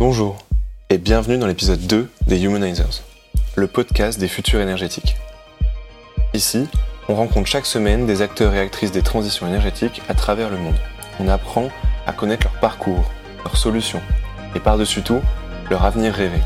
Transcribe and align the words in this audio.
Bonjour 0.00 0.38
et 0.88 0.96
bienvenue 0.96 1.36
dans 1.36 1.46
l'épisode 1.46 1.86
2 1.86 2.08
des 2.26 2.42
Humanizers, 2.42 3.02
le 3.54 3.66
podcast 3.66 4.18
des 4.18 4.28
futurs 4.28 4.62
énergétiques. 4.62 5.16
Ici, 6.32 6.66
on 7.10 7.14
rencontre 7.14 7.50
chaque 7.50 7.66
semaine 7.66 8.06
des 8.06 8.22
acteurs 8.22 8.54
et 8.54 8.60
actrices 8.60 8.92
des 8.92 9.02
transitions 9.02 9.46
énergétiques 9.46 10.00
à 10.08 10.14
travers 10.14 10.48
le 10.48 10.56
monde. 10.56 10.78
On 11.18 11.28
apprend 11.28 11.68
à 12.06 12.14
connaître 12.14 12.44
leur 12.44 12.58
parcours, 12.60 13.04
leurs 13.44 13.58
solutions 13.58 14.00
et 14.56 14.60
par-dessus 14.60 15.02
tout, 15.02 15.20
leur 15.68 15.84
avenir 15.84 16.14
rêvé, 16.14 16.38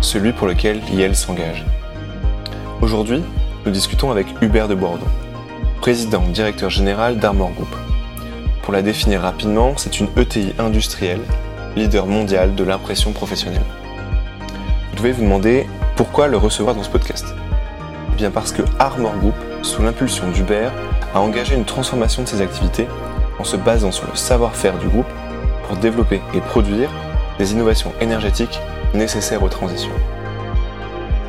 celui 0.00 0.32
pour 0.32 0.46
lequel 0.46 0.80
Yel 0.90 1.14
s'engage. 1.14 1.66
Aujourd'hui, 2.80 3.22
nous 3.66 3.70
discutons 3.70 4.12
avec 4.12 4.28
Hubert 4.40 4.66
de 4.66 4.74
Bordeaux, 4.74 5.04
président 5.82 6.22
directeur 6.28 6.70
général 6.70 7.18
d'Armor 7.18 7.52
Group. 7.52 7.76
Pour 8.62 8.72
la 8.72 8.80
définir 8.80 9.20
rapidement, 9.20 9.74
c'est 9.76 10.00
une 10.00 10.08
ETI 10.16 10.54
industrielle, 10.58 11.20
leader 11.76 12.06
mondial 12.06 12.54
de 12.54 12.64
l'impression 12.64 13.12
professionnelle. 13.12 13.64
Vous 14.90 14.96
devez 14.96 15.12
vous 15.12 15.22
demander 15.22 15.66
pourquoi 15.96 16.28
le 16.28 16.36
recevoir 16.36 16.74
dans 16.74 16.82
ce 16.82 16.88
podcast. 16.88 17.34
Eh 18.12 18.16
bien 18.16 18.30
parce 18.30 18.52
que 18.52 18.62
Armor 18.78 19.16
Group, 19.16 19.34
sous 19.62 19.82
l'impulsion 19.82 20.30
d'Hubert, 20.30 20.72
a 21.14 21.20
engagé 21.20 21.54
une 21.54 21.64
transformation 21.64 22.22
de 22.22 22.28
ses 22.28 22.40
activités 22.40 22.86
en 23.38 23.44
se 23.44 23.56
basant 23.56 23.92
sur 23.92 24.06
le 24.08 24.16
savoir-faire 24.16 24.78
du 24.78 24.88
groupe 24.88 25.10
pour 25.66 25.76
développer 25.76 26.20
et 26.34 26.40
produire 26.40 26.90
des 27.38 27.52
innovations 27.52 27.92
énergétiques 28.00 28.60
nécessaires 28.94 29.42
aux 29.42 29.48
transitions. 29.48 29.90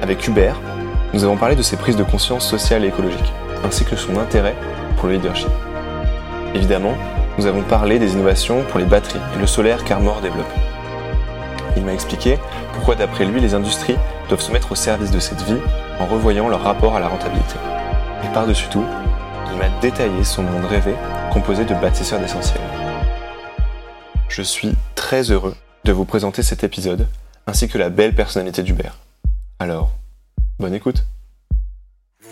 Avec 0.01 0.27
Hubert, 0.27 0.59
nous 1.13 1.23
avons 1.23 1.37
parlé 1.37 1.55
de 1.55 1.61
ses 1.63 1.77
prises 1.77 1.95
de 1.95 2.03
conscience 2.03 2.47
sociales 2.47 2.83
et 2.83 2.89
écologiques, 2.89 3.33
ainsi 3.63 3.85
que 3.85 3.95
son 3.95 4.17
intérêt 4.17 4.55
pour 4.97 5.07
le 5.07 5.15
leadership. 5.15 5.49
Évidemment, 6.53 6.95
nous 7.37 7.45
avons 7.47 7.63
parlé 7.63 7.99
des 7.99 8.13
innovations 8.13 8.63
pour 8.63 8.79
les 8.79 8.85
batteries 8.85 9.19
et 9.35 9.39
le 9.39 9.47
solaire 9.47 9.83
qu'Armor 9.83 10.21
développe. 10.21 10.51
Il 11.75 11.83
m'a 11.83 11.93
expliqué 11.93 12.39
pourquoi 12.73 12.95
d'après 12.95 13.25
lui 13.25 13.41
les 13.41 13.53
industries 13.53 13.97
doivent 14.29 14.41
se 14.41 14.51
mettre 14.51 14.71
au 14.71 14.75
service 14.75 15.11
de 15.11 15.19
cette 15.19 15.41
vie 15.41 15.59
en 15.99 16.05
revoyant 16.05 16.47
leur 16.47 16.63
rapport 16.63 16.95
à 16.95 16.99
la 16.99 17.07
rentabilité. 17.07 17.55
Et 18.23 18.33
par-dessus 18.33 18.69
tout, 18.69 18.85
il 19.51 19.57
m'a 19.57 19.69
détaillé 19.81 20.23
son 20.23 20.43
monde 20.43 20.65
rêvé 20.65 20.95
composé 21.31 21.65
de 21.65 21.73
bâtisseurs 21.75 22.19
d'essentiel. 22.19 22.61
Je 24.29 24.41
suis 24.41 24.75
très 24.95 25.31
heureux 25.31 25.55
de 25.83 25.91
vous 25.91 26.05
présenter 26.05 26.43
cet 26.43 26.63
épisode 26.63 27.07
ainsi 27.47 27.67
que 27.67 27.77
la 27.77 27.89
belle 27.89 28.15
personnalité 28.15 28.63
d'Hubert. 28.63 28.97
Alors, 29.59 29.91
bonne 30.59 30.73
écoute. 30.73 31.05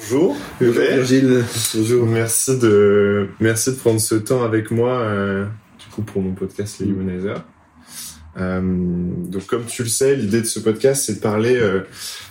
Bonjour, 0.03 0.35
Bonjour 0.59 0.83
Virgile. 0.83 1.43
Bonjour. 1.75 2.05
Merci 2.05 2.59
de, 2.59 3.29
merci 3.39 3.71
de 3.71 3.75
prendre 3.75 4.01
ce 4.01 4.15
temps 4.15 4.43
avec 4.43 4.69
moi, 4.69 4.99
euh, 4.99 5.45
du 5.79 5.85
coup, 5.93 6.01
pour 6.01 6.21
mon 6.21 6.33
podcast 6.33 6.79
Les. 6.79 6.93
Euh, 8.37 8.61
donc, 8.61 9.45
comme 9.45 9.65
tu 9.65 9.83
le 9.83 9.87
sais, 9.87 10.15
l'idée 10.15 10.41
de 10.41 10.45
ce 10.45 10.59
podcast, 10.59 11.03
c'est 11.05 11.15
de 11.15 11.19
parler, 11.19 11.55
euh, 11.55 11.81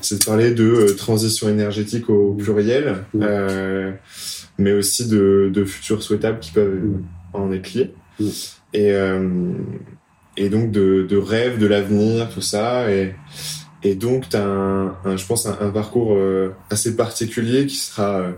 c'est 0.03 0.19
de 0.20 0.25
parler 0.25 0.51
de 0.51 0.95
transition 0.98 1.48
énergétique 1.48 2.11
au 2.11 2.34
pluriel, 2.34 3.05
mais 4.59 4.73
aussi 4.73 5.09
de, 5.09 5.51
de 5.53 5.64
futurs 5.64 6.03
souhaitables 6.03 6.41
qui 6.41 6.51
peuvent 6.51 6.79
en 7.33 7.53
être 7.53 7.73
liés. 7.73 7.95
Et, 8.75 8.92
et 10.36 10.48
donc 10.51 10.70
de, 10.73 11.07
de 11.09 11.17
rêves, 11.17 11.59
de 11.59 11.67
l'avenir, 11.67 12.29
tout 12.29 12.42
ça. 12.42 12.92
Et, 12.92 13.14
et 13.85 13.95
donc, 13.95 14.29
tu 14.29 14.37
as, 14.37 14.45
un, 14.45 15.17
je 15.17 15.27
pense, 15.27 15.47
un, 15.47 15.71
parcours 15.71 16.15
euh, 16.15 16.55
assez 16.71 16.95
particulier 16.97 17.67
qui 17.67 17.77
sera, 17.77 18.21
euh, 18.21 18.33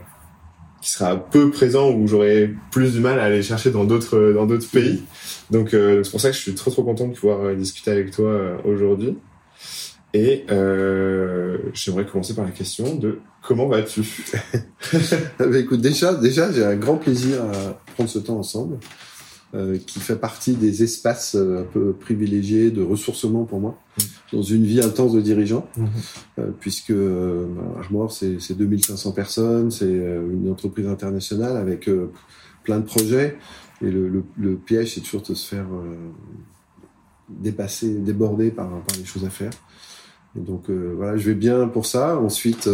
qui 0.81 0.91
sera 0.91 1.17
peu 1.17 1.51
présent 1.51 1.91
où 1.91 2.07
j'aurai 2.07 2.51
plus 2.71 2.93
du 2.93 3.01
mal 3.01 3.19
à 3.19 3.25
aller 3.25 3.43
chercher 3.43 3.71
dans 3.71 3.85
d'autres 3.85 4.33
dans 4.35 4.47
d'autres 4.47 4.69
pays. 4.71 5.03
Donc, 5.51 5.75
euh, 5.75 6.03
c'est 6.03 6.11
pour 6.11 6.21
ça 6.21 6.31
que 6.31 6.37
je 6.37 6.41
suis 6.41 6.55
trop 6.55 6.71
trop 6.71 6.83
content 6.83 7.09
de 7.09 7.15
pouvoir 7.15 7.41
euh, 7.41 7.55
discuter 7.55 7.91
avec 7.91 8.11
toi 8.11 8.29
euh, 8.29 8.57
aujourd'hui. 8.65 9.17
Et 10.15 10.45
euh, 10.51 11.59
j'aimerais 11.73 12.07
commencer 12.07 12.35
par 12.35 12.45
la 12.45 12.53
question 12.53 12.95
de 12.95 13.19
comment 13.43 13.67
vas-tu? 13.67 14.03
Ah 14.93 14.97
bah, 15.41 15.59
écoute, 15.59 15.81
déjà, 15.81 16.15
déjà, 16.15 16.53
j'ai 16.53 16.65
un 16.65 16.77
grand 16.77 16.97
plaisir 16.97 17.43
à 17.43 17.81
prendre 17.95 18.09
ce 18.09 18.21
temps 18.21 18.39
ensemble, 18.39 18.79
euh, 19.55 19.79
qui 19.79 20.01
fait 20.01 20.17
partie 20.17 20.55
des 20.55 20.83
espaces 20.83 21.37
euh, 21.37 21.61
un 21.61 21.63
peu 21.63 21.93
privilégiés 21.93 22.73
de 22.73 22.83
ressourcement 22.83 23.45
pour 23.45 23.61
moi, 23.61 23.79
dans 24.33 24.43
une 24.43 24.65
vie 24.65 24.81
intense 24.81 25.13
de 25.13 25.21
dirigeant, 25.21 25.69
euh, 26.41 26.51
puisque 26.59 26.93
Armor, 27.79 28.11
c'est 28.11 28.41
c'est 28.41 28.57
2500 28.57 29.13
personnes, 29.13 29.71
c'est 29.71 29.93
une 29.93 30.51
entreprise 30.51 30.89
internationale 30.89 31.57
avec 31.57 31.89
plein 32.65 32.81
de 32.81 32.85
projets, 32.85 33.39
et 33.81 33.91
le, 33.93 34.09
le, 34.09 34.25
le 34.39 34.57
piège, 34.57 34.95
c'est 34.95 35.03
toujours 35.03 35.23
de 35.23 35.35
se 35.35 35.47
faire 35.47 35.67
dépasser, 37.29 37.95
déborder 37.95 38.51
par, 38.51 38.69
par 38.69 38.97
les 38.99 39.05
choses 39.05 39.25
à 39.25 39.31
faire. 39.31 39.53
Et 40.37 40.41
donc 40.41 40.69
voilà, 40.69 41.17
je 41.17 41.27
vais 41.31 41.37
bien 41.37 41.69
pour 41.69 41.87
ça. 41.87 42.19
Ensuite, 42.19 42.69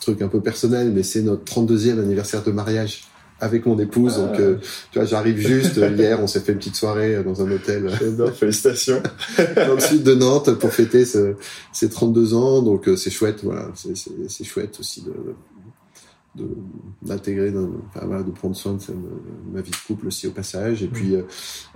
truc 0.00 0.22
un 0.22 0.28
peu 0.28 0.40
personnel, 0.40 0.92
mais 0.94 1.02
c'est 1.02 1.20
notre 1.20 1.44
32e 1.44 2.00
anniversaire 2.00 2.42
de 2.42 2.52
mariage 2.52 3.09
avec 3.40 3.66
mon 3.66 3.78
épouse. 3.78 4.16
Donc, 4.16 4.38
euh, 4.38 4.56
tu 4.92 4.98
vois, 4.98 5.06
j'arrive 5.06 5.38
juste. 5.38 5.78
euh, 5.78 5.90
Hier, 5.90 6.20
on 6.22 6.26
s'est 6.26 6.40
fait 6.40 6.52
une 6.52 6.58
petite 6.58 6.76
soirée 6.76 7.16
euh, 7.16 7.22
dans 7.22 7.42
un 7.42 7.50
hôtel 7.50 7.88
félicitations. 8.34 9.02
dans 9.56 9.74
le 9.74 9.80
sud 9.80 10.02
de 10.02 10.14
Nantes 10.14 10.52
pour 10.58 10.72
fêter 10.72 11.04
ce, 11.04 11.34
ces 11.72 11.88
32 11.88 12.34
ans. 12.34 12.62
Donc, 12.62 12.88
euh, 12.88 12.96
c'est 12.96 13.10
chouette. 13.10 13.40
Voilà, 13.42 13.68
c'est- 13.74 14.44
chouette 14.44 14.76
aussi 14.80 15.02
de 15.02 15.12
de- 16.36 16.46
d'intégrer, 17.02 17.50
dans- 17.50 17.70
enfin, 17.88 18.06
voilà, 18.06 18.22
de 18.22 18.30
prendre 18.30 18.54
soin 18.54 18.74
de, 18.74 18.78
de 18.78 18.92
ma 19.52 19.62
vie 19.62 19.72
de 19.72 19.76
couple 19.88 20.06
aussi 20.06 20.28
au 20.28 20.30
passage. 20.30 20.80
Et 20.84 20.86
puis, 20.86 21.16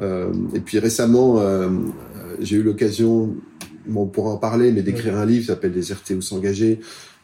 euh, 0.01 0.33
et 0.55 0.61
puis 0.61 0.79
récemment, 0.79 1.41
j'ai 2.41 2.57
eu 2.59 2.63
l'occasion, 2.63 3.35
bon, 3.87 4.03
on 4.03 4.07
pourra 4.07 4.31
en 4.31 4.37
parler, 4.37 4.71
mais 4.71 4.83
d'écrire 4.83 5.17
un 5.19 5.27
livre 5.27 5.41
qui 5.41 5.47
s'appelle 5.49 5.73
Déserter 5.73 6.15
ou 6.15 6.23
s'engager, 6.23 6.79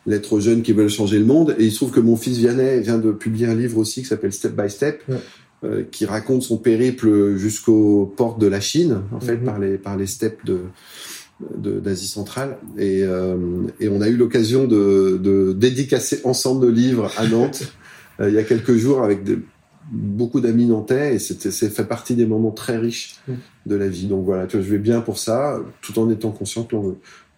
lettres 0.06 0.32
aux 0.34 0.40
jeunes 0.40 0.62
qui 0.62 0.72
veulent 0.72 0.88
changer 0.88 1.18
le 1.18 1.24
monde. 1.24 1.54
Et 1.58 1.64
il 1.66 1.70
se 1.70 1.76
trouve 1.76 1.90
que 1.90 2.00
mon 2.00 2.16
fils 2.16 2.38
Vianney 2.38 2.80
vient 2.80 2.98
de 2.98 3.12
publier 3.12 3.46
un 3.46 3.54
livre 3.54 3.78
aussi 3.78 4.02
qui 4.02 4.08
s'appelle 4.08 4.32
Step 4.32 4.54
by 4.60 4.68
Step. 4.70 5.02
Ouais. 5.08 5.16
euh, 5.62 5.82
qui 5.90 6.06
raconte 6.06 6.42
son 6.42 6.56
périple 6.56 7.36
jusqu'aux 7.36 8.06
portes 8.16 8.40
de 8.40 8.46
la 8.46 8.60
Chine, 8.60 9.02
en 9.12 9.20
fait, 9.20 9.36
Mhm. 9.36 9.44
par 9.44 9.58
les 9.58 9.76
par 9.76 9.94
les 9.98 10.06
steppes 10.06 10.42
de 10.46 10.60
de- 11.58 11.80
d'Asie 11.80 12.08
centrale. 12.08 12.56
Et, 12.78 13.02
euh, 13.02 13.36
et 13.78 13.88
on 13.90 14.00
a 14.00 14.08
eu 14.08 14.16
l'occasion 14.16 14.66
de, 14.66 15.18
de 15.22 15.52
dédicacer 15.52 16.20
ensemble 16.24 16.64
nos 16.64 16.72
livres 16.72 17.10
à 17.18 17.26
Nantes 17.28 17.72
euh, 18.20 18.30
il 18.30 18.34
y 18.34 18.38
a 18.38 18.42
quelques 18.42 18.76
jours 18.76 19.02
avec 19.02 19.22
de- 19.22 19.40
beaucoup 19.92 20.40
d'amis 20.40 20.64
nantais 20.66 21.16
et 21.16 21.18
c'était 21.18 21.50
c'est 21.50 21.68
fait 21.68 21.84
partie 21.84 22.14
des 22.14 22.24
moments 22.26 22.52
très 22.52 22.78
riches 22.78 23.16
de 23.66 23.74
la 23.76 23.88
vie. 23.88 24.06
Donc 24.06 24.24
voilà, 24.24 24.46
tu 24.46 24.56
vois, 24.56 24.64
je 24.64 24.70
vais 24.70 24.78
bien 24.78 25.00
pour 25.02 25.18
ça, 25.18 25.60
tout 25.82 25.98
en 25.98 26.08
étant 26.10 26.30
conscient 26.30 26.62
que 26.64 26.76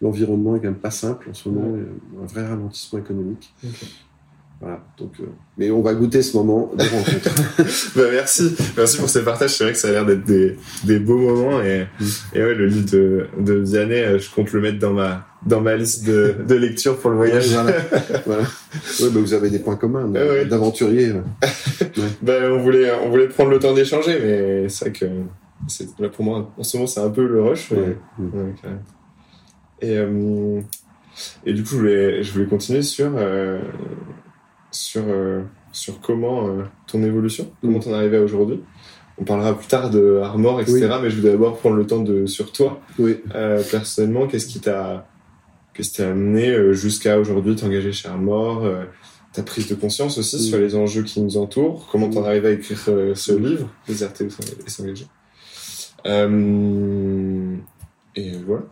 l'environnement 0.03 0.57
est 0.57 0.59
quand 0.59 0.65
même 0.67 0.75
pas 0.75 0.91
simple 0.91 1.29
en 1.31 1.35
ce 1.35 1.49
moment, 1.49 1.77
un 2.23 2.27
vrai 2.27 2.47
ralentissement 2.47 2.99
économique. 2.99 3.55
Voilà, 4.61 4.81
donc, 4.97 5.15
euh, 5.19 5.25
mais 5.59 5.73
on 5.73 5.83
va 5.83 5.93
goûter 5.93 6.23
ce 6.23 6.37
moment 6.37 6.71
de 6.77 6.83
rencontre. 6.85 7.31
Bah, 7.97 8.03
merci, 8.12 8.55
merci 8.77 8.97
pour 8.99 9.09
ces 9.09 9.23
partages. 9.25 9.51
C'est 9.57 9.65
vrai 9.65 9.73
que 9.73 9.79
ça 9.79 9.89
a 9.89 9.91
l'air 9.91 10.07
d'être 10.07 10.23
des, 10.25 10.57
des 10.85 11.01
beaux 11.01 11.19
moments 11.19 11.61
et, 11.61 11.87
Mm. 11.99 12.05
et 12.35 12.43
ouais, 12.45 12.55
le 12.55 12.67
livre 12.67 12.91
de, 12.93 13.27
de 13.41 13.55
Vianney, 13.55 13.95
euh, 14.01 14.19
je 14.21 14.31
compte 14.33 14.53
le 14.53 14.61
mettre 14.61 14.79
dans 14.79 14.93
ma 14.93 15.27
dans 15.45 15.61
ma 15.61 15.75
liste 15.75 16.07
de, 16.07 16.37
de 16.47 16.55
lecture 16.55 16.97
pour 17.01 17.11
le 17.11 17.17
voyage. 17.17 17.49
voilà. 17.49 17.73
voilà. 18.27 18.43
Ouais, 18.43 19.11
bah, 19.12 19.21
vous 19.21 19.35
avez 19.35 19.51
des 19.51 19.59
points 19.59 19.75
communs 19.75 20.09
Ah 20.15 20.19
ouais. 20.27 20.45
d'aventurier. 20.45 21.09
euh. 21.09 21.23
Ben, 22.23 22.53
on 22.53 22.59
voulait 22.62 22.93
on 23.05 23.11
voulait 23.11 23.27
prendre 23.27 23.51
le 23.51 23.59
temps 23.59 23.75
d'échanger, 23.75 24.17
mais 24.23 24.69
c'est 24.69 24.91
vrai 24.91 24.93
que 24.93 25.07
là 26.01 26.09
pour 26.09 26.25
moi 26.25 26.53
en 26.57 26.62
ce 26.62 26.77
moment 26.77 26.87
c'est 26.87 27.01
un 27.01 27.11
peu 27.11 27.27
le 27.27 27.43
rush. 27.43 27.73
mais- 27.73 27.97
Ouais. 28.25 28.55
Et, 29.82 29.98
euh, 29.98 30.60
et 31.44 31.53
du 31.53 31.62
coup, 31.62 31.70
je 31.70 31.76
voulais, 31.76 32.22
je 32.22 32.32
voulais 32.32 32.47
continuer 32.47 32.82
sur, 32.82 33.10
euh, 33.16 33.60
sur, 34.70 35.03
euh, 35.06 35.43
sur 35.72 36.00
comment 36.00 36.48
ton 36.87 37.03
évolution, 37.03 37.50
comment 37.60 37.78
Mm. 37.78 37.82
t'en 37.82 37.93
arrivé 37.93 38.16
à 38.16 38.22
aujourd'hui. 38.22 38.60
On 39.19 39.25
parlera 39.25 39.56
plus 39.56 39.66
tard 39.66 39.91
de 39.91 40.20
Armor, 40.22 40.60
etc. 40.62 40.88
Mais 41.03 41.10
je 41.10 41.16
voulais 41.20 41.32
d'abord 41.32 41.59
prendre 41.59 41.76
le 41.76 41.87
temps 41.87 42.00
de 42.03 42.25
sur 42.26 42.50
toi, 42.53 42.81
Oui. 42.98 43.19
personnellement. 43.70 44.26
Qu'est-ce 44.26 44.46
qui 44.46 44.61
t'a 44.61 45.06
qu'est-ce 45.75 45.90
qui 45.90 45.96
t'a 45.99 46.11
amené 46.11 46.73
jusqu'à 46.75 47.19
aujourd'hui 47.19 47.55
t'engager 47.56 47.93
chez 47.93 48.08
Armor 48.08 48.67
ta 49.35 49.43
prise 49.43 49.67
de 49.69 49.75
conscience 49.75 50.19
aussi 50.19 50.37
Mm. 50.37 50.40
sur 50.40 50.58
les 50.58 50.75
enjeux 50.76 51.02
qui 51.02 51.20
nous 51.23 51.37
entourent, 51.38 51.88
comment 51.90 52.08
t'en 52.11 52.20
Mm. 52.20 52.25
es 52.25 52.28
arrivé 52.28 52.49
à 52.49 52.50
écrire 52.52 52.78
euh, 52.88 53.14
ce 53.14 53.32
livre, 53.32 53.69
Déserter 53.88 54.26
et 54.67 54.70
s'engager. 54.70 55.06
Euh, 56.06 57.56
et 58.17 58.32
voilà. 58.46 58.64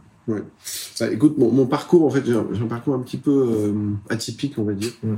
Bah, 1.01 1.11
écoute, 1.11 1.39
mon, 1.39 1.51
mon 1.51 1.67
parcours, 1.67 2.05
en 2.07 2.11
fait, 2.11 2.25
j'ai 2.25 2.35
un, 2.35 2.67
parcours 2.69 2.95
un 2.95 3.01
petit 3.01 3.17
peu 3.17 3.31
euh, 3.31 3.73
atypique, 4.09 4.59
on 4.59 4.65
va 4.65 4.75
dire, 4.75 4.93
Mm. 5.03 5.15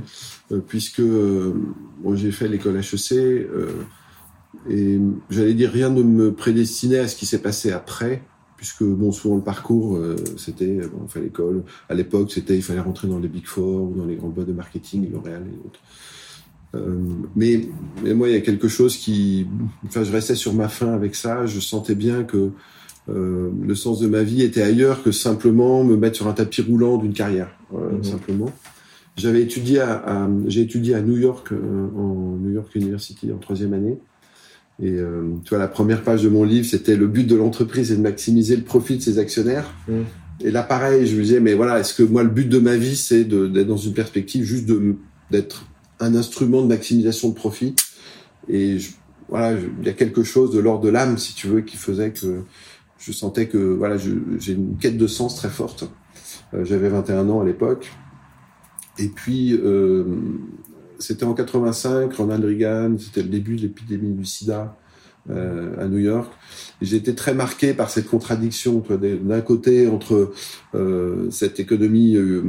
Euh, 0.51 0.59
puisque 0.65 0.99
euh, 0.99 1.53
bon, 2.01 2.15
j'ai 2.15 2.31
fait 2.31 2.47
l'école 2.47 2.77
HEC 2.77 3.47
et 4.69 4.99
j'allais 5.29 5.53
dire 5.53 5.71
rien 5.71 5.89
ne 5.89 6.03
me 6.03 6.33
prédestinait 6.33 6.99
à 6.99 7.07
ce 7.07 7.15
qui 7.15 7.25
s'est 7.25 7.41
passé 7.41 7.71
après, 7.71 8.23
puisque 8.55 8.83
bon, 8.83 9.11
souvent 9.11 9.35
le 9.35 9.41
parcours, 9.41 9.99
c'était, 10.37 10.81
bon, 10.87 11.01
on 11.05 11.07
fait 11.07 11.21
l'école. 11.21 11.63
À 11.89 11.95
l'époque, 11.95 12.31
c'était, 12.31 12.55
il 12.55 12.61
fallait 12.61 12.79
rentrer 12.79 13.07
dans 13.07 13.19
les 13.19 13.27
Big 13.27 13.45
Four 13.45 13.91
ou 13.91 13.95
dans 13.95 14.05
les 14.05 14.15
grandes 14.15 14.33
boîtes 14.33 14.47
de 14.47 14.53
marketing, 14.53 15.11
L'Oréal 15.11 15.43
et 15.47 15.67
autres. 15.67 15.79
Euh, 16.75 16.97
mais, 17.35 17.67
mais 18.03 18.13
moi, 18.13 18.29
il 18.29 18.33
y 18.33 18.37
a 18.37 18.41
quelque 18.41 18.67
chose 18.67 18.97
qui, 18.97 19.47
enfin, 19.85 20.03
je 20.03 20.11
restais 20.11 20.35
sur 20.35 20.53
ma 20.53 20.67
faim 20.67 20.93
avec 20.93 21.15
ça. 21.15 21.45
Je 21.45 21.59
sentais 21.59 21.95
bien 21.95 22.23
que 22.23 22.51
euh, 23.09 23.49
le 23.61 23.75
sens 23.75 23.99
de 23.99 24.07
ma 24.07 24.23
vie 24.23 24.41
était 24.43 24.61
ailleurs 24.61 25.03
que 25.03 25.11
simplement 25.11 25.83
me 25.83 25.97
mettre 25.97 26.15
sur 26.17 26.27
un 26.27 26.33
tapis 26.33 26.61
roulant 26.61 26.97
d'une 26.97 27.13
carrière, 27.13 27.49
euh, 27.73 27.97
Mhm. 27.97 28.03
simplement. 28.03 28.51
J'avais 29.17 29.41
étudié 29.43 29.79
à, 29.79 29.93
à- 30.05 30.29
j'ai 30.47 30.61
étudié 30.61 30.95
à 30.95 31.01
New 31.01 31.17
York, 31.17 31.51
euh, 31.51 31.57
en 31.95 32.37
New 32.41 32.51
York 32.51 32.73
University 32.75 33.31
en 33.31 33.37
troisième 33.37 33.73
année. 33.73 33.97
Et 34.81 34.89
euh, 34.97 35.23
tu 35.43 35.49
vois, 35.49 35.59
la 35.59 35.67
première 35.67 36.01
page 36.01 36.23
de 36.23 36.29
mon 36.29 36.43
livre, 36.43 36.65
c'était 36.65 36.95
le 36.95 37.07
but 37.07 37.27
de 37.27 37.35
l'entreprise 37.35 37.91
est 37.91 37.95
de 37.97 38.01
maximiser 38.01 38.55
le 38.55 38.63
profit 38.63 38.97
de 38.97 39.01
ses 39.03 39.19
actionnaires. 39.19 39.69
Mhm. 39.87 40.05
Et 40.41 40.49
là, 40.49 40.63
pareil, 40.63 41.05
je 41.05 41.15
me 41.15 41.21
disais, 41.21 41.39
mais 41.39 41.53
voilà, 41.53 41.79
est-ce 41.79 41.93
que 41.93 42.01
moi, 42.03 42.23
le 42.23 42.29
but 42.29 42.49
de 42.49 42.57
ma 42.57 42.75
vie, 42.75 42.95
c'est 42.95 43.23
d'être 43.23 43.67
dans 43.67 43.77
une 43.77 43.93
perspective 43.93 44.43
juste 44.45 44.65
de 44.65 44.95
d'être 45.29 45.65
un 45.99 46.15
instrument 46.15 46.61
de 46.63 46.67
maximisation 46.67 47.29
de 47.29 47.35
profit? 47.35 47.75
Et 48.49 48.79
je- 48.79 48.91
voilà, 49.29 49.53
il 49.79 49.85
y 49.85 49.89
a 49.89 49.93
quelque 49.93 50.23
chose 50.23 50.51
de 50.51 50.59
l'ordre 50.59 50.83
de 50.85 50.89
l'âme, 50.89 51.17
si 51.19 51.33
tu 51.35 51.47
veux, 51.47 51.61
qui 51.61 51.77
faisait 51.77 52.09
que 52.11 52.41
je 53.05 53.11
sentais 53.11 53.47
que 53.47 53.57
voilà, 53.57 53.97
j'ai 53.97 54.53
une 54.53 54.77
quête 54.77 54.97
de 54.97 55.07
sens 55.07 55.35
très 55.35 55.49
forte. 55.49 55.89
Euh, 56.53 56.63
J'avais 56.63 56.89
21 56.89 57.29
ans 57.29 57.41
à 57.41 57.45
l'époque. 57.45 57.91
Et 58.97 59.07
puis, 59.07 59.53
euh, 59.53 60.05
c'était 60.99 61.25
en 61.25 61.33
85, 61.33 62.13
Ronald 62.13 62.45
Reagan, 62.45 62.95
c'était 62.97 63.23
le 63.23 63.29
début 63.29 63.55
de 63.57 63.63
l'épidémie 63.63 64.13
du 64.13 64.25
sida 64.25 64.77
euh, 65.29 65.83
à 65.83 65.87
New 65.87 65.99
York. 65.99 66.31
J'ai 66.81 66.97
été 66.97 67.15
très 67.15 67.33
marqué 67.33 67.73
par 67.73 67.89
cette 67.89 68.07
contradiction, 68.07 68.83
d'un 68.89 69.41
côté 69.41 69.87
entre 69.87 70.33
euh, 70.75 71.29
cette 71.31 71.59
économie 71.59 72.15
euh, 72.15 72.43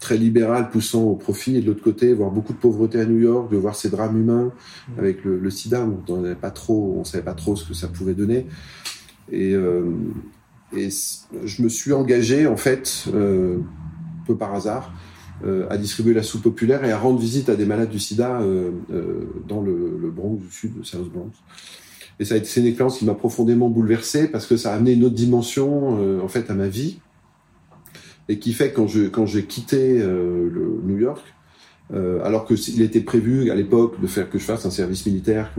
très 0.00 0.16
libérale 0.16 0.70
poussant 0.70 1.02
au 1.02 1.16
profit, 1.16 1.56
et 1.56 1.60
de 1.60 1.66
l'autre 1.66 1.82
côté, 1.82 2.12
voir 2.12 2.30
beaucoup 2.30 2.52
de 2.52 2.58
pauvreté 2.58 3.00
à 3.00 3.06
New 3.06 3.18
York, 3.18 3.50
de 3.52 3.56
voir 3.56 3.76
ces 3.76 3.90
drames 3.90 4.18
humains 4.18 4.52
avec 4.98 5.24
le, 5.24 5.38
le 5.38 5.50
sida, 5.50 5.86
on 5.86 6.12
on 6.12 7.04
savait 7.04 7.24
pas 7.24 7.34
trop 7.34 7.56
ce 7.56 7.68
que 7.68 7.74
ça 7.74 7.88
pouvait 7.88 8.14
donner. 8.14 8.46
Et, 9.30 9.52
euh, 9.52 9.84
je 11.44 11.62
me 11.62 11.68
suis 11.68 11.92
engagé 11.92 12.46
en 12.46 12.56
fait, 12.56 13.04
euh, 13.14 13.58
peu 14.26 14.36
par 14.36 14.54
hasard, 14.54 14.92
euh, 15.44 15.66
à 15.70 15.76
distribuer 15.76 16.14
la 16.14 16.22
soupe 16.22 16.42
populaire 16.42 16.84
et 16.84 16.90
à 16.90 16.98
rendre 16.98 17.18
visite 17.18 17.48
à 17.48 17.56
des 17.56 17.64
malades 17.64 17.90
du 17.90 18.00
sida 18.00 18.40
dans 19.46 19.60
le, 19.60 20.10
Bronx 20.14 20.38
du 20.38 20.50
sud, 20.50 20.72
le 20.76 20.84
South 20.84 21.10
Bronx. 21.12 21.32
Et 22.20 22.24
ça 22.24 22.34
a 22.34 22.38
été 22.38 22.60
une 22.60 22.66
expérience 22.66 22.98
qui 22.98 23.04
m'a 23.04 23.14
profondément 23.14 23.68
bouleversé 23.68 24.28
parce 24.28 24.46
que 24.46 24.56
ça 24.56 24.72
a 24.72 24.76
amené 24.76 24.92
une 24.92 25.04
autre 25.04 25.14
dimension 25.14 26.22
en 26.22 26.28
fait 26.28 26.50
à 26.50 26.54
ma 26.54 26.68
vie 26.68 26.98
et 28.28 28.38
qui 28.38 28.52
fait 28.52 28.72
quand 28.72 28.86
je 28.86 29.02
quand 29.08 29.26
j'ai 29.26 29.44
quitté 29.44 30.02
New 30.84 30.98
York, 30.98 31.22
alors 31.92 32.46
que 32.46 32.54
il 32.70 32.82
était 32.82 33.00
prévu 33.00 33.50
à 33.50 33.54
l'époque 33.54 34.00
de 34.00 34.06
faire 34.06 34.30
que 34.30 34.38
je 34.38 34.44
fasse 34.44 34.64
un 34.66 34.70
service 34.70 35.06
militaire 35.06 35.52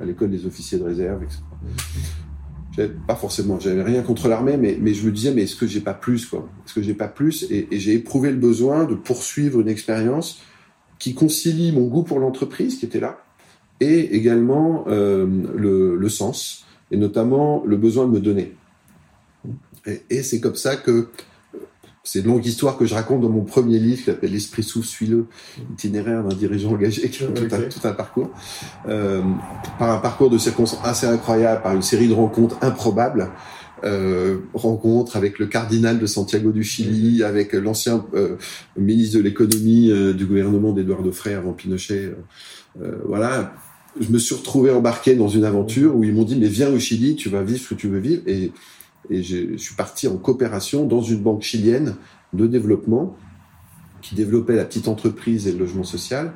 à 0.00 0.04
l'école 0.04 0.30
des 0.30 0.46
officiers 0.46 0.78
de 0.78 0.84
réserve, 0.84 1.22
etc. 1.22 1.40
Pas 3.06 3.16
forcément, 3.16 3.60
j'avais 3.60 3.82
rien 3.82 4.02
contre 4.02 4.28
l'armée, 4.28 4.56
mais, 4.56 4.78
mais 4.80 4.94
je 4.94 5.04
me 5.04 5.12
disais, 5.12 5.32
mais 5.32 5.42
est-ce 5.42 5.56
que 5.56 5.66
j'ai 5.66 5.80
pas 5.80 5.92
plus, 5.92 6.26
quoi? 6.26 6.48
Est-ce 6.64 6.74
que 6.74 6.82
j'ai 6.82 6.94
pas 6.94 7.08
plus? 7.08 7.46
Et, 7.50 7.68
j'ai 7.72 7.94
éprouvé 7.94 8.30
le 8.30 8.38
besoin 8.38 8.84
de 8.84 8.94
poursuivre 8.94 9.60
une 9.60 9.68
expérience 9.68 10.40
qui 10.98 11.14
concilie 11.14 11.72
mon 11.72 11.86
goût 11.86 12.02
pour 12.02 12.18
l'entreprise, 12.18 12.78
qui 12.78 12.86
était 12.86 13.00
là, 13.00 13.24
et 13.80 14.16
également 14.16 14.84
euh, 14.88 15.26
le, 15.54 15.96
le 15.96 16.08
sens, 16.08 16.64
et 16.90 16.96
notamment 16.96 17.62
le 17.66 17.76
besoin 17.76 18.06
de 18.06 18.12
me 18.12 18.20
donner. 18.20 18.54
Et 20.10 20.22
c'est 20.22 20.40
comme 20.40 20.54
ça 20.54 20.76
que 20.76 21.08
c'est 22.04 22.20
une 22.20 22.26
longue 22.26 22.44
histoire 22.44 22.76
que 22.76 22.84
je 22.84 22.94
raconte 22.94 23.20
dans 23.20 23.28
mon 23.28 23.44
premier 23.44 23.78
livre 23.78 23.98
qui 23.98 24.04
s'appelle 24.04 24.32
L'esprit 24.32 24.62
souffle, 24.62 24.88
suis-le, 24.88 25.26
itinéraire 25.72 26.24
d'un 26.24 26.34
dirigeant 26.34 26.72
engagé, 26.72 27.08
qui 27.08 27.22
a 27.22 27.26
tout, 27.28 27.54
un, 27.54 27.58
Ok. 27.58 27.68
tout 27.68 27.86
un 27.88 27.92
parcours, 27.92 28.30
euh, 28.88 29.22
par 29.78 29.90
un 29.90 29.98
parcours 29.98 30.30
de 30.30 30.38
circonstances 30.38 30.80
assez 30.84 31.06
incroyable, 31.06 31.62
par 31.62 31.74
une 31.74 31.82
série 31.82 32.08
de 32.08 32.14
rencontres 32.14 32.58
improbables, 32.62 33.30
euh, 33.84 34.38
rencontres 34.54 35.16
avec 35.16 35.38
le 35.38 35.46
cardinal 35.46 35.98
de 35.98 36.06
Santiago 36.06 36.52
du 36.52 36.62
Chili, 36.64 37.22
avec 37.24 37.52
l'ancien 37.52 38.04
euh, 38.14 38.36
ministre 38.76 39.18
de 39.18 39.22
l'économie 39.22 39.90
euh, 39.90 40.12
du 40.12 40.26
gouvernement 40.26 40.72
d'Eduardo 40.72 41.10
Frei 41.12 41.34
avant 41.34 41.52
Pinochet. 41.52 42.12
euh, 42.80 42.96
voilà, 43.06 43.54
je 44.00 44.10
me 44.10 44.18
suis 44.18 44.34
retrouvé 44.34 44.70
embarqué 44.70 45.14
dans 45.16 45.28
une 45.28 45.44
aventure 45.44 45.94
où 45.96 46.04
ils 46.04 46.14
m'ont 46.14 46.24
dit 46.24 46.36
mais 46.36 46.46
viens 46.48 46.70
au 46.70 46.78
Chili, 46.78 47.14
tu 47.16 47.28
vas 47.28 47.42
vivre 47.42 47.60
ce 47.60 47.68
que 47.70 47.74
tu 47.74 47.88
veux 47.88 47.98
vivre. 47.98 48.22
Et 48.26 48.52
et 49.10 49.22
je 49.22 49.56
suis 49.56 49.74
parti 49.74 50.08
en 50.08 50.16
coopération 50.16 50.86
dans 50.86 51.02
une 51.02 51.20
banque 51.20 51.42
chilienne 51.42 51.96
de 52.32 52.46
développement 52.46 53.16
qui 54.00 54.14
développait 54.14 54.56
la 54.56 54.64
petite 54.64 54.88
entreprise 54.88 55.46
et 55.46 55.52
le 55.52 55.58
logement 55.58 55.84
social. 55.84 56.32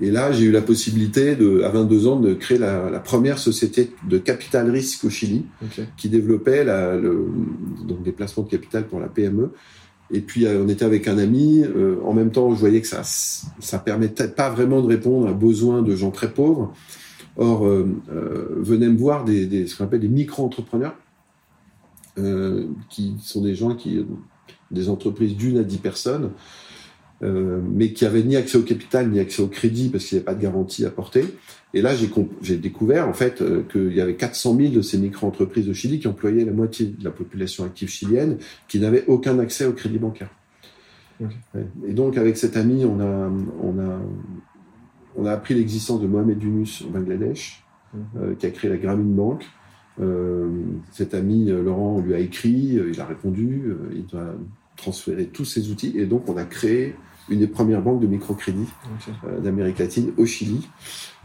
Et 0.00 0.10
là, 0.10 0.32
j'ai 0.32 0.44
eu 0.46 0.50
la 0.50 0.62
possibilité, 0.62 1.36
de, 1.36 1.62
à 1.62 1.68
22 1.68 2.06
ans, 2.08 2.18
de 2.18 2.34
créer 2.34 2.58
la, 2.58 2.90
la 2.90 2.98
première 2.98 3.38
société 3.38 3.92
de 4.08 4.18
capital 4.18 4.68
risque 4.70 5.04
au 5.04 5.10
Chili, 5.10 5.46
qui 5.96 6.08
développait 6.08 6.64
la, 6.64 6.96
le, 6.96 7.28
donc 7.86 8.02
des 8.02 8.10
placements 8.12 8.42
de 8.42 8.50
capital 8.50 8.86
pour 8.86 8.98
la 8.98 9.06
PME. 9.06 9.52
Et 10.10 10.20
puis, 10.20 10.46
euh, 10.46 10.62
on 10.64 10.68
était 10.68 10.84
avec 10.84 11.06
un 11.08 11.16
ami. 11.18 11.62
euh, 11.62 11.96
en 12.04 12.12
même 12.12 12.30
temps, 12.32 12.52
je 12.54 12.58
voyais 12.60 12.80
que 12.80 12.88
ça 12.88 13.02
ça 13.04 13.78
permettait 13.78 14.28
pas 14.28 14.50
vraiment 14.50 14.82
de 14.82 14.88
répondre 14.88 15.28
à 15.28 15.32
besoins 15.32 15.80
de 15.82 15.94
gens 15.94 16.10
très 16.10 16.32
pauvres. 16.32 16.74
Or, 17.36 17.66
euh, 17.66 17.88
euh, 18.12 18.48
venaient 18.58 18.88
me 18.88 18.96
voir 18.98 19.24
des, 19.24 19.46
des, 19.46 19.66
ce 19.66 19.76
qu'on 19.76 19.84
appelle 19.84 20.00
des 20.00 20.08
micro-entrepreneurs, 20.08 20.94
euh, 22.18 22.68
qui 22.90 23.16
sont 23.20 23.42
des 23.42 23.54
gens 23.54 23.74
qui 23.74 24.04
des 24.70 24.88
entreprises 24.88 25.36
d'une 25.36 25.58
à 25.58 25.62
dix 25.62 25.78
personnes, 25.78 26.30
euh, 27.22 27.60
mais 27.72 27.92
qui 27.92 28.04
avaient 28.04 28.22
ni 28.22 28.36
accès 28.36 28.58
au 28.58 28.62
capital 28.62 29.08
ni 29.08 29.20
accès 29.20 29.42
au 29.42 29.46
crédit 29.46 29.88
parce 29.88 30.04
qu'il 30.04 30.16
n'y 30.16 30.20
avait 30.20 30.24
pas 30.24 30.34
de 30.34 30.42
garantie 30.42 30.84
à 30.84 30.90
porter. 30.90 31.24
Et 31.72 31.82
là, 31.82 31.92
j'ai 32.42 32.56
découvert 32.56 33.08
en 33.08 33.12
fait 33.12 33.40
euh, 33.42 33.62
qu'il 33.70 33.94
y 33.94 34.00
avait 34.00 34.14
400 34.14 34.56
000 34.56 34.72
de 34.72 34.80
ces 34.80 34.98
micro-entreprises 34.98 35.68
au 35.68 35.74
Chili 35.74 36.00
qui 36.00 36.08
employaient 36.08 36.44
la 36.44 36.52
moitié 36.52 36.86
de 36.86 37.04
la 37.04 37.10
population 37.10 37.64
active 37.64 37.88
chilienne, 37.88 38.38
qui 38.68 38.78
n'avaient 38.80 39.04
aucun 39.06 39.38
accès 39.38 39.66
au 39.66 39.72
crédit 39.72 39.98
bancaire. 39.98 40.30
Ouais. 41.20 41.28
Et 41.86 41.92
donc, 41.92 42.16
avec 42.16 42.36
cet 42.36 42.56
ami, 42.56 42.84
on 42.84 43.00
a, 43.00 43.30
on 43.62 43.78
a, 43.78 44.00
on 45.16 45.26
a 45.26 45.32
appris 45.32 45.54
l'existence 45.54 46.00
de 46.00 46.06
Mohamed 46.06 46.42
Yunus 46.42 46.82
au 46.82 46.90
Bangladesh, 46.90 47.64
Mhm. 47.94 48.22
euh, 48.22 48.34
qui 48.34 48.46
a 48.46 48.50
créé 48.50 48.70
la 48.70 48.76
Grameen 48.76 49.14
Bank. 49.14 49.44
Euh, 50.00 50.48
cet 50.92 51.14
ami, 51.14 51.50
euh, 51.50 51.62
Laurent, 51.62 52.00
lui 52.00 52.14
a 52.14 52.18
écrit, 52.18 52.78
euh, 52.78 52.90
il 52.92 53.00
a 53.00 53.04
répondu, 53.04 53.74
il 53.94 54.06
doit 54.06 54.34
transférer 54.76 55.26
tous 55.26 55.44
ses 55.44 55.70
outils. 55.70 55.94
Et 55.96 56.06
donc, 56.06 56.28
on 56.28 56.36
a 56.36 56.44
créé 56.44 56.96
une 57.28 57.38
des 57.38 57.46
premières 57.46 57.80
banques 57.80 58.00
de 58.00 58.06
microcrédit 58.06 58.68
d'Amérique 59.42 59.78
latine 59.78 60.12
au 60.18 60.26
Chili. 60.26 60.68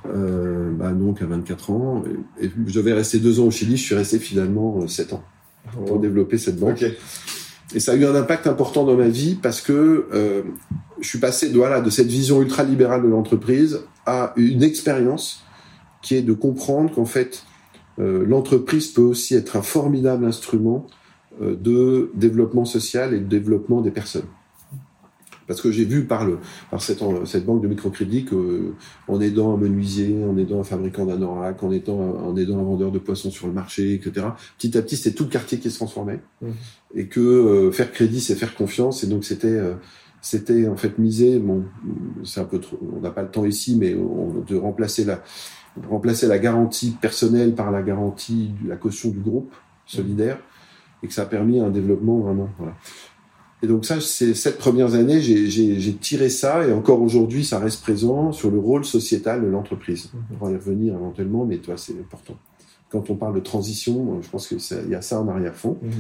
Euh, 0.06 0.72
bah, 0.72 0.92
donc 0.94 1.22
à 1.22 1.26
24 1.26 1.72
ans. 1.72 2.04
Et, 2.40 2.46
et 2.46 2.52
je 2.68 2.74
devais 2.74 2.94
rester 2.94 3.20
deux 3.20 3.40
ans 3.40 3.46
au 3.46 3.52
Chili, 3.52 3.76
je 3.76 3.84
suis 3.84 3.96
resté 3.96 4.18
finalement 4.18 4.88
sept 4.88 5.12
ans 5.12 5.24
pour 5.86 6.00
développer 6.00 6.38
cette 6.38 6.58
banque. 6.58 6.86
Et 7.74 7.80
ça 7.80 7.92
a 7.92 7.96
eu 7.96 8.06
un 8.06 8.16
impact 8.16 8.48
important 8.48 8.84
dans 8.84 8.96
ma 8.96 9.08
vie 9.08 9.36
parce 9.36 9.62
que 9.62 10.08
euh, 10.14 10.42
je 11.02 11.08
suis 11.08 11.20
passé 11.20 11.50
de, 11.50 11.58
voilà, 11.58 11.82
de 11.82 11.90
cette 11.90 12.08
vision 12.08 12.42
ultra-libérale 12.42 13.04
de 13.04 13.08
l'entreprise 13.08 13.82
à 14.06 14.34
une 14.38 14.64
expérience 14.64 15.44
qui 16.02 16.16
est 16.16 16.22
de 16.22 16.34
comprendre 16.34 16.92
qu'en 16.94 17.06
fait, 17.06 17.44
l'entreprise 18.00 18.88
peut 18.88 19.02
aussi 19.02 19.36
être 19.36 19.56
un 19.58 19.62
formidable 19.62 20.26
instrument 20.26 20.88
euh, 21.42 21.56
de 21.56 22.12
développement 22.16 22.66
social 22.66 23.14
et 23.14 23.20
de 23.20 23.26
développement 23.26 23.82
des 23.82 23.92
personnes. 23.92 24.26
Parce 25.48 25.62
que 25.62 25.72
j'ai 25.72 25.86
vu 25.86 26.04
par, 26.04 26.26
le, 26.26 26.38
par 26.70 26.80
cette, 26.80 27.00
banque 27.46 27.62
de 27.64 27.68
microcrédit 27.68 28.26
que, 28.26 28.36
euh, 28.36 28.76
en 29.08 29.20
aidant 29.20 29.54
un 29.54 29.58
menuisier, 29.58 30.24
en 30.24 30.38
aidant 30.38 30.60
un 30.60 30.64
fabricant 30.64 31.06
d'anorak, 31.06 31.64
en 31.64 31.72
aidant, 31.72 32.00
un- 32.02 32.24
en 32.30 32.36
aidant 32.38 32.60
un 32.60 32.64
vendeur 32.64 32.92
de 32.92 33.00
poissons 33.00 33.32
sur 33.32 33.48
le 33.48 33.54
marché, 33.54 33.96
etc., 33.96 34.28
petit 34.58 34.78
à 34.78 34.82
petit, 34.82 34.96
c'était 34.96 35.16
tout 35.16 35.24
le 35.24 35.30
quartier 35.30 35.58
qui 35.58 35.72
se 35.72 35.78
transformait. 35.78 36.20
Mhm. 36.42 36.52
Et 36.96 37.08
que 37.08 37.20
euh, 37.20 37.72
faire 37.72 37.92
crédit, 37.92 38.22
c'est 38.22 38.36
faire 38.36 38.54
confiance. 38.54 39.04
Et 39.04 39.08
donc, 39.08 39.24
c'était 39.24 39.48
euh, 39.48 39.74
c'était 40.22 40.68
en 40.68 40.76
fait 40.76 41.00
miser, 41.00 41.40
bon, 41.40 41.64
c'est 42.24 42.42
un 42.42 42.46
peu 42.46 42.60
trop, 42.60 42.78
on 42.96 43.00
n'a 43.00 43.10
pas 43.10 43.24
le 43.24 43.32
temps 43.32 43.46
ici, 43.46 43.78
mais 43.80 43.96
on, 43.96 44.44
de 44.46 44.56
remplacer 44.56 45.06
la, 45.06 45.24
remplacer 45.90 46.28
la 46.28 46.40
garantie 46.40 46.92
personnelle 47.00 47.56
par 47.56 47.72
la 47.72 47.82
garantie 47.82 48.54
de 48.62 48.70
la 48.70 48.76
caution 48.76 49.10
du 49.10 49.20
groupe 49.20 49.54
solidaire, 49.86 50.38
et 51.02 51.08
que 51.08 51.14
ça 51.14 51.24
a 51.24 51.26
permis 51.26 51.60
un 51.60 51.70
développement 51.70 52.20
vraiment. 52.20 52.50
Voilà. 52.58 52.74
Et 53.62 53.68
donc 53.68 53.86
ça, 53.86 54.00
ces 54.00 54.34
sept 54.34 54.58
premières 54.58 54.94
années, 54.94 55.20
j'ai 55.22 55.94
tiré 55.96 56.30
ça, 56.30 56.66
et 56.66 56.72
encore 56.72 57.02
aujourd'hui, 57.02 57.44
ça 57.44 57.60
reste 57.60 57.82
présent 57.82 58.32
sur 58.32 58.52
le 58.52 58.60
rôle 58.60 58.86
sociétal 58.86 59.42
de 59.42 59.48
l'entreprise. 59.48 60.12
Mhm. 60.14 60.22
On 60.40 60.46
va 60.46 60.52
y 60.52 60.56
revenir 60.56 60.94
éventuellement, 60.96 61.46
mais 61.46 61.58
toi, 61.58 61.76
c'est 61.78 61.98
important. 62.00 62.36
Quand 62.90 63.10
on 63.10 63.16
parle 63.16 63.36
de 63.36 63.42
transition, 63.42 64.20
je 64.22 64.30
pense 64.30 64.48
qu'il 64.48 64.60
y 64.90 64.96
a 64.96 65.02
ça 65.02 65.22
en 65.22 65.28
arrière-fond. 65.28 65.78
Mhm. 65.82 65.92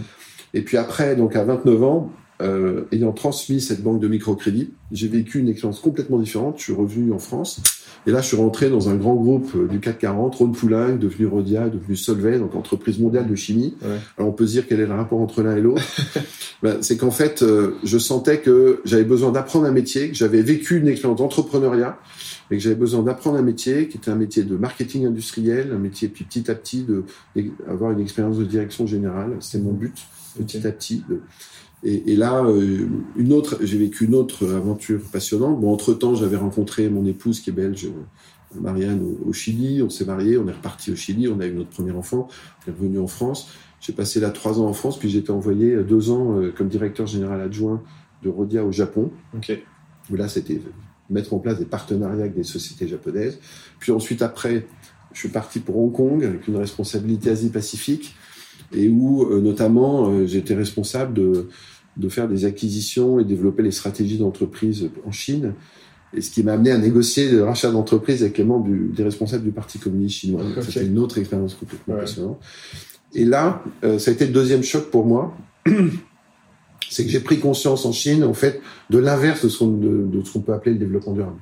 Et 0.53 0.61
puis 0.61 0.77
après, 0.77 1.15
donc 1.15 1.35
à 1.35 1.43
29 1.43 1.83
ans, 1.83 2.11
euh, 2.41 2.86
ayant 2.93 3.12
transmis 3.12 3.60
cette 3.60 3.84
banque 3.84 4.00
de 4.00 4.08
microcrédit, 4.08 4.72
j'ai 4.91 5.10
vécu 5.10 5.39
une 5.39 5.50
expérience 5.50 5.81
complètement 5.81 6.19
différente. 6.19 6.58
Je 6.58 6.63
suis 6.63 6.74
revenu 6.74 7.12
en 7.12 7.19
France. 7.19 7.62
Et 8.08 8.12
là, 8.12 8.22
je 8.22 8.27
suis 8.27 8.38
rentré 8.38 8.69
dans 8.69 8.88
un 8.88 8.96
grand 8.96 9.15
groupe 9.15 9.51
euh, 9.55 9.67
du 9.67 9.81
CAC 9.81 10.00
40, 10.00 10.36
Rhône 10.36 10.53
Poulenc, 10.53 10.96
devenu 10.96 11.25
Rodia, 11.25 11.67
devenu 11.67 11.98
Solvay, 11.98 12.39
donc 12.39 12.55
entreprise 12.55 12.98
mondiale 12.98 13.27
de 13.27 13.36
chimie. 13.36 13.75
Alors, 14.17 14.29
on 14.29 14.31
peut 14.31 14.48
se 14.48 14.53
dire 14.53 14.67
quel 14.67 14.79
est 14.79 14.86
le 14.86 14.93
rapport 14.93 15.19
entre 15.19 15.43
l'un 15.43 15.58
et 15.58 15.62
l'autre. 15.62 15.84
ben, 16.63 16.81
c'est 16.81 16.96
qu'en 16.96 17.12
fait, 17.12 17.41
euh, 17.41 17.75
je 17.84 17.98
sentais 17.98 18.39
que 18.39 18.81
j'avais 18.86 19.03
besoin 19.03 19.31
d'apprendre 19.31 19.65
un 19.65 19.72
métier, 19.72 20.10
que 20.10 20.15
j'avais 20.15 20.41
vécu 20.41 20.77
une 20.77 20.88
expérience 20.88 21.19
d'entrepreneuriat, 21.19 22.00
et 22.51 22.55
que 22.55 22.63
j'avais 22.63 22.75
besoin 22.75 23.03
d'apprendre 23.03 23.38
un 23.38 23.43
métier 23.43 23.89
qui 23.89 23.98
était 23.98 24.12
un 24.12 24.15
métier 24.15 24.43
de 24.43 24.55
marketing 24.55 25.05
industriel, 25.05 25.72
un 25.74 25.77
métier 25.77 26.08
puis 26.08 26.24
petit 26.24 26.50
à 26.50 26.55
petit 26.55 26.84
de 26.84 27.03
avoir 27.67 27.91
une 27.91 28.00
expérience 28.00 28.38
de 28.38 28.46
direction 28.46 28.88
générale. 28.88 29.36
C'était 29.41 29.63
mon 29.63 29.74
but 29.74 29.93
petit 30.38 30.65
à 30.65 30.72
petit. 30.72 31.03
De, 31.10 31.22
et, 31.83 32.12
et, 32.12 32.15
là, 32.15 32.43
euh, 32.43 32.88
une 33.15 33.31
autre, 33.31 33.59
j'ai 33.62 33.77
vécu 33.77 34.05
une 34.05 34.15
autre 34.15 34.45
aventure 34.53 35.01
passionnante. 35.12 35.59
Bon, 35.59 35.71
entre 35.71 35.93
temps, 35.93 36.15
j'avais 36.15 36.36
rencontré 36.36 36.89
mon 36.89 37.05
épouse 37.05 37.39
qui 37.39 37.51
est 37.51 37.53
belge, 37.53 37.88
Marianne, 38.53 39.01
au, 39.25 39.31
Chili. 39.31 39.81
On 39.81 39.89
s'est 39.89 40.05
mariés, 40.05 40.38
on 40.38 40.48
est 40.48 40.53
reparti 40.53 40.91
au 40.91 40.95
Chili, 40.95 41.27
on 41.27 41.39
a 41.39 41.45
eu 41.45 41.53
notre 41.53 41.69
premier 41.69 41.91
enfant, 41.91 42.27
on 42.65 42.71
est 42.71 42.74
revenu 42.74 43.00
en 43.00 43.07
France. 43.07 43.50
J'ai 43.79 43.93
passé 43.93 44.19
là 44.19 44.29
trois 44.29 44.59
ans 44.59 44.67
en 44.67 44.74
France, 44.74 45.00
puis 45.00 45.09
j'ai 45.09 45.19
été 45.19 45.31
envoyé 45.31 45.77
deux 45.83 46.09
ans 46.09 46.38
euh, 46.38 46.51
comme 46.51 46.67
directeur 46.67 47.07
général 47.07 47.39
adjoint 47.39 47.81
de 48.24 48.29
Rodia 48.29 48.65
au 48.65 48.74
Japon. 48.74 49.12
Okay. 49.38 49.63
Où 50.12 50.15
là, 50.15 50.27
c'était 50.27 50.62
mettre 51.09 51.33
en 51.33 51.39
place 51.39 51.57
des 51.57 51.65
partenariats 51.65 52.24
avec 52.24 52.36
des 52.36 52.43
sociétés 52.43 52.88
japonaises. 52.88 53.39
Puis 53.79 53.93
ensuite, 53.93 54.21
après, 54.21 54.67
je 55.13 55.19
suis 55.19 55.29
parti 55.29 55.59
pour 55.59 55.77
Hong 55.77 55.93
Kong 55.93 56.24
avec 56.24 56.48
une 56.48 56.57
responsabilité 56.57 57.29
Asie-Pacifique 57.29 58.15
et 58.73 58.89
où 58.89 59.23
euh, 59.23 59.41
notamment 59.41 60.09
euh, 60.09 60.25
j'étais 60.25 60.55
responsable 60.55 61.13
de, 61.13 61.47
de 61.97 62.09
faire 62.09 62.27
des 62.27 62.45
acquisitions 62.45 63.19
et 63.19 63.25
développer 63.25 63.63
les 63.63 63.71
stratégies 63.71 64.17
d'entreprise 64.17 64.89
en 65.05 65.11
Chine. 65.11 65.53
Et 66.13 66.21
ce 66.21 66.31
qui 66.31 66.41
m'a 66.41 66.53
amené 66.53 66.71
à 66.71 66.77
négocier 66.77 67.29
le 67.29 67.43
rachat 67.43 67.71
d'entreprise 67.71 68.23
avec 68.23 68.38
les 68.38 68.43
membres 68.43 68.65
du, 68.65 68.91
des 68.95 69.03
responsables 69.03 69.43
du 69.43 69.51
Parti 69.51 69.77
communiste 69.77 70.15
chinois. 70.15 70.41
C'était 70.61 70.85
une 70.85 70.97
autre 70.97 71.19
expérience 71.19 71.53
complètement 71.53 71.95
passionnante. 71.95 72.39
Et 73.13 73.25
là, 73.25 73.63
euh, 73.83 73.99
ça 73.99 74.11
a 74.11 74.13
été 74.13 74.25
le 74.25 74.33
deuxième 74.33 74.63
choc 74.63 74.89
pour 74.89 75.05
moi. 75.05 75.35
C'est 76.89 77.03
que 77.03 77.11
j'ai 77.11 77.19
pris 77.19 77.39
conscience 77.39 77.85
en 77.85 77.91
Chine, 77.91 78.23
en 78.23 78.33
fait, 78.33 78.61
de 78.89 78.97
l'inverse 78.97 79.43
de 79.43 79.49
ce 79.49 79.59
qu'on 79.59 79.67
de, 79.67 80.23
ce 80.23 80.33
qu'on 80.33 80.41
peut 80.41 80.53
appeler 80.53 80.73
le 80.73 80.79
développement 80.79 81.13
durable. 81.13 81.39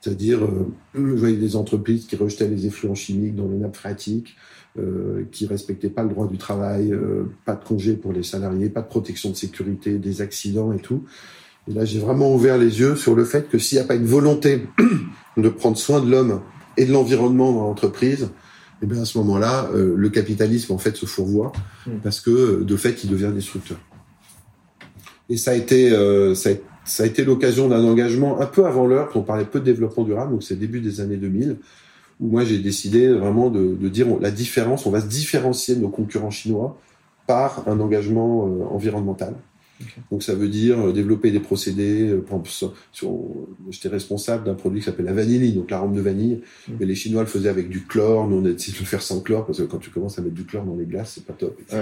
C'est-à-dire, 0.00 0.44
euh, 0.44 0.72
je 0.94 1.00
voyais 1.00 1.36
des 1.36 1.56
entreprises 1.56 2.06
qui 2.06 2.14
rejetaient 2.14 2.46
les 2.46 2.66
effluents 2.66 2.94
chimiques 2.94 3.34
dans 3.34 3.48
les 3.48 3.56
nappes 3.56 3.74
phréatiques, 3.74 4.36
euh, 4.78 5.24
qui 5.30 5.46
respectaient 5.46 5.88
pas 5.88 6.02
le 6.02 6.08
droit 6.08 6.26
du 6.26 6.36
travail, 6.36 6.92
euh, 6.92 7.24
pas 7.44 7.54
de 7.54 7.64
congé 7.64 7.94
pour 7.94 8.12
les 8.12 8.22
salariés, 8.22 8.68
pas 8.68 8.82
de 8.82 8.88
protection 8.88 9.30
de 9.30 9.36
sécurité, 9.36 9.98
des 9.98 10.20
accidents 10.20 10.72
et 10.72 10.78
tout. 10.78 11.04
Et 11.68 11.72
là, 11.72 11.84
j'ai 11.84 11.98
vraiment 11.98 12.34
ouvert 12.34 12.58
les 12.58 12.80
yeux 12.80 12.96
sur 12.96 13.14
le 13.14 13.24
fait 13.24 13.48
que 13.48 13.58
s'il 13.58 13.78
n'y 13.78 13.84
a 13.84 13.86
pas 13.86 13.94
une 13.94 14.06
volonté 14.06 14.66
de 15.36 15.48
prendre 15.48 15.76
soin 15.76 16.00
de 16.00 16.10
l'homme 16.10 16.40
et 16.76 16.86
de 16.86 16.92
l'environnement 16.92 17.52
dans 17.52 17.62
l'entreprise, 17.62 18.30
eh 18.82 18.86
bien 18.86 19.00
à 19.00 19.04
ce 19.04 19.16
moment-là, 19.18 19.70
euh, 19.74 19.94
le 19.96 20.08
capitalisme 20.10 20.72
en 20.72 20.78
fait 20.78 20.96
se 20.96 21.06
fourvoie 21.06 21.52
mmh. 21.86 21.90
parce 22.02 22.20
que 22.20 22.62
de 22.62 22.76
fait, 22.76 23.04
il 23.04 23.10
devient 23.10 23.30
destructeur. 23.34 23.78
Et 25.28 25.36
ça 25.36 25.52
a 25.52 25.54
été, 25.54 25.90
euh, 25.92 26.34
ça 26.34 26.50
a, 26.50 26.52
ça 26.84 27.04
a 27.04 27.06
été 27.06 27.24
l'occasion 27.24 27.68
d'un 27.68 27.82
engagement 27.84 28.40
un 28.40 28.46
peu 28.46 28.66
avant 28.66 28.86
l'heure, 28.86 29.10
on 29.14 29.22
parlait 29.22 29.44
peu 29.44 29.60
de 29.60 29.64
développement 29.64 30.04
durable, 30.04 30.32
donc 30.32 30.42
c'est 30.42 30.56
début 30.56 30.80
des 30.80 31.00
années 31.00 31.16
2000, 31.16 31.56
où 32.20 32.28
moi 32.28 32.44
j'ai 32.44 32.58
décidé 32.58 33.08
vraiment 33.08 33.50
de, 33.50 33.74
de, 33.74 33.88
dire 33.88 34.06
la 34.20 34.30
différence, 34.30 34.86
on 34.86 34.90
va 34.90 35.00
se 35.00 35.06
différencier 35.06 35.74
de 35.74 35.80
nos 35.80 35.88
concurrents 35.88 36.30
chinois 36.30 36.78
par 37.26 37.66
un 37.68 37.80
engagement 37.80 38.46
euh, 38.46 38.64
environnemental. 38.70 39.34
Donc 40.12 40.22
ça 40.22 40.34
veut 40.34 40.48
dire 40.48 40.78
euh, 40.78 40.92
développer 40.92 41.32
des 41.32 41.40
procédés. 41.40 42.08
Euh, 42.08 42.22
j'étais 43.70 43.88
responsable 43.88 44.44
d'un 44.44 44.54
produit 44.54 44.80
qui 44.80 44.86
s'appelle 44.86 45.06
la 45.06 45.12
vanille, 45.12 45.52
donc 45.52 45.70
l'arôme 45.70 45.94
de 45.94 46.00
vanille. 46.00 46.42
Mmh. 46.68 46.72
Mais 46.78 46.86
les 46.86 46.94
Chinois 46.94 47.22
le 47.22 47.26
faisaient 47.26 47.48
avec 47.48 47.68
du 47.68 47.82
chlore. 47.84 48.28
Nous 48.28 48.36
on 48.36 48.44
a 48.44 48.52
décidé 48.52 48.76
de 48.76 48.82
le 48.82 48.86
faire 48.86 49.02
sans 49.02 49.20
chlore 49.20 49.44
parce 49.44 49.58
que 49.58 49.64
quand 49.64 49.78
tu 49.78 49.90
commences 49.90 50.18
à 50.18 50.22
mettre 50.22 50.34
du 50.34 50.44
chlore 50.44 50.64
dans 50.64 50.76
les 50.76 50.86
glaces, 50.86 51.14
c'est 51.16 51.26
pas 51.26 51.32
top. 51.32 51.58
Ça 51.68 51.76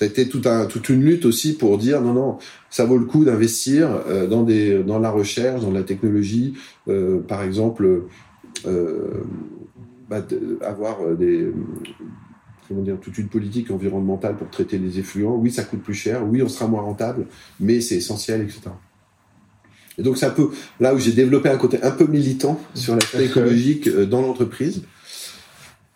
a 0.00 0.04
été 0.04 0.28
tout 0.28 0.42
un, 0.44 0.66
toute 0.66 0.90
une 0.90 1.02
lutte 1.02 1.24
aussi 1.24 1.56
pour 1.56 1.78
dire 1.78 2.02
non 2.02 2.12
non, 2.12 2.38
ça 2.68 2.84
vaut 2.84 2.98
le 2.98 3.06
coup 3.06 3.24
d'investir 3.24 3.88
dans 4.28 4.42
des 4.42 4.82
dans 4.82 4.98
la 4.98 5.10
recherche, 5.10 5.62
dans 5.62 5.72
la 5.72 5.84
technologie. 5.84 6.54
par 7.26 7.42
exemple, 7.42 8.02
euh, 8.66 9.24
bah, 10.08 10.22
avoir 10.62 11.02
euh, 11.02 11.14
des 11.14 11.52
comment 12.68 12.82
dire, 12.82 12.98
toute 13.00 13.18
une 13.18 13.28
politique 13.28 13.70
environnementale 13.70 14.36
pour 14.36 14.48
traiter 14.48 14.78
les 14.78 14.98
effluents. 14.98 15.36
Oui, 15.36 15.50
ça 15.50 15.64
coûte 15.64 15.82
plus 15.82 15.94
cher. 15.94 16.24
Oui, 16.26 16.42
on 16.42 16.48
sera 16.48 16.68
moins 16.68 16.82
rentable, 16.82 17.26
mais 17.60 17.80
c'est 17.80 17.96
essentiel, 17.96 18.42
etc. 18.42 18.60
Et 19.98 20.02
donc, 20.02 20.16
c'est 20.16 20.26
un 20.26 20.30
peu 20.30 20.50
là 20.80 20.94
où 20.94 20.98
j'ai 20.98 21.12
développé 21.12 21.48
un 21.48 21.58
côté 21.58 21.82
un 21.82 21.90
peu 21.90 22.06
militant 22.06 22.58
sur 22.74 22.94
l'aspect 22.94 23.26
écologique 23.26 23.88
euh, 23.88 24.06
dans 24.06 24.22
l'entreprise. 24.22 24.82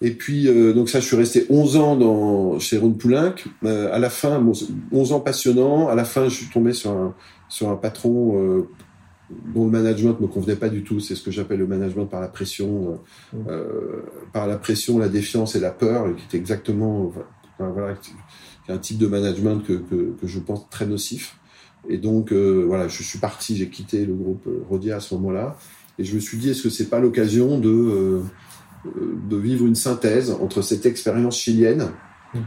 Et 0.02 0.10
puis, 0.10 0.44
donc 0.74 0.90
ça, 0.90 1.00
je 1.00 1.06
suis 1.06 1.16
resté 1.16 1.46
11 1.48 1.76
ans 1.78 1.96
dans, 1.96 2.58
chez 2.58 2.76
Ron 2.76 2.90
Poulenc. 2.90 3.32
à 3.64 3.98
la 3.98 4.10
fin, 4.10 4.44
11 4.92 5.12
ans 5.12 5.20
passionnants. 5.20 5.88
À 5.88 5.94
la 5.94 6.04
fin, 6.04 6.28
je 6.28 6.34
suis 6.34 6.50
tombé 6.50 6.74
sur 6.74 6.90
un, 6.90 7.14
sur 7.48 7.70
un 7.70 7.76
patron 7.76 8.66
dont 9.30 9.64
le 9.64 9.70
management 9.70 10.20
me 10.20 10.26
convenait 10.26 10.56
pas 10.56 10.68
du 10.68 10.82
tout. 10.84 11.00
C'est 11.00 11.14
ce 11.14 11.22
que 11.22 11.30
j'appelle 11.30 11.58
le 11.58 11.66
management 11.66 12.06
par 12.06 12.20
la 12.20 12.28
pression, 12.28 12.98
euh, 13.34 13.36
mmh. 13.36 13.48
euh, 13.48 14.02
par 14.32 14.46
la 14.46 14.56
pression, 14.56 14.98
la 14.98 15.08
défiance 15.08 15.56
et 15.56 15.60
la 15.60 15.70
peur, 15.70 16.06
qui 16.16 16.36
est 16.36 16.38
exactement, 16.38 17.12
enfin, 17.58 17.70
voilà, 17.70 17.94
un 18.68 18.78
type 18.78 18.98
de 18.98 19.06
management 19.06 19.60
que, 19.60 19.74
que, 19.74 20.14
que, 20.20 20.26
je 20.26 20.38
pense 20.38 20.68
très 20.70 20.86
nocif. 20.86 21.38
Et 21.88 21.98
donc, 21.98 22.32
euh, 22.32 22.64
voilà, 22.66 22.88
je 22.88 23.02
suis 23.02 23.18
parti, 23.18 23.56
j'ai 23.56 23.68
quitté 23.68 24.06
le 24.06 24.14
groupe 24.14 24.48
Rodia 24.68 24.96
à 24.96 25.00
ce 25.00 25.14
moment-là, 25.14 25.56
et 25.98 26.04
je 26.04 26.14
me 26.14 26.20
suis 26.20 26.38
dit, 26.38 26.50
est-ce 26.50 26.62
que 26.62 26.70
c'est 26.70 26.88
pas 26.88 27.00
l'occasion 27.00 27.58
de 27.58 27.70
euh, 27.70 28.22
de 28.84 29.36
vivre 29.36 29.66
une 29.66 29.74
synthèse 29.74 30.30
entre 30.30 30.62
cette 30.62 30.86
expérience 30.86 31.38
chilienne 31.38 31.88
mmh. 32.34 32.38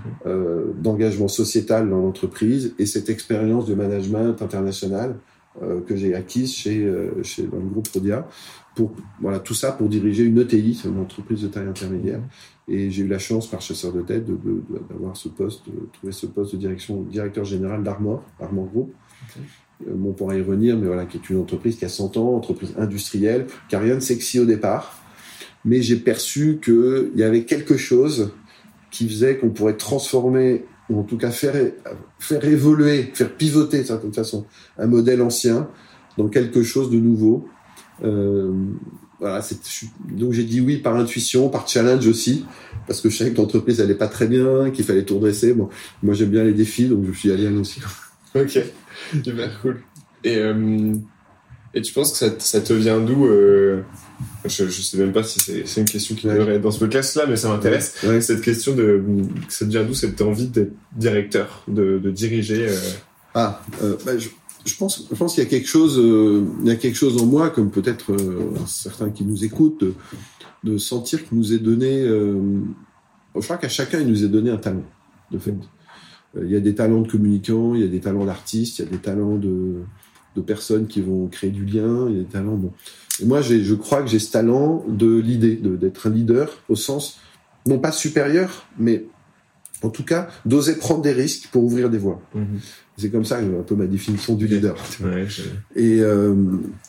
d'engagement 0.78 1.28
sociétal 1.28 1.90
dans 1.90 1.98
l'entreprise 2.00 2.76
et 2.80 2.86
cette 2.86 3.10
expérience 3.10 3.66
de 3.66 3.74
management 3.74 4.42
international 4.42 5.18
euh, 5.62 5.82
que 5.82 5.96
j'ai 5.96 6.16
acquise 6.16 6.54
chez, 6.54 6.84
euh, 6.86 7.24
chez 7.24 7.44
dans 7.44 7.58
le 7.58 7.66
groupe 7.66 7.88
Rodia 7.88 8.28
pour 8.76 8.92
voilà 9.20 9.40
tout 9.40 9.54
ça 9.54 9.72
pour 9.72 9.90
diriger 9.90 10.24
une 10.24 10.38
ETI, 10.40 10.76
c'est 10.76 10.88
une 10.88 11.00
entreprise 11.00 11.42
de 11.42 11.48
taille 11.48 11.68
intermédiaire. 11.68 12.22
Et 12.68 12.92
j'ai 12.92 13.04
eu 13.04 13.08
la 13.08 13.20
chance 13.20 13.48
par 13.48 13.62
chasseur 13.62 13.92
de 13.92 14.02
tête 14.02 14.26
d'avoir 14.90 15.18
ce 15.18 15.28
poste, 15.28 15.66
de 15.68 15.90
trouver 15.92 16.14
ce 16.14 16.28
poste 16.28 16.54
de 16.54 16.60
direction 16.60 17.02
directeur 17.02 17.44
général 17.44 17.84
d'Armor, 17.84 18.24
Armor 18.40 18.68
Group. 18.68 18.94
Okay. 19.30 19.46
Euh, 19.88 19.94
bon, 19.96 20.10
on 20.10 20.14
pourra 20.14 20.36
y 20.36 20.42
revenir, 20.42 20.78
mais 20.78 20.88
voilà, 20.88 21.06
qui 21.06 21.18
est 21.18 21.30
une 21.30 21.40
entreprise 21.40 21.78
qui 21.78 21.86
a 21.86 21.90
100 21.90 22.18
ans, 22.18 22.36
entreprise 22.36 22.74
industrielle, 22.78 23.48
qui 23.70 23.76
a 23.76 23.80
rien 23.80 23.96
de 23.96 24.02
sexy 24.02 24.40
au 24.40 24.46
départ, 24.46 25.02
mais 25.66 25.82
j'ai 25.82 25.96
perçu 25.96 26.60
qu'il 26.64 27.12
y 27.16 27.24
avait 27.24 27.44
quelque 27.44 27.76
chose 27.76 28.32
qui 28.92 29.08
faisait 29.08 29.38
qu'on 29.38 29.50
pourrait 29.50 29.78
transformer 29.78 30.66
ou 30.90 31.00
en 31.00 31.04
tout 31.04 31.18
cas 31.18 31.32
faire, 31.32 31.56
faire 32.20 32.44
évoluer, 32.46 33.12
faire 33.14 33.32
pivoter 33.36 33.80
de 33.80 33.84
certaine 33.84 34.14
façon 34.14 34.46
un 34.78 34.88
modèle 34.88 35.22
ancien 35.22 35.70
dans 36.18 36.28
quelque 36.28 36.64
chose 36.64 36.90
de 36.90 36.98
nouveau. 36.98 37.48
Euh, 38.04 38.52
voilà, 39.20 39.42
donc 40.12 40.32
j'ai 40.32 40.44
dit 40.44 40.62
oui 40.62 40.78
par 40.78 40.96
intuition, 40.96 41.50
par 41.50 41.68
challenge 41.68 42.08
aussi, 42.08 42.46
parce 42.88 43.02
que 43.02 43.10
je 43.10 43.18
savais 43.18 43.32
que 43.32 43.38
l'entreprise 43.38 43.82
allait 43.82 43.96
pas 43.96 44.08
très 44.08 44.28
bien, 44.28 44.72
qu'il 44.72 44.86
fallait 44.86 45.04
tout 45.04 45.16
redresser. 45.16 45.54
Bon, 45.54 45.70
moi 46.02 46.14
j'aime 46.14 46.30
bien 46.30 46.44
les 46.44 46.54
défis, 46.54 46.88
donc 46.88 47.06
je 47.06 47.12
suis 47.12 47.32
allé 47.32 47.48
aussi. 47.50 47.82
ok, 48.36 48.60
super 49.24 49.62
cool. 49.62 49.82
Et 50.24 50.38
euh, 50.38 50.94
et 51.74 51.82
tu 51.82 51.94
penses 51.94 52.12
que 52.12 52.18
ça, 52.18 52.40
ça 52.40 52.62
te 52.62 52.74
vient 52.74 53.00
d'où 53.00 53.26
euh... 53.26 53.82
je, 54.46 54.68
je 54.68 54.82
sais 54.82 54.98
même 54.98 55.12
pas 55.12 55.24
si 55.24 55.40
c'est 55.40 55.82
une 55.82 55.88
question 55.88 56.16
qui 56.16 56.28
devrait 56.28 56.56
être 56.56 56.62
dans 56.62 56.72
ce 56.72 56.80
podcast-là, 56.80 57.26
mais 57.28 57.36
ça 57.36 57.50
m'intéresse. 57.50 57.96
Ouais. 58.04 58.22
Cette 58.22 58.42
question 58.42 58.76
de 58.76 59.04
ça 59.48 59.66
te 59.66 59.72
vient 59.72 59.84
d'où 59.84 59.94
cette 59.94 60.22
envie 60.22 60.48
d'être 60.48 60.74
directeur, 60.96 61.64
de, 61.68 62.00
de 62.00 62.12
diriger 62.12 62.70
euh... 62.70 62.78
Ah, 63.36 63.62
euh, 63.84 63.96
bah, 64.06 64.18
je, 64.18 64.30
je, 64.66 64.76
pense, 64.76 65.08
je 65.10 65.16
pense 65.16 65.36
qu'il 65.36 65.44
y 65.44 65.48
a 65.48 65.50
quelque 65.50 65.68
chose, 65.68 66.00
euh, 66.00 66.46
il 66.62 66.68
y 66.68 66.72
a 66.72 66.76
quelque 66.76 66.98
chose 66.98 67.22
en 67.22 67.26
moi, 67.26 67.50
comme 67.50 67.70
peut-être 67.70 68.16
certains 68.68 69.10
qui 69.10 69.24
nous 69.24 69.44
écoutent, 69.44 69.82
de, 69.82 69.94
de 70.64 70.78
sentir 70.78 71.28
qu'il 71.28 71.38
nous 71.38 71.54
est 71.54 71.60
donné. 71.60 72.04
je 72.04 73.42
crois 73.42 73.58
qu'à 73.58 73.70
chacun 73.70 74.00
il 74.00 74.08
nous 74.08 74.24
est 74.24 74.30
donné 74.30 74.50
un 74.50 74.58
talent, 74.58 74.86
de 75.32 75.38
fait. 75.38 75.54
Il 76.40 76.50
y 76.50 76.56
a 76.56 76.60
des 76.60 76.76
talents 76.76 77.02
de 77.02 77.10
communicants, 77.10 77.74
il 77.74 77.82
y 77.82 77.84
a 77.84 77.88
des 77.88 78.02
talents 78.02 78.26
d'artistes, 78.26 78.80
il 78.80 78.86
y 78.86 78.88
a 78.88 78.92
des 78.92 79.00
talents 79.00 79.38
de 79.38 79.82
de 80.36 80.42
personnes 80.42 80.88
qui 80.88 81.02
vont 81.02 81.28
créer 81.28 81.50
du 81.50 81.66
lien, 81.66 82.08
il 82.08 82.16
y 82.16 82.20
a 82.20 82.24
des 82.24 82.30
talents. 82.30 82.56
Bon. 82.56 82.72
Et 83.20 83.26
moi, 83.26 83.42
je 83.42 83.74
crois 83.74 84.02
que 84.04 84.08
j'ai 84.08 84.20
ce 84.20 84.32
talent 84.32 84.86
de 84.88 85.18
l'idée, 85.18 85.56
d'être 85.56 86.08
un 86.08 86.12
leader 86.12 86.62
au 86.70 86.76
sens, 86.76 87.20
non 87.66 87.80
pas 87.80 87.92
supérieur, 87.92 88.66
mais 88.78 89.06
en 89.82 89.90
tout 89.90 90.04
cas, 90.04 90.30
d'oser 90.46 90.76
prendre 90.76 91.02
des 91.02 91.14
risques 91.14 91.50
pour 91.52 91.64
ouvrir 91.64 91.90
des 91.90 91.98
voies. 91.98 92.22
Mm-hmm. 92.36 92.60
C'est 92.98 93.10
comme 93.10 93.26
ça 93.26 93.40
un 93.40 93.64
peu 93.64 93.76
ma 93.76 93.88
définition 93.88 94.36
du 94.36 94.48
leader. 94.48 94.76
Ouais, 95.04 95.26
et, 95.76 96.02
euh, 96.02 96.36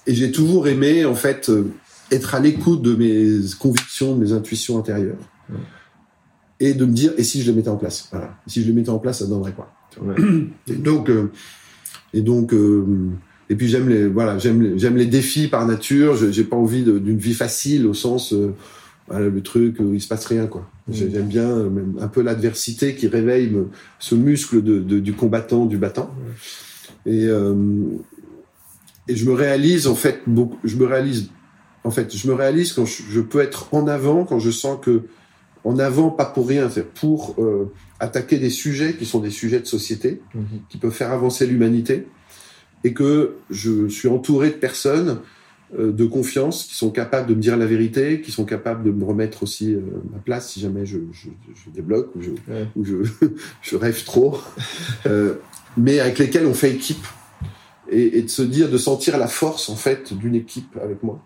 et 0.07 0.15
j'ai 0.15 0.33
toujours 0.33 0.69
aimé, 0.69 1.05
en 1.05 1.15
fait, 1.15 1.49
euh, 1.49 1.73
être 2.11 2.35
à 2.35 2.41
l'écoute 2.41 2.83
de 2.83 2.95
mes 2.95 3.41
convictions, 3.59 4.17
de 4.17 4.21
mes 4.21 4.33
intuitions 4.33 4.79
intérieures. 4.79 5.19
Ouais. 5.49 5.57
Et 6.61 6.75
de 6.75 6.85
me 6.85 6.93
dire, 6.93 7.13
et 7.17 7.25
si 7.25 7.43
je 7.43 7.51
les 7.51 7.57
mettais 7.57 7.71
en 7.71 7.77
place? 7.77 8.09
Voilà. 8.11 8.37
Si 8.47 8.61
je 8.63 8.67
les 8.67 8.73
mettais 8.75 8.91
en 8.91 8.99
place, 8.99 9.21
ça 9.21 9.27
donnerait 9.27 9.53
quoi? 9.53 9.73
Et 10.67 10.75
donc, 10.75 11.09
euh, 11.09 11.33
Et 12.13 12.23
donc, 12.23 12.53
euh, 12.53 12.85
et 13.51 13.55
puis 13.57 13.69
j'aime 13.69 13.89
les, 13.91 14.07
voilà, 14.07 14.39
j'aime, 14.39 14.79
j'aime 14.79 14.97
les 14.97 15.07
défis 15.07 15.49
par 15.49 15.67
nature. 15.67 16.17
Je, 16.17 16.31
j'ai 16.31 16.45
pas 16.45 16.57
envie 16.57 16.83
d'une 16.85 17.19
vie 17.19 17.35
facile 17.35 17.87
au 17.87 17.93
sens, 17.95 18.33
euh, 18.33 18.55
voilà, 19.09 19.29
le 19.29 19.43
truc 19.43 19.77
où 19.81 19.93
il 19.93 20.01
se 20.01 20.09
passe 20.09 20.25
rien, 20.25 20.47
quoi. 20.47 20.71
Mmh. 20.89 20.93
J'aime 20.95 21.27
bien 21.27 21.49
euh, 21.51 21.69
même 21.69 21.95
un 22.01 22.09
peu 22.09 22.23
l'adversité 22.23 22.95
qui 22.95 23.09
réveille 23.09 23.53
ce 23.99 24.15
muscle 24.15 24.63
de, 24.63 24.79
de- 24.79 25.01
du 25.01 25.13
combattant, 25.13 25.67
du 25.67 25.77
battant. 25.77 26.15
Et, 27.07 27.27
euh, 27.27 27.55
et 29.09 29.17
je 29.17 29.25
me 29.29 29.33
réalise 29.35 29.87
en 29.87 29.95
fait 29.95 30.21
beaucoup. 30.27 30.59
Je 30.65 30.77
me 30.77 30.87
réalise 30.87 31.31
en 31.83 31.91
fait, 31.91 32.15
je 32.15 32.29
me 32.29 32.35
réalise 32.35 32.73
quand 32.75 32.85
je, 32.85 33.03
je 33.11 33.21
peux 33.21 33.41
être 33.41 33.73
en 33.75 33.87
avant, 33.89 34.25
quand 34.25 34.39
je 34.39 34.51
sens 34.51 34.79
que 34.83 35.03
en 35.65 35.79
avant, 35.79 36.11
pas 36.11 36.25
pour 36.27 36.47
rien, 36.49 36.71
c'est 36.71 36.87
pour 36.93 37.35
euh, 37.39 37.71
attaquer 37.99 38.39
des 38.39 38.51
sujets 38.51 38.95
qui 38.95 39.05
sont 39.07 39.19
des 39.21 39.31
sujets 39.31 39.61
de 39.61 39.67
société, 39.67 40.21
Mhm. 40.35 40.43
qui 40.69 40.79
peuvent 40.79 40.93
faire 40.93 41.11
avancer 41.11 41.47
l'humanité, 41.47 42.07
et 42.85 42.93
que 42.93 43.35
je 43.51 43.89
suis 43.89 44.09
entouré 44.09 44.49
de 44.51 44.55
personnes 44.55 45.21
euh, 45.79 45.93
de 45.93 46.05
confiance 46.05 46.65
qui 46.65 46.75
sont 46.75 46.91
capables 46.91 47.29
de 47.29 47.35
me 47.35 47.41
dire 47.41 47.57
la 47.57 47.67
vérité, 47.67 48.21
qui 48.21 48.33
sont 48.33 48.45
capables 48.45 48.83
de 48.85 48.91
me 48.91 49.05
remettre 49.05 49.43
aussi 49.45 49.73
euh, 49.75 49.81
ma 50.13 50.19
place 50.19 50.51
si 50.51 50.61
jamais 50.61 50.85
je, 50.87 50.99
je, 51.13 51.29
je 51.55 51.71
débloque 51.71 52.11
ou 52.17 52.23
je, 52.23 52.31
Ouais. 52.53 52.67
ou 52.75 52.85
je, 52.85 52.97
je 53.63 53.77
rêve 53.77 54.03
trop, 54.05 54.39
euh, 55.07 55.35
mais 55.77 56.01
avec 56.01 56.19
lesquels 56.19 56.47
on 56.47 56.55
fait 56.55 56.73
équipe 56.73 57.07
et, 57.91 58.19
et 58.19 58.23
de 58.23 58.29
se 58.29 58.43
dire, 58.43 58.69
de 58.71 58.79
sentir 58.79 59.17
la 59.19 59.29
force 59.29 59.69
en 59.69 59.77
fait 59.77 60.13
d'une 60.13 60.35
équipe 60.35 60.77
avec 60.83 61.03
moi 61.03 61.23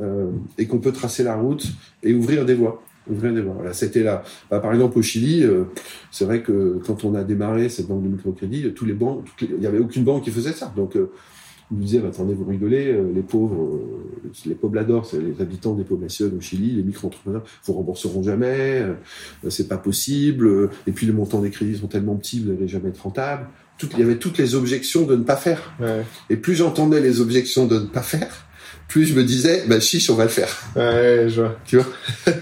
euh, 0.00 0.30
et 0.58 0.66
qu'on 0.66 0.78
peut 0.78 0.92
tracer 0.92 1.22
la 1.24 1.34
route 1.36 1.66
et 2.02 2.14
ouvrir 2.14 2.44
des 2.44 2.54
voies. 2.54 2.82
Des 3.08 3.40
voies. 3.40 3.54
Voilà, 3.54 3.72
c'était 3.72 4.02
là. 4.02 4.22
Bah, 4.50 4.60
par 4.60 4.72
exemple, 4.72 4.98
au 4.98 5.02
Chili, 5.02 5.42
euh, 5.42 5.64
c'est 6.10 6.24
vrai 6.24 6.42
que 6.42 6.80
quand 6.86 7.04
on 7.04 7.14
a 7.14 7.24
démarré 7.24 7.68
cette 7.68 7.88
banque 7.88 8.02
de 8.02 8.08
microcrédit, 8.08 8.72
tous 8.74 8.84
les 8.84 8.94
banques, 8.94 9.26
il 9.40 9.58
n'y 9.58 9.66
avait 9.66 9.78
aucune 9.78 10.04
banque 10.04 10.24
qui 10.24 10.30
faisait 10.30 10.52
ça. 10.52 10.72
Donc, 10.76 10.96
euh, 10.96 11.10
ils 11.70 11.78
nous 11.78 11.84
disaient, 11.84 12.00
bah, 12.00 12.08
attendez, 12.08 12.34
vous 12.34 12.44
rigolez, 12.44 12.92
euh, 12.92 13.10
les 13.14 13.22
pauvres, 13.22 13.64
euh, 13.64 14.28
les 14.44 14.54
pobladors, 14.54 15.06
c'est 15.06 15.18
les 15.18 15.40
habitants 15.40 15.74
des 15.74 15.84
poblations 15.84 16.30
au 16.36 16.40
Chili, 16.40 16.72
les 16.72 16.82
micro-entrepreneurs, 16.82 17.44
vous 17.64 17.72
rembourseront 17.72 18.22
jamais, 18.22 18.82
euh, 18.82 18.94
c'est 19.48 19.68
pas 19.68 19.78
possible, 19.78 20.46
euh, 20.46 20.70
et 20.86 20.92
puis 20.92 21.06
les 21.06 21.12
montants 21.12 21.40
des 21.40 21.50
crédits 21.50 21.78
sont 21.78 21.86
tellement 21.86 22.16
petits, 22.16 22.40
vous 22.40 22.52
n'allez 22.52 22.68
jamais 22.68 22.90
être 22.90 23.02
rentable. 23.02 23.46
Tout, 23.78 23.88
il 23.94 24.00
y 24.00 24.02
avait 24.02 24.18
toutes 24.18 24.36
les 24.36 24.54
objections 24.54 25.06
de 25.06 25.16
ne 25.16 25.24
pas 25.24 25.36
faire. 25.36 25.72
Ouais. 25.80 26.02
Et 26.28 26.36
plus 26.36 26.54
j'entendais 26.54 27.00
les 27.00 27.22
objections 27.22 27.66
de 27.66 27.78
ne 27.78 27.86
pas 27.86 28.02
faire, 28.02 28.46
plus 28.92 29.06
je 29.06 29.14
me 29.14 29.24
disais, 29.24 29.64
bah, 29.66 29.80
chiche, 29.80 30.10
on 30.10 30.14
va 30.14 30.24
le 30.24 30.28
faire. 30.28 30.50
Ouais, 30.76 31.24
je 31.28 31.40
vois. 31.40 31.56
Tu 31.64 31.78
vois? 31.78 31.86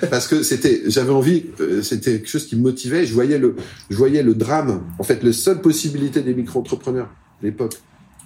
Parce 0.11 0.27
que 0.27 0.43
c'était, 0.43 0.83
j'avais 0.89 1.13
envie, 1.13 1.45
euh, 1.61 1.81
c'était 1.81 2.11
quelque 2.15 2.29
chose 2.29 2.47
qui 2.47 2.57
me 2.57 2.63
motivait. 2.63 3.07
Je 3.07 3.15
voyais 3.15 3.39
le, 3.39 3.55
je 3.89 3.97
voyais 3.97 4.25
le 4.25 4.35
drame. 4.35 4.83
En 4.99 5.05
fait, 5.05 5.23
la 5.23 5.33
seule 5.33 5.61
possibilité 5.61 6.23
des 6.23 6.35
micro-entrepreneurs 6.35 7.07
à 7.41 7.45
l'époque, 7.45 7.75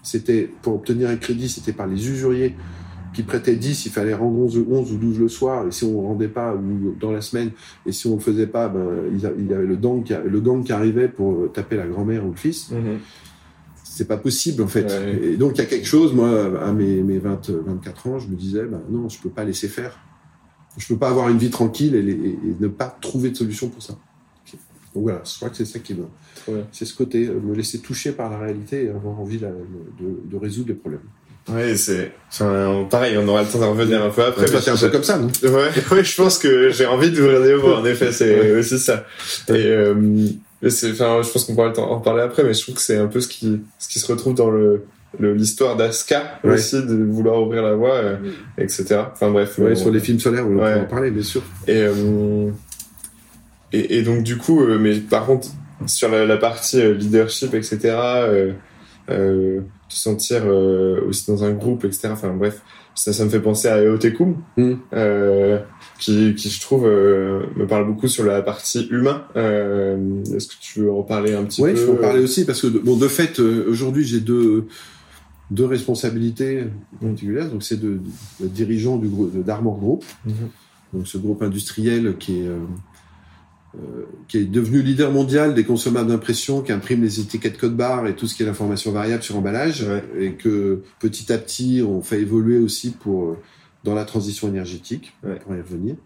c'était 0.02 0.48
pour 0.62 0.74
obtenir 0.76 1.10
un 1.10 1.16
crédit, 1.16 1.50
c'était 1.50 1.72
par 1.72 1.86
les 1.86 2.08
usuriers 2.08 2.54
qui 3.12 3.24
prêtaient 3.24 3.56
10, 3.56 3.84
il 3.86 3.92
fallait 3.92 4.14
rendre 4.14 4.38
11, 4.38 4.64
11 4.70 4.92
ou 4.92 4.96
12 4.96 5.20
le 5.20 5.28
soir, 5.28 5.68
et 5.68 5.70
si 5.70 5.84
on 5.84 6.00
rendait 6.00 6.26
pas, 6.26 6.54
ou 6.54 6.96
dans 6.98 7.12
la 7.12 7.20
semaine, 7.20 7.50
et 7.86 7.92
si 7.92 8.06
on 8.08 8.14
le 8.16 8.20
faisait 8.20 8.48
pas, 8.48 8.68
ben, 8.68 8.86
il 9.12 9.20
y 9.20 9.54
avait 9.54 9.66
le 9.66 9.76
gang, 9.76 10.02
qui, 10.02 10.14
le 10.26 10.40
gang 10.40 10.64
qui 10.64 10.72
arrivait 10.72 11.08
pour 11.08 11.32
euh, 11.32 11.50
taper 11.54 11.76
la 11.76 11.86
grand-mère 11.86 12.24
ou 12.26 12.30
le 12.30 12.36
fils 12.36 12.70
Mhm. 12.70 12.98
C'est 13.96 14.08
pas 14.08 14.16
possible 14.16 14.62
en 14.62 14.66
fait. 14.66 14.84
Ouais. 14.84 15.20
Et 15.32 15.36
donc 15.36 15.52
il 15.54 15.58
y 15.58 15.60
a 15.62 15.66
quelque 15.66 15.86
chose, 15.86 16.12
moi, 16.12 16.60
à 16.62 16.72
mes, 16.72 17.02
mes 17.02 17.18
20, 17.18 17.50
24 17.50 18.06
ans, 18.08 18.18
je 18.18 18.28
me 18.28 18.34
disais, 18.36 18.64
bah, 18.64 18.80
non, 18.90 19.08
je 19.08 19.18
peux 19.20 19.28
pas 19.30 19.44
laisser 19.44 19.68
faire. 19.68 19.98
Je 20.76 20.86
peux 20.88 20.96
pas 20.96 21.08
avoir 21.08 21.28
une 21.28 21.38
vie 21.38 21.50
tranquille 21.50 21.94
et, 21.94 22.02
les- 22.02 22.12
et- 22.12 22.38
et 22.48 22.56
ne 22.58 22.66
pas 22.68 22.96
trouver 23.00 23.30
de 23.30 23.36
solution 23.36 23.68
pour 23.68 23.82
ça. 23.82 23.92
Donc 24.94 25.02
voilà, 25.04 25.22
je 25.24 25.34
crois 25.36 25.48
que 25.48 25.56
c'est 25.56 25.64
ça 25.64 25.78
qui 25.78 25.94
me. 25.94 26.04
C'est 26.72 26.84
ce 26.84 26.94
côté, 26.94 27.26
euh, 27.26 27.40
me 27.40 27.54
laisser 27.54 27.78
toucher 27.80 28.12
par 28.12 28.30
la 28.30 28.38
réalité 28.38 28.84
et 28.84 28.88
avoir 28.90 29.18
envie 29.20 29.38
de, 29.38 29.48
de 30.30 30.36
résoudre 30.36 30.68
les 30.68 30.74
problèmes. 30.74 31.00
Ouais, 31.48 31.76
c'est, 31.76 32.12
enfin, 32.30 32.86
pareil, 32.88 33.18
on 33.18 33.28
aura 33.28 33.42
le 33.42 33.48
temps 33.48 33.58
d'en 33.58 33.70
revenir 33.72 34.02
un 34.02 34.08
peu 34.10 34.22
après. 34.24 34.46
Toi, 34.46 34.60
t'es 34.60 34.70
un 34.70 34.76
peu 34.76 34.88
comme 34.88 35.02
ça, 35.04 35.18
non? 35.18 35.28
Ouais, 35.42 35.50
ouais, 35.92 36.04
je 36.04 36.16
pense 36.16 36.38
que 36.38 36.70
j'ai 36.70 36.86
envie 36.86 37.10
d'ouvrir 37.10 37.42
des 37.42 37.54
voies, 37.54 37.80
en 37.80 37.84
effet, 37.84 38.12
c'est 38.12 38.56
aussi 38.56 38.78
ça. 38.78 39.04
Et, 39.48 39.52
euh, 39.52 39.94
enfin, 40.66 41.20
je 41.22 41.30
pense 41.30 41.44
qu'on 41.44 41.54
pourra 41.54 41.72
en 41.78 42.00
parler 42.00 42.22
après, 42.22 42.44
mais 42.44 42.54
je 42.54 42.62
trouve 42.62 42.74
que 42.76 42.80
c'est 42.80 42.96
un 42.96 43.06
peu 43.06 43.20
ce 43.20 43.28
qui, 43.28 43.60
ce 43.78 43.88
qui 43.88 43.98
se 43.98 44.10
retrouve 44.10 44.34
dans 44.34 44.50
le, 44.50 44.84
l'histoire 45.20 45.76
d'Aska 45.76 46.40
Ouais. 46.44 46.54
aussi, 46.54 46.76
de 46.84 47.04
vouloir 47.04 47.40
ouvrir 47.42 47.62
la 47.62 47.74
voie, 47.74 47.94
euh, 47.94 48.16
etc. 48.58 48.96
Enfin 49.12 49.30
bref. 49.30 49.58
Ouais, 49.58 49.74
sur 49.74 49.90
les 49.90 50.00
films 50.00 50.18
solaires, 50.20 50.46
on 50.46 50.56
Ouais. 50.56 50.74
peut 50.74 50.80
en 50.80 50.84
parler, 50.84 51.10
bien 51.10 51.22
sûr. 51.22 51.42
Et, 51.66 51.82
euh, 51.82 52.50
et, 53.72 53.98
et 53.98 54.02
donc 54.02 54.22
du 54.22 54.36
coup, 54.38 54.62
euh, 54.62 54.78
mais 54.78 54.96
par 54.96 55.26
contre, 55.26 55.48
sur 55.86 56.08
la, 56.08 56.24
la 56.24 56.36
partie 56.36 56.80
euh, 56.80 56.94
leadership, 56.94 57.54
etc., 57.54 57.78
euh, 57.84 58.52
euh, 59.10 59.60
te 59.88 59.94
sentir 59.94 60.42
euh, 60.46 61.00
aussi 61.08 61.26
dans 61.30 61.44
un 61.44 61.50
groupe, 61.52 61.84
etc. 61.84 62.08
Enfin 62.12 62.32
bref, 62.34 62.60
ça, 62.94 63.12
ça 63.12 63.24
me 63.24 63.28
fait 63.30 63.40
penser 63.40 63.68
à 63.68 63.82
Eotekum, 63.82 64.36
Mm. 64.56 64.74
Euh, 66.08 66.32
qui, 66.32 66.34
qui 66.34 66.50
je 66.50 66.60
trouve 66.60 66.86
euh, 66.86 67.42
me 67.56 67.66
parle 67.66 67.86
beaucoup 67.86 68.08
sur 68.08 68.24
la 68.24 68.42
partie 68.42 68.86
humain. 68.90 69.24
Euh, 69.36 70.22
Est-ce 70.34 70.48
que 70.48 70.54
tu 70.60 70.80
veux 70.80 70.92
en 70.92 71.02
parler 71.02 71.34
un 71.34 71.44
petit 71.44 71.62
Oui, 71.62 71.72
peu 71.72 71.76
je 71.78 71.84
peux 71.86 71.92
en 71.92 71.96
parler 71.96 72.22
aussi 72.22 72.44
parce 72.44 72.60
que 72.62 72.66
de- 72.68 72.78
bon, 72.78 72.96
de 72.96 73.08
fait, 73.08 73.40
euh, 73.40 73.66
aujourd'hui, 73.68 74.04
j'ai 74.04 74.20
deux 74.20 74.66
deux 75.50 75.66
responsabilités 75.66 76.64
particulières. 77.00 77.50
Donc, 77.50 77.62
c'est 77.62 77.78
de, 77.78 78.00
de 78.40 78.46
dirigeant 78.48 78.96
du 78.96 79.08
groupe 79.08 79.44
d'Armor 79.44 79.78
Group, 79.78 80.04
Mhm. 80.26 80.34
donc 80.94 81.06
ce 81.06 81.18
groupe 81.18 81.42
industriel 81.42 82.16
qui 82.18 82.40
est 82.40 82.46
euh, 82.46 82.58
euh, 83.76 84.04
qui 84.28 84.38
est 84.38 84.44
devenu 84.44 84.82
leader 84.82 85.10
mondial 85.10 85.52
des 85.54 85.64
consommateurs 85.64 86.06
d'impression, 86.08 86.62
qui 86.62 86.70
imprime 86.72 87.02
les 87.02 87.18
étiquettes 87.20 87.58
code 87.58 87.76
barre 87.76 88.06
et 88.06 88.14
tout 88.14 88.26
ce 88.28 88.34
qui 88.36 88.42
est 88.44 88.46
l'information 88.46 88.92
variable 88.92 89.22
sur 89.22 89.36
emballage, 89.36 89.82
Ouais. 89.82 90.04
et 90.18 90.32
que 90.32 90.82
petit 91.00 91.32
à 91.32 91.38
petit 91.38 91.82
on 91.86 92.00
fait 92.00 92.20
évoluer 92.20 92.58
aussi 92.58 92.90
pour 92.92 93.24
euh, 93.30 93.36
dans 93.84 93.94
la 93.94 94.04
transition 94.04 94.48
énergétique. 94.48 95.12
Ouais. 95.22 95.38
Va 95.46 95.56
y 95.56 95.60
revenir. 95.60 95.96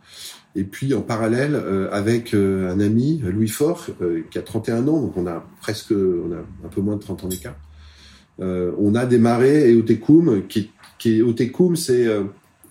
Et 0.57 0.65
puis 0.65 0.93
en 0.95 1.03
parallèle, 1.03 1.55
euh, 1.55 1.89
avec 1.93 2.35
euh, 2.35 2.73
un 2.73 2.81
ami, 2.81 3.23
Louis 3.25 3.49
Faure, 3.49 3.87
euh, 4.03 4.23
qui 4.31 4.39
a 4.39 4.43
31 4.43 4.89
ans, 4.89 5.01
donc 5.01 5.17
on 5.17 5.27
a 5.27 5.47
presque, 5.61 5.93
on 5.93 6.33
a 6.33 6.39
un 6.67 6.69
peu 6.69 6.81
moins 6.81 6.97
de 6.97 7.03
30 7.03 7.25
ans 7.25 7.29
d'écart. 7.29 7.57
On 8.41 8.95
a 8.95 9.05
démarré 9.05 9.73
Eotekum, 9.73 10.47
qui, 10.47 10.71
qui 10.99 11.15
est 11.15 11.19
Eotekum, 11.19 11.75
c'est 11.75 12.07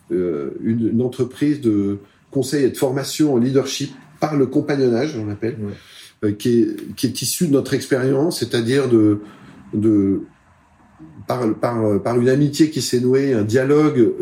une, 0.10 0.52
une 0.64 1.02
entreprise 1.02 1.60
de 1.60 2.00
conseil 2.32 2.64
et 2.64 2.70
de 2.70 2.78
formation 2.78 3.34
en 3.34 3.38
leadership 3.38 3.92
par 4.22 4.38
le 4.38 4.46
compagnonnage, 4.46 5.18
on 5.18 5.26
l'appelle, 5.26 5.58
Ouais. 6.24 6.36
qui, 6.36 6.62
est, 6.62 6.96
qui 6.96 7.08
est 7.08 7.22
issu 7.22 7.48
de 7.48 7.52
notre 7.52 7.74
expérience, 7.74 8.40
c'est-à-dire 8.40 8.88
de, 8.88 9.20
de 9.74 10.22
par, 11.28 11.54
par, 11.56 12.02
par 12.02 12.18
une 12.20 12.30
amitié 12.30 12.70
qui 12.70 12.82
s'est 12.82 13.02
nouée, 13.02 13.34
un 13.34 13.44
dialogue 13.44 14.14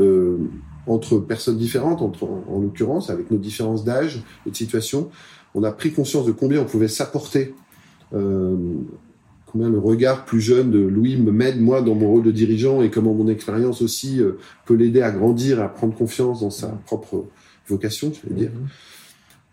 entre 0.87 1.17
personnes 1.17 1.57
différentes, 1.57 2.01
entre, 2.01 2.25
en, 2.25 2.43
en 2.49 2.59
l'occurrence, 2.59 3.09
avec 3.09 3.31
nos 3.31 3.37
différences 3.37 3.83
d'âge 3.83 4.21
et 4.45 4.51
de 4.51 4.55
situation, 4.55 5.09
on 5.55 5.63
a 5.63 5.71
pris 5.71 5.93
conscience 5.93 6.25
de 6.25 6.33
combien 6.33 6.61
on 6.61 6.65
pouvait 6.65 6.89
s'apporter, 6.89 7.55
euh, 8.13 8.55
combien 9.45 9.69
le 9.69 9.79
regard 9.79 10.25
plus 10.25 10.41
jeune 10.41 10.69
de 10.69 10.79
Louis 10.79 11.15
me 11.15 11.31
m'aide, 11.31 11.61
moi, 11.61 11.81
dans 11.81 11.95
mon 11.95 12.09
rôle 12.09 12.23
de 12.23 12.31
dirigeant, 12.31 12.83
et 12.83 12.91
comment 12.91 13.13
mon 13.13 13.29
expérience 13.29 13.81
aussi 13.81 14.19
euh, 14.19 14.37
peut 14.65 14.75
l'aider 14.75 15.01
à 15.01 15.11
grandir, 15.11 15.61
à 15.61 15.69
prendre 15.69 15.95
confiance 15.95 16.41
dans 16.41 16.49
sa 16.49 16.67
propre 16.85 17.25
vocation, 17.67 18.11
je 18.13 18.29
vais 18.29 18.35
dire. 18.35 18.51
Mhm. 18.51 18.67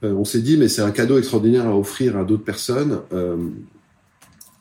Euh, 0.04 0.14
on 0.14 0.24
s'est 0.24 0.42
dit, 0.42 0.56
mais 0.56 0.66
c'est 0.66 0.82
un 0.82 0.90
cadeau 0.90 1.18
extraordinaire 1.18 1.68
à 1.68 1.78
offrir 1.78 2.18
à 2.18 2.24
d'autres 2.24 2.44
personnes. 2.44 2.98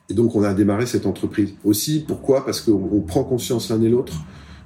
et 0.10 0.14
donc, 0.14 0.36
on 0.36 0.44
a 0.44 0.54
démarré 0.54 0.86
cette 0.86 1.08
entreprise. 1.08 1.56
Aussi, 1.64 2.04
pourquoi? 2.08 2.46
Parce 2.46 2.62
qu'on 2.62 2.90
on 2.92 3.02
prend 3.02 3.24
conscience 3.24 3.70
l'un 3.70 3.82
et 3.82 3.90
l'autre 3.90 4.14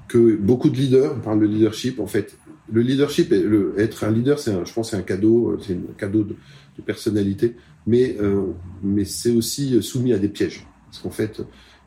que 0.08 0.36
beaucoup 0.36 0.70
de 0.70 0.76
leaders, 0.78 1.14
on 1.18 1.22
parle 1.22 1.40
de 1.40 1.46
leadership, 1.46 2.00
en 2.00 2.08
fait, 2.08 2.38
le 2.72 2.82
leadership, 2.82 3.30
le, 3.32 3.74
être 3.78 4.04
un 4.04 4.12
leader, 4.12 4.40
c'est 4.40 4.54
je 4.66 4.74
pense, 4.74 4.92
c'est 4.92 4.98
un 4.98 5.02
cadeau, 5.02 5.52
euh, 5.52 5.60
c'est 5.62 5.74
un 5.74 5.94
cadeau 5.98 6.24
de, 6.24 6.36
de 6.78 6.82
personnalité, 6.84 7.56
mais, 7.88 8.16
euh, 8.20 8.42
mais 8.84 9.06
c'est 9.06 9.32
aussi 9.32 9.82
soumis 9.84 10.14
à 10.14 10.18
des 10.18 10.30
pièges. 10.30 10.66
Parce 10.90 11.00
qu'en 11.02 11.10
fait, 11.12 11.42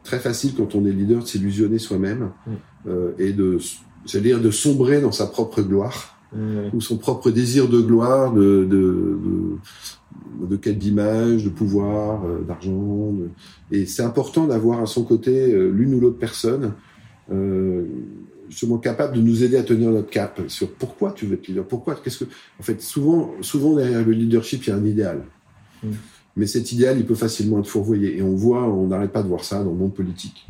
très 0.04 0.18
facile 0.18 0.52
quand 0.56 0.74
on 0.74 0.84
est 0.86 0.92
leader 0.92 1.22
de 1.22 1.26
s'illusionner 1.26 1.78
soi-même 1.78 2.30
Mm. 2.46 2.50
euh, 2.88 3.10
et 3.18 3.32
de, 3.32 3.58
j'allais 4.06 4.28
dire, 4.30 4.40
de 4.40 4.50
sombrer 4.50 5.00
dans 5.00 5.12
sa 5.12 5.26
propre 5.26 5.62
gloire 5.62 6.14
Mhm. 6.30 6.70
ou 6.74 6.80
son 6.82 6.98
propre 6.98 7.30
désir 7.30 7.68
de 7.70 7.80
gloire, 7.80 8.34
de, 8.34 8.66
de, 8.68 9.18
de, 10.38 10.46
de 10.46 10.56
quête 10.56 10.78
d'image, 10.78 11.42
de 11.44 11.48
pouvoir, 11.48 12.22
euh, 12.26 12.42
d'argent. 12.46 13.12
de- 13.12 13.30
Et 13.74 13.86
c'est 13.86 14.02
important 14.02 14.46
d'avoir 14.46 14.80
à 14.82 14.86
son 14.86 15.04
côté 15.04 15.52
euh, 15.54 15.70
l'une 15.70 15.94
ou 15.94 16.00
l'autre 16.00 16.18
personne 16.18 16.74
euh, 17.32 17.84
justement 18.48 18.78
capable 18.78 19.16
de 19.16 19.20
nous 19.20 19.44
aider 19.44 19.56
à 19.56 19.62
tenir 19.62 19.90
notre 19.90 20.10
cap 20.10 20.40
sur 20.48 20.70
pourquoi 20.72 21.12
tu 21.12 21.26
veux 21.26 21.34
être 21.34 21.46
leader, 21.48 21.66
pourquoi, 21.66 21.94
qu'est-ce 21.96 22.24
que, 22.24 22.30
en 22.58 22.62
fait, 22.62 22.80
souvent, 22.80 23.32
souvent 23.40 23.74
derrière 23.74 24.04
le 24.04 24.12
leadership, 24.12 24.64
il 24.66 24.70
y 24.70 24.72
a 24.72 24.76
un 24.76 24.84
idéal. 24.84 25.22
Mm. 25.82 25.88
Mais 26.38 26.46
cet 26.46 26.72
idéal, 26.72 26.98
il 26.98 27.04
peut 27.04 27.16
facilement 27.16 27.58
être 27.58 27.66
fourvoyé. 27.66 28.16
Et 28.16 28.22
on 28.22 28.34
voit, 28.36 28.62
on 28.62 28.86
n'arrête 28.86 29.10
pas 29.10 29.22
de 29.22 29.28
voir 29.28 29.44
ça 29.44 29.62
dans 29.64 29.72
le 29.72 29.76
monde 29.76 29.92
politique, 29.92 30.46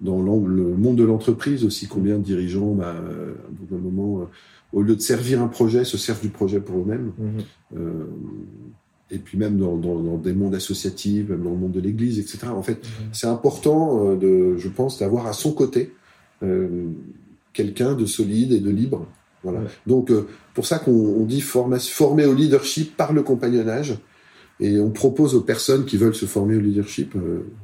dans 0.00 0.22
le 0.22 0.76
monde 0.76 0.96
de 0.96 1.02
l'entreprise 1.02 1.64
aussi. 1.64 1.88
Combien 1.88 2.18
de 2.18 2.22
dirigeants, 2.22 2.74
bah, 2.74 2.94
euh, 2.96 3.34
d'un 3.68 3.78
moment, 3.78 4.20
euh, 4.20 4.24
au 4.72 4.82
lieu 4.82 4.94
de 4.94 5.00
servir 5.00 5.42
un 5.42 5.48
projet, 5.48 5.84
se 5.84 5.98
servent 5.98 6.22
du 6.22 6.28
projet 6.28 6.60
pour 6.60 6.78
eux-mêmes. 6.78 7.12
Mhm. 7.18 7.40
Euh, 7.76 8.06
et 9.10 9.18
puis 9.18 9.36
même 9.36 9.58
dans, 9.58 9.76
dans, 9.76 10.16
des 10.16 10.32
mondes 10.32 10.54
associatifs, 10.54 11.28
même 11.28 11.42
dans 11.42 11.50
le 11.50 11.56
monde 11.56 11.72
de 11.72 11.80
l'Église, 11.80 12.20
etc. 12.20 12.46
En 12.46 12.62
fait, 12.62 12.84
mhm. 12.84 13.08
c'est 13.12 13.26
important, 13.26 14.14
de, 14.14 14.56
je 14.56 14.68
pense, 14.68 15.00
d'avoir 15.00 15.26
à 15.26 15.32
son 15.32 15.52
côté 15.52 15.92
quelqu'un 17.52 17.94
de 17.94 18.06
solide 18.06 18.52
et 18.52 18.60
de 18.60 18.70
libre. 18.70 19.06
Voilà. 19.42 19.60
Donc, 19.86 20.10
pour 20.54 20.66
ça 20.66 20.78
qu'on 20.78 21.24
dit 21.24 21.40
former 21.40 22.26
au 22.26 22.34
leadership 22.34 22.96
par 22.96 23.12
le 23.12 23.22
compagnonnage. 23.22 23.96
Et 24.60 24.78
on 24.78 24.90
propose 24.90 25.34
aux 25.34 25.40
personnes 25.40 25.84
qui 25.84 25.96
veulent 25.96 26.14
se 26.14 26.26
former 26.26 26.56
au 26.56 26.60
leadership, 26.60 27.14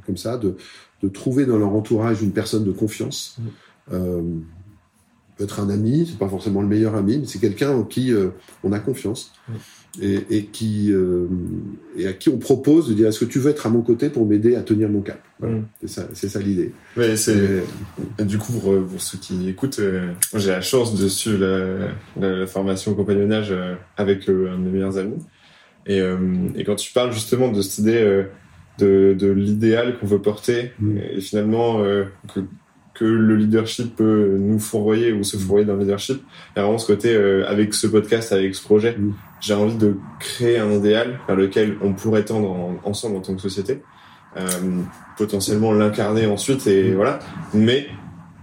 comme 0.06 0.16
ça, 0.16 0.36
de, 0.36 0.56
de 1.02 1.08
trouver 1.08 1.46
dans 1.46 1.58
leur 1.58 1.74
entourage 1.74 2.22
une 2.22 2.32
personne 2.32 2.64
de 2.64 2.72
confiance. 2.72 3.38
Euh, 3.92 4.22
peut 5.36 5.44
être 5.44 5.60
un 5.60 5.70
ami, 5.70 6.06
c'est 6.08 6.18
pas 6.18 6.28
forcément 6.28 6.60
le 6.60 6.68
meilleur 6.68 6.96
ami, 6.96 7.18
mais 7.18 7.26
c'est 7.26 7.38
quelqu'un 7.38 7.70
en 7.70 7.84
qui 7.84 8.12
euh, 8.12 8.30
on 8.64 8.72
a 8.72 8.80
confiance 8.80 9.32
et, 10.00 10.20
et, 10.30 10.44
qui 10.44 10.92
euh, 10.92 11.26
et 11.96 12.06
à 12.06 12.12
qui 12.12 12.28
on 12.28 12.38
propose 12.38 12.88
de 12.88 12.94
dire 12.94 13.08
est-ce 13.08 13.20
que 13.20 13.24
tu 13.24 13.38
veux 13.38 13.50
être 13.50 13.66
à 13.66 13.70
mon 13.70 13.82
côté 13.82 14.10
pour 14.10 14.26
m'aider 14.26 14.54
à 14.54 14.62
tenir 14.62 14.88
mon 14.88 15.00
cap? 15.00 15.20
Voilà. 15.40 15.56
Mm. 15.56 15.66
C'est 15.80 15.88
ça, 15.88 16.08
c'est 16.12 16.28
ça 16.28 16.40
l'idée. 16.40 16.72
Mais 16.96 17.16
c'est 17.16 17.62
du 18.20 18.38
coup 18.38 18.52
pour, 18.52 18.86
pour, 18.86 19.00
ceux 19.00 19.18
qui 19.18 19.48
écoutent, 19.48 19.78
euh, 19.80 20.12
j'ai 20.34 20.50
la 20.50 20.60
chance 20.60 20.98
de 20.98 21.08
suivre 21.08 21.44
la, 22.20 22.28
la, 22.40 22.46
formation 22.46 22.92
au 22.92 22.94
compagnonnage 22.94 23.54
avec 23.96 24.28
un 24.28 24.32
de 24.32 24.56
mes 24.58 24.70
meilleurs 24.70 24.98
amis. 24.98 25.18
Et, 25.86 26.00
et, 26.56 26.64
quand 26.64 26.74
tu 26.74 26.92
parles 26.92 27.12
justement 27.12 27.50
de 27.50 27.62
cette 27.62 27.78
idée 27.78 28.24
de, 28.78 29.16
de 29.18 29.30
l'idéal 29.30 29.98
qu'on 29.98 30.06
veut 30.06 30.20
porter, 30.20 30.72
mm. 30.78 30.98
et 30.98 31.20
finalement 31.20 31.82
que 32.34 32.40
que 32.98 33.04
le 33.04 33.36
leadership 33.36 33.96
peut 33.96 34.36
nous 34.38 34.58
fourvoyer 34.58 35.12
ou 35.12 35.22
se 35.22 35.36
mm. 35.36 35.40
fourvoyer 35.40 35.66
dans 35.66 35.74
le 35.74 35.80
leadership. 35.80 36.20
Il 36.54 36.58
y 36.58 36.60
a 36.60 36.62
vraiment 36.62 36.78
ce 36.78 36.86
côté, 36.86 37.14
euh, 37.14 37.48
avec 37.48 37.74
ce 37.74 37.86
podcast, 37.86 38.32
avec 38.32 38.54
ce 38.54 38.62
projet, 38.62 38.96
mm. 38.98 39.14
j'ai 39.40 39.54
envie 39.54 39.76
de 39.76 39.96
créer 40.18 40.58
un 40.58 40.70
idéal 40.72 41.20
vers 41.26 41.36
lequel 41.36 41.76
on 41.82 41.92
pourrait 41.92 42.24
tendre 42.24 42.78
ensemble 42.84 43.16
en 43.16 43.20
tant 43.20 43.34
que 43.34 43.40
société, 43.40 43.82
euh, 44.36 44.42
potentiellement 45.16 45.72
l'incarner 45.72 46.26
ensuite 46.26 46.66
et 46.66 46.90
mm. 46.90 46.94
voilà. 46.94 47.18
Mais 47.54 47.86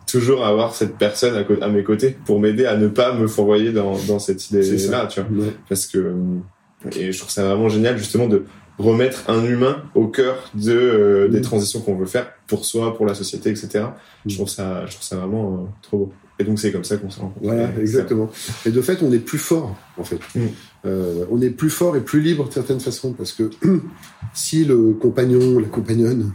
toujours 0.08 0.46
avoir 0.46 0.74
cette 0.76 0.98
personne 0.98 1.36
à, 1.36 1.65
à 1.65 1.70
mes 1.70 1.84
côtés 1.84 2.15
pour 2.26 2.39
m'aider 2.39 2.65
à 2.65 2.78
ne 2.78 2.88
pas 2.88 3.13
me 3.13 3.28
fourvoyer 3.28 3.72
dans, 3.72 3.98
dans 4.08 4.20
cette 4.20 4.50
idée-là, 4.52 5.08
tu 5.08 5.22
vois. 5.22 5.52
Parce 5.68 5.88
que 5.88 6.13
et 6.96 7.12
je 7.12 7.18
trouve 7.18 7.32
ça 7.32 7.44
vraiment 7.44 7.70
génial 7.70 7.98
justement 7.98 8.28
de 8.28 8.46
remettre 8.78 9.30
un 9.30 9.44
humain 9.44 9.84
au 9.96 10.08
cœur 10.08 10.52
de 10.54 10.74
euh, 10.74 11.28
des 11.30 11.41
transitions 11.41 11.82
qu'on 11.82 11.96
veut 11.96 12.06
faire 12.06 12.32
pour 12.48 12.66
soi, 12.66 12.96
pour 12.96 13.06
la 13.06 13.16
société, 13.16 13.50
etc. 13.50 13.86
Je 14.26 14.36
trouve 14.36 14.50
ça, 14.50 14.86
je 14.86 14.94
trouve 14.94 15.04
ça 15.04 15.18
vraiment 15.18 15.54
euh, 15.54 15.66
trop 15.82 15.98
beau. 15.98 16.14
Et 16.38 16.44
donc 16.44 16.60
c'est 16.60 16.72
comme 16.72 16.84
ça 16.84 16.98
qu'on 16.98 17.10
se 17.10 17.20
rend 17.20 17.30
compte. 17.30 17.44
Voilà, 17.44 17.70
exactement. 17.80 18.30
Et 18.66 18.72
de 18.72 18.82
fait, 18.82 19.02
on 19.02 19.12
est 19.12 19.20
plus 19.20 19.38
fort, 19.38 19.76
en 19.98 20.04
fait. 20.04 20.20
Mm. 20.36 20.48
Euh, 20.86 21.26
on 21.32 21.42
est 21.42 21.50
plus 21.50 21.70
fort 21.70 21.96
et 21.96 22.02
plus 22.02 22.22
libre 22.22 22.48
de 22.48 22.54
certaines 22.54 22.80
façons, 22.80 23.14
parce 23.14 23.32
que 23.32 23.50
si 24.34 24.66
le 24.66 24.94
compagnon, 24.94 25.60
la 25.60 25.68
compagnonne, 25.68 26.34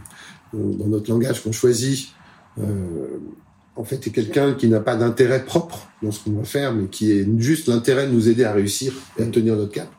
dans 0.53 0.87
notre 0.87 1.09
langage 1.09 1.43
qu'on 1.43 1.53
choisit, 1.53 2.09
en 3.75 3.83
fait, 3.85 4.05
est 4.07 4.11
quelqu'un 4.11 4.53
qui 4.53 4.67
n'a 4.67 4.81
pas 4.81 4.95
d'intérêt 4.95 5.45
propre 5.45 5.87
dans 6.03 6.11
ce 6.11 6.23
qu'on 6.23 6.31
va 6.31 6.43
faire, 6.43 6.73
mais 6.73 6.87
qui 6.87 7.11
est 7.11 7.25
juste 7.37 7.67
l'intérêt 7.67 8.07
de 8.07 8.11
nous 8.11 8.27
aider 8.27 8.43
à 8.43 8.51
réussir 8.51 8.93
et 9.17 9.23
à 9.23 9.25
tenir 9.27 9.55
notre 9.55 9.71
cap 9.71 9.89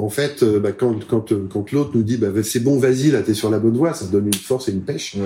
en 0.00 0.08
fait, 0.08 0.42
euh, 0.42 0.60
bah, 0.60 0.72
quand, 0.72 1.06
quand, 1.06 1.32
euh, 1.32 1.46
quand 1.50 1.72
l'autre 1.72 1.90
nous 1.94 2.02
dit 2.02 2.16
bah, 2.16 2.28
c'est 2.42 2.60
bon, 2.60 2.78
vas-y, 2.78 3.10
là, 3.10 3.22
t'es 3.22 3.34
sur 3.34 3.50
la 3.50 3.58
bonne 3.58 3.76
voie, 3.76 3.92
ça 3.92 4.06
donne 4.06 4.26
une 4.26 4.34
force 4.34 4.68
et 4.68 4.72
une 4.72 4.82
pêche. 4.82 5.16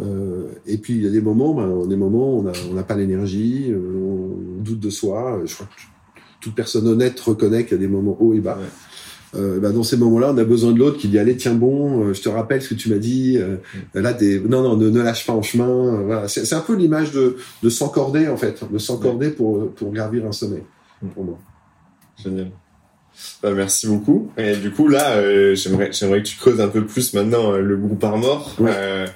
Euh, 0.00 0.48
et 0.66 0.78
puis, 0.78 0.94
il 0.94 1.02
y 1.02 1.06
a 1.06 1.10
des 1.10 1.20
moments, 1.20 1.54
bah, 1.54 1.68
des 1.86 1.96
moments, 1.96 2.38
on 2.38 2.74
n'a 2.74 2.82
pas 2.82 2.94
l'énergie, 2.94 3.72
on 3.74 4.62
doute 4.62 4.80
de 4.80 4.90
soi. 4.90 5.40
Je 5.44 5.54
crois 5.54 5.66
que 5.66 6.20
toute 6.40 6.54
personne 6.54 6.86
honnête 6.86 7.18
reconnaît 7.20 7.64
qu'il 7.64 7.72
y 7.72 7.74
a 7.76 7.78
des 7.80 7.88
moments 7.88 8.16
hauts 8.20 8.34
et 8.34 8.40
bas. 8.40 8.58
bah, 9.34 9.72
dans 9.72 9.82
ces 9.82 9.96
moments-là, 9.96 10.32
on 10.34 10.38
a 10.38 10.44
besoin 10.44 10.72
de 10.72 10.78
l'autre 10.78 10.98
qui 10.98 11.08
dit 11.08 11.18
allez 11.18 11.36
tiens 11.36 11.54
bon, 11.54 12.12
je 12.12 12.20
te 12.20 12.28
rappelle 12.28 12.60
ce 12.60 12.68
que 12.68 12.74
tu 12.74 12.90
m'as 12.90 12.98
dit. 12.98 13.38
Là, 13.94 14.14
t'es 14.14 14.40
non 14.40 14.62
non 14.62 14.76
ne, 14.76 15.00
lâche 15.00 15.26
pas 15.26 15.32
en 15.32 15.42
chemin. 15.42 16.02
voilà, 16.02 16.28
c'est 16.28 16.52
un 16.52 16.60
peu 16.60 16.74
l'image 16.74 17.12
de, 17.12 17.36
de 17.62 17.70
s'encorder 17.70 18.28
en 18.28 18.36
fait, 18.36 18.62
de 18.70 18.78
s'encorder 18.78 19.30
pour 19.30 19.72
pour 19.72 19.90
gravir 19.92 20.26
un 20.26 20.32
sommet 20.32 20.62
pour 21.14 21.24
moi. 21.24 21.38
Génial. 22.22 22.50
Bah, 23.42 23.52
merci 23.52 23.86
beaucoup. 23.86 24.30
Et 24.36 24.56
du 24.56 24.70
coup, 24.70 24.88
là, 24.88 25.12
euh, 25.12 25.54
j'aimerais, 25.54 25.90
j'aimerais 25.92 26.22
que 26.22 26.28
tu 26.28 26.36
creuses 26.36 26.60
un 26.60 26.68
peu 26.68 26.84
plus 26.84 27.14
maintenant 27.14 27.52
euh, 27.52 27.60
le 27.60 27.76
groupe 27.76 28.02
Armor. 28.02 28.56
Euh, 28.60 29.06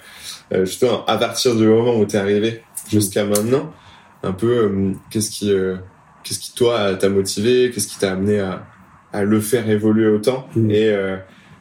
euh, 0.53 0.65
justement, 0.65 1.05
à 1.07 1.17
partir 1.17 1.57
du 1.57 1.67
moment 1.67 1.99
où 1.99 2.07
tu 2.07 2.17
es 2.17 2.19
arrivé 2.19 2.63
jusqu'à 2.89 3.25
maintenant, 3.25 3.73
un 4.23 4.33
peu, 4.33 4.93
qu'est-ce 5.11 5.31
qui, 5.31 5.53
qu'est-ce 6.23 6.39
qui 6.39 6.55
toi 6.55 6.95
t'a 6.95 7.09
motivé, 7.09 7.71
qu'est-ce 7.71 7.89
qui 7.89 7.99
t'a 7.99 8.13
amené 8.13 8.39
à, 8.39 8.65
à 9.13 9.25
le 9.25 9.41
faire 9.41 9.69
évoluer 9.69 10.07
autant? 10.07 10.47
Mm. 10.55 10.71
et, 10.71 10.97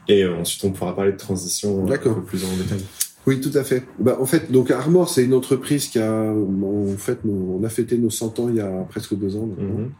et 0.08 0.26
ensuite 0.26 0.64
on 0.64 0.70
pourra 0.70 0.94
parler 0.94 1.12
de 1.12 1.16
transition 1.16 1.84
un 1.90 1.96
peu 1.96 2.22
plus 2.22 2.44
en 2.44 2.56
détail. 2.56 2.84
Oui, 3.26 3.40
tout 3.40 3.56
à 3.56 3.64
fait. 3.64 3.84
Bah, 3.98 4.18
en 4.20 4.26
fait, 4.26 4.52
donc 4.52 4.70
Armor, 4.70 5.08
c'est 5.08 5.24
une 5.24 5.34
entreprise 5.34 5.88
qui 5.88 5.98
a, 5.98 6.12
en 6.12 6.96
fait, 6.98 7.20
on 7.26 7.64
a 7.64 7.68
fêté 7.68 7.98
nos 7.98 8.10
100 8.10 8.38
ans 8.38 8.48
il 8.48 8.56
y 8.56 8.60
a 8.60 8.86
presque 8.90 9.14
deux 9.14 9.36
ans 9.36 9.46
maintenant. 9.46 9.90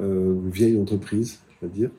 Mm-hmm. 0.00 0.04
une 0.04 0.50
vieille 0.50 0.80
entreprise 0.80 1.40
dire. 1.68 1.90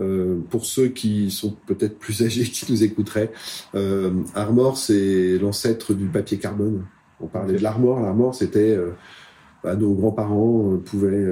Euh, 0.00 0.38
pour 0.50 0.64
ceux 0.64 0.88
qui 0.88 1.30
sont 1.30 1.54
peut-être 1.66 1.98
plus 1.98 2.22
âgés 2.22 2.44
qui 2.52 2.70
nous 2.70 2.82
écouteraient, 2.82 3.30
euh, 3.74 4.10
Armor 4.34 4.76
c'est 4.76 5.38
l'ancêtre 5.38 5.94
du 5.94 6.06
papier 6.06 6.38
carbone. 6.38 6.84
On 7.20 7.26
parlait 7.26 7.54
de 7.54 7.62
l'armor. 7.62 8.00
L'armor 8.00 8.34
c'était 8.34 8.70
euh, 8.70 8.92
bah, 9.62 9.76
nos 9.76 9.92
grands-parents 9.92 10.78
pouvaient 10.84 11.26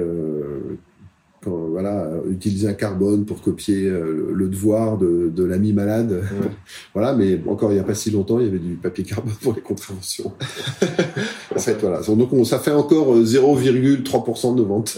voilà, 1.45 2.09
utiliser 2.29 2.67
un 2.67 2.73
carbone 2.73 3.25
pour 3.25 3.41
copier 3.41 3.85
euh, 3.85 4.31
le 4.33 4.49
devoir 4.49 4.97
de, 4.97 5.31
de 5.33 5.43
l'ami 5.43 5.73
malade. 5.73 6.23
voilà, 6.93 7.13
mais 7.13 7.41
encore 7.47 7.71
il 7.71 7.75
n'y 7.75 7.79
a 7.79 7.83
pas 7.83 7.93
si 7.93 8.11
longtemps, 8.11 8.39
il 8.39 8.45
y 8.45 8.49
avait 8.49 8.59
du 8.59 8.75
papier 8.75 9.03
carbone 9.03 9.35
pour 9.41 9.53
les 9.53 9.61
contraventions. 9.61 10.33
en 11.57 11.59
fait, 11.59 11.77
voilà. 11.81 12.01
Donc 12.01 12.31
on, 12.33 12.43
ça 12.43 12.59
fait 12.59 12.71
encore 12.71 13.17
0,3% 13.17 14.51
euh, 14.51 14.55
de 14.55 14.61
vente 14.63 14.97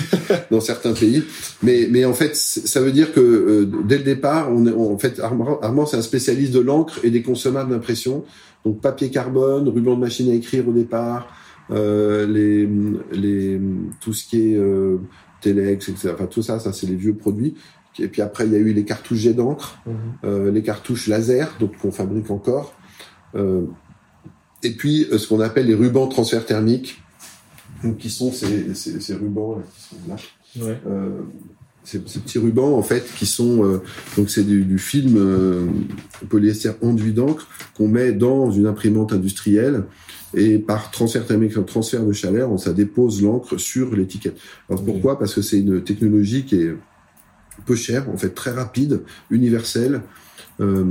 dans 0.50 0.60
certains 0.60 0.92
pays. 0.92 1.24
Mais, 1.62 1.88
mais 1.90 2.04
en 2.04 2.14
fait, 2.14 2.34
ça 2.34 2.80
veut 2.80 2.92
dire 2.92 3.12
que 3.12 3.20
euh, 3.20 3.70
dès 3.84 3.98
le 3.98 4.04
départ, 4.04 4.50
on, 4.52 4.66
est, 4.66 4.72
en 4.72 4.98
fait, 4.98 5.20
Armand, 5.20 5.86
c'est 5.86 5.96
un 5.96 6.02
spécialiste 6.02 6.52
de 6.52 6.60
l'encre 6.60 7.00
et 7.02 7.10
des 7.10 7.22
consommables 7.22 7.70
d'impression. 7.70 8.24
Donc 8.64 8.80
papier 8.80 9.10
carbone, 9.10 9.68
ruban 9.68 9.94
de 9.94 10.00
machine 10.00 10.30
à 10.30 10.34
écrire 10.34 10.68
au 10.68 10.72
départ, 10.72 11.28
euh, 11.70 12.26
les, 12.26 12.68
les, 13.12 13.60
tout 14.00 14.12
ce 14.12 14.26
qui 14.26 14.52
est 14.52 14.60
Telex, 15.40 15.88
etc. 15.88 16.10
Enfin, 16.14 16.26
tout 16.26 16.42
ça, 16.42 16.58
ça 16.58 16.72
c'est 16.72 16.86
les 16.86 16.96
vieux 16.96 17.14
produits. 17.14 17.54
Et 17.98 18.08
puis 18.08 18.22
après, 18.22 18.46
il 18.46 18.52
y 18.52 18.56
a 18.56 18.58
eu 18.58 18.72
les 18.72 18.84
cartouches 18.84 19.18
jet 19.18 19.34
d'encre, 19.34 19.78
mhm. 19.86 20.50
les 20.50 20.62
cartouches 20.62 21.06
laser, 21.06 21.56
donc 21.60 21.76
qu'on 21.78 21.92
fabrique 21.92 22.30
encore. 22.30 22.74
Euh, 23.36 23.62
et 24.66 24.70
puis 24.72 25.06
euh, 25.10 25.18
ce 25.18 25.26
qu'on 25.28 25.40
appelle 25.40 25.66
les 25.66 25.74
rubans 25.74 26.08
transfert 26.08 26.44
thermique, 26.44 27.00
qui 27.98 28.10
sont 28.10 28.32
ces, 28.32 28.74
ces, 28.74 29.14
rubans 29.14 29.62
qui 29.74 29.82
sont 29.82 29.96
là. 30.08 30.16
Ouais. 30.66 30.78
Ces, 31.84 32.00
petits 32.00 32.38
rubans 32.38 32.74
en 32.74 32.82
fait 32.82 33.04
qui 33.16 33.26
sont 33.26 33.80
donc 34.16 34.30
c'est 34.30 34.42
du, 34.42 34.64
du, 34.64 34.78
film 34.78 35.70
polyester 36.28 36.72
enduit 36.82 37.12
d'encre 37.12 37.46
qu'on 37.76 37.86
met 37.86 38.12
dans 38.12 38.50
une 38.50 38.66
imprimante 38.66 39.12
industrielle 39.12 39.84
et 40.34 40.58
par 40.58 40.90
transfert 40.90 41.26
thermique, 41.26 41.64
transfert 41.66 42.04
de 42.04 42.12
chaleur, 42.12 42.50
on, 42.50 42.58
ça 42.58 42.72
dépose 42.72 43.22
l'encre 43.22 43.56
sur 43.58 43.94
l'étiquette. 43.94 44.36
Alors 44.68 44.84
pourquoi? 44.84 45.18
Parce 45.18 45.34
que 45.34 45.42
c'est 45.42 45.58
une 45.58 45.82
technologie 45.82 46.44
qui 46.44 46.56
est 46.56 46.74
peu 47.64 47.74
chère, 47.74 48.08
en 48.10 48.16
fait 48.16 48.30
très 48.30 48.50
rapide, 48.50 49.02
universelle. 49.30 50.02
Euh, 50.60 50.84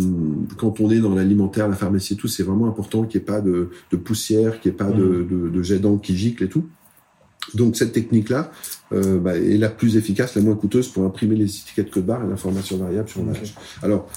quand 0.58 0.80
on 0.80 0.92
est 0.92 1.00
dans 1.00 1.16
l'alimentaire, 1.16 1.68
la 1.68 1.76
pharmacie 1.76 2.14
et 2.14 2.18
tout, 2.18 2.28
c'est 2.28 2.44
vraiment 2.44 2.68
important 2.68 3.04
qu'il 3.04 3.20
n'y 3.20 3.24
ait 3.24 3.26
pas 3.26 3.42
de, 3.42 3.70
de 3.92 3.98
poussière, 3.98 4.60
qu'il 4.60 4.72
n'y 4.72 4.76
ait 4.76 4.78
pas 4.78 4.92
de, 4.92 5.04
mmh. 5.04 5.28
de, 5.28 5.50
de 5.50 5.64
jet 5.64 5.80
d'encre 5.80 6.02
qui 6.02 6.16
gicle 6.16 6.44
et 6.44 6.50
tout. 6.50 6.66
Donc 7.54 7.76
cette 7.76 7.92
technique-là 7.92 8.52
euh, 8.92 9.20
bah, 9.20 9.38
est 9.38 9.58
la 9.58 9.70
plus 9.70 9.98
efficace, 9.98 10.36
la 10.36 10.42
moins 10.42 10.56
coûteuse 10.56 10.88
pour 10.88 11.04
imprimer 11.04 11.36
les 11.36 11.46
étiquettes 11.46 11.92
code 11.92 12.06
barre 12.06 12.24
et 12.26 12.28
l'information 12.28 12.78
variable 12.78 13.08
sur 13.08 13.24
l'âge. 13.24 13.54
Alors 13.84 14.08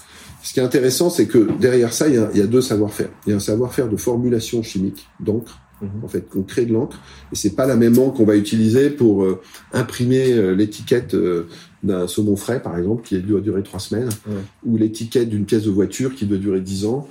ce 0.43 0.55
qui 0.55 0.61
est 0.61 0.63
intéressant, 0.63 1.11
c'est 1.11 1.27
que 1.27 1.49
derrière 1.59 1.93
ça, 1.93 2.09
il 2.09 2.15
y 2.15 2.19
a, 2.19 2.31
il 2.33 2.39
y 2.39 2.43
a 2.43 2.47
deux 2.47 2.63
savoir-faire. 2.63 3.11
Il 3.27 3.31
y 3.31 3.33
a 3.33 3.37
un 3.37 3.41
savoir-faire 3.41 3.89
de 3.89 3.97
formulation 3.97 4.63
chimique 4.63 5.09
d'encre, 5.21 5.61
mhm. 5.81 6.05
en 6.05 6.09
fait, 6.09 6.29
qu'on 6.29 6.43
crée 6.43 6.67
de 6.67 6.73
l'encre, 6.73 6.99
et 7.33 7.37
c'est 7.37 7.55
pas 7.55 7.67
la 7.67 7.77
même 7.77 7.99
encre 7.99 8.17
qu'on 8.17 8.25
va 8.25 8.37
utiliser 8.37 8.91
pour 8.91 9.25
euh, 9.25 9.41
imprimer 9.73 10.33
euh, 10.33 10.53
l'étiquette 10.53 11.15
euh, 11.15 11.47
d'un 11.83 12.07
saumon 12.07 12.37
frais, 12.37 12.63
par 12.63 12.77
exemple, 12.79 13.03
qui 13.03 13.19
doit 13.21 13.41
durer 13.41 13.63
trois 13.63 13.81
semaines, 13.81 14.09
ou 14.65 14.77
l'étiquette 14.77 15.29
d'une 15.29 15.45
pièce 15.45 15.65
de 15.65 15.71
voiture 15.71 16.15
qui 16.15 16.27
doit 16.27 16.39
durer 16.39 16.61
dix 16.61 16.87
ans 16.87 17.09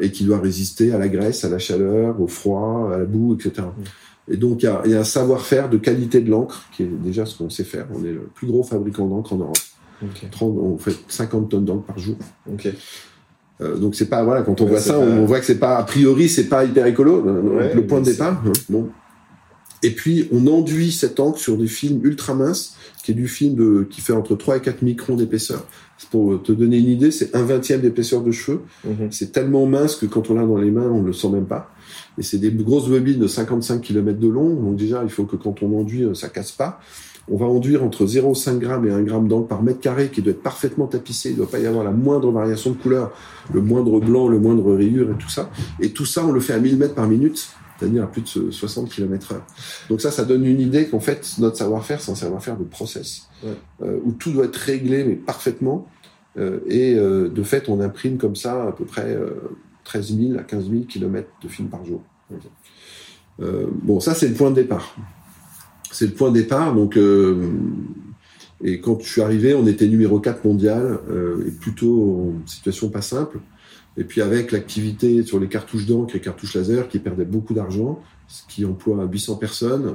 et 0.00 0.10
qui 0.10 0.24
doit 0.24 0.40
résister 0.40 0.92
à 0.92 0.98
la 0.98 1.06
graisse, 1.08 1.44
à 1.44 1.48
la 1.48 1.60
chaleur, 1.60 2.20
au 2.20 2.26
froid, 2.26 2.90
à 2.92 2.98
la 2.98 3.04
boue, 3.04 3.34
etc. 3.34 3.68
Et 4.26 4.36
donc, 4.36 4.62
il 4.62 4.66
y 4.66 4.68
a, 4.68 4.82
il 4.86 4.90
y 4.90 4.94
a 4.94 5.00
un 5.00 5.04
savoir-faire 5.04 5.68
de 5.68 5.76
qualité 5.76 6.20
de 6.20 6.30
l'encre, 6.30 6.64
qui 6.72 6.82
est 6.82 6.86
déjà 6.86 7.24
ce 7.24 7.36
qu'on 7.38 7.50
sait 7.50 7.62
faire. 7.62 7.86
On 7.94 8.04
est 8.04 8.12
le 8.12 8.28
plus 8.34 8.48
gros 8.48 8.64
fabricant 8.64 9.06
d'encre 9.06 9.34
en 9.34 9.36
Europe 9.36 9.58
on 10.40 10.78
fait 10.78 10.96
50 11.08 11.50
tonnes 11.50 11.64
d'encre 11.64 11.84
par 11.84 11.98
jour. 11.98 12.16
Euh, 13.60 13.76
donc 13.76 13.94
c'est 13.94 14.08
pas 14.08 14.24
voilà 14.24 14.42
quand 14.42 14.60
on 14.60 14.66
voit 14.66 14.80
ça, 14.80 14.98
on, 14.98 15.26
voit 15.26 15.38
que 15.38 15.46
c'est 15.46 15.60
pas 15.60 15.76
a 15.76 15.84
priori 15.84 16.28
c'est 16.28 16.48
pas 16.48 16.64
hyper 16.64 16.86
écolo. 16.86 17.24
Euh, 17.26 17.74
le 17.74 17.86
point 17.86 18.00
de 18.00 18.06
départ. 18.06 18.42
Hein, 18.44 18.52
bon. 18.68 18.88
Et 19.84 19.90
puis, 19.90 20.28
on 20.32 20.46
enduit 20.46 20.90
cet 20.92 21.20
encre 21.20 21.38
sur 21.38 21.58
des 21.58 21.66
films 21.66 22.00
ultra 22.04 22.32
minces, 22.32 22.74
qui 23.02 23.10
est 23.10 23.14
du 23.14 23.28
film 23.28 23.54
de, 23.54 23.86
qui 23.90 24.00
fait 24.00 24.14
entre 24.14 24.34
3 24.34 24.56
et 24.56 24.60
4 24.60 24.80
microns 24.80 25.14
d'épaisseur. 25.14 25.66
Pour 26.10 26.42
te 26.42 26.52
donner 26.52 26.78
une 26.78 26.88
idée, 26.88 27.10
c'est 27.10 27.36
un 27.36 27.42
vingtième 27.42 27.82
d'épaisseur 27.82 28.22
de 28.22 28.32
cheveux. 28.32 28.62
Mhm. 28.86 29.08
C'est 29.10 29.30
tellement 29.30 29.66
mince 29.66 29.96
que 29.96 30.06
quand 30.06 30.30
on 30.30 30.34
l'a 30.36 30.46
dans 30.46 30.56
les 30.56 30.70
mains, 30.70 30.88
on 30.88 31.02
ne 31.02 31.08
le 31.08 31.12
sent 31.12 31.28
même 31.28 31.44
pas. 31.44 31.70
Et 32.16 32.22
c'est 32.22 32.38
des 32.38 32.50
grosses 32.50 32.88
bobines 32.88 33.18
de 33.18 33.26
55 33.26 33.82
km 33.82 34.18
de 34.18 34.28
long. 34.28 34.54
Donc 34.54 34.76
déjà, 34.76 35.02
il 35.04 35.10
faut 35.10 35.24
que 35.24 35.36
quand 35.36 35.62
on 35.62 35.78
enduit, 35.78 36.04
euh, 36.04 36.14
ça 36.14 36.30
casse 36.30 36.52
pas. 36.52 36.80
On 37.30 37.36
va 37.36 37.46
enduire 37.46 37.82
entre 37.82 38.04
0,5 38.06 38.60
g 38.60 38.88
et 38.88 38.92
1 38.92 39.06
g 39.06 39.28
d'encre 39.28 39.48
par 39.48 39.62
mètre 39.62 39.80
carré 39.80 40.08
qui 40.10 40.20
doit 40.22 40.32
être 40.32 40.42
parfaitement 40.42 40.86
tapissé. 40.86 41.30
Il 41.30 41.32
ne 41.32 41.36
doit 41.38 41.50
pas 41.50 41.58
y 41.58 41.66
avoir 41.66 41.82
la 41.84 41.90
moindre 41.90 42.30
variation 42.30 42.70
de 42.72 42.76
couleur, 42.76 43.12
le 43.52 43.60
moindre 43.62 43.98
blanc, 44.00 44.28
le 44.28 44.38
moindre 44.38 44.74
rayure 44.74 45.10
et 45.10 45.14
tout 45.14 45.30
ça. 45.30 45.50
Et 45.80 45.90
tout 45.90 46.04
ça, 46.04 46.24
on 46.26 46.32
le 46.32 46.40
fait 46.40 46.52
à 46.52 46.58
1000 46.58 46.76
mètres 46.76 46.94
par 46.94 47.08
minute, 47.08 47.48
c'est-à-dire 47.78 48.04
à 48.04 48.06
plus 48.06 48.22
de 48.22 48.50
60 48.50 48.90
km 48.90 49.32
heure. 49.32 49.46
Donc 49.88 50.00
ça, 50.02 50.10
ça 50.10 50.24
donne 50.24 50.44
une 50.44 50.60
idée 50.60 50.86
qu'en 50.86 51.00
fait, 51.00 51.26
notre 51.38 51.56
savoir-faire, 51.56 52.00
c'est 52.00 52.12
un 52.12 52.14
savoir-faire 52.16 52.56
de 52.58 52.64
process, 52.64 53.28
Ouais. 53.42 53.50
euh, 53.82 53.98
où 54.04 54.12
tout 54.12 54.30
doit 54.30 54.44
être 54.44 54.56
réglé, 54.56 55.04
mais 55.04 55.14
parfaitement. 55.14 55.86
Euh, 56.36 56.60
et 56.66 56.94
euh, 56.94 57.28
de 57.28 57.42
fait, 57.42 57.68
on 57.68 57.80
imprime 57.80 58.18
comme 58.18 58.36
ça 58.36 58.64
à 58.64 58.72
peu 58.72 58.84
près 58.84 59.06
euh, 59.14 59.30
13 59.84 60.16
000 60.18 60.38
à 60.38 60.42
15 60.42 60.68
000 60.70 60.82
km 60.84 61.28
de 61.42 61.48
films 61.48 61.68
par 61.68 61.84
jour. 61.84 62.02
Euh, 63.40 63.66
bon, 63.82 64.00
ça, 64.00 64.14
c'est 64.14 64.28
le 64.28 64.34
point 64.34 64.50
de 64.50 64.56
départ. 64.56 64.96
C'est 65.94 66.06
le 66.06 66.12
point 66.12 66.30
de 66.30 66.34
départ. 66.40 66.74
Donc, 66.74 66.96
euh, 66.96 67.50
et 68.62 68.80
quand 68.80 69.00
je 69.00 69.08
suis 69.08 69.20
arrivé, 69.20 69.54
on 69.54 69.64
était 69.66 69.86
numéro 69.86 70.18
4 70.18 70.44
mondial, 70.44 70.98
euh, 71.08 71.46
et 71.46 71.50
plutôt 71.52 72.34
en 72.42 72.46
situation 72.48 72.88
pas 72.88 73.00
simple. 73.02 73.38
Et 73.96 74.02
puis 74.02 74.20
avec 74.20 74.50
l'activité 74.50 75.22
sur 75.22 75.38
les 75.38 75.46
cartouches 75.46 75.86
d'encre 75.86 76.16
et 76.16 76.20
cartouches 76.20 76.56
laser 76.56 76.88
qui 76.88 76.98
perdaient 76.98 77.24
beaucoup 77.24 77.54
d'argent, 77.54 78.02
ce 78.26 78.42
qui 78.48 78.64
emploie 78.64 79.04
800 79.04 79.36
personnes, 79.36 79.94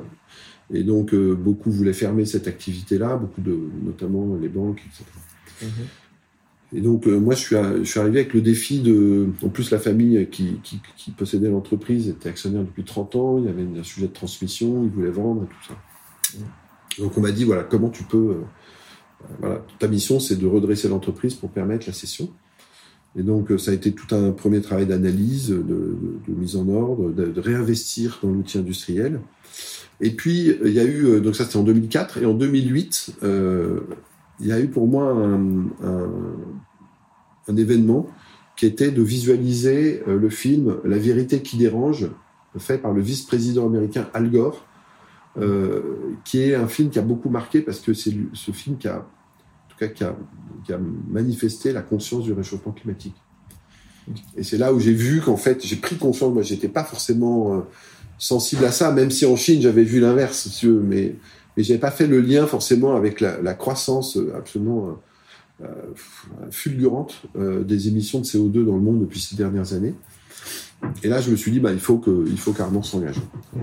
et 0.73 0.83
donc 0.83 1.13
euh, 1.13 1.35
beaucoup 1.35 1.69
voulaient 1.69 1.91
fermer 1.91 2.23
cette 2.23 2.47
activité-là, 2.47 3.17
beaucoup 3.17 3.41
de, 3.41 3.57
notamment 3.83 4.37
les 4.41 4.47
banques, 4.47 4.81
etc. 4.87 5.03
Mhm. 5.63 6.77
Et 6.77 6.81
donc 6.81 7.07
moi 7.07 7.33
je 7.35 7.39
suis, 7.41 7.55
à- 7.57 7.77
je 7.79 7.83
suis 7.83 7.99
arrivé 7.99 8.19
avec 8.19 8.33
le 8.33 8.41
défi 8.41 8.79
de, 8.79 9.27
en 9.43 9.49
plus 9.49 9.69
la 9.71 9.79
famille 9.79 10.27
qui, 10.31 10.59
qui, 10.63 10.79
qui 10.95 11.11
possédait 11.11 11.49
l'entreprise 11.49 12.07
était 12.07 12.29
actionnaire 12.29 12.61
depuis 12.61 12.83
30 12.85 13.15
ans, 13.17 13.39
il 13.39 13.45
y 13.45 13.49
avait 13.49 13.65
un 13.77 13.83
sujet 13.83 14.07
de 14.07 14.13
transmission, 14.13 14.83
ils 14.85 14.89
voulaient 14.91 15.09
vendre 15.09 15.43
et 15.43 15.47
tout 15.47 15.67
ça. 15.67 15.73
Donc 16.97 17.17
on 17.17 17.21
m'a 17.21 17.31
dit 17.31 17.43
voilà 17.43 17.63
comment 17.63 17.89
tu 17.89 18.03
peux, 18.03 18.43
euh, 19.43 19.59
ta 19.79 19.87
mission 19.87 20.19
c'est 20.19 20.35
de 20.35 20.47
redresser 20.47 20.87
l'entreprise 20.87 21.35
pour 21.35 21.49
permettre 21.49 21.87
la 21.87 21.93
cession. 21.93 22.29
Et 23.15 23.23
donc 23.23 23.51
euh, 23.51 23.57
ça 23.57 23.71
a 23.71 23.73
été 23.73 23.91
tout 23.91 24.13
un 24.15 24.31
premier 24.31 24.61
travail 24.61 24.85
d'analyse, 24.85 25.49
de, 25.49 25.97
mise 26.27 26.55
en 26.55 26.69
ordre, 26.69 27.11
de, 27.11 27.39
réinvestir 27.39 28.19
dans 28.23 28.31
l'outil 28.31 28.59
industriel. 28.59 29.19
Et 30.01 30.11
puis 30.11 30.55
il 30.63 30.71
y 30.71 30.79
a 30.79 30.83
eu 30.83 31.05
euh, 31.05 31.19
donc 31.19 31.35
ça 31.35 31.45
c'était 31.45 31.57
en 31.57 31.63
2004 31.63 32.19
et 32.19 32.25
en 32.25 32.33
2008 32.33 33.15
euh, 33.23 33.81
il 34.39 34.47
y 34.47 34.51
a 34.51 34.59
eu 34.59 34.67
pour 34.67 34.87
moi 34.87 35.11
un, 35.11 35.97
événement 37.57 38.07
qui 38.55 38.67
était 38.67 38.91
de 38.91 39.01
visualiser 39.01 40.03
le 40.05 40.29
film 40.29 40.77
La 40.85 40.99
vérité 40.99 41.41
qui 41.41 41.57
dérange, 41.57 42.07
fait 42.57 42.77
par 42.77 42.93
le 42.93 43.01
vice-président 43.01 43.65
américain 43.65 44.07
Al 44.13 44.29
Gore, 44.29 44.65
euh, 45.37 46.15
qui 46.25 46.41
est 46.41 46.55
un 46.55 46.67
film 46.67 46.89
qui 46.89 46.97
a 46.97 47.03
beaucoup 47.03 47.29
marqué 47.29 47.61
parce 47.61 47.79
que 47.79 47.93
c'est 47.93 48.13
ce 48.33 48.51
film 48.51 48.77
qui 48.77 48.87
a, 48.87 48.97
en 48.97 49.69
tout 49.69 49.77
cas, 49.77 49.87
qui 49.87 50.03
a, 50.03 50.79
manifesté 51.07 51.71
la 51.71 51.81
conscience 51.81 52.23
du 52.23 52.33
réchauffement 52.33 52.71
climatique. 52.71 53.15
Et 54.35 54.43
c'est 54.43 54.57
là 54.57 54.73
où 54.73 54.79
j'ai 54.79 54.93
vu 54.93 55.21
qu'en 55.21 55.37
fait, 55.37 55.63
j'ai 55.63 55.75
pris 55.75 55.97
conscience, 55.97 56.33
moi 56.33 56.41
j'étais 56.41 56.67
pas 56.67 56.83
forcément 56.83 57.53
euh, 57.53 57.59
sensible 58.17 58.65
à 58.65 58.71
ça, 58.71 58.91
même 58.91 59.11
si 59.11 59.25
en 59.25 59.35
Chine 59.35 59.61
j'avais 59.61 59.83
vu 59.83 59.99
l'inverse, 59.99 60.63
mais, 60.63 61.15
mais 61.55 61.63
j'avais 61.63 61.79
pas 61.79 61.91
fait 61.91 62.07
le 62.07 62.21
lien 62.21 62.47
forcément 62.47 62.95
avec 62.95 63.21
la, 63.21 63.53
croissance 63.53 64.17
euh, 64.17 64.33
absolument 64.35 64.97
fulgurante 66.51 67.23
des 67.35 67.89
émissions 67.89 68.21
de 68.21 68.25
CO2 68.25 68.63
dans 68.63 68.75
le 68.75 68.81
monde 68.81 69.01
depuis 69.01 69.19
ces 69.19 69.35
dernières 69.35 69.73
années. 69.73 69.93
Et 71.03 71.07
là, 71.09 71.21
je 71.21 71.31
me 71.31 71.35
suis 71.35 71.51
dit, 71.51 71.59
bah, 71.59 71.71
il 71.73 71.79
faut 71.79 71.97
que, 71.97 72.25
il 72.27 72.37
faut 72.37 72.53
qu'Armand 72.53 72.83
s'engage. 72.83 73.19
Mm. 73.53 73.59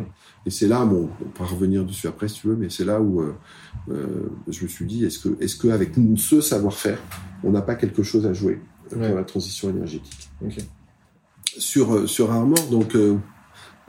Et 0.46 0.50
c'est 0.50 0.68
là, 0.68 0.85
bon, 0.85 1.09
on 1.20 1.29
pourra 1.31 1.48
revenir 1.48 1.85
dessus 1.85 2.07
après 2.07 2.29
si 2.29 2.40
tu 2.40 2.48
veux, 2.48 2.57
mais 2.57 2.70
c'est 2.70 2.85
là 2.85 3.00
où 3.00 3.20
euh, 3.20 3.35
euh, 3.90 4.29
je 4.48 4.62
me 4.62 4.68
suis 4.68 4.87
dit, 4.87 5.05
est-ce 5.05 5.18
que, 5.18 5.42
est-ce 5.42 5.57
qu'avec 5.57 5.92
ce 6.16 6.40
savoir-faire, 6.40 6.98
on 7.42 7.50
n'a 7.50 7.62
pas 7.62 7.74
quelque 7.74 8.02
chose 8.02 8.26
à 8.26 8.33
jouer 8.33 8.61
euh, 8.92 8.96
Ouais. 8.96 9.09
pour 9.09 9.16
la 9.16 9.24
transition 9.24 9.68
énergétique? 9.70 10.31
Sur 11.59 12.09
sur 12.09 12.31
Armor, 12.33 12.68
donc 12.70 12.94
euh, 12.94 13.16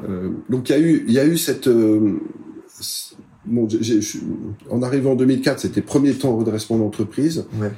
euh, 0.04 0.32
donc 0.50 0.70
il 0.70 0.72
y 0.72 0.76
a 0.76 0.80
eu 0.80 1.04
il 1.06 1.14
y 1.14 1.20
a 1.20 1.26
eu 1.26 1.38
cette 1.38 1.70
en 4.70 4.82
arrivant 4.82 5.12
en 5.12 5.16
2004, 5.16 5.60
c'était 5.60 5.82
premier 5.82 6.14
temps 6.14 6.38
redressement 6.38 6.78
d'entreprise. 6.78 7.46
Ouais. 7.60 7.72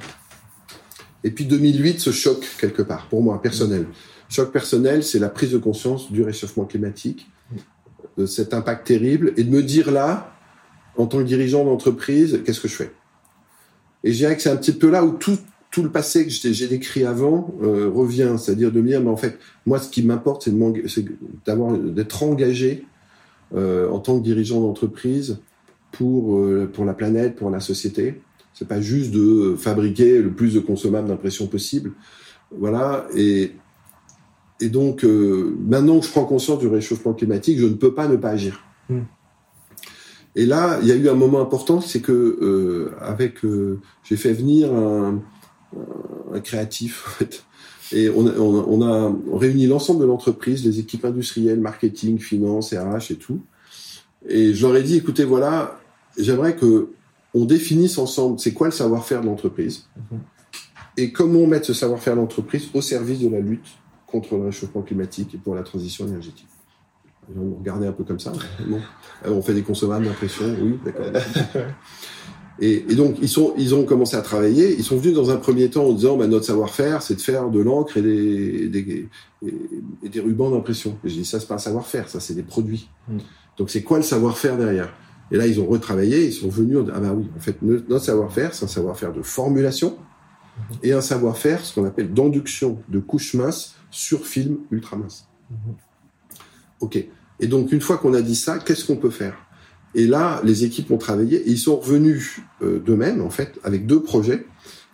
Et 1.24 1.30
puis 1.30 1.44
2008, 1.44 2.00
ce 2.00 2.10
choc 2.12 2.46
quelque 2.60 2.82
part, 2.82 3.08
pour 3.08 3.22
moi, 3.22 3.42
personnel. 3.42 3.86
Choc 4.30 4.52
personnel, 4.52 5.02
c'est 5.02 5.18
la 5.18 5.28
prise 5.28 5.50
de 5.50 5.58
conscience 5.58 6.10
du 6.10 6.22
réchauffement 6.22 6.64
climatique, 6.64 7.28
de 8.16 8.26
cet 8.26 8.54
impact 8.54 8.86
terrible, 8.86 9.32
et 9.36 9.44
de 9.44 9.50
me 9.50 9.62
dire 9.62 9.90
là, 9.90 10.32
en 10.96 11.06
tant 11.06 11.18
que 11.18 11.24
dirigeant 11.24 11.64
d'entreprise, 11.64 12.40
qu'est-ce 12.44 12.60
que 12.60 12.68
je 12.68 12.74
fais? 12.74 12.92
Et 14.04 14.12
je 14.12 14.18
dirais 14.18 14.36
que 14.36 14.42
c'est 14.42 14.50
un 14.50 14.56
petit 14.56 14.72
peu 14.72 14.88
là 14.88 15.04
où 15.04 15.10
tout, 15.12 15.36
tout 15.70 15.82
le 15.82 15.90
passé 15.90 16.24
que 16.24 16.30
j'ai 16.30 16.68
décrit 16.68 17.04
avant 17.04 17.52
euh, 17.62 17.90
revient, 17.92 18.36
c'est-à-dire 18.38 18.70
de 18.70 18.80
me 18.80 18.86
dire, 18.86 19.00
mais 19.00 19.10
en 19.10 19.16
fait, 19.16 19.38
moi, 19.66 19.80
ce 19.80 19.90
qui 19.90 20.04
m'importe, 20.04 20.44
c'est 20.44 21.04
d'être 21.44 22.22
engagé 22.22 22.86
euh, 23.54 23.90
en 23.90 23.98
tant 23.98 24.18
que 24.18 24.24
dirigeant 24.24 24.60
d'entreprise 24.60 25.38
pour 25.90 26.36
euh, 26.36 26.70
pour 26.72 26.84
la 26.84 26.94
planète, 26.94 27.34
pour 27.34 27.50
la 27.50 27.58
société. 27.58 28.20
C'est 28.54 28.68
pas 28.68 28.80
juste 28.80 29.10
de 29.10 29.56
fabriquer 29.58 30.22
le 30.22 30.30
plus 30.30 30.54
de 30.54 30.60
consommables 30.60 31.08
d'impression 31.08 31.48
possible. 31.48 31.92
Voilà. 32.56 33.06
Et, 33.16 33.52
et 34.60 34.68
donc, 34.68 35.04
euh, 35.04 35.56
maintenant 35.66 35.98
que 36.00 36.06
je 36.06 36.10
prends 36.10 36.24
conscience 36.24 36.58
du 36.58 36.68
réchauffement 36.68 37.14
climatique, 37.14 37.58
je 37.58 37.66
ne 37.66 37.74
peux 37.74 37.94
pas 37.94 38.08
ne 38.08 38.16
pas 38.16 38.30
agir. 38.30 38.62
Mm. 38.88 39.00
Et 40.36 40.46
là, 40.46 40.78
il 40.82 40.88
y 40.88 40.92
a 40.92 40.94
eu 40.94 41.08
un 41.08 41.14
moment 41.14 41.40
important, 41.40 41.80
c'est 41.80 42.00
que 42.00 42.12
euh, 42.12 42.94
avec, 43.00 43.44
euh, 43.44 43.80
j'ai 44.04 44.16
fait 44.16 44.32
venir 44.32 44.72
un, 44.72 45.20
un 46.32 46.40
créatif, 46.40 47.04
en 47.06 47.10
fait. 47.10 47.44
Et 47.92 48.08
on 48.08 48.26
a, 48.26 48.32
on 48.38 48.60
a, 48.60 48.64
on 48.68 49.34
a 49.34 49.38
réuni 49.38 49.66
l'ensemble 49.66 50.00
de 50.00 50.06
l'entreprise, 50.06 50.64
les 50.64 50.78
équipes 50.78 51.04
industrielles, 51.04 51.58
marketing, 51.58 52.18
finance, 52.18 52.72
RH 52.72 53.10
et 53.10 53.16
tout. 53.16 53.40
Et 54.28 54.54
je 54.54 54.66
leur 54.66 54.76
ai 54.76 54.82
dit, 54.84 54.96
écoutez, 54.96 55.24
voilà, 55.24 55.80
j'aimerais 56.16 56.54
que 56.54 56.90
on 57.32 57.44
définisse 57.44 57.98
ensemble 57.98 58.38
c'est 58.38 58.52
quoi 58.52 58.66
le 58.66 58.72
savoir-faire 58.72 59.20
de 59.20 59.26
l'entreprise? 59.26 59.86
Mhm. 60.10 60.20
et 60.96 61.12
comment 61.12 61.46
mettre 61.46 61.66
ce 61.66 61.72
savoir-faire 61.74 62.14
de 62.14 62.20
l'entreprise 62.20 62.68
au 62.74 62.80
service 62.80 63.20
de 63.20 63.28
la 63.28 63.40
lutte 63.40 63.68
contre 64.10 64.36
le 64.36 64.44
réchauffement 64.46 64.82
climatique 64.82 65.34
et 65.34 65.38
pour 65.38 65.54
la 65.54 65.62
transition 65.62 66.06
énergétique. 66.06 66.48
Les 67.28 67.34
gens 67.34 67.56
regardaient 67.58 67.86
un 67.86 67.92
peu 67.92 68.04
comme 68.04 68.18
ça. 68.20 68.32
Bon. 68.66 68.80
Euh, 69.26 69.30
on 69.30 69.42
fait 69.42 69.54
des 69.54 69.62
consommables 69.62 70.04
d'impression, 70.06 70.46
oui, 70.60 70.78
d'accord. 70.84 71.06
Et, 72.62 72.84
et 72.90 72.94
donc 72.94 73.16
ils 73.22 73.28
sont, 73.28 73.54
ils 73.56 73.74
ont 73.74 73.84
commencé 73.84 74.16
à 74.16 74.20
travailler. 74.20 74.74
Ils 74.76 74.84
sont 74.84 74.98
venus 74.98 75.14
dans 75.14 75.30
un 75.30 75.36
premier 75.36 75.70
temps 75.70 75.86
en 75.86 75.92
disant, 75.94 76.18
bah, 76.18 76.26
notre 76.26 76.44
savoir-faire, 76.44 77.00
c'est 77.00 77.14
de 77.14 77.20
faire 77.22 77.48
de 77.48 77.58
l'encre 77.58 77.96
et 77.96 78.02
des, 78.02 78.68
des, 78.68 79.08
et, 79.42 79.54
et 80.02 80.08
des 80.10 80.20
rubans 80.20 80.50
d'impression. 80.50 80.98
Et 81.02 81.08
J'ai 81.08 81.20
dit, 81.20 81.24
ça 81.24 81.40
c'est 81.40 81.46
pas 81.46 81.54
un 81.54 81.58
savoir-faire, 81.58 82.10
ça 82.10 82.20
c'est 82.20 82.34
des 82.34 82.42
produits. 82.42 82.90
Mm. 83.08 83.18
Donc 83.56 83.70
c'est 83.70 83.82
quoi 83.82 83.96
le 83.96 84.02
savoir-faire 84.02 84.58
derrière? 84.58 84.92
Et 85.32 85.36
là 85.38 85.46
ils 85.46 85.58
ont 85.58 85.66
retravaillé, 85.66 86.26
ils 86.26 86.32
sont 86.34 86.50
venus, 86.50 86.76
ah 86.92 87.00
bah 87.00 87.14
oui, 87.16 87.30
en 87.34 87.40
fait 87.40 87.62
no- 87.62 87.80
notre 87.88 88.04
savoir-faire, 88.04 88.52
c'est 88.52 88.66
un 88.66 88.68
savoir-faire 88.68 89.14
de 89.14 89.22
formulation 89.22 89.96
et 90.82 90.92
un 90.92 91.00
savoir-faire, 91.00 91.64
ce 91.64 91.74
qu'on 91.74 91.86
appelle 91.86 92.12
d'induction 92.12 92.78
de 92.90 92.98
couches 92.98 93.32
minces 93.32 93.76
sur 93.90 94.26
film 94.26 94.58
ultra 94.70 94.96
mince. 94.96 95.28
Mhm. 95.50 95.74
Ok. 96.80 97.04
Et 97.40 97.46
donc 97.46 97.72
une 97.72 97.80
fois 97.80 97.98
qu'on 97.98 98.14
a 98.14 98.22
dit 98.22 98.36
ça, 98.36 98.58
qu'est-ce 98.58 98.84
qu'on 98.84 98.96
peut 98.96 99.10
faire? 99.10 99.36
Et 99.94 100.06
là, 100.06 100.40
les 100.44 100.64
équipes 100.64 100.90
ont 100.90 100.98
travaillé 100.98 101.38
et 101.38 101.50
ils 101.50 101.58
sont 101.58 101.76
revenus 101.76 102.40
euh, 102.62 102.78
d'eux-mêmes 102.78 103.20
en 103.22 103.30
fait 103.30 103.58
avec 103.64 103.86
deux 103.86 104.02
projets. 104.02 104.46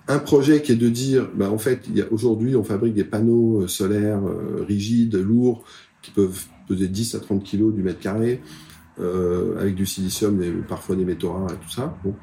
Un 0.08 0.20
projet 0.20 0.62
qui 0.62 0.72
est 0.72 0.76
de 0.76 0.88
dire, 0.88 1.28
bah, 1.34 1.50
en 1.50 1.58
fait, 1.58 1.84
il 1.88 1.96
y 1.96 2.02
a 2.02 2.06
aujourd'hui, 2.12 2.54
on 2.54 2.62
fabrique 2.62 2.94
des 2.94 3.04
panneaux 3.04 3.62
euh, 3.62 3.68
solaires 3.68 4.24
euh, 4.24 4.64
rigides, 4.66 5.16
lourds, 5.16 5.64
qui 6.00 6.12
peuvent 6.12 6.44
peser 6.68 6.86
10 6.86 7.16
à 7.16 7.20
30 7.20 7.42
kilos 7.42 7.74
du 7.74 7.82
mètre 7.82 7.98
carré, 7.98 8.40
euh, 9.00 9.60
avec 9.60 9.74
du 9.74 9.84
silicium, 9.84 10.40
et 10.42 10.50
parfois 10.68 10.94
des 10.94 11.04
métaux 11.04 11.32
rares 11.32 11.50
et 11.50 11.56
tout 11.56 11.70
ça. 11.70 11.98
Bon. 12.04 12.14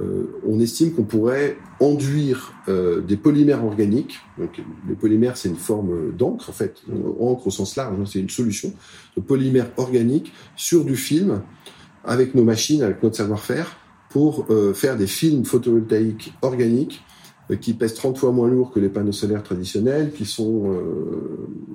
Euh, 0.00 0.40
on 0.46 0.60
estime 0.60 0.92
qu'on 0.92 1.02
pourrait 1.02 1.56
enduire 1.80 2.52
euh, 2.68 3.00
des 3.00 3.16
polymères 3.16 3.64
organiques. 3.64 4.20
Donc, 4.38 4.60
les 4.88 4.94
polymères, 4.94 5.36
c'est 5.36 5.48
une 5.48 5.56
forme 5.56 6.12
d'encre, 6.12 6.50
en 6.50 6.52
fait, 6.52 6.82
encre 7.20 7.48
au 7.48 7.50
sens 7.50 7.74
large, 7.76 7.96
hein, 7.98 8.04
c'est 8.06 8.20
une 8.20 8.30
solution 8.30 8.72
de 9.16 9.20
polymères 9.20 9.70
organiques 9.76 10.32
sur 10.56 10.84
du 10.84 10.96
film 10.96 11.42
avec 12.04 12.34
nos 12.34 12.44
machines, 12.44 12.82
avec 12.82 13.02
notre 13.02 13.16
savoir-faire, 13.16 13.76
pour 14.08 14.46
euh, 14.50 14.72
faire 14.72 14.96
des 14.96 15.06
films 15.06 15.44
photovoltaïques 15.44 16.32
organiques 16.42 17.02
qui 17.62 17.72
pèsent 17.72 17.94
30 17.94 18.18
fois 18.18 18.30
moins 18.30 18.48
lourd 18.48 18.70
que 18.70 18.78
les 18.78 18.90
panneaux 18.90 19.10
solaires 19.10 19.42
traditionnels, 19.42 20.12
qui 20.12 20.26
sont 20.26 20.70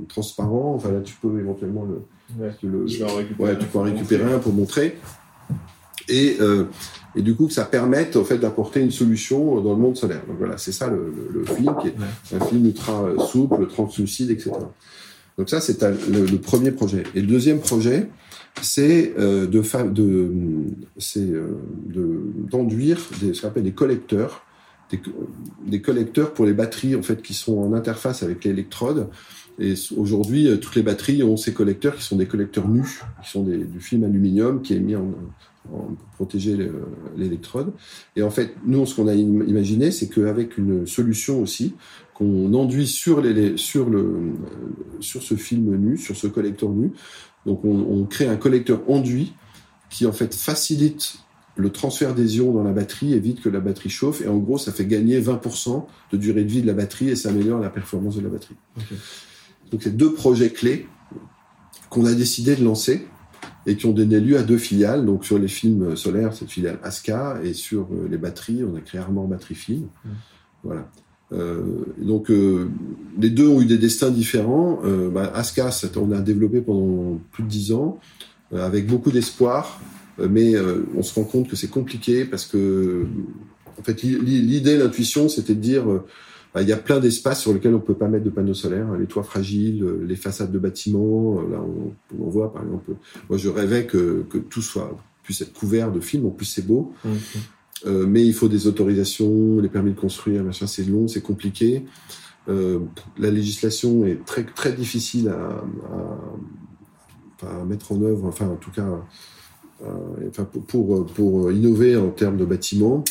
transparents. 0.07 0.75
Enfin 0.75 0.91
là, 0.91 1.01
tu 1.01 1.15
peux 1.19 1.39
éventuellement 1.39 1.83
le, 1.83 2.51
le 2.61 2.85
tu 2.85 2.99
peux 2.99 3.79
en 3.79 3.81
récupérer 3.81 4.31
un 4.31 4.37
pour 4.37 4.53
montrer. 4.53 4.97
Et, 6.09 6.37
et 7.15 7.21
du 7.21 7.35
coup, 7.35 7.47
que 7.47 7.53
ça 7.53 7.65
permette 7.65 8.15
en 8.15 8.23
fait 8.23 8.37
d'apporter 8.37 8.81
une 8.81 8.91
solution 8.91 9.61
dans 9.61 9.73
le 9.73 9.79
monde 9.79 9.95
solaire. 9.95 10.21
Donc 10.27 10.37
voilà, 10.37 10.57
c'est 10.57 10.71
ça 10.71 10.87
le, 10.87 11.13
le, 11.31 11.45
film, 11.45 11.75
qui 11.81 11.87
est 11.87 12.35
un 12.35 12.45
film 12.45 12.65
ultra 12.65 13.05
souple, 13.31 13.67
translucide, 13.67 14.31
etc. 14.31 14.51
Donc 15.37 15.49
ça, 15.49 15.61
c'est 15.61 15.81
le, 15.81 16.25
le, 16.25 16.37
premier 16.37 16.71
projet. 16.71 17.03
Et 17.15 17.21
le 17.21 17.27
deuxième 17.27 17.59
projet, 17.59 18.09
c'est 18.61 19.13
euh, 19.17 19.47
de, 19.47 19.61
de, 19.91 20.31
euh, 21.17 22.17
d'enduire 22.51 22.99
des, 23.19 23.33
ce 23.33 23.41
qu'on 23.41 23.47
appelle 23.47 23.63
des 23.63 23.71
collecteurs, 23.71 24.45
des, 24.91 25.01
des, 25.65 25.81
collecteurs 25.81 26.33
pour 26.33 26.45
les 26.45 26.53
batteries 26.53 26.95
en 26.95 27.01
fait 27.01 27.21
qui 27.21 27.33
sont 27.33 27.57
en 27.57 27.73
interface 27.73 28.21
avec 28.21 28.43
l'électrode. 28.43 29.09
Et 29.59 29.73
aujourd'hui, 29.97 30.47
euh, 30.47 30.57
toutes 30.57 30.75
les 30.75 30.83
batteries 30.83 31.23
ont 31.23 31.37
ces 31.37 31.53
collecteurs 31.53 31.95
qui 31.95 32.03
sont 32.03 32.15
des 32.15 32.27
collecteurs 32.27 32.67
nus, 32.67 33.01
qui 33.23 33.29
sont 33.29 33.43
des, 33.43 33.57
du 33.57 33.79
film 33.79 34.03
aluminium 34.03 34.61
qui 34.61 34.75
est 34.75 34.79
mis 34.79 34.95
en, 34.95 35.11
pour 35.63 35.91
protéger 36.15 36.57
l'électrode. 37.17 37.73
Et 38.15 38.23
en 38.23 38.29
fait, 38.29 38.55
nous, 38.65 38.85
ce 38.85 38.95
qu'on 38.95 39.07
a 39.07 39.15
imaginé, 39.15 39.91
c'est 39.91 40.09
qu'avec 40.09 40.57
une 40.57 40.85
solution 40.85 41.41
aussi, 41.41 41.75
qu'on 42.13 42.53
enduit 42.53 42.87
sur, 42.87 43.21
les, 43.21 43.57
sur, 43.57 43.89
le, 43.89 44.33
sur 44.99 45.23
ce 45.23 45.35
film 45.35 45.75
nu, 45.75 45.97
sur 45.97 46.15
ce 46.15 46.27
collecteur 46.27 46.69
nu, 46.69 46.91
donc 47.45 47.65
on, 47.65 47.75
on, 47.75 48.05
crée 48.05 48.27
un 48.27 48.37
collecteur 48.37 48.81
enduit 48.89 49.33
qui 49.89 50.05
en 50.05 50.11
fait 50.11 50.33
facilite 50.33 51.17
le 51.55 51.69
transfert 51.69 52.15
des 52.15 52.37
ions 52.37 52.53
dans 52.53 52.63
la 52.63 52.71
batterie, 52.71 53.13
évite 53.13 53.41
que 53.41 53.49
la 53.49 53.59
batterie 53.59 53.89
chauffe, 53.89 54.21
et 54.21 54.27
en 54.27 54.37
gros 54.37 54.57
ça 54.57 54.71
fait 54.71 54.85
gagner 54.85 55.21
20% 55.21 55.85
de 56.11 56.17
durée 56.17 56.43
de 56.43 56.49
vie 56.49 56.61
de 56.61 56.67
la 56.67 56.73
batterie 56.73 57.09
et 57.09 57.15
ça 57.15 57.29
améliore 57.29 57.59
la 57.59 57.69
performance 57.69 58.15
de 58.15 58.21
la 58.21 58.29
batterie. 58.29 58.55
Donc 59.71 59.83
c'est 59.83 59.95
deux 59.95 60.13
projets 60.13 60.51
clés 60.51 60.87
qu'on 61.89 62.05
a 62.05 62.13
décidé 62.13 62.55
de 62.55 62.63
lancer 62.63 63.07
et 63.65 63.75
qui 63.77 63.85
ont 63.85 63.93
donné 63.93 64.19
lieu 64.19 64.37
à 64.37 64.43
deux 64.43 64.57
filiales. 64.57 65.05
Donc 65.05 65.25
sur 65.25 65.39
les 65.39 65.47
films 65.47 65.95
solaires, 65.95 66.33
cette 66.33 66.49
filiale 66.49 66.79
ASCA, 66.83 67.39
et 67.43 67.53
sur 67.53 67.87
euh, 67.91 68.07
les 68.09 68.17
batteries, 68.17 68.63
on 68.63 68.75
a 68.75 68.81
créé 68.81 68.99
Armand 68.99 69.25
Battery 69.25 69.55
Film. 69.55 69.87
Voilà. 70.63 70.89
Euh, 71.33 71.61
donc 71.97 72.29
euh, 72.29 72.69
les 73.19 73.29
deux 73.29 73.47
ont 73.47 73.61
eu 73.61 73.65
des 73.65 73.77
destins 73.77 74.11
différents. 74.11 74.79
Euh, 74.83 75.09
bah, 75.09 75.31
Aska, 75.33 75.69
on 75.97 76.11
a 76.11 76.19
développé 76.19 76.61
pendant 76.61 77.19
plus 77.31 77.43
de 77.43 77.49
dix 77.49 77.71
ans 77.71 77.99
avec 78.55 78.85
beaucoup 78.85 79.09
d'espoir, 79.09 79.81
mais 80.19 80.53
on 80.95 81.01
se 81.01 81.15
rend 81.15 81.23
compte 81.23 81.49
que 81.49 81.55
c'est 81.55 81.69
compliqué 81.69 82.23
parce 82.23 82.45
que 82.45 83.07
en 83.79 83.81
fait 83.81 84.03
l'idée, 84.03 84.77
l'intuition, 84.77 85.27
c'était 85.27 85.55
de 85.55 85.59
dire 85.59 85.85
il 86.61 86.67
y 86.67 86.73
a 86.73 86.77
plein 86.77 86.99
d'espaces 86.99 87.41
sur 87.41 87.53
lesquels 87.53 87.73
on 87.73 87.79
peut 87.79 87.95
pas 87.95 88.07
mettre 88.07 88.25
de 88.25 88.29
panneaux 88.29 88.53
solaires, 88.53 88.93
les 88.93 89.07
toits 89.07 89.23
fragiles, 89.23 89.83
les 90.05 90.15
façades 90.15 90.51
de 90.51 90.59
bâtiments. 90.59 91.41
Là, 91.41 91.59
on, 91.61 91.93
on 92.23 92.29
voit 92.29 92.53
par 92.53 92.63
exemple. 92.63 92.91
Moi, 93.29 93.37
je 93.37 93.49
rêvais 93.49 93.85
que, 93.85 94.25
que 94.29 94.37
tout 94.37 94.61
soit 94.61 94.95
puisse 95.23 95.41
être 95.41 95.53
couvert 95.53 95.91
de 95.91 95.99
films. 95.99 96.27
En 96.27 96.29
plus, 96.29 96.45
c'est 96.45 96.65
beau. 96.65 96.93
Mmh. 97.03 97.09
Euh, 97.85 98.05
mais 98.07 98.25
il 98.25 98.33
faut 98.33 98.47
des 98.47 98.67
autorisations, 98.67 99.59
les 99.59 99.69
permis 99.69 99.91
de 99.91 99.99
construire, 99.99 100.43
machin, 100.43 100.67
c'est 100.67 100.83
long, 100.83 101.07
c'est 101.07 101.21
compliqué. 101.21 101.85
Euh, 102.49 102.79
la 103.17 103.31
législation 103.31 104.05
est 104.05 104.23
très 104.25 104.43
très 104.43 104.73
difficile 104.73 105.29
à, 105.29 105.63
à, 107.45 107.61
à, 107.61 107.65
mettre 107.65 107.91
en 107.91 108.01
œuvre, 108.01 108.25
enfin 108.25 108.47
en 108.47 108.55
tout 108.55 108.71
cas, 108.71 108.87
euh, 109.83 109.87
enfin, 110.29 110.45
pour, 110.45 111.05
pour 111.05 111.51
innover 111.51 111.95
en 111.97 112.09
termes 112.09 112.37
de 112.37 112.45
bâtiments. 112.45 113.03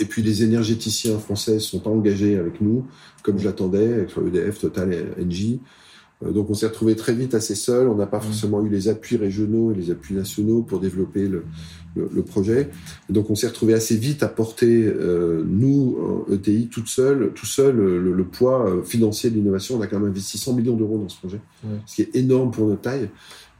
Et 0.00 0.06
puis 0.06 0.22
les 0.22 0.42
énergéticiens 0.42 1.18
français 1.18 1.58
sont 1.58 1.78
pas 1.78 1.90
engagés 1.90 2.36
avec 2.36 2.60
nous, 2.60 2.86
comme 3.22 3.38
je 3.38 3.44
l'attendais, 3.44 3.92
avec 3.92 4.10
EDF, 4.16 4.58
Total 4.58 4.92
et 4.92 5.22
Engie. 5.22 5.60
Euh, 6.24 6.32
donc 6.32 6.50
on 6.50 6.54
s'est 6.54 6.66
retrouvé 6.66 6.96
très 6.96 7.12
vite 7.12 7.34
assez 7.34 7.54
seul. 7.54 7.88
On 7.88 7.94
n'a 7.94 8.06
pas 8.06 8.18
mmh. 8.18 8.22
forcément 8.22 8.64
eu 8.64 8.68
les 8.68 8.88
appuis 8.88 9.16
régionaux 9.16 9.72
et 9.72 9.74
les 9.74 9.90
appuis 9.90 10.14
nationaux 10.14 10.62
pour 10.62 10.80
développer 10.80 11.28
le, 11.28 11.44
le, 11.96 12.08
le 12.12 12.22
projet. 12.22 12.70
Et 13.08 13.12
donc 13.12 13.30
on 13.30 13.34
s'est 13.34 13.48
retrouvé 13.48 13.74
assez 13.74 13.96
vite 13.96 14.22
à 14.22 14.28
porter 14.28 14.84
euh, 14.86 15.42
nous 15.46 16.26
ETI 16.30 16.68
toute 16.68 16.88
seule, 16.88 17.32
tout 17.34 17.46
seul 17.46 17.76
le, 17.76 18.12
le 18.12 18.24
poids 18.24 18.68
euh, 18.68 18.82
financier 18.82 19.30
de 19.30 19.36
l'innovation. 19.36 19.76
On 19.76 19.80
a 19.80 19.86
quand 19.86 19.98
même 19.98 20.10
investi 20.10 20.38
100 20.38 20.54
millions 20.54 20.76
d'euros 20.76 20.98
dans 20.98 21.08
ce 21.08 21.18
projet, 21.18 21.40
ce 21.86 21.96
qui 21.96 22.02
est 22.02 22.16
énorme 22.16 22.50
pour 22.50 22.66
notre 22.66 22.82
taille. 22.82 23.08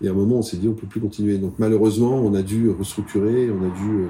Et 0.03 0.09
à 0.09 0.13
un 0.13 0.15
moment, 0.15 0.37
on 0.37 0.43
s'est 0.43 0.57
dit 0.57 0.67
on 0.67 0.75
peut 0.75 0.87
plus 0.87 1.01
continuer. 1.01 1.37
Donc 1.37 1.55
malheureusement, 1.59 2.15
on 2.15 2.35
a 2.35 2.43
dû 2.43 2.71
restructurer, 2.71 3.51
on 3.51 3.63
a 3.63 3.69
dû, 3.69 4.07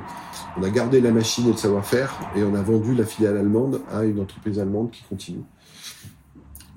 on 0.56 0.62
a 0.62 0.70
gardé 0.70 1.00
la 1.00 1.10
machine 1.10 1.48
et 1.48 1.52
le 1.52 1.56
savoir-faire, 1.56 2.16
et 2.36 2.44
on 2.44 2.54
a 2.54 2.62
vendu 2.62 2.94
la 2.94 3.04
filiale 3.04 3.36
allemande 3.36 3.80
à 3.92 4.04
une 4.04 4.20
entreprise 4.20 4.60
allemande 4.60 4.92
qui 4.92 5.02
continue. 5.08 5.42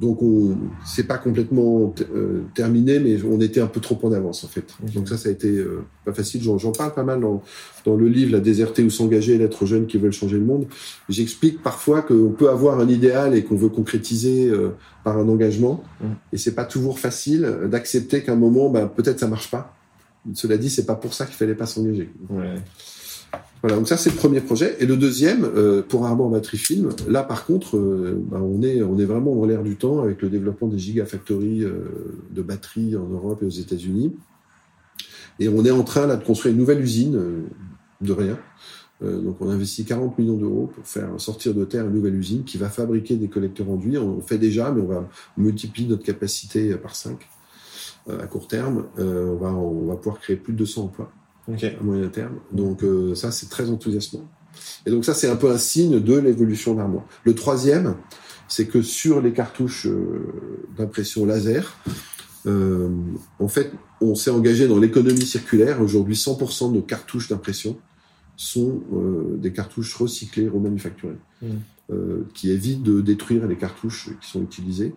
Donc 0.02 0.22
on 0.22 0.58
c'est 0.86 1.04
pas 1.04 1.18
complètement 1.18 1.94
euh, 2.14 2.42
terminé, 2.54 3.00
mais 3.00 3.24
on 3.24 3.40
était 3.40 3.62
un 3.62 3.68
peu 3.68 3.80
trop 3.80 4.00
en 4.04 4.12
avance 4.12 4.44
en 4.44 4.48
fait. 4.48 4.66
Donc 4.94 5.08
ça, 5.08 5.18
ça 5.18 5.30
a 5.30 5.32
été 5.32 5.50
euh, 5.50 5.86
pas 6.04 6.14
facile. 6.14 6.42
J'en 6.42 6.72
parle 6.72 6.94
pas 6.94 7.04
mal 7.04 7.22
dans, 7.22 7.44
dans 7.86 7.96
le 7.96 8.08
livre 8.08 8.32
La 8.32 8.40
déserter 8.40 8.84
ou 8.84 8.90
s'engager, 8.90 9.38
l'être 9.38 9.66
jeune 9.66 9.86
qui 9.86 9.98
veulent 9.98 10.12
changer 10.12 10.38
le 10.38 10.46
monde. 10.46 10.66
J'explique 11.10 11.62
parfois 11.62 12.02
qu'on 12.02 12.34
peut 12.38 12.50
avoir 12.50 12.80
un 12.80 12.90
idéal 12.90 13.36
et 13.36 13.44
qu'on 13.44 13.56
veut 13.56 13.70
concrétiser 13.70 14.50
euh, 14.50 14.70
par 15.04 15.18
un 15.18 15.28
engagement, 15.28 15.84
et 16.32 16.38
c'est 16.38 16.56
pas 16.56 16.64
toujours 16.64 16.98
facile 16.98 17.48
d'accepter 17.70 18.24
qu'à 18.24 18.32
un 18.32 18.38
moment, 18.38 18.70
ben, 18.70 18.88
peut-être 18.88 19.20
ça 19.20 19.28
marche 19.28 19.52
pas. 19.52 19.76
Cela 20.34 20.58
dit, 20.58 20.70
c'est 20.70 20.86
pas 20.86 20.96
pour 20.96 21.14
ça 21.14 21.26
qu'il 21.26 21.36
fallait 21.36 21.56
pas 21.56 21.66
s'engager. 21.66 22.10
Ouais. 22.30 22.56
Voilà, 23.64 23.78
donc 23.78 23.88
ça 23.88 23.96
c'est 23.96 24.10
le 24.10 24.18
premier 24.18 24.42
projet. 24.42 24.76
Et 24.82 24.86
le 24.86 24.98
deuxième, 24.98 25.46
euh, 25.46 25.82
pour 25.82 26.06
Armand 26.06 26.30
Battery 26.30 26.58
Film, 26.58 26.90
là 27.08 27.24
par 27.24 27.46
contre, 27.46 27.78
euh, 27.78 28.22
bah, 28.30 28.42
on, 28.44 28.62
est, 28.62 28.84
on 28.84 29.00
est 29.00 29.06
vraiment 29.06 29.34
dans 29.34 29.46
l'air 29.46 29.64
du 29.64 29.78
temps 29.78 30.02
avec 30.02 30.22
le 30.22 30.28
développement 30.28 30.68
des 30.68 30.78
gigafactories 30.78 31.64
euh, 31.64 32.20
de 32.30 32.42
batteries 32.42 32.98
en 32.98 33.08
Europe 33.08 33.42
et 33.42 33.46
aux 33.46 33.50
États-Unis. 33.50 34.18
Et 35.40 35.48
on 35.48 35.64
est 35.64 35.72
en 35.72 35.84
train 35.84 36.08
là 36.08 36.18
de 36.18 36.26
construire 36.26 36.54
une 36.54 36.60
nouvelle 36.60 36.82
usine 36.82 37.16
euh, 37.16 37.44
de 38.02 38.12
rien. 38.12 38.38
donc 39.02 39.38
on 39.40 39.50
a 39.50 39.54
investi 39.54 39.86
40 39.86 40.20
millions 40.20 40.36
d'euros 40.36 40.70
pour 40.76 40.86
faire 40.86 41.10
sortir 41.18 41.54
de 41.54 41.64
terre 41.64 41.88
une 41.88 41.94
nouvelle 41.94 42.16
usine 42.16 42.44
qui 42.44 42.58
va 42.58 42.70
fabriquer 42.70 43.16
des 43.16 43.30
collecteurs 43.30 43.70
enduits. 43.70 43.98
On 43.98 44.18
le 44.18 44.22
fait 44.22 44.38
déjà, 44.38 44.72
mais 44.72 44.82
on 44.82 44.88
va 44.88 45.08
multiplier 45.38 45.88
notre 45.88 46.04
capacité 46.04 46.76
par 46.76 46.98
5 46.98 47.18
à 48.10 48.28
court 48.28 48.50
terme. 48.50 48.88
on, 48.98 49.36
va, 49.36 49.54
on 49.54 49.86
va 49.88 49.96
pouvoir 49.96 50.20
créer 50.20 50.36
plus 50.36 50.52
de 50.52 50.58
200 50.58 50.84
emplois 50.84 51.14
à 51.48 51.84
moyen 51.84 52.08
terme. 52.08 52.36
Donc 52.52 52.84
euh, 52.84 53.16
ça, 53.16 53.32
c'est 53.32 53.50
très 53.50 53.70
enthousiasmant. 53.70 54.28
Et 54.86 54.92
donc 54.92 55.06
ça, 55.06 55.14
c'est 55.14 55.30
un 55.30 55.36
peu 55.36 55.52
un 55.52 55.58
signe 55.58 56.00
de 56.00 56.16
l'évolution 56.16 56.76
d'Armand. 56.76 57.06
Le 57.24 57.36
troisième, 57.36 57.96
c'est 58.48 58.68
que 58.68 58.82
sur 58.82 59.22
les 59.22 59.34
cartouches 59.34 59.88
euh, 59.88 60.28
d'impression 60.78 61.26
laser, 61.26 61.76
euh, 62.46 62.90
en 63.40 63.48
fait, 63.48 63.72
on 64.02 64.16
s'est 64.16 64.30
engagé 64.30 64.68
dans 64.68 64.78
l'économie 64.78 65.26
circulaire. 65.26 65.82
Aujourd'hui, 65.82 66.16
100% 66.16 66.70
de 66.70 66.76
nos 66.76 66.82
cartouches 66.82 67.30
d'impression 67.30 67.78
sont 68.36 68.82
des 69.38 69.54
cartouches 69.54 69.94
recyclées, 69.96 70.50
remanufacturées, 70.50 71.20
mmh. 71.44 71.94
qui 72.34 72.50
évitent 72.50 72.82
de 72.82 73.00
détruire 73.00 73.46
les 73.46 73.56
cartouches 73.56 74.10
qui 74.20 74.28
sont 74.28 74.42
utilisées. 74.42 74.96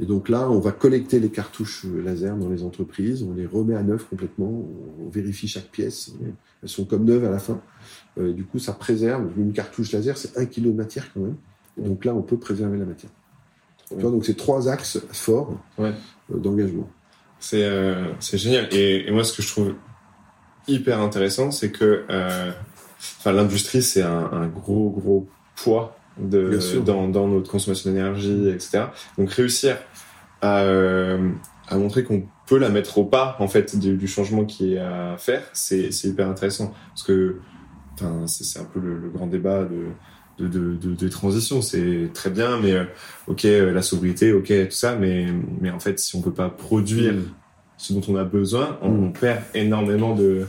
Et 0.00 0.06
donc 0.06 0.28
là, 0.28 0.48
on 0.48 0.60
va 0.60 0.70
collecter 0.70 1.18
les 1.18 1.28
cartouches 1.28 1.84
laser 1.84 2.36
dans 2.36 2.48
les 2.48 2.62
entreprises, 2.62 3.24
on 3.24 3.34
les 3.34 3.46
remet 3.46 3.74
à 3.74 3.82
neuf 3.82 4.04
complètement, 4.08 4.64
on 5.04 5.08
vérifie 5.08 5.48
chaque 5.48 5.68
pièce, 5.70 6.12
elles 6.62 6.68
sont 6.68 6.84
comme 6.84 7.04
neuves 7.04 7.24
à 7.24 7.30
la 7.30 7.40
fin. 7.40 7.60
Euh, 8.18 8.32
du 8.32 8.44
coup, 8.44 8.58
ça 8.58 8.72
préserve. 8.72 9.28
Une 9.36 9.52
cartouche 9.52 9.92
laser, 9.92 10.16
c'est 10.16 10.38
un 10.38 10.46
kilo 10.46 10.70
de 10.70 10.76
matière 10.76 11.12
quand 11.12 11.20
même. 11.20 11.36
Et 11.78 11.88
donc 11.88 12.04
là, 12.04 12.14
on 12.14 12.22
peut 12.22 12.38
préserver 12.38 12.78
la 12.78 12.84
matière. 12.84 13.10
donc 13.96 14.24
c'est 14.24 14.36
trois 14.36 14.68
axes 14.68 15.00
forts 15.12 15.58
ouais. 15.78 15.92
euh, 16.32 16.38
d'engagement. 16.38 16.88
C'est 17.40 17.64
euh, 17.64 18.18
génial. 18.20 18.68
Et, 18.72 19.08
et, 19.08 19.10
moi, 19.10 19.24
ce 19.24 19.32
que 19.32 19.42
je 19.42 19.48
trouve 19.48 19.74
hyper 20.66 21.00
intéressant, 21.00 21.50
c'est 21.50 21.70
que 21.70 22.04
euh, 22.10 22.52
l'industrie, 23.26 23.82
c'est 23.82 24.02
un, 24.02 24.30
un, 24.32 24.46
gros, 24.46 24.90
gros 24.90 25.28
poids 25.56 25.97
de, 26.18 26.58
dans, 26.80 27.08
dans, 27.08 27.28
notre 27.28 27.50
consommation 27.50 27.90
d'énergie, 27.90 28.48
etc. 28.48 28.84
Donc 29.16 29.30
réussir 29.30 29.76
à, 30.40 30.60
euh, 30.60 31.30
à 31.68 31.76
montrer 31.76 32.04
qu'on 32.04 32.24
peut 32.46 32.58
la 32.58 32.68
mettre 32.68 32.98
au 32.98 33.04
pas 33.04 33.36
en 33.40 33.48
fait 33.48 33.78
du, 33.78 33.96
du 33.96 34.06
changement 34.06 34.44
qui 34.44 34.74
est 34.74 34.78
à 34.78 35.16
faire, 35.18 35.42
c'est 35.52 35.90
hyper 36.04 36.28
intéressant 36.28 36.74
parce 36.90 37.02
que 37.02 37.36
c'est 38.26 38.60
un 38.60 38.64
peu 38.64 38.80
le, 38.80 38.98
le, 38.98 39.08
grand 39.08 39.26
débat 39.26 39.64
de 39.64 39.86
de, 40.38 40.46
de, 40.46 40.76
de, 40.76 40.94
de 40.94 41.08
transition, 41.08 41.62
c'est 41.62 42.10
très 42.14 42.30
bien, 42.30 42.60
mais 42.62 42.70
euh, 42.70 42.84
ok 43.26 43.42
la 43.42 43.82
sobriété, 43.82 44.32
ok 44.32 44.46
tout 44.46 44.70
ça, 44.70 44.94
mais 44.94 45.26
mais 45.60 45.70
en 45.70 45.80
fait 45.80 45.98
si 45.98 46.14
on 46.14 46.22
peut 46.22 46.32
pas 46.32 46.48
produire 46.48 47.14
mm. 47.14 47.24
ce 47.76 47.92
dont 47.92 48.02
on 48.08 48.16
a 48.16 48.24
besoin, 48.24 48.78
on, 48.82 48.90
on 48.90 49.10
perd 49.12 49.42
énormément 49.54 50.14
de 50.14 50.46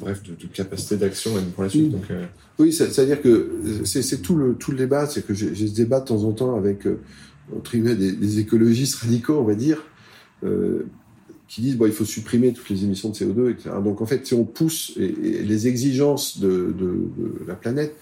bref, 0.00 0.22
de, 0.22 0.34
de 0.34 0.46
capacité 0.52 0.96
d'action 0.96 1.32
pour 1.54 1.64
la 1.64 1.68
suite. 1.68 1.90
Donc, 1.90 2.10
euh... 2.10 2.24
Oui, 2.58 2.72
c'est-à-dire 2.72 3.20
que 3.20 3.82
c'est 3.84 4.22
tout 4.22 4.36
le, 4.36 4.54
tout 4.54 4.70
le 4.70 4.78
débat, 4.78 5.06
c'est 5.06 5.26
que 5.26 5.34
j'ai 5.34 5.54
ce 5.54 5.74
débat 5.74 6.00
de 6.00 6.06
temps 6.06 6.24
en 6.24 6.32
temps 6.32 6.56
avec 6.56 6.86
euh, 6.86 7.00
des, 7.72 8.12
des, 8.12 8.38
écologistes 8.38 8.96
radicaux, 8.96 9.38
on 9.38 9.44
va 9.44 9.54
dire, 9.54 9.84
euh, 10.44 10.86
qui 11.48 11.60
disent 11.60 11.76
bon, 11.76 11.86
il 11.86 11.92
faut 11.92 12.04
supprimer 12.04 12.52
toutes 12.52 12.70
les 12.70 12.84
émissions 12.84 13.10
de 13.10 13.14
CO2, 13.14 13.50
etc. 13.50 13.70
Donc 13.82 14.00
en 14.00 14.06
fait, 14.06 14.26
si 14.26 14.34
on 14.34 14.44
pousse 14.44 14.92
et, 14.96 15.04
et 15.04 15.42
les 15.42 15.68
exigences 15.68 16.38
de, 16.38 16.74
de, 16.78 17.08
de, 17.16 17.46
la 17.46 17.54
planète, 17.54 17.94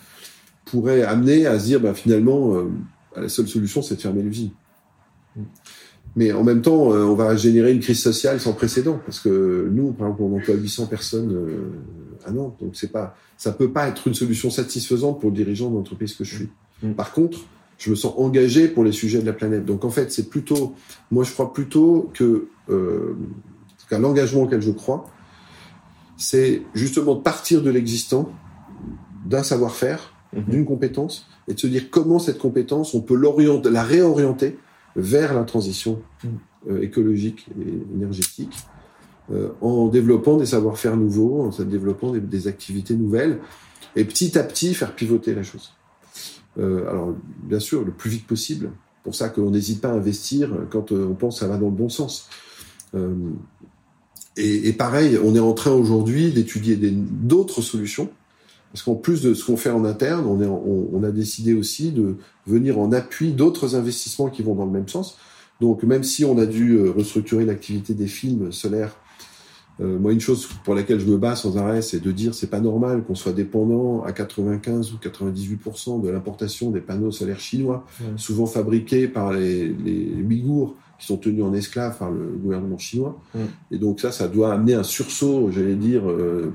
pourrait 0.64 1.02
amener 1.02 1.46
à 1.46 1.58
se 1.58 1.64
dire, 1.64 1.80
bah, 1.80 1.92
finalement, 1.92 2.56
euh, 2.56 2.70
la 3.16 3.28
seule 3.28 3.48
solution, 3.48 3.82
c'est 3.82 3.96
de 3.96 4.00
fermer 4.00 4.22
l'usine. 4.22 4.50
Mais 6.14 6.32
en 6.32 6.44
même 6.44 6.60
temps, 6.60 6.88
on 6.88 7.14
va 7.14 7.36
générer 7.36 7.72
une 7.72 7.80
crise 7.80 8.02
sociale 8.02 8.38
sans 8.38 8.52
précédent, 8.52 9.00
parce 9.04 9.18
que 9.18 9.68
nous, 9.72 9.92
par 9.92 10.08
exemple, 10.08 10.22
on 10.22 10.36
emploie 10.36 10.54
800 10.54 10.86
personnes 10.86 11.34
à 12.26 12.30
Nantes, 12.30 12.56
donc 12.60 12.72
c'est 12.74 12.92
pas, 12.92 13.16
ça 13.36 13.52
peut 13.52 13.70
pas 13.70 13.88
être 13.88 14.06
une 14.06 14.14
solution 14.14 14.50
satisfaisante 14.50 15.20
pour 15.20 15.30
le 15.30 15.36
dirigeant 15.36 15.70
d'entreprise 15.70 16.14
que 16.14 16.24
je 16.24 16.36
suis. 16.36 16.48
Mm. 16.82 16.92
Par 16.92 17.12
contre, 17.12 17.38
je 17.78 17.90
me 17.90 17.96
sens 17.96 18.14
engagé 18.16 18.68
pour 18.68 18.84
les 18.84 18.92
sujets 18.92 19.20
de 19.20 19.26
la 19.26 19.32
planète. 19.32 19.64
Donc 19.64 19.84
en 19.84 19.90
fait, 19.90 20.12
c'est 20.12 20.28
plutôt, 20.28 20.74
moi 21.10 21.24
je 21.24 21.32
crois 21.32 21.52
plutôt 21.52 22.10
que, 22.14 22.48
euh, 22.70 23.16
l'engagement 23.90 24.44
auquel 24.44 24.62
je 24.62 24.70
crois, 24.70 25.10
c'est 26.16 26.62
justement 26.72 27.14
de 27.14 27.20
partir 27.20 27.60
de 27.60 27.68
l'existant, 27.68 28.32
d'un 29.26 29.42
savoir-faire, 29.42 30.14
mhm. 30.34 30.44
d'une 30.44 30.64
compétence, 30.64 31.26
et 31.46 31.54
de 31.54 31.58
se 31.58 31.66
dire 31.66 31.90
comment 31.90 32.18
cette 32.18 32.38
compétence, 32.38 32.94
on 32.94 33.02
peut 33.02 33.14
l'orienter, 33.14 33.68
la 33.68 33.82
réorienter 33.82 34.56
vers 34.96 35.34
la 35.34 35.44
transition 35.44 36.02
euh, 36.70 36.82
écologique 36.82 37.46
et 37.60 37.94
énergétique, 37.94 38.56
euh, 39.32 39.48
en 39.60 39.88
développant 39.88 40.36
des 40.36 40.46
savoir-faire 40.46 40.96
nouveaux, 40.96 41.42
en 41.42 41.64
développant 41.64 42.12
des, 42.12 42.48
activités 42.48 42.94
nouvelles, 42.94 43.40
et 43.96 44.04
petit 44.04 44.38
à 44.38 44.42
petit 44.42 44.74
faire 44.74 44.94
pivoter 44.94 45.34
la 45.34 45.42
chose. 45.42 45.72
Euh, 46.58 46.88
alors, 46.88 47.14
bien 47.42 47.60
sûr, 47.60 47.84
le 47.84 47.92
plus 47.92 48.10
vite 48.10 48.26
possible. 48.26 48.70
Pour 49.02 49.14
ça 49.14 49.28
qu'on 49.28 49.50
n'hésite 49.50 49.80
pas 49.80 49.88
à 49.88 49.94
investir 49.94 50.50
quand 50.70 50.92
on 50.92 51.14
pense 51.14 51.36
que 51.36 51.40
ça 51.40 51.48
va 51.48 51.56
dans 51.56 51.66
le 51.66 51.72
bon 51.72 51.88
sens. 51.88 52.28
Et, 54.36 54.72
pareil, 54.72 55.18
on 55.22 55.34
est 55.34 55.40
en 55.40 55.52
train 55.52 55.72
aujourd'hui 55.72 56.30
d'étudier 56.30 56.76
d'autres 56.76 57.60
solutions. 57.60 58.10
Parce 58.72 58.82
qu'en 58.82 58.94
plus 58.94 59.22
de 59.22 59.34
ce 59.34 59.44
qu'on 59.44 59.56
fait 59.56 59.70
en 59.70 59.84
interne, 59.84 60.26
on, 60.26 60.40
est, 60.40 60.46
on, 60.46 60.88
on, 60.92 61.02
a 61.02 61.10
décidé 61.10 61.54
aussi 61.54 61.92
de 61.92 62.16
venir 62.46 62.78
en 62.78 62.92
appui 62.92 63.32
d'autres 63.32 63.76
investissements 63.76 64.30
qui 64.30 64.42
vont 64.42 64.54
dans 64.54 64.64
le 64.64 64.70
même 64.70 64.88
sens. 64.88 65.18
Donc 65.60 65.82
même 65.82 66.02
si 66.02 66.24
on 66.24 66.38
a 66.38 66.46
dû 66.46 66.80
restructurer 66.88 67.44
l'activité 67.44 67.94
des 67.94 68.06
films 68.06 68.50
solaires 68.50 68.96
euh, 69.80 69.98
moi, 69.98 70.12
une 70.12 70.20
chose 70.20 70.48
pour 70.64 70.74
laquelle 70.74 71.00
je 71.00 71.06
me 71.06 71.16
bats 71.16 71.34
sans 71.34 71.56
arrêt, 71.56 71.82
c'est 71.82 72.00
de 72.00 72.12
dire 72.12 72.34
c'est 72.34 72.50
pas 72.50 72.60
normal 72.60 73.04
qu'on 73.04 73.14
soit 73.14 73.32
dépendant 73.32 74.02
à 74.02 74.12
95 74.12 74.92
ou 74.92 74.96
98% 74.96 76.02
de 76.02 76.08
l'importation 76.10 76.70
des 76.70 76.80
panneaux 76.80 77.10
solaires 77.10 77.40
chinois, 77.40 77.86
souvent 78.16 78.46
fabriqués 78.46 79.08
par 79.08 79.32
les, 79.32 79.68
les 79.68 80.22
Ouïghours 80.22 80.76
qui 80.98 81.06
sont 81.06 81.16
tenus 81.16 81.42
en 81.42 81.52
esclave 81.52 81.98
par 81.98 82.10
le 82.10 82.26
gouvernement 82.40 82.78
chinois. 82.78 83.20
Et 83.70 83.78
donc 83.78 84.00
ça, 84.00 84.12
ça 84.12 84.28
doit 84.28 84.52
amener 84.52 84.74
un 84.74 84.84
sursaut, 84.84 85.50
j'allais 85.50 85.74
dire, 85.74 86.08
euh, 86.08 86.52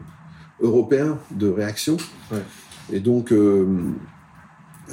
européen 0.61 1.19
de 1.31 1.47
réaction. 1.47 1.97
Ouais. 2.31 2.43
Et 2.91 2.99
donc, 2.99 3.31
euh, 3.31 3.65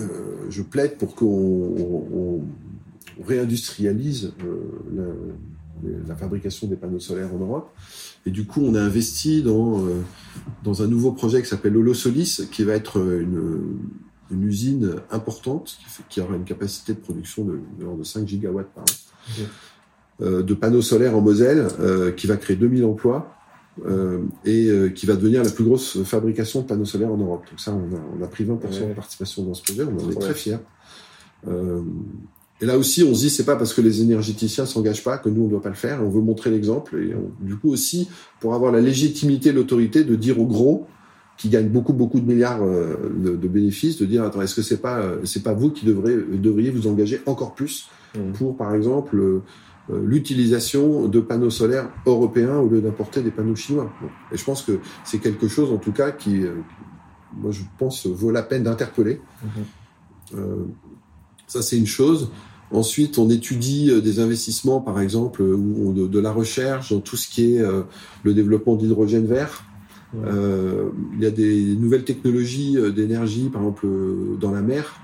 euh, 0.01 0.47
je 0.51 0.63
plaide 0.63 0.99
pour 0.99 1.15
qu'on 1.15 1.27
on, 1.27 2.43
on 3.19 3.23
réindustrialise 3.25 4.33
la, 4.93 5.05
la 6.07 6.17
fabrication 6.17 6.67
des 6.67 6.77
panneaux 6.77 7.01
solaires 7.01 7.33
en 7.35 7.39
Europe. 7.39 7.71
Et 8.27 8.31
du 8.31 8.47
coup, 8.47 8.63
on 8.63 8.75
a 8.75 8.81
investi 8.81 9.43
dans, 9.43 9.81
euh, 9.81 10.01
dans 10.63 10.83
un 10.83 10.87
nouveau 10.87 11.13
projet 11.13 11.43
qui 11.43 11.49
s'appelle 11.49 11.77
Holosolis, 11.77 12.49
qui 12.51 12.65
va 12.65 12.75
être 12.75 12.99
une, 12.99 13.79
une 14.31 14.45
usine 14.45 14.97
importante, 15.11 15.77
qui, 15.79 16.03
qui, 16.09 16.21
aura 16.21 16.37
une 16.37 16.45
capacité 16.45 16.95
de 16.95 16.99
production 16.99 17.45
de, 17.45 17.61
de 17.79 18.05
5 18.05 18.27
gigawatts 18.27 18.73
par 18.75 18.85
an, 18.85 19.45
euh, 20.23 20.43
de 20.43 20.55
panneaux 20.55 20.83
solaires 20.83 21.17
en 21.17 21.21
Moselle, 21.21 21.69
euh, 21.81 22.13
qui 22.13 22.27
va 22.27 22.37
créer 22.37 22.57
2000 22.57 22.85
emplois. 22.85 23.35
Euh, 23.85 24.21
et 24.45 24.69
euh, 24.69 24.89
qui 24.89 25.05
va 25.05 25.17
devenir 25.17 25.43
la 25.43 25.51
plus 25.51 25.65
grosse 25.65 26.01
fabrication 26.05 26.61
de 26.61 26.67
panneaux 26.67 26.85
solaires 26.85 27.11
en 27.11 27.17
Europe. 27.17 27.45
Donc 27.51 27.59
ça, 27.59 27.73
on 27.73 27.95
a, 27.95 28.01
on 28.21 28.23
a 28.23 28.29
pris 28.29 28.45
20% 28.45 28.89
de 28.89 28.95
participation 28.95 29.43
dans 29.43 29.55
ce 29.55 29.65
projet, 29.65 29.83
on 29.83 30.05
en 30.05 30.11
est 30.11 30.21
très 30.21 30.35
fiers. 30.35 30.59
Euh, 31.49 31.83
et 32.61 32.67
là 32.67 32.79
aussi, 32.79 33.03
on 33.03 33.13
se 33.15 33.21
dit, 33.21 33.31
c'est 33.31 33.45
pas 33.45 33.57
parce 33.57 33.75
que 33.75 33.81
les 33.81 34.01
énergéticiens 34.01 34.65
s'engagent 34.65 35.03
pas 35.03 35.19
que 35.19 35.29
nous, 35.29 35.47
on 35.47 35.49
doit 35.49 35.61
pas 35.61 35.71
le 35.71 35.75
faire. 35.75 36.05
On 36.05 36.09
veut 36.09 36.21
montrer 36.21 36.51
l'exemple. 36.51 36.97
Et 36.97 37.15
du 37.45 37.57
coup 37.57 37.69
aussi, 37.69 38.09
pour 38.39 38.55
avoir 38.55 38.71
la 38.71 38.81
légitimité, 38.81 39.51
l'autorité 39.51 40.05
de 40.05 40.15
dire 40.15 40.41
aux 40.41 40.47
gros, 40.47 40.87
qui 41.37 41.49
gagnent 41.49 41.69
beaucoup, 41.69 41.93
beaucoup 41.93 42.21
de 42.21 42.27
milliards 42.27 42.65
de, 42.65 43.35
de 43.35 43.49
bénéfices, 43.49 43.99
de 43.99 44.07
dire, 44.07 44.23
attends, 44.23 44.41
est-ce 44.41 44.55
que 44.55 44.63
c'est 44.63 44.81
pas, 44.81 45.03
c'est 45.25 45.43
pas 45.43 45.53
vous 45.53 45.71
qui 45.71 45.85
devrez, 45.85 46.17
devriez 46.17 46.71
vous 46.71 46.87
engager 46.87 47.21
encore 47.27 47.57
plus 47.57 47.89
mmh. 48.15 48.33
pour, 48.35 48.57
par 48.57 48.73
exemple, 48.73 49.43
l'utilisation 49.91 51.09
de 51.09 51.21
panneaux 51.21 51.51
solaires 51.51 51.91
européens 52.07 52.57
au 52.57 52.69
lieu 52.69 52.81
d'importer 52.81 53.23
des 53.23 53.31
panneaux 53.31 53.55
chinois. 53.57 53.93
Et 54.33 54.37
je 54.37 54.45
pense 54.45 54.63
que 54.63 54.81
c'est 55.05 55.19
quelque 55.19 55.47
chose, 55.47 55.71
en 55.71 55.77
tout 55.77 55.93
cas, 55.93 56.11
qui, 56.11 56.43
moi, 57.37 57.51
je 57.51 57.61
pense, 57.79 58.07
vaut 58.07 58.31
la 58.31 58.43
peine 58.43 58.63
d'interpeller. 58.63 59.21
Mmh. 59.43 60.39
Ça, 61.47 61.63
c'est 61.63 61.77
une 61.77 61.87
chose. 61.87 62.31
Ensuite, 62.71 63.19
on 63.19 63.31
étudie 63.31 63.91
euh, 63.91 64.01
des 64.01 64.19
investissements, 64.21 64.81
par 64.81 65.01
exemple, 65.01 65.43
euh, 65.43 65.55
ou 65.55 65.93
de, 65.93 66.07
de, 66.07 66.19
la 66.19 66.33
recherche 66.33 66.93
dans 66.93 67.01
tout 67.01 67.17
ce 67.17 67.29
qui 67.29 67.55
est 67.55 67.61
euh, 67.61 67.83
le 68.23 68.35
développement 68.35 68.75
d'hydrogène 68.75 69.27
vert. 69.27 69.65
Euh, 70.27 70.91
il 71.15 71.23
y 71.23 71.27
a 71.27 71.31
des 71.31 71.77
nouvelles 71.77 72.05
technologies 72.05 72.77
d'énergie, 72.95 73.49
par 73.49 73.63
exemple, 73.63 73.87
dans 74.41 74.53
la 74.53 74.63
mer, 74.63 74.95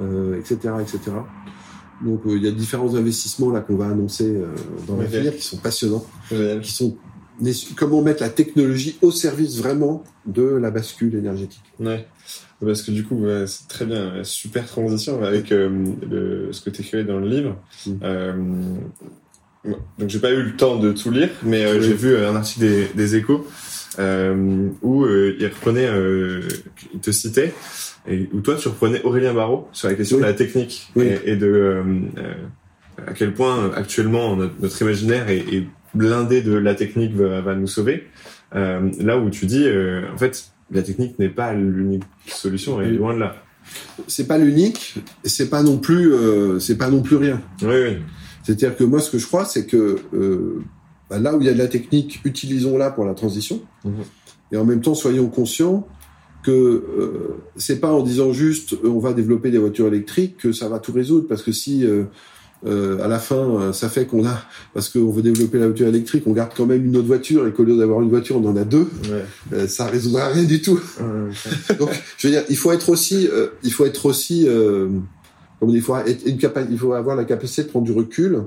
euh, 0.00 0.38
etc., 0.38 0.74
etc. 0.80 0.98
Donc, 2.04 2.22
il 2.26 2.42
y 2.42 2.48
a 2.48 2.52
différents 2.52 2.94
investissements 2.94 3.50
là 3.50 3.60
qu'on 3.60 3.76
va 3.76 3.86
annoncer 3.86 4.40
dans 4.86 4.96
l'avenir 4.96 5.34
qui 5.34 5.42
sont 5.42 5.56
passionnants, 5.56 6.06
qui 6.62 6.72
sont 6.72 6.96
comment 7.76 8.02
mettre 8.02 8.22
la 8.22 8.28
technologie 8.28 8.98
au 9.02 9.10
service 9.10 9.58
vraiment 9.58 10.02
de 10.26 10.42
la 10.42 10.70
bascule 10.70 11.14
énergétique. 11.14 11.62
Ouais. 11.78 12.06
Parce 12.60 12.82
que 12.82 12.90
du 12.90 13.04
coup, 13.04 13.24
c'est 13.46 13.68
très 13.68 13.84
bien, 13.84 14.24
super 14.24 14.66
transition 14.66 15.22
avec 15.22 15.52
euh, 15.52 15.68
le, 16.10 16.52
ce 16.52 16.60
que 16.60 16.70
tu 16.70 16.82
écrivais 16.82 17.04
dans 17.04 17.18
le 17.18 17.28
livre. 17.28 17.56
Mm. 17.86 17.92
Euh, 18.02 18.34
donc 19.98 20.08
j'ai 20.08 20.18
pas 20.18 20.32
eu 20.32 20.42
le 20.42 20.56
temps 20.56 20.78
de 20.78 20.92
tout 20.92 21.10
lire, 21.10 21.30
mais 21.42 21.64
euh, 21.64 21.80
j'ai 21.80 21.94
vu 21.94 22.16
un 22.16 22.34
article 22.34 22.60
des, 22.60 22.88
des 22.94 23.16
Échos 23.16 23.46
euh, 23.98 24.68
où 24.82 25.06
il 25.06 25.46
reprenait, 25.46 25.88
il 26.94 27.00
te 27.00 27.12
citait, 27.12 27.54
et 28.08 28.28
où 28.32 28.40
toi 28.40 28.56
tu 28.56 28.68
reprenais 28.68 29.02
Aurélien 29.02 29.34
Barraud 29.34 29.68
sur 29.72 29.88
la 29.88 29.94
question 29.94 30.18
de 30.18 30.22
la 30.22 30.34
technique 30.34 30.90
et, 30.96 31.18
et, 31.24 31.36
de 31.36 31.82
à 33.06 33.12
quel 33.12 33.32
point 33.32 33.70
actuellement 33.74 34.36
notre, 34.36 34.54
notre 34.60 34.82
imaginaire 34.82 35.28
est, 35.28 35.38
est, 35.38 35.66
blindé 35.94 36.42
de 36.42 36.52
la 36.52 36.74
technique 36.74 37.14
va, 37.14 37.40
va 37.40 37.54
nous 37.54 37.66
sauver. 37.66 38.08
là 38.52 39.16
où 39.18 39.30
tu 39.30 39.46
dis, 39.46 39.64
en 39.66 40.18
fait, 40.18 40.52
la 40.70 40.82
technique 40.82 41.18
n'est 41.18 41.28
pas 41.28 41.54
l'unique 41.54 42.04
solution, 42.26 42.80
et 42.80 42.90
loin 42.90 43.14
de 43.14 43.20
là. 43.20 43.36
C'est 44.06 44.26
pas 44.26 44.38
l'unique, 44.38 44.96
c'est 45.24 45.50
pas 45.50 45.62
non 45.62 45.78
plus, 45.78 46.12
euh, 46.12 46.58
c'est 46.58 46.76
pas 46.76 46.90
non 46.90 47.02
plus 47.02 47.16
rien. 47.16 47.40
Oui, 47.62 47.68
oui. 47.68 47.96
C'est-à-dire 48.42 48.76
que 48.76 48.84
moi, 48.84 49.00
ce 49.00 49.10
que 49.10 49.18
je 49.18 49.26
crois, 49.26 49.44
c'est 49.44 49.66
que 49.66 49.98
euh, 50.14 50.62
bah, 51.10 51.18
là 51.18 51.36
où 51.36 51.40
il 51.40 51.46
y 51.46 51.50
a 51.50 51.52
de 51.52 51.58
la 51.58 51.68
technique, 51.68 52.20
utilisons-la 52.24 52.90
pour 52.90 53.04
la 53.04 53.14
transition. 53.14 53.60
Mhm. 53.84 54.04
Et 54.52 54.56
en 54.56 54.64
même 54.64 54.80
temps, 54.80 54.94
soyons 54.94 55.28
conscients 55.28 55.86
que 56.42 56.50
euh, 56.50 57.36
c'est 57.56 57.80
pas 57.80 57.92
en 57.92 58.02
disant 58.02 58.32
juste 58.32 58.74
euh, 58.74 58.88
on 58.88 59.00
va 59.00 59.12
développer 59.12 59.50
des 59.50 59.58
voitures 59.58 59.88
électriques 59.88 60.36
que 60.38 60.52
ça 60.52 60.68
va 60.68 60.78
tout 60.78 60.92
résoudre, 60.92 61.26
parce 61.28 61.42
que 61.42 61.52
si 61.52 61.84
euh, 61.84 62.04
euh, 62.66 63.04
à 63.04 63.08
la 63.08 63.20
fin, 63.20 63.36
euh, 63.36 63.72
ça 63.72 63.88
fait 63.88 64.06
qu'on 64.06 64.26
a, 64.26 64.42
parce 64.74 64.88
qu'on 64.88 65.10
veut 65.10 65.22
développer 65.22 65.58
la 65.58 65.66
voiture 65.66 65.86
électrique, 65.86 66.24
on 66.26 66.32
garde 66.32 66.50
quand 66.56 66.66
même 66.66 66.84
une 66.84 66.96
autre 66.96 67.06
voiture 67.06 67.46
et 67.46 67.52
qu'au 67.52 67.62
lieu 67.62 67.76
d'avoir 67.76 68.00
une 68.02 68.08
voiture, 68.08 68.36
on 68.36 68.48
en 68.48 68.56
a 68.56 68.64
deux. 68.64 68.88
Ouais. 69.04 69.24
Euh, 69.52 69.68
ça 69.68 69.86
résoudra 69.86 70.28
rien 70.28 70.42
du 70.42 70.60
tout. 70.60 70.80
Donc, 71.78 71.90
je 72.16 72.26
veux 72.26 72.32
dire, 72.32 72.42
il 72.48 72.56
faut 72.56 72.72
être 72.72 72.88
aussi, 72.88 73.28
euh, 73.28 73.48
il 73.62 73.72
faut 73.72 73.86
être 73.86 74.06
aussi, 74.06 74.46
euh, 74.48 74.88
comme 75.60 75.70
il 75.70 75.80
faut 75.80 75.96
être 75.96 76.26
une 76.26 76.38
il 76.70 76.78
faut 76.78 76.94
avoir 76.94 77.14
la 77.14 77.24
capacité 77.24 77.62
de 77.62 77.68
prendre 77.68 77.84
du 77.84 77.92
recul 77.92 78.42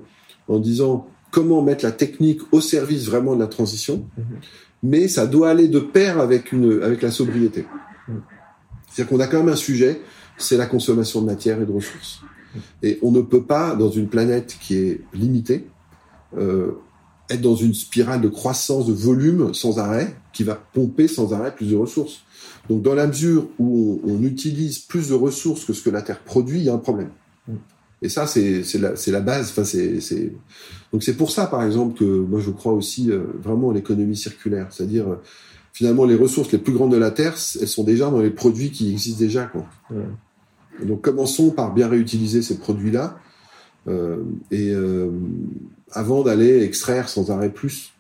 en 0.50 0.60
disant 0.60 1.08
comment 1.32 1.62
mettre 1.62 1.86
la 1.86 1.92
technique 1.92 2.42
au 2.52 2.60
service 2.60 3.06
vraiment 3.06 3.36
de 3.36 3.40
la 3.40 3.48
transition, 3.48 4.06
mm-hmm. 4.20 4.24
Mais 4.84 5.08
ça 5.08 5.28
doit 5.28 5.50
aller 5.50 5.68
de 5.68 5.80
pair 5.80 6.20
avec 6.20 6.52
une, 6.52 6.82
avec 6.82 7.02
la 7.02 7.12
sobriété. 7.12 7.66
Mm. 8.08 8.14
C'est-à-dire 8.90 9.10
qu'on 9.10 9.20
a 9.20 9.28
quand 9.28 9.40
même 9.40 9.54
un 9.54 9.56
sujet, 9.56 10.02
c'est 10.38 10.58
la 10.58 10.66
consommation 10.66 11.22
de 11.22 11.28
matière 11.28 11.62
et 11.62 11.66
de 11.66 11.72
ressources. 11.72 12.22
Et 12.84 13.00
on 13.02 13.12
ne 13.12 13.22
peut 13.22 13.44
pas, 13.44 13.76
dans 13.76 13.90
une 13.90 14.10
planète 14.10 14.58
qui 14.60 14.76
est 14.76 15.02
limitée, 15.14 15.68
euh, 16.38 16.74
être 17.30 17.42
dans 17.42 17.56
une 17.56 17.74
spirale 17.74 18.20
de 18.20 18.28
croissance 18.28 18.88
de 18.88 18.94
volume 18.94 19.54
sans 19.54 19.80
arrêt, 19.80 20.16
qui 20.34 20.44
va 20.44 20.56
pomper 20.56 21.08
sans 21.08 21.34
arrêt 21.34 21.56
plus 21.56 21.68
de 21.68 21.76
ressources. 21.76 22.24
Donc 22.70 22.82
dans 22.82 22.94
la 22.94 23.08
mesure 23.08 23.48
où 23.60 24.02
on, 24.06 24.12
on 24.12 24.24
utilise 24.24 24.80
plus 24.80 25.10
de 25.10 25.14
ressources 25.14 25.64
que 25.64 25.74
ce 25.74 25.82
que 25.82 25.90
la 25.90 26.02
Terre 26.02 26.20
produit, 26.20 26.60
il 26.60 26.66
y 26.66 26.70
a 26.70 26.74
un 26.74 26.78
problème. 26.80 27.12
Mm. 27.48 27.54
Et 28.02 28.10
ça, 28.10 28.26
c'est 28.26 28.64
la, 28.80 28.94
la 29.08 29.22
base. 29.22 29.52
Enfin, 29.52 29.64
c'est 29.64 30.34
donc 30.92 31.04
c'est 31.04 31.16
pour 31.16 31.32
ça, 31.32 31.48
par 31.48 31.64
exemple, 31.64 31.98
que 31.98 32.04
moi 32.04 32.40
je 32.40 32.52
crois 32.52 32.74
aussi 32.74 33.12
euh, 33.12 33.24
vraiment 33.42 33.72
à 33.72 33.74
l'économie 33.74 34.18
circulaire, 34.18 34.68
c'est-à-dire 34.72 35.08
euh, 35.10 35.16
finalement 35.74 36.06
les 36.06 36.16
ressources 36.16 36.52
les 36.52 36.58
plus 36.58 36.74
grandes 36.74 36.92
de 36.92 36.98
la 36.98 37.12
Terre, 37.12 37.36
elles 37.60 37.68
sont 37.68 37.84
déjà 37.84 38.10
dans 38.10 38.20
les 38.20 38.30
produits 38.30 38.72
qui 38.72 38.92
existent 38.92 39.20
déjà. 39.20 39.46
Quoi. 39.46 39.66
Donc 40.84 41.02
commençons 41.02 41.52
par 41.52 41.74
bien 41.74 41.88
réutiliser 41.88 42.42
ces 42.42 42.58
produits-là 42.58 43.18
euh, 43.88 44.18
et 44.52 44.74
avant 45.92 46.24
d'aller 46.24 46.64
extraire 46.64 47.08
sans 47.08 47.32
arrêt 47.32 47.50
plus. 47.50 47.94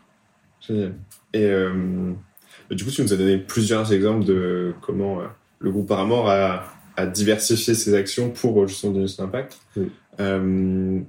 Génial. 0.59 0.95
Et 1.33 2.75
du 2.75 2.83
coup, 2.83 2.91
tu 2.91 3.01
nous 3.01 3.13
as 3.13 3.17
donné 3.17 3.37
plusieurs 3.37 3.93
exemples 3.93 4.25
de 4.25 4.73
comment 4.81 5.19
le 5.59 5.71
groupe 5.71 5.87
Paramore 5.87 6.29
a 6.29 6.65
à 6.97 7.05
diversifier 7.05 7.73
ses 7.73 7.93
actions 7.93 8.29
pour 8.29 8.67
justement 8.67 8.93
donner 8.93 9.07
son 9.07 9.23
impact. 9.23 9.59
Euh, 10.19 10.99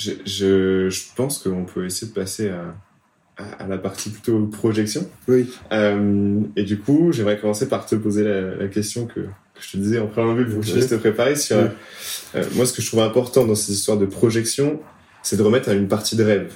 je, 0.00 0.12
je, 0.24 0.90
je, 0.90 1.02
pense 1.14 1.38
qu'on 1.38 1.64
peut 1.64 1.84
essayer 1.84 2.08
de 2.08 2.14
passer 2.14 2.48
à, 2.48 2.74
à, 3.58 3.66
la 3.66 3.78
partie 3.78 4.10
plutôt 4.10 4.46
projection. 4.46 5.08
Oui. 5.28 5.50
Euh, 5.72 6.40
et 6.56 6.62
du 6.62 6.78
coup, 6.78 7.12
j'aimerais 7.12 7.38
commencer 7.38 7.68
par 7.68 7.86
te 7.86 7.94
poser 7.94 8.24
la, 8.24 8.56
la 8.56 8.68
question 8.68 9.06
que, 9.06 9.20
que, 9.20 9.60
je 9.60 9.72
te 9.72 9.76
disais 9.76 9.98
en 9.98 10.06
préambule 10.06 10.48
pour 10.48 10.60
que 10.60 10.66
je 10.66 10.74
laisse 10.74 10.88
te 10.88 10.94
préparer 10.94 11.36
sur 11.36 11.56
euh, 11.56 12.44
moi 12.54 12.64
ce 12.64 12.72
que 12.72 12.80
je 12.80 12.86
trouve 12.86 13.00
important 13.00 13.44
dans 13.44 13.54
ces 13.54 13.72
histoires 13.72 13.98
de 13.98 14.06
projection, 14.06 14.80
c'est 15.22 15.36
de 15.36 15.42
remettre 15.42 15.68
à 15.68 15.74
une 15.74 15.88
partie 15.88 16.16
de 16.16 16.24
rêve. 16.24 16.54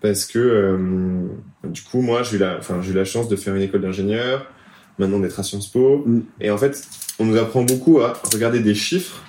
Parce 0.00 0.24
que 0.24 0.38
euh, 0.38 1.26
du 1.64 1.82
coup, 1.82 2.00
moi, 2.00 2.22
j'ai 2.22 2.36
eu 2.36 2.40
la, 2.40 2.56
enfin, 2.58 2.80
j'ai 2.80 2.92
eu 2.92 2.96
la 2.96 3.04
chance 3.04 3.28
de 3.28 3.36
faire 3.36 3.54
une 3.54 3.62
école 3.62 3.82
d'ingénieur, 3.82 4.50
maintenant 4.98 5.18
d'être 5.18 5.38
à 5.38 5.42
Sciences 5.42 5.68
Po, 5.68 6.06
et 6.40 6.50
en 6.50 6.56
fait, 6.56 6.82
on 7.18 7.26
nous 7.26 7.36
apprend 7.36 7.62
beaucoup 7.64 8.00
à 8.00 8.14
regarder 8.32 8.60
des 8.60 8.74
chiffres 8.74 9.22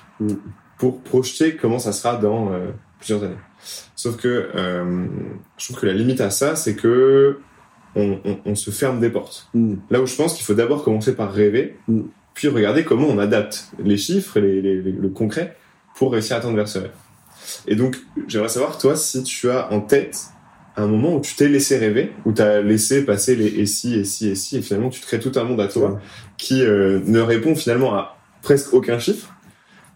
pour 0.77 1.01
projeter 1.01 1.55
comment 1.55 1.79
ça 1.79 1.91
sera 1.91 2.15
dans 2.15 2.51
plusieurs 3.03 3.23
années. 3.23 3.35
Sauf 3.95 4.17
que 4.17 4.49
euh, 4.55 5.05
je 5.57 5.65
trouve 5.65 5.79
que 5.81 5.85
la 5.85 5.93
limite 5.93 6.21
à 6.21 6.29
ça, 6.29 6.55
c'est 6.55 6.75
que 6.75 7.39
on, 7.95 8.19
on, 8.25 8.39
on 8.45 8.55
se 8.55 8.71
ferme 8.71 8.99
des 8.99 9.09
portes. 9.09 9.49
Mm. 9.53 9.75
Là 9.91 10.01
où 10.01 10.05
je 10.05 10.15
pense 10.15 10.33
qu'il 10.33 10.45
faut 10.45 10.53
d'abord 10.55 10.83
commencer 10.83 11.15
par 11.15 11.31
rêver, 11.33 11.77
Mm. 11.87 12.01
puis 12.33 12.47
regarder 12.47 12.83
comment 12.83 13.07
on 13.07 13.19
adapte 13.19 13.67
les 13.83 13.97
chiffres, 13.97 14.39
les, 14.39 14.61
les- 14.61 14.81
les- 14.81 14.91
le 14.91 15.09
concret, 15.09 15.55
pour 15.95 16.11
réussir 16.11 16.35
à 16.37 16.39
tendre 16.39 16.55
vers 16.55 16.67
ce 16.67 16.79
rêve. 16.79 16.91
Et 17.67 17.75
donc, 17.75 17.97
j'aimerais 18.27 18.49
savoir, 18.49 18.77
toi, 18.77 18.95
si 18.95 19.21
tu 19.23 19.49
as 19.49 19.71
en 19.71 19.81
tête 19.81 20.17
un 20.75 20.87
moment 20.87 21.15
où 21.17 21.21
tu 21.21 21.35
t'es 21.35 21.47
laissé 21.49 21.77
rêver, 21.77 22.11
où 22.25 22.31
tu 22.33 22.41
as 22.41 22.61
laissé 22.63 23.05
passer 23.05 23.35
les 23.35 23.45
et 23.59 23.65
si, 23.67 23.93
et 23.95 24.03
si, 24.03 24.29
et 24.29 24.35
si, 24.35 24.57
et 24.57 24.61
finalement 24.63 24.89
tu 24.89 25.01
te 25.01 25.05
crées 25.05 25.19
tout 25.19 25.31
un 25.35 25.43
monde 25.43 25.61
à 25.61 25.67
toi 25.67 25.91
Ouais. 25.91 25.99
qui 26.37 26.63
euh, 26.63 26.99
ne 27.05 27.19
répond 27.19 27.53
finalement 27.55 27.93
à 27.93 28.17
presque 28.41 28.73
aucun 28.73 28.97
chiffre, 28.97 29.31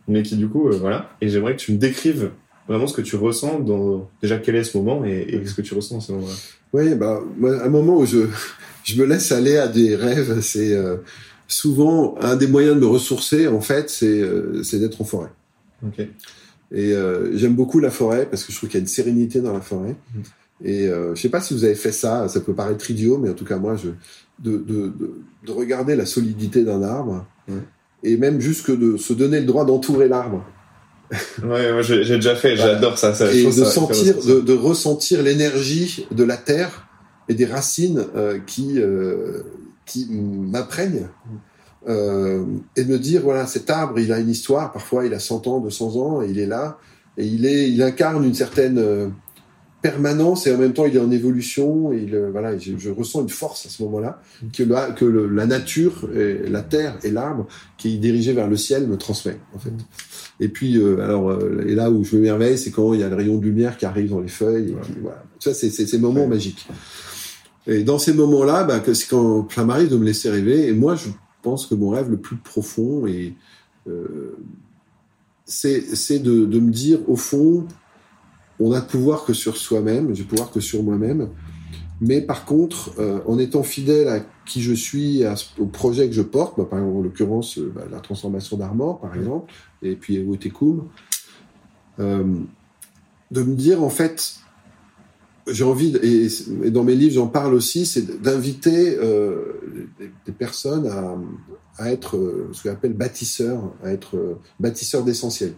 mais 0.07 0.21
qui 0.21 0.35
du 0.37 0.47
coup, 0.47 0.69
euh, 0.69 0.77
voilà. 0.77 1.09
Et 1.19 1.29
j'aimerais 1.29 1.55
que 1.55 1.61
tu 1.61 1.71
me 1.71 1.77
décrives 1.79 2.29
vraiment 2.67 2.87
ce 2.87 2.93
que 2.93 3.01
tu 3.01 3.15
ressens 3.15 3.59
dans 3.59 4.09
déjà 4.21 4.37
quel 4.37 4.55
est 4.55 4.63
ce 4.63 4.77
moment 4.77 5.03
et, 5.05 5.25
et 5.29 5.45
ce 5.45 5.53
que 5.53 5.61
tu 5.61 5.73
ressens 5.73 5.95
dans 5.95 6.01
ce 6.01 6.11
moment-là. 6.13 6.33
Oui, 6.73 6.95
bah, 6.95 7.21
un 7.63 7.69
moment 7.69 7.97
où 7.97 8.05
je, 8.05 8.27
je 8.83 9.01
me 9.01 9.05
laisse 9.05 9.31
aller 9.31 9.57
à 9.57 9.67
des 9.67 9.95
rêves, 9.95 10.41
c'est 10.41 10.73
euh, 10.75 10.97
souvent 11.47 12.15
un 12.19 12.35
des 12.35 12.47
moyens 12.47 12.75
de 12.75 12.81
me 12.81 12.87
ressourcer, 12.87 13.47
en 13.47 13.61
fait, 13.61 13.89
c'est 13.89 14.19
euh, 14.21 14.61
c'est 14.63 14.79
d'être 14.79 15.01
en 15.01 15.05
forêt. 15.05 15.29
Ok. 15.85 15.99
Et 16.73 16.91
euh, 16.93 17.35
j'aime 17.37 17.55
beaucoup 17.55 17.79
la 17.79 17.89
forêt 17.91 18.27
parce 18.29 18.43
que 18.43 18.51
je 18.51 18.57
trouve 18.57 18.69
qu'il 18.69 18.77
y 18.77 18.81
a 18.81 18.83
une 18.83 18.87
sérénité 18.87 19.39
dans 19.39 19.53
la 19.53 19.61
forêt. 19.61 19.95
Mhm. 20.13 20.23
Et 20.65 20.87
euh, 20.87 21.13
je 21.15 21.21
sais 21.21 21.29
pas 21.29 21.39
si 21.39 21.53
vous 21.53 21.63
avez 21.63 21.75
fait 21.75 21.91
ça, 21.91 22.27
ça 22.27 22.41
peut 22.41 22.53
paraître 22.53 22.89
idiot, 22.91 23.17
mais 23.19 23.29
en 23.29 23.33
tout 23.33 23.45
cas 23.45 23.57
moi, 23.57 23.75
je 23.75 23.89
de, 24.39 24.57
de, 24.57 24.87
de, 24.87 25.21
de 25.45 25.51
regarder 25.51 25.95
la 25.95 26.05
solidité 26.05 26.63
d'un 26.63 26.83
arbre 26.83 27.25
Ouais. 27.49 27.61
et 28.03 28.17
même 28.17 28.41
juste 28.41 28.65
que 28.65 28.73
de 28.73 28.97
se 28.97 29.13
donner 29.13 29.39
le 29.39 29.45
droit 29.45 29.63
d'entourer 29.65 30.09
l'arbre 30.09 30.43
Ouais, 31.43 31.71
moi 31.71 31.81
j'ai 31.81 32.03
déjà 32.03 32.35
fait, 32.35 32.55
Voilà. 32.55 32.73
j'adore 32.73 32.97
ça. 32.97 33.13
ça 33.13 33.31
et 33.33 33.43
de 33.45 33.51
ça 33.51 33.65
sentir, 33.65 34.15
de, 34.25 34.41
de 34.41 34.53
ressentir 34.53 35.23
l'énergie 35.23 36.05
de 36.11 36.23
la 36.23 36.35
terre 36.37 36.87
et 37.29 37.33
des 37.33 37.45
racines 37.45 38.05
euh, 38.15 38.39
qui 38.45 38.73
euh, 38.79 39.41
qui 39.85 40.07
m'apprennent 40.11 41.07
euh, 41.87 42.43
et 42.75 42.83
de 42.83 42.91
me 42.91 42.99
dire 42.99 43.21
voilà 43.21 43.47
cet 43.47 43.69
arbre 43.69 43.99
il 43.99 44.11
a 44.11 44.19
une 44.19 44.29
histoire 44.29 44.73
parfois 44.73 45.05
il 45.05 45.13
a 45.13 45.19
100 45.19 45.47
ans 45.47 45.59
200 45.61 45.95
ans 45.95 46.21
et 46.21 46.27
il 46.29 46.39
est 46.39 46.45
là 46.45 46.77
et 47.17 47.25
il 47.25 47.45
est 47.45 47.69
il 47.69 47.81
incarne 47.81 48.25
une 48.25 48.33
certaine 48.33 48.77
euh, 48.77 49.07
permanence 49.81 50.47
et 50.47 50.53
en 50.53 50.57
même 50.57 50.73
temps 50.73 50.85
il 50.85 50.95
est 50.95 50.99
en 50.99 51.11
évolution 51.11 51.93
et 51.93 51.99
il, 51.99 52.17
voilà 52.31 52.57
je, 52.57 52.71
je 52.77 52.89
ressens 52.89 53.21
une 53.21 53.29
force 53.29 53.65
à 53.65 53.69
ce 53.69 53.81
moment-là 53.83 54.21
que 54.53 54.63
la 54.63 54.91
que 54.91 55.05
le- 55.05 55.27
la 55.29 55.45
nature 55.45 56.09
et 56.15 56.49
la 56.49 56.63
terre 56.63 56.97
et 57.03 57.11
l'arbre 57.11 57.47
qui 57.77 57.93
est 57.93 57.97
dirigé 57.97 58.33
vers 58.33 58.47
le 58.47 58.57
ciel 58.57 58.87
me 58.87 58.97
transmet 58.97 59.37
en 59.55 59.59
fait 59.59 59.71
et 60.39 60.49
puis 60.49 60.77
euh, 60.77 60.99
alors 61.03 61.29
euh, 61.31 61.63
et 61.67 61.73
là 61.75 61.89
où 61.89 62.03
je 62.03 62.15
m'émerveille 62.15 62.57
c'est 62.57 62.71
quand 62.71 62.93
il 62.93 62.99
y 62.99 63.03
a 63.03 63.09
le 63.09 63.15
rayon 63.15 63.37
de 63.37 63.43
lumière 63.43 63.77
qui 63.77 63.85
arrive 63.85 64.09
dans 64.11 64.19
les 64.19 64.27
feuilles 64.27 64.69
et 64.71 64.73
Ouais. 64.75 64.81
qui, 64.83 64.91
voilà 65.01 65.23
ça 65.39 65.53
c'est 65.53 65.69
ces 65.71 65.97
moments 65.97 66.21
Ouais. 66.21 66.27
magiques 66.27 66.67
et 67.65 67.83
dans 67.83 67.97
ces 67.99 68.13
moments-là 68.13 68.63
bah, 68.63 68.81
c'est 68.93 69.07
quand 69.09 69.47
ça 69.51 69.65
m'arrive 69.65 69.89
de 69.89 69.97
me 69.97 70.05
laisser 70.05 70.29
rêver 70.29 70.67
et 70.67 70.73
moi 70.73 70.95
je 70.95 71.09
pense 71.41 71.65
que 71.65 71.75
mon 71.75 71.89
rêve 71.89 72.09
le 72.09 72.17
plus 72.17 72.35
profond 72.37 73.07
et 73.07 73.33
euh, 73.87 74.37
c'est 75.45 76.19
de, 76.19 76.45
de 76.45 76.59
me 76.59 76.71
dire 76.71 76.99
au 77.09 77.15
fond 77.15 77.65
on 78.59 78.71
a 78.73 78.81
de 78.81 78.85
pouvoir 78.85 79.23
que 79.25 79.33
sur 79.33 79.55
soi-même 79.57 80.13
j'ai 80.13 80.23
pouvoir 80.23 80.51
que 80.51 80.59
sur 80.59 80.83
moi-même 80.83 81.29
mais 82.01 82.21
par 82.21 82.45
contre 82.45 82.91
euh, 82.99 83.19
en 83.27 83.39
étant 83.39 83.63
fidèle 83.63 84.07
à 84.07 84.19
qui 84.45 84.61
je 84.61 84.73
suis 84.73 85.23
à 85.23 85.35
au 85.57 85.65
projet 85.65 86.07
que 86.07 86.13
je 86.13 86.21
porte 86.21 86.57
bah, 86.57 86.65
par 86.69 86.79
exemple, 86.79 86.97
en 86.97 87.01
l'occurrence 87.01 87.57
euh, 87.57 87.71
bah, 87.73 87.83
la 87.89 87.99
transformation 87.99 88.57
d'Armor 88.57 88.99
par 88.99 89.15
exemple 89.15 89.51
et 89.81 89.95
puis 89.95 90.19
Otekum 90.19 90.87
euh, 91.99 92.23
de 93.31 93.43
me 93.43 93.55
dire 93.55 93.83
en 93.83 93.89
fait 93.89 94.35
j'ai 95.47 95.63
envie 95.63 95.95
et, 96.03 96.69
dans 96.69 96.83
mes 96.83 96.95
livres 96.95 97.15
j'en 97.15 97.27
parle 97.27 97.53
aussi 97.53 97.85
c'est 97.85 98.21
d'inviter 98.21 98.97
euh, 98.97 99.87
des, 100.25 100.31
personnes 100.31 100.87
à, 101.77 101.91
être 101.91 102.17
euh, 102.17 102.49
ce 102.53 102.63
qu'on 102.63 102.71
appelle 102.71 102.93
bâtisseurs 102.93 103.73
à 103.83 103.91
être 103.91 104.39
bâtisseurs 104.59 105.03
d'essentiel 105.03 105.53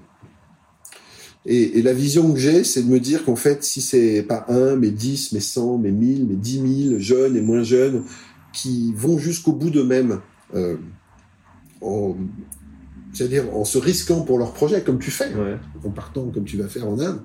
et, 1.45 1.79
et 1.79 1.81
la 1.81 1.93
vision 1.93 2.31
que 2.33 2.39
j'ai 2.39 2.63
c'est 2.63 2.83
de 2.83 2.89
me 2.89 2.99
dire 2.99 3.25
qu'en 3.25 3.35
fait 3.35 3.63
si 3.63 3.81
c'est 3.81 4.23
pas 4.23 4.45
un 4.49 4.75
mais 4.75 4.91
dix 4.91 5.31
mais 5.31 5.39
cent 5.39 5.77
mais 5.77 5.91
mille 5.91 6.25
mais 6.27 6.35
dix 6.35 6.59
mille 6.59 6.99
jeunes 6.99 7.35
et 7.35 7.41
moins 7.41 7.63
jeunes 7.63 8.03
qui 8.53 8.93
vont 8.95 9.17
jusqu'au 9.17 9.53
bout 9.53 9.69
d'eux-mêmes 9.69 10.21
en 11.81 12.15
c'est-à-dire 13.13 13.45
en 13.55 13.65
se 13.65 13.77
risquant 13.77 14.21
pour 14.21 14.37
leur 14.37 14.53
projet 14.53 14.81
comme 14.83 14.99
tu 14.99 15.11
fais 15.11 15.33
Ouais. 15.35 15.57
en 15.85 15.89
partant 15.89 16.25
comme 16.29 16.45
tu 16.45 16.57
vas 16.57 16.67
faire 16.67 16.87
en 16.87 16.99
Inde, 16.99 17.21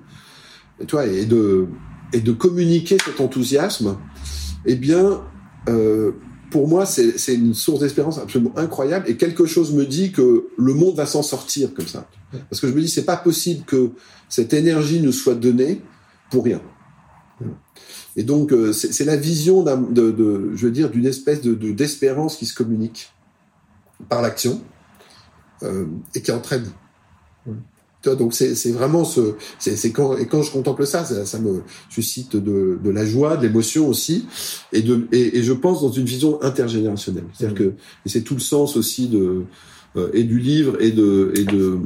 et 0.79 0.85
toi, 0.85 1.05
et 1.05 1.25
de, 1.25 1.67
et 2.13 2.19
de 2.21 2.31
communiquer 2.31 2.97
cet 3.03 3.19
enthousiasme, 3.21 3.97
eh 4.65 4.75
bien, 4.75 5.21
euh, 5.69 6.11
pour 6.51 6.67
moi, 6.67 6.85
c'est 6.85 7.33
une 7.33 7.53
source 7.53 7.79
d'espérance 7.81 8.17
absolument 8.17 8.57
incroyable. 8.57 9.09
Et 9.09 9.17
quelque 9.17 9.45
chose 9.45 9.73
me 9.73 9.85
dit 9.85 10.11
que 10.11 10.47
le 10.57 10.73
monde 10.73 10.95
va 10.95 11.05
s'en 11.05 11.23
sortir 11.23 11.73
comme 11.73 11.87
ça. 11.87 12.07
Parce 12.49 12.61
que 12.61 12.67
je 12.67 12.73
me 12.73 12.81
dis, 12.81 12.87
c'est 12.89 13.05
pas 13.05 13.17
possible 13.17 13.65
que 13.65 13.91
cette 14.29 14.53
énergie 14.53 15.01
nous 15.01 15.11
soit 15.11 15.35
donnée 15.35 15.81
pour 16.31 16.43
rien. 16.45 16.61
Et 18.15 18.23
donc, 18.23 18.53
euh, 18.53 18.71
c'est 18.71 19.03
la 19.05 19.17
vision 19.17 19.63
de, 19.63 20.11
de, 20.11 20.51
je 20.55 20.65
veux 20.65 20.71
dire, 20.71 20.89
d'une 20.89 21.05
espèce 21.05 21.41
de 21.41 21.53
de- 21.53 21.71
d'espérance 21.71 22.37
qui 22.37 22.45
se 22.45 22.53
communique 22.55 23.11
par 24.07 24.21
l'action 24.21 24.61
euh, 25.63 25.85
et 26.13 26.21
qui 26.21 26.31
entraîne. 26.31 26.65
Tu 28.01 28.09
vois, 28.09 28.15
donc 28.15 28.33
c'est 28.33 28.55
c'est 28.55 28.71
vraiment 28.71 29.03
ce 29.03 29.35
c'est 29.57 29.91
quand 29.91 30.17
et 30.17 30.27
quand 30.27 30.43
je 30.43 30.51
contemple 30.51 30.85
ça, 30.85 31.03
ça, 31.05 31.25
ça 31.25 31.39
me 31.39 31.63
suscite 31.89 32.35
de, 32.35 32.77
de 32.83 32.89
la 32.89 33.05
joie, 33.05 33.37
de 33.37 33.47
l'émotion 33.47 33.87
aussi 33.87 34.27
et 34.73 34.81
de 34.81 35.07
et, 35.11 35.39
et 35.39 35.43
je 35.43 35.53
pense 35.53 35.81
dans 35.81 35.91
une 35.91 36.05
vision 36.05 36.41
intergénérationnelle. 36.43 37.25
C'est-à-dire 37.33 37.57
que 37.57 37.73
et 38.05 38.09
c'est 38.09 38.21
tout 38.21 38.35
le 38.35 38.41
sens 38.41 38.77
aussi 38.77 39.07
de 39.07 39.45
euh, 39.95 40.09
et 40.13 40.23
du 40.23 40.37
livre 40.39 40.79
et 40.81 40.91
de 40.91 41.33
et 41.35 41.45
de 41.45 41.79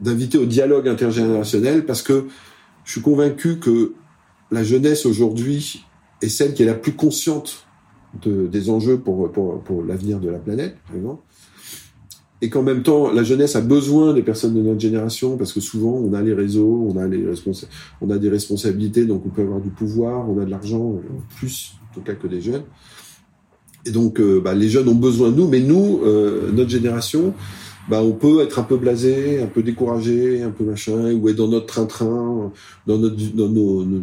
d'inviter 0.00 0.38
au 0.38 0.46
dialogue 0.46 0.88
intergénérationnel 0.88 1.86
parce 1.86 2.02
que 2.02 2.26
je 2.84 2.92
suis 2.92 3.00
convaincu 3.00 3.58
que 3.58 3.92
la 4.50 4.64
jeunesse 4.64 5.06
aujourd'hui 5.06 5.84
est 6.22 6.28
celle 6.28 6.54
qui 6.54 6.62
est 6.62 6.66
la 6.66 6.74
plus 6.74 6.94
consciente 6.94 7.66
de, 8.22 8.46
des 8.46 8.70
enjeux 8.70 8.98
pour 8.98 9.30
pour 9.30 9.62
pour 9.62 9.84
l'avenir 9.84 10.18
de 10.18 10.28
la 10.28 10.38
planète, 10.38 10.76
par 10.86 10.96
exemple 10.96 11.22
et 12.40 12.50
qu'en 12.50 12.62
même 12.62 12.82
temps 12.82 13.12
la 13.12 13.22
jeunesse 13.24 13.56
a 13.56 13.60
besoin 13.60 14.14
des 14.14 14.22
personnes 14.22 14.54
de 14.54 14.62
notre 14.62 14.80
génération 14.80 15.36
parce 15.36 15.52
que 15.52 15.60
souvent 15.60 15.92
on 15.92 16.12
a 16.12 16.22
les 16.22 16.34
réseaux, 16.34 16.88
on 16.88 16.96
a 16.98 17.06
les 17.06 17.24
on 18.00 18.10
a 18.10 18.18
des 18.18 18.28
responsabilités 18.28 19.04
donc 19.04 19.24
on 19.26 19.30
peut 19.30 19.42
avoir 19.42 19.60
du 19.60 19.70
pouvoir, 19.70 20.28
on 20.30 20.38
a 20.40 20.44
de 20.44 20.50
l'argent 20.50 20.94
euh, 20.94 21.08
plus 21.36 21.72
en 21.90 21.94
tout 21.94 22.00
cas 22.02 22.14
que 22.14 22.26
des 22.26 22.40
jeunes. 22.40 22.62
Et 23.86 23.90
donc 23.90 24.20
euh, 24.20 24.40
bah, 24.40 24.54
les 24.54 24.68
jeunes 24.68 24.88
ont 24.88 24.94
besoin 24.94 25.30
de 25.30 25.36
nous, 25.36 25.48
mais 25.48 25.60
nous 25.60 26.00
euh, 26.04 26.50
notre 26.52 26.70
génération 26.70 27.34
bah, 27.88 28.02
on 28.02 28.12
peut 28.12 28.42
être 28.42 28.58
un 28.58 28.64
peu 28.64 28.76
blasé, 28.76 29.40
un 29.40 29.46
peu 29.46 29.62
découragé, 29.62 30.42
un 30.42 30.50
peu 30.50 30.64
machin, 30.64 31.14
ou 31.14 31.28
être 31.30 31.36
dans 31.36 31.48
notre 31.48 31.66
train-train, 31.66 32.52
dans 32.86 32.98
notre, 32.98 33.16
dans 33.34 33.48
nos, 33.48 33.82
nos- 33.84 34.02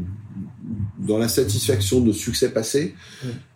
dans 1.00 1.18
la 1.18 1.28
satisfaction 1.28 2.02
de 2.02 2.12
succès 2.12 2.50
passés. 2.50 2.96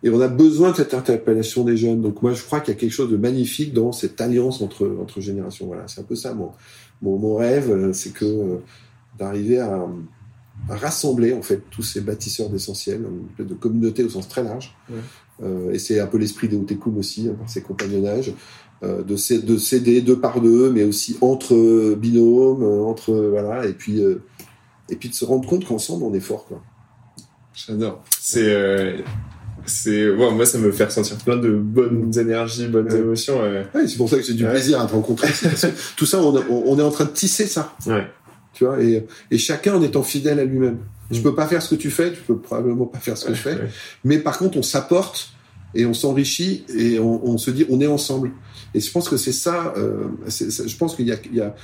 Et 0.02 0.10
on 0.10 0.20
a 0.20 0.28
besoin 0.28 0.70
de 0.70 0.76
cette 0.76 0.94
interpellation 0.94 1.64
des 1.64 1.76
jeunes. 1.76 2.00
Donc 2.00 2.22
moi, 2.22 2.32
je 2.32 2.42
crois 2.42 2.60
qu'il 2.60 2.72
y 2.74 2.76
a 2.76 2.80
quelque 2.80 2.92
chose 2.92 3.10
de 3.10 3.16
magnifique 3.16 3.72
dans 3.72 3.92
cette 3.92 4.20
alliance 4.20 4.62
entre 4.62 4.96
entre 5.00 5.20
générations. 5.20 5.66
Voilà, 5.66 5.86
c'est 5.88 6.00
un 6.00 6.04
peu 6.04 6.16
ça 6.16 6.34
mon 6.34 6.50
mon, 7.02 7.18
mon 7.18 7.36
rêve, 7.36 7.70
euh, 7.70 7.92
c'est 7.92 8.12
que 8.12 8.24
euh, 8.24 8.56
d'arriver 9.18 9.58
à, 9.58 9.86
à 10.68 10.76
rassembler 10.76 11.32
en 11.32 11.42
fait 11.42 11.62
tous 11.70 11.82
ces 11.82 12.00
bâtisseurs 12.00 12.50
d'essentiel, 12.50 13.04
de 13.38 13.54
communauté 13.54 14.04
au 14.04 14.08
sens 14.08 14.28
très 14.28 14.42
large. 14.44 14.76
Euh, 15.42 15.72
et 15.72 15.78
c'est 15.78 16.00
un 16.00 16.06
peu 16.06 16.18
l'esprit 16.18 16.48
des 16.48 16.56
Otekum 16.56 16.98
aussi, 16.98 17.28
hein, 17.28 17.36
par 17.38 17.48
ces 17.48 17.62
compagnonnages, 17.62 18.34
euh, 18.82 19.02
de, 19.02 19.40
de 19.40 19.56
s'aider 19.58 20.02
deux 20.02 20.20
par 20.20 20.42
deux, 20.42 20.70
mais 20.70 20.84
aussi 20.84 21.16
entre 21.22 21.94
binômes, 21.94 22.62
entre 22.62 23.14
voilà, 23.14 23.66
et 23.66 23.72
puis 23.72 24.00
et 24.90 24.96
puis 24.96 25.08
de 25.08 25.14
se 25.14 25.24
rendre 25.24 25.48
compte 25.48 25.64
qu'ensemble 25.64 26.04
on 26.04 26.12
est 26.12 26.20
fort 26.20 26.44
quoi. 26.46 26.62
J'adore. 27.66 28.02
C'est 28.18 28.52
euh, 28.52 28.98
c'est 29.66 30.10
moi 30.12 30.46
ça 30.46 30.58
me 30.58 30.72
fait 30.72 30.84
ressentir 30.84 31.16
plein 31.18 31.36
de 31.36 31.50
bonnes 31.50 32.16
énergies, 32.18 32.66
bonnes 32.66 32.94
émotions. 32.94 33.40
Ouais, 33.40 33.66
c'est 33.86 33.96
pour 33.96 34.08
ça 34.08 34.16
que 34.16 34.22
j'ai 34.22 34.34
du 34.34 34.44
plaisir 34.44 34.80
à 34.80 34.86
te 34.86 34.92
rencontrer. 34.92 35.28
tout 35.96 36.06
ça, 36.06 36.18
on, 36.20 36.34
on, 36.50 36.78
est 36.78 36.82
en 36.82 36.90
train 36.90 37.04
de 37.04 37.10
tisser 37.10 37.46
ça. 37.46 37.74
Tu 38.52 38.64
vois, 38.64 38.82
et, 38.82 39.06
et 39.30 39.38
chacun 39.38 39.74
en 39.74 39.82
étant 39.82 40.02
fidèle 40.02 40.40
à 40.40 40.44
lui-même. 40.44 40.78
Je 41.10 41.20
mm. 41.20 41.22
peux 41.22 41.34
pas 41.34 41.46
faire 41.46 41.62
ce 41.62 41.74
que 41.74 41.80
tu 41.80 41.90
fais, 41.90 42.12
tu 42.12 42.20
peux 42.20 42.38
probablement 42.38 42.86
pas 42.86 42.98
faire 42.98 43.16
ce 43.16 43.26
que 43.26 43.34
je 43.34 43.40
fais, 43.40 43.58
mais 44.04 44.18
par 44.18 44.38
contre 44.38 44.58
on 44.58 44.62
s'apporte 44.62 45.32
et 45.74 45.86
on 45.86 45.94
s'enrichit 45.94 46.64
et 46.76 46.98
on, 46.98 47.24
on, 47.26 47.38
se 47.38 47.50
dit 47.50 47.66
on 47.70 47.80
est 47.80 47.86
ensemble. 47.86 48.32
Et 48.74 48.80
je 48.80 48.90
pense 48.90 49.08
que 49.08 49.16
c'est 49.16 49.32
ça. 49.32 49.74
Euh, 49.76 50.08
je 50.28 50.76
pense 50.76 50.94
qu'il 50.94 51.06
y 51.06 51.12
a, 51.12 51.16
il 51.24 51.36
y 51.36 51.40
a 51.40 51.54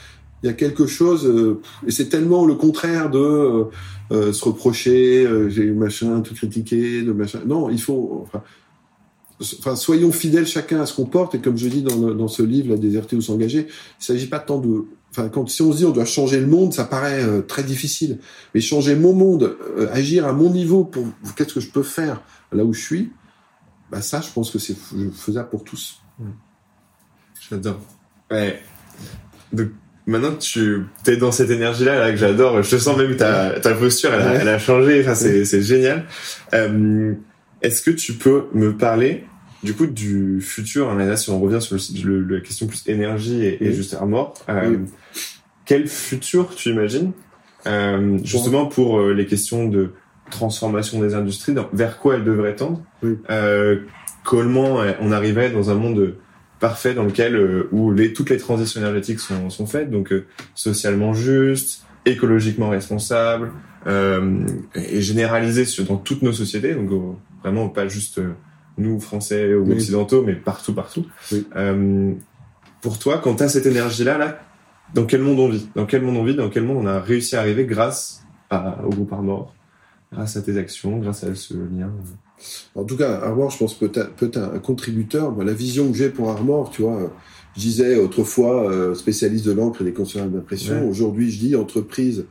il 0.43 0.47
y 0.47 0.49
a 0.51 0.53
quelque 0.53 0.87
chose 0.87 1.27
euh, 1.27 1.61
et 1.87 1.91
c'est 1.91 2.09
tellement 2.09 2.45
le 2.45 2.55
contraire 2.55 3.11
de 3.11 3.19
euh, 3.19 3.65
euh 4.13 4.33
se 4.33 4.45
reprocher 4.45 5.27
euh, 5.27 5.49
j'ai 5.49 5.71
machin 5.71 6.21
tout 6.21 6.35
critiquer 6.35 7.03
de 7.03 7.13
machin. 7.13 7.41
Non 7.47 7.71
il 7.71 7.81
faut 7.81 8.25
enfin, 8.27 8.43
enfin 9.59 9.77
soyons 9.77 10.13
fidèles 10.13 10.47
chacun 10.47 10.81
à 10.81 10.87
ce 10.87 10.95
qu'on 10.95 11.07
porte 11.07 11.35
et 11.35 11.41
comme 11.41 11.57
je 11.57 11.69
dis 11.69 11.83
dans, 11.83 11.97
dans 11.97 12.29
ce 12.29 12.43
livre 12.43 12.71
la 12.71 12.77
déserter 12.77 13.17
ou 13.17 13.23
s'engager 13.23 13.67
il 14.01 14.05
s'agit 14.05 14.27
pas 14.27 14.39
tant 14.39 14.59
de 14.59 14.85
enfin 15.11 15.29
quand 15.29 15.49
si 15.49 15.63
on 15.63 15.73
se 15.73 15.79
dit 15.79 15.85
on 15.85 15.91
doit 15.91 16.05
changer 16.05 16.41
le 16.41 16.47
monde 16.47 16.75
ça 16.75 16.85
paraît 16.85 17.43
très 17.47 17.63
difficile. 17.63 18.19
Mais 18.55 18.61
changer 18.61 18.95
mon 18.95 19.15
monde 19.15 19.57
agir 19.91 20.27
à 20.27 20.33
mon 20.33 20.51
niveau 20.51 20.85
pour 20.85 21.07
qu'est-ce 21.35 21.55
que 21.55 21.61
je 21.61 21.71
peux 21.71 21.83
faire 21.83 22.23
là 22.53 22.65
où 22.65 22.73
je 22.73 22.81
suis 22.81 23.11
bah 23.91 24.03
ça 24.03 24.21
je 24.21 24.31
pense 24.33 24.51
que 24.51 24.59
c'est 24.59 24.77
faisable 25.15 25.49
pour 25.49 25.65
tous. 25.65 26.01
J'adore. 27.49 27.81
Ouais. 28.31 28.61
Donc 29.53 29.71
maintenant 30.07 30.33
que 30.33 30.41
tu 30.41 30.87
es 31.07 31.17
dans 31.17 31.33
cette 31.33 31.51
énergie 31.51 31.85
là, 31.85 31.99
là 31.99 32.11
que 32.11 32.17
j'adore 32.17 32.63
je 32.63 32.71
te 32.71 32.79
sens 32.79 32.97
même 32.97 33.17
ta, 33.17 33.59
ta 33.61 33.75
posture 33.75 34.13
elle 34.15 34.23
a, 34.23 34.35
elle 34.35 34.49
a 34.49 34.59
changé 34.59 35.01
enfin 35.01 35.15
c'est 35.15 35.45
c'est 35.45 35.63
génial. 35.63 36.05
Euh, 36.55 37.13
est-ce 37.63 37.83
que 37.83 37.91
tu 37.91 38.13
peux 38.15 38.45
me 38.55 38.77
parler 38.77 39.25
du 39.65 39.75
coup 39.75 39.87
du 39.87 40.41
futur 40.41 40.91
hein, 40.91 40.97
là 40.97 41.17
si 41.17 41.31
on 41.31 41.41
revient 41.41 41.61
sur 41.61 41.77
le, 42.05 42.21
la 42.23 42.41
question 42.41 42.67
plus 42.67 42.85
énergie 42.87 43.45
et, 43.45 43.65
et 43.65 43.73
juste 43.73 43.95
armor 43.95 44.35
euh, 44.49 44.79
quel 45.65 45.89
futur 45.89 46.55
tu 46.55 46.71
imagines 46.71 47.13
euh, 47.67 48.19
justement 48.23 48.67
pour 48.67 49.01
euh, 49.01 49.13
les 49.13 49.27
questions 49.27 49.67
de 49.69 49.91
transformation 50.31 51.01
des 51.01 51.15
industries 51.15 51.55
vers 51.73 51.99
quoi 51.99 52.15
elles 52.15 52.25
devraient 52.25 52.55
tendre 52.55 52.81
euh, 53.31 53.81
comment 54.25 54.81
on 55.01 55.13
arriverait 55.13 55.51
dans 55.51 55.71
un 55.71 55.75
monde 55.75 56.15
parfait 56.61 56.95
dans 56.95 57.05
lequel 57.05 57.37
euh, 57.37 57.69
où 57.73 57.93
les, 57.93 58.13
toutes 58.13 58.31
les 58.31 58.39
transitions 58.39 58.81
énergétiques 58.81 59.21
sont, 59.21 59.51
sont 59.51 59.67
faites, 59.67 59.91
donc 59.91 60.13
euh, 60.13 60.27
socialement 60.55 61.13
juste, 61.13 61.85
écologiquement 62.05 62.71
responsable 62.71 63.53
euh, 63.87 64.47
et 64.75 65.01
généralisé 65.01 65.65
sur, 65.65 65.85
dans 65.85 65.97
toutes 65.97 66.23
nos 66.23 66.33
sociétés, 66.33 66.75
donc 66.75 66.91
vraiment 67.43 67.69
pas 67.69 67.89
juste 67.89 68.21
nous 68.79 69.01
Français 69.01 69.55
ou 69.55 69.71
occidentaux, 69.73 70.23
mais 70.23 70.35
partout, 70.35 70.75
partout. 70.75 71.07
pour 72.81 72.99
toi, 72.99 73.19
quand 73.19 73.37
tu 73.37 73.43
as 73.43 73.49
cette 73.49 73.67
énergie-là, 73.67 74.19
là, 74.19 74.41
dans 74.95 75.05
quel 75.05 75.23
monde 75.23 75.41
on 75.41 75.49
vit? 75.49 75.69
Dans 75.75 75.87
quel 75.87 76.03
monde 76.03 76.17
on 76.17 76.25
vit? 76.25 76.35
Dans 76.35 76.49
quel 76.49 76.63
monde 76.63 76.79
on 76.85 76.87
a 76.87 77.01
réussi 77.01 77.37
à 77.37 77.41
arriver 77.41 77.65
grâce 77.65 78.25
à, 78.51 78.85
au 78.85 78.91
groupe 78.91 79.13
Armor 79.13 79.53
Grâce 80.13 80.37
à 80.37 80.43
tes 80.43 80.57
actions, 80.57 80.99
grâce 80.99 81.25
à 81.25 81.35
ce 81.35 81.55
lien? 81.55 81.91
En 82.75 82.85
tout 82.85 82.97
cas, 82.97 83.21
Armor, 83.23 83.51
je 83.51 83.59
pense 83.59 83.75
peut 83.75 83.91
être, 83.95 84.13
peut 84.15 84.27
être 84.27 84.39
un 84.39 84.59
contributeur. 84.59 85.35
la 85.43 85.53
vision 85.53 85.91
que 85.91 85.97
j'ai 85.97 86.09
pour 86.09 86.31
Armor, 86.31 86.71
tu 86.71 86.83
vois, 86.83 87.13
je 87.57 87.61
disais 87.61 87.97
autrefois 87.97 88.71
euh, 88.71 88.95
spécialiste 88.95 89.47
de 89.47 89.53
l'encre 89.53 89.83
et 89.83 89.85
des 89.85 89.93
consolateurs 89.93 90.33
d'impression. 90.33 90.89
Aujourd'hui, 90.89 91.31
je 91.31 91.39
dis 91.39 91.57
entreprise 91.57 92.25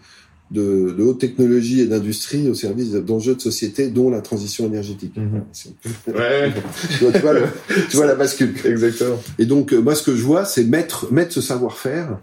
de, 0.51 0.93
de, 0.95 1.03
haute 1.03 1.19
technologie 1.19 1.81
et 1.81 1.87
d'industrie 1.87 2.47
au 2.49 2.53
service 2.53 2.91
d'enjeux 2.91 3.35
de 3.35 3.41
société, 3.41 3.89
dont 3.89 4.09
la 4.09 4.21
transition 4.21 4.65
énergétique. 4.65 5.17
Mhm. 5.17 5.43
Ouais. 6.07 6.53
tu, 6.99 7.19
vois, 7.19 7.33
le, 7.33 7.41
tu, 7.89 7.97
vois, 7.97 8.05
la 8.05 8.15
bascule. 8.15 8.53
Exactement. 8.63 9.19
Et 9.39 9.45
donc, 9.45 9.73
euh, 9.73 9.79
moi, 9.79 9.95
ce 9.95 10.03
que 10.03 10.15
je 10.15 10.21
vois, 10.21 10.45
c'est 10.45 10.63
mettre, 10.63 11.11
mettre 11.11 11.33
ce 11.33 11.41
savoir-faire, 11.41 12.19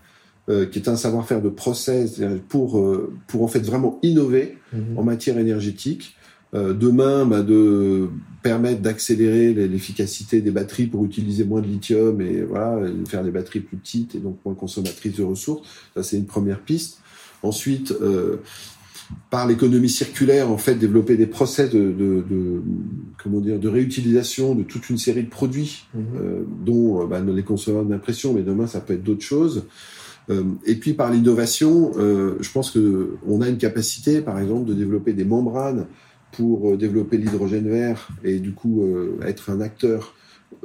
euh, 0.48 0.66
qui 0.66 0.78
est 0.78 0.88
un 0.88 0.96
savoir-faire 0.96 1.42
de 1.42 1.48
process, 1.48 2.20
pour, 2.48 2.78
euh, 2.78 3.12
pour 3.26 3.42
en 3.42 3.48
fait 3.48 3.60
vraiment 3.60 3.98
innover 4.02 4.56
mhm. 4.72 4.98
en 4.98 5.02
matière 5.02 5.38
énergétique 5.38 6.16
euh, 6.54 6.74
demain 6.74 7.24
bah, 7.24 7.42
de 7.42 8.08
permettre 8.42 8.82
d'accélérer 8.82 9.54
l'efficacité 9.54 10.40
des 10.40 10.50
batteries 10.50 10.86
pour 10.86 11.04
utiliser 11.04 11.44
moins 11.44 11.60
de 11.60 11.66
lithium 11.66 12.20
et 12.20 12.42
voilà 12.42 12.80
faire 13.08 13.22
des 13.24 13.30
batteries 13.30 13.60
plus 13.60 13.76
petites 13.76 14.14
et 14.16 14.18
donc 14.18 14.38
moins 14.44 14.54
consommatrices 14.54 15.16
de 15.16 15.22
ressources. 15.22 15.66
Ça 15.94 16.02
c'est 16.02 16.16
une 16.16 16.26
première 16.26 16.60
piste. 16.60 16.98
Ensuite 17.42 17.92
euh, 18.02 18.36
par 19.30 19.46
l'économie 19.46 19.88
circulaire 19.88 20.50
en 20.50 20.58
fait 20.58 20.74
développer 20.74 21.16
des 21.16 21.26
process 21.26 21.70
de, 21.70 21.92
de, 21.92 22.24
de, 22.28 22.62
comment 23.22 23.40
dire 23.40 23.58
de 23.58 23.68
réutilisation 23.68 24.54
de 24.54 24.62
toute 24.62 24.90
une 24.90 24.98
série 24.98 25.22
de 25.22 25.30
produits 25.30 25.84
mmh. 25.94 26.00
euh, 26.20 26.42
dont 26.64 27.06
bah, 27.06 27.20
les 27.20 27.42
consommateurs 27.42 27.86
d'impression 27.86 28.34
mais 28.34 28.42
demain 28.42 28.66
ça 28.66 28.80
peut 28.80 28.94
être 28.94 29.04
d'autres 29.04 29.24
choses. 29.24 29.64
Euh, 30.30 30.44
et 30.64 30.76
puis 30.76 30.94
par 30.94 31.10
l'innovation, 31.10 31.92
euh, 31.96 32.36
je 32.40 32.50
pense 32.50 32.70
que 32.70 33.16
on 33.26 33.40
a 33.40 33.48
une 33.48 33.58
capacité, 33.58 34.20
par 34.20 34.38
exemple, 34.38 34.66
de 34.66 34.74
développer 34.74 35.12
des 35.12 35.24
membranes 35.24 35.86
pour 36.32 36.70
euh, 36.70 36.76
développer 36.76 37.18
l'hydrogène 37.18 37.68
vert 37.68 38.08
et 38.24 38.38
du 38.38 38.52
coup 38.52 38.82
euh, 38.82 39.20
être 39.24 39.50
un 39.50 39.60
acteur 39.60 40.14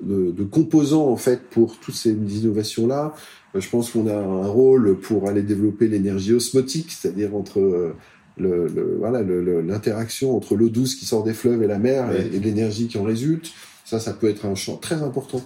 de, 0.01 0.31
de, 0.31 0.43
composants 0.43 1.07
en 1.07 1.17
fait 1.17 1.49
pour 1.49 1.77
toutes 1.79 1.95
ces 1.95 2.11
innovations 2.11 2.87
là. 2.87 3.13
Euh, 3.55 3.61
je 3.61 3.69
pense 3.69 3.91
qu'on 3.91 4.07
a 4.07 4.15
un 4.15 4.47
rôle 4.47 4.97
pour 4.99 5.27
aller 5.29 5.43
développer 5.43 5.87
l'énergie 5.87 6.33
osmotique, 6.33 6.91
c'est-à-dire 6.91 7.35
entre 7.35 7.93
le, 8.37 8.67
le, 8.67 8.97
voilà 8.99 9.21
l'interaction 9.21 10.35
entre 10.35 10.55
l'eau 10.55 10.69
douce 10.69 10.95
qui 10.95 11.05
sort 11.05 11.23
des 11.23 11.33
fleuves 11.33 11.63
et 11.63 11.67
la 11.67 11.79
mer 11.79 12.11
et, 12.15 12.39
l'énergie 12.39 12.87
qui 12.87 12.97
en 12.97 13.03
résulte. 13.03 13.51
Ça, 13.85 13.99
ça 13.99 14.13
peut 14.13 14.29
être 14.29 14.45
un 14.45 14.55
champ 14.55 14.75
très 14.75 15.01
important 15.01 15.41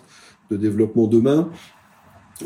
de 0.49 0.57
développement 0.57 1.07
demain. 1.07 1.49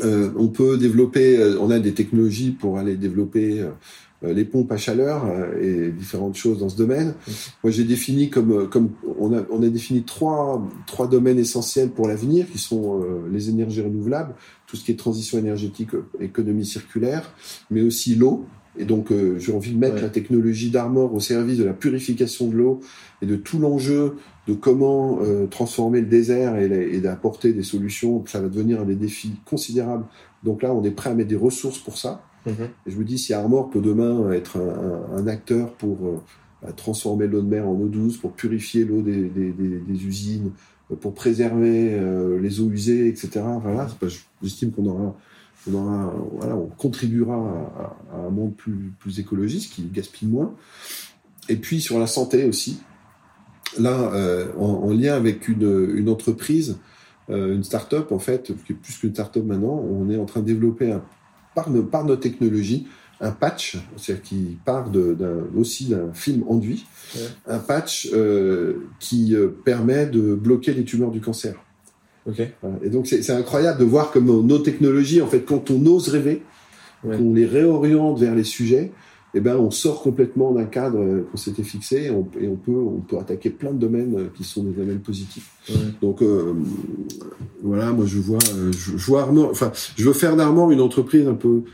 Euh, 0.04 0.30
on 0.36 0.48
peut 0.48 0.76
développer, 0.76 1.56
on 1.58 1.70
a 1.70 1.78
des 1.78 1.94
technologies 1.94 2.50
pour 2.50 2.78
aller 2.78 2.96
développer 2.96 3.64
les 4.22 4.44
pompes 4.44 4.72
à 4.72 4.76
chaleur 4.76 5.24
euh, 5.26 5.88
et 5.88 5.90
différentes 5.90 6.36
choses 6.36 6.58
dans 6.60 6.68
ce 6.68 6.76
domaine. 6.76 7.14
Moi, 7.62 7.70
j'ai 7.70 7.84
défini 7.84 8.30
comme 8.30 8.52
euh, 8.52 8.66
comme 8.66 8.90
on 9.18 9.36
a 9.36 9.42
on 9.50 9.62
a 9.62 9.68
défini 9.68 10.02
trois 10.02 10.66
trois 10.86 11.08
domaines 11.08 11.38
essentiels 11.38 11.90
pour 11.90 12.08
l'avenir 12.08 12.46
qui 12.50 12.58
sont 12.58 13.04
les 13.30 13.50
énergies 13.50 13.82
renouvelables, 13.82 14.34
tout 14.66 14.76
ce 14.76 14.84
qui 14.84 14.92
est 14.92 14.96
transition 14.96 15.38
énergétique, 15.38 15.90
économie 16.20 16.64
circulaire, 16.64 17.32
mais 17.70 17.82
aussi 17.82 18.14
l'eau. 18.14 18.44
Et 18.78 18.84
donc, 18.84 19.10
j'ai 19.38 19.52
envie 19.54 19.72
de 19.72 19.78
mettre 19.78 20.02
la 20.02 20.10
technologie 20.10 20.70
d'Armor 20.70 21.14
au 21.14 21.20
service 21.20 21.56
de 21.56 21.64
la 21.64 21.72
purification 21.72 22.48
de 22.48 22.56
l'eau 22.56 22.80
et 23.22 23.26
de 23.26 23.36
tout 23.36 23.58
l'enjeu 23.58 24.16
de 24.46 24.52
comment 24.52 25.18
transformer 25.50 26.00
le 26.02 26.06
désert 26.06 26.56
et, 26.56 26.66
et 26.92 27.00
d'apporter 27.00 27.54
des 27.54 27.62
solutions. 27.62 28.24
Ça 28.26 28.40
va 28.40 28.48
devenir 28.48 28.82
un 28.82 28.84
des 28.84 28.94
défis 28.94 29.32
considérables. 29.46 30.04
Donc 30.44 30.62
là, 30.62 30.74
on 30.74 30.84
est 30.84 30.90
prêt 30.90 31.10
à 31.10 31.14
mettre 31.14 31.30
des 31.30 31.36
ressources 31.36 31.78
pour 31.78 31.96
ça. 31.96 32.22
Mhm. 32.46 32.68
Je 32.86 32.96
me 32.96 33.04
dis, 33.04 33.18
si 33.18 33.34
Armor 33.34 33.70
peut 33.70 33.80
demain 33.80 34.30
être 34.32 34.58
un, 34.58 35.26
acteur 35.26 35.72
pour 35.74 35.98
euh, 36.06 36.72
transformer 36.76 37.26
l'eau 37.26 37.42
de 37.42 37.48
mer 37.48 37.68
en 37.68 37.72
eau 37.72 37.88
douce, 37.88 38.16
pour 38.16 38.32
purifier 38.32 38.84
l'eau 38.84 39.02
des, 39.02 40.06
usines, 40.06 40.52
euh, 40.90 40.96
pour 40.96 41.12
préserver 41.12 41.92
euh, 41.92 42.40
les 42.40 42.60
eaux 42.60 42.70
usées, 42.70 43.08
etc. 43.08 43.42
Voilà, 43.60 43.88
j'estime 44.42 44.70
qu'on 44.70 44.86
aura, 44.86 45.16
on 45.68 46.68
contribuera 46.78 47.96
à, 48.12 48.26
un 48.26 48.30
monde 48.30 48.54
plus, 48.54 49.18
écologiste 49.18 49.72
qui 49.72 49.82
gaspille 49.92 50.28
moins. 50.28 50.54
Et 51.48 51.56
puis 51.56 51.80
sur 51.80 51.98
la 51.98 52.06
santé 52.06 52.44
aussi, 52.44 52.80
là, 53.78 54.12
en, 54.58 54.92
lien 54.92 55.14
avec 55.14 55.48
une 55.48 56.08
entreprise, 56.08 56.78
une 57.28 57.64
start-up 57.64 58.12
en 58.12 58.18
fait, 58.20 58.52
qui 58.64 58.72
est 58.72 58.76
plus 58.76 58.96
qu'une 58.98 59.12
start-up 59.12 59.44
maintenant, 59.44 59.74
on 59.74 60.08
est 60.08 60.18
en 60.18 60.24
train 60.24 60.40
de 60.40 60.46
développer 60.46 60.92
un 60.92 61.02
par, 61.56 61.68
par 61.90 62.04
nos 62.04 62.14
technologies, 62.14 62.86
un 63.20 63.32
patch, 63.32 63.78
c'est-à-dire 63.96 64.22
qui 64.22 64.58
part 64.64 64.90
de, 64.90 65.16
aussi 65.56 65.86
d'un 65.86 66.12
film 66.12 66.44
enduit, 66.48 66.86
un 67.48 67.58
patch 67.58 68.10
euh, 68.12 68.74
qui 69.00 69.34
euh, 69.34 69.48
permet 69.64 70.06
de 70.06 70.34
bloquer 70.34 70.74
les 70.74 70.84
tumeurs 70.84 71.10
du 71.10 71.20
cancer. 71.20 71.54
Okay. 72.28 72.50
Et 72.82 72.90
donc 72.90 73.06
c'est 73.06 73.30
incroyable 73.30 73.80
de 73.80 73.84
voir 73.84 74.10
comme 74.10 74.26
nos 74.26 74.58
technologies, 74.58 75.22
en 75.22 75.28
fait, 75.28 75.44
quand 75.44 75.70
on 75.70 75.84
ose 75.86 76.08
rêver, 76.08 76.42
qu'on 77.02 77.34
les 77.34 77.46
réoriente 77.46 78.18
vers 78.18 78.34
les 78.34 78.44
sujets, 78.44 78.92
eh 79.34 79.40
ben 79.40 79.56
on 79.56 79.70
sort 79.70 80.02
complètement 80.02 80.52
d'un 80.52 80.64
cadre 80.64 80.98
euh, 80.98 81.28
qu'on 81.30 81.36
s'était 81.36 81.62
fixé 81.62 82.04
et 82.04 82.10
on, 82.10 82.26
et 82.40 82.48
on, 82.48 82.56
peut 82.56 82.72
on 82.72 83.00
peut 83.00 83.18
attaquer 83.18 83.50
plein 83.50 83.72
de 83.72 83.78
domaines 83.78 84.30
qui 84.34 84.44
sont 84.44 84.62
des 84.62 84.72
domaines 84.72 85.00
positifs. 85.00 85.50
Donc 86.00 86.22
euh, 86.22 86.54
voilà, 87.62 87.92
moi 87.92 88.06
je 88.06 88.18
vois 88.18 88.38
je, 88.70 88.96
vois 88.96 89.22
Armand, 89.22 89.48
enfin 89.50 89.72
je 89.96 90.04
veux 90.04 90.12
faire 90.12 90.36
d'Armand 90.36 90.70
une 90.70 90.80
entreprise 90.80 91.26
un 91.26 91.34
peu 91.34 91.64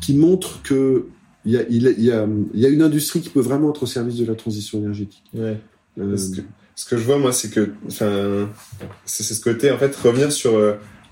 qui 0.00 0.16
montre 0.16 0.62
que 0.62 1.06
il 1.46 1.52
y 1.52 1.58
a, 1.58 1.62
il, 1.68 1.82
y 1.82 2.10
a, 2.10 2.26
il 2.54 2.60
y 2.60 2.66
a 2.66 2.68
une 2.70 2.82
industrie 2.82 3.20
qui 3.20 3.28
peut 3.28 3.40
vraiment 3.40 3.70
être 3.70 3.82
au 3.82 3.86
service 3.86 4.16
de 4.16 4.24
la 4.24 4.34
transition 4.34 4.78
énergétique. 4.78 5.24
Ouais. 5.34 5.60
Euh, 6.00 6.16
ce, 6.16 6.30
que, 6.34 6.40
ce, 6.74 6.86
que, 6.86 6.96
je 6.96 7.04
vois 7.04 7.18
moi 7.18 7.32
c'est 7.32 7.50
que 7.50 7.70
enfin 7.86 8.48
c'est 9.04 9.22
ce 9.22 9.40
côté 9.40 9.70
en 9.70 9.78
fait 9.78 9.94
revenir 9.94 10.32
sur 10.32 10.58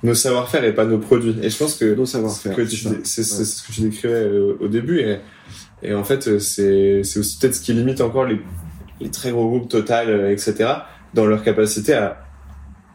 nos 0.02 0.14
savoir-faire 0.14 0.64
et 0.64 0.74
pas 0.74 0.84
nos 0.84 0.98
produits. 0.98 1.36
Et 1.42 1.50
je 1.50 1.56
pense 1.56 1.76
que 1.76 1.94
nos 1.94 2.06
savoir-faire. 2.06 2.56
C'est 3.04 3.22
ce 3.22 3.62
que 3.62 3.72
tu 3.72 3.82
décrivais 3.82 4.28
au 4.58 4.68
début 4.68 4.98
et 4.98 5.18
et 5.82 5.94
en 5.94 6.04
fait, 6.04 6.38
c'est 6.38 7.02
c'est 7.04 7.18
aussi 7.18 7.38
peut-être 7.38 7.54
ce 7.54 7.60
qui 7.60 7.72
limite 7.72 8.00
encore 8.00 8.24
les, 8.24 8.40
les 9.00 9.10
très 9.10 9.30
gros 9.30 9.48
groupes 9.48 9.68
Total, 9.68 10.08
euh, 10.08 10.32
etc. 10.32 10.70
dans 11.14 11.26
leur 11.26 11.42
capacité 11.42 11.94
à, 11.94 12.24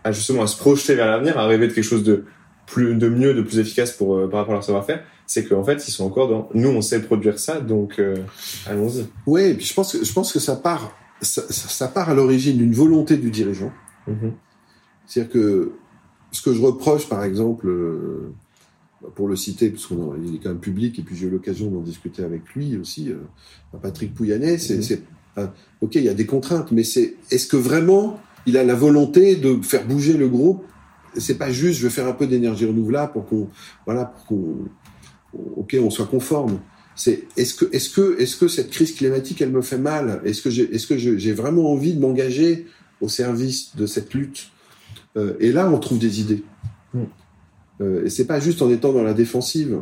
à 0.04 0.12
justement 0.12 0.44
à 0.44 0.48
se 0.48 0.58
projeter 0.58 0.96
vers 0.96 1.08
l'avenir, 1.08 1.38
à 1.38 1.46
rêver 1.46 1.68
de 1.68 1.74
quelque 1.74 1.84
chose 1.84 2.04
de 2.04 2.26
plus, 2.66 2.96
de 2.96 3.10
mieux, 3.10 3.34
de 3.34 3.42
plus 3.42 3.60
efficace 3.60 3.92
pour 3.92 4.16
euh, 4.16 4.30
par 4.30 4.40
rapport 4.40 4.54
à 4.54 4.58
leur 4.58 4.64
savoir-faire, 4.64 5.04
c'est 5.26 5.46
qu'en 5.46 5.64
fait 5.64 5.88
ils 5.88 5.92
sont 5.92 6.06
encore 6.06 6.30
dans. 6.30 6.50
Nous, 6.54 6.70
on 6.70 6.82
sait 6.82 7.02
produire 7.02 7.40
ça, 7.40 7.60
donc 7.60 8.00
euh, 8.00 8.16
allons-y. 8.66 9.06
Oui, 9.26 9.42
et 9.44 9.54
puis 9.54 9.66
je 9.66 9.74
pense 9.74 9.94
que 9.94 10.04
je 10.04 10.14
pense 10.14 10.32
que 10.32 10.40
ça 10.40 10.56
part 10.56 10.96
ça, 11.22 11.42
ça 11.50 11.88
part 11.88 12.10
à 12.10 12.14
l'origine 12.14 12.58
d'une 12.58 12.74
volonté 12.74 13.18
du 13.18 13.32
dirigeant. 13.32 13.72
Mhm. 14.08 14.34
C'est-à-dire 15.06 15.32
que 15.32 15.72
ce 16.32 16.42
que 16.42 16.54
je 16.54 16.62
reproche, 16.62 17.08
par 17.08 17.24
exemple, 17.24 17.68
euh, 17.68 18.34
pour 19.16 19.28
le 19.28 19.36
citer, 19.36 19.70
parce 19.70 19.86
qu'il 19.88 19.98
est 20.36 20.40
quand 20.40 20.50
même 20.50 20.60
public, 20.60 20.98
et 21.00 21.02
puis 21.04 21.16
j'ai 21.16 21.28
eu 21.28 21.30
l'occasion 21.30 21.70
d'en 21.70 21.82
discuter 21.82 22.24
avec 22.24 22.42
lui 22.56 22.78
aussi, 22.78 23.10
euh, 23.10 23.18
à 23.74 23.78
Patrick 23.78 24.14
Pouyanné, 24.14 24.58
c'est, 24.58 25.02
Mhm. 25.38 25.50
ok, 25.82 25.96
il 25.96 26.04
y 26.04 26.10
a 26.10 26.14
des 26.16 26.26
contraintes, 26.26 26.72
mais 26.72 26.84
c'est 26.84 27.16
est-ce 27.30 27.46
que 27.48 27.58
vraiment 27.58 28.20
il 28.48 28.58
a 28.58 28.64
la 28.64 28.74
volonté 28.76 29.36
de 29.36 29.62
faire 29.62 29.86
bouger 29.86 30.14
le 30.14 30.28
groupe? 30.28 30.64
C'est 31.16 31.38
pas 31.38 31.52
juste, 31.52 31.80
je 31.80 31.84
veux 31.84 31.90
faire 31.90 32.08
un 32.08 32.14
peu 32.14 32.28
d'énergie 32.28 32.66
renouvelable 32.66 33.12
pour 33.14 33.26
qu'on, 33.28 33.50
voilà, 33.86 34.06
pour 34.06 34.26
qu'on, 34.26 34.56
ok, 35.56 35.78
on 35.82 35.90
soit 35.90 36.06
conforme. 36.08 36.60
C'est 36.96 37.26
est-ce 37.38 37.54
que, 37.54 37.66
est-ce 37.72 37.90
que, 37.92 38.20
est-ce 38.20 38.36
que 38.36 38.48
cette 38.48 38.72
crise 38.72 38.94
climatique, 38.96 39.42
elle 39.42 39.52
me 39.52 39.62
fait 39.62 39.78
mal? 39.78 40.22
Est-ce 40.26 40.42
que 40.42 40.50
j'ai, 40.50 40.74
est-ce 40.74 40.88
que 40.88 40.98
j'ai 40.98 41.34
vraiment 41.34 41.72
envie 41.72 41.94
de 41.94 42.00
m'engager 42.00 42.66
au 43.02 43.10
service 43.10 43.76
de 43.76 43.86
cette 43.86 44.14
lutte? 44.16 44.50
Euh, 45.18 45.36
Et 45.40 45.52
là, 45.52 45.70
on 45.72 45.78
trouve 45.78 46.00
des 46.00 46.20
idées. 46.22 46.44
Mm. 46.96 47.04
Euh, 47.82 48.06
et 48.06 48.10
c'est 48.10 48.26
pas 48.26 48.40
juste 48.40 48.62
en 48.62 48.70
étant 48.70 48.94
dans 48.94 49.04
la 49.04 49.14
défensive, 49.14 49.82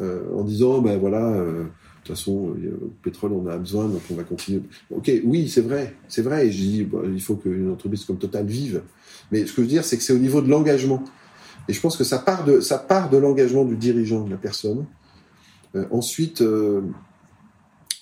euh, 0.00 0.22
en 0.34 0.44
disant 0.44 0.80
ben 0.80 0.98
voilà, 0.98 1.26
euh, 1.28 1.64
de 1.64 1.68
toute 2.04 2.16
façon, 2.16 2.54
le 2.60 2.90
pétrole 3.02 3.32
on 3.32 3.42
en 3.42 3.50
a 3.50 3.58
besoin, 3.58 3.86
donc 3.86 4.00
on 4.10 4.14
va 4.14 4.24
continuer. 4.24 4.62
Ok, 4.90 5.10
oui, 5.24 5.48
c'est 5.48 5.60
vrai, 5.60 5.94
c'est 6.08 6.22
vrai. 6.22 6.46
Et 6.48 6.52
je 6.52 6.58
dis 6.58 6.88
il 7.12 7.22
faut 7.22 7.36
qu'une 7.36 7.70
entreprise 7.70 8.04
comme 8.04 8.18
Total 8.18 8.46
vive. 8.46 8.82
Mais 9.30 9.46
ce 9.46 9.52
que 9.52 9.56
je 9.56 9.60
veux 9.62 9.66
dire, 9.68 9.84
c'est 9.84 9.96
que 9.96 10.02
c'est 10.02 10.12
au 10.12 10.18
niveau 10.18 10.40
de 10.40 10.48
l'engagement. 10.48 11.04
Et 11.68 11.72
je 11.72 11.80
pense 11.80 11.96
que 11.96 12.04
ça 12.04 12.18
part 12.18 12.44
de 12.44 12.60
ça 12.60 12.78
part 12.78 13.08
de 13.08 13.18
l'engagement 13.18 13.64
du 13.64 13.76
dirigeant, 13.76 14.24
de 14.24 14.30
la 14.30 14.36
personne. 14.36 14.84
Ensuite, 15.90 16.42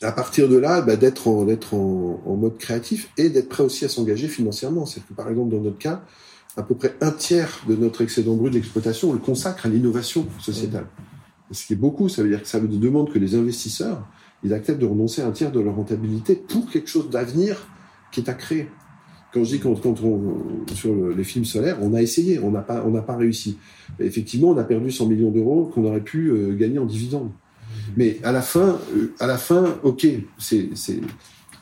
à 0.03 0.13
partir 0.13 0.49
de 0.49 0.57
là, 0.57 0.81
bah, 0.81 0.97
d'être 0.97 1.29
en, 1.29 1.45
d'être 1.45 1.75
en 1.75 2.37
mode 2.37 2.59
créatif 2.59 3.11
et 3.17 3.29
d'être 3.29 3.49
prêt 3.49 3.63
aussi 3.63 3.85
à 3.85 3.89
s'engager 3.89 4.29
financièrement. 4.29 4.87
C'est 4.87 5.07
que 5.07 5.13
par 5.13 5.29
exemple 5.29 5.55
dans 5.55 5.61
notre 5.61 5.79
cas, 5.79 6.03
à 6.57 6.63
peu 6.63 6.75
près 6.75 6.95
un 7.01 7.11
tiers 7.13 7.61
de 7.69 7.77
notre 7.77 8.03
excédent 8.03 8.35
brut 8.35 8.53
d'exploitation, 8.53 9.11
on 9.11 9.13
le 9.13 9.19
consacre 9.19 9.67
à 9.67 9.69
l'innovation 9.69 10.27
sociétale. 10.41 10.87
Ce 11.53 11.67
qui 11.67 11.73
est 11.73 11.77
beaucoup, 11.77 12.09
ça 12.09 12.23
veut 12.23 12.29
dire 12.29 12.43
que 12.43 12.49
ça 12.49 12.61
demande 12.61 13.13
que 13.13 13.19
les 13.19 13.35
investisseurs, 13.35 14.07
ils 14.45 14.53
acceptent 14.55 14.81
de 14.81 14.87
renoncer 14.87 15.23
à 15.23 15.27
un 15.27 15.33
tiers 15.33 15.53
de 15.53 15.61
leur 15.61 15.75
rentabilité 15.75 16.35
pour 16.37 16.71
quelque 16.71 16.89
chose 16.89 17.11
d'avenir 17.11 17.67
qui 18.13 18.21
est 18.21 18.29
à 18.29 18.35
créer. 18.35 18.69
Quand 19.33 19.45
je 19.45 19.51
dis 19.57 19.61
quand, 19.61 19.75
quand 19.81 20.01
on, 20.03 20.65
sur 20.75 20.93
le- 20.95 21.13
les 21.13 21.23
films 21.25 21.45
solaires, 21.45 21.79
on 21.81 21.95
a 21.95 22.03
essayé, 22.03 22.41
on 22.41 22.51
n'a 22.51 22.63
pas, 22.63 22.83
on 22.85 22.91
n'a 22.91 23.03
pas 23.03 23.17
réussi. 23.17 23.59
Effectivement, 24.01 24.49
on 24.51 24.57
a 24.59 24.65
perdu 24.65 24.91
100 24.91 25.07
millions 25.07 25.31
d'euros 25.31 25.71
qu'on 25.73 25.85
aurait 25.85 26.01
pu 26.01 26.29
euh, 26.31 26.55
gagner 26.57 26.79
en 26.81 26.85
dividendes. 26.87 27.31
Mais 27.97 28.19
à 28.25 28.33
la 28.33 28.43
fin, 28.43 28.79
euh, 28.97 29.13
à 29.21 29.27
la 29.29 29.39
fin, 29.39 29.77
ok, 29.85 30.07
c'est, 30.39 30.71
c'est, 30.75 31.01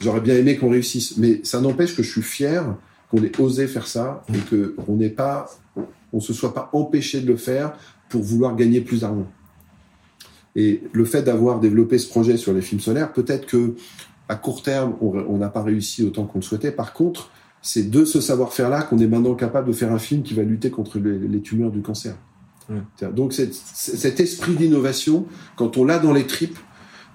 j'aurais 0.01 0.21
bien 0.23 0.37
aimé 0.37 0.57
qu'on 0.57 0.71
réussisse, 0.71 1.19
mais 1.19 1.41
ça 1.45 1.61
n'empêche 1.61 1.95
que 1.95 2.03
je 2.03 2.11
suis 2.11 2.23
fier 2.23 2.65
qu'on 3.11 3.23
ait 3.23 3.41
osé 3.41 3.67
faire 3.67 3.87
ça 3.87 4.23
et 4.35 4.39
que 4.51 4.75
on 4.87 4.97
n'ait 4.97 5.11
pas, 5.11 5.51
on 6.13 6.21
se 6.21 6.33
soit 6.33 6.55
pas 6.55 6.71
empêché 6.73 7.21
de 7.21 7.27
le 7.27 7.37
faire 7.37 7.73
pour 8.09 8.23
vouloir 8.23 8.57
gagner 8.57 8.81
plus 8.81 9.01
d'argent. 9.01 9.27
Et 10.57 10.83
le 10.93 11.05
fait 11.05 11.23
d'avoir 11.23 11.61
développé 11.61 11.99
ce 11.99 12.09
projet 12.09 12.37
sur 12.37 12.53
les 12.53 12.63
films 12.63 12.81
solaires, 12.81 13.13
peut-être 13.13 13.47
que 13.47 13.75
à 14.29 14.37
court 14.37 14.63
terme, 14.63 14.95
on 15.01 15.39
n'a 15.39 15.49
pas 15.49 15.63
réussi 15.63 16.05
autant 16.05 16.27
qu'on 16.27 16.39
le 16.39 16.45
souhaitait. 16.45 16.73
Par 16.73 16.93
contre, 16.93 17.31
c'est 17.63 17.91
de 17.91 18.05
ce 18.05 18.21
savoir-faire-là 18.21 18.83
qu'on 18.83 18.99
est 18.99 19.07
maintenant 19.07 19.35
capable 19.35 19.69
de 19.69 19.73
faire 19.73 19.93
un 19.93 19.99
film 19.99 20.23
qui 20.23 20.35
va 20.35 20.43
lutter 20.43 20.71
contre 20.71 20.99
les, 20.99 21.19
les 21.19 21.41
tumeurs 21.41 21.71
du 21.71 21.81
cancer. 21.81 22.15
Ouais. 22.69 23.13
Donc 23.13 23.33
cet 23.33 24.21
esprit 24.21 24.55
d'innovation, 24.55 25.27
quand 25.57 25.77
on 25.79 25.85
l'a 25.85 25.99
dans 25.99 26.13
les 26.13 26.27
tripes, 26.27 26.59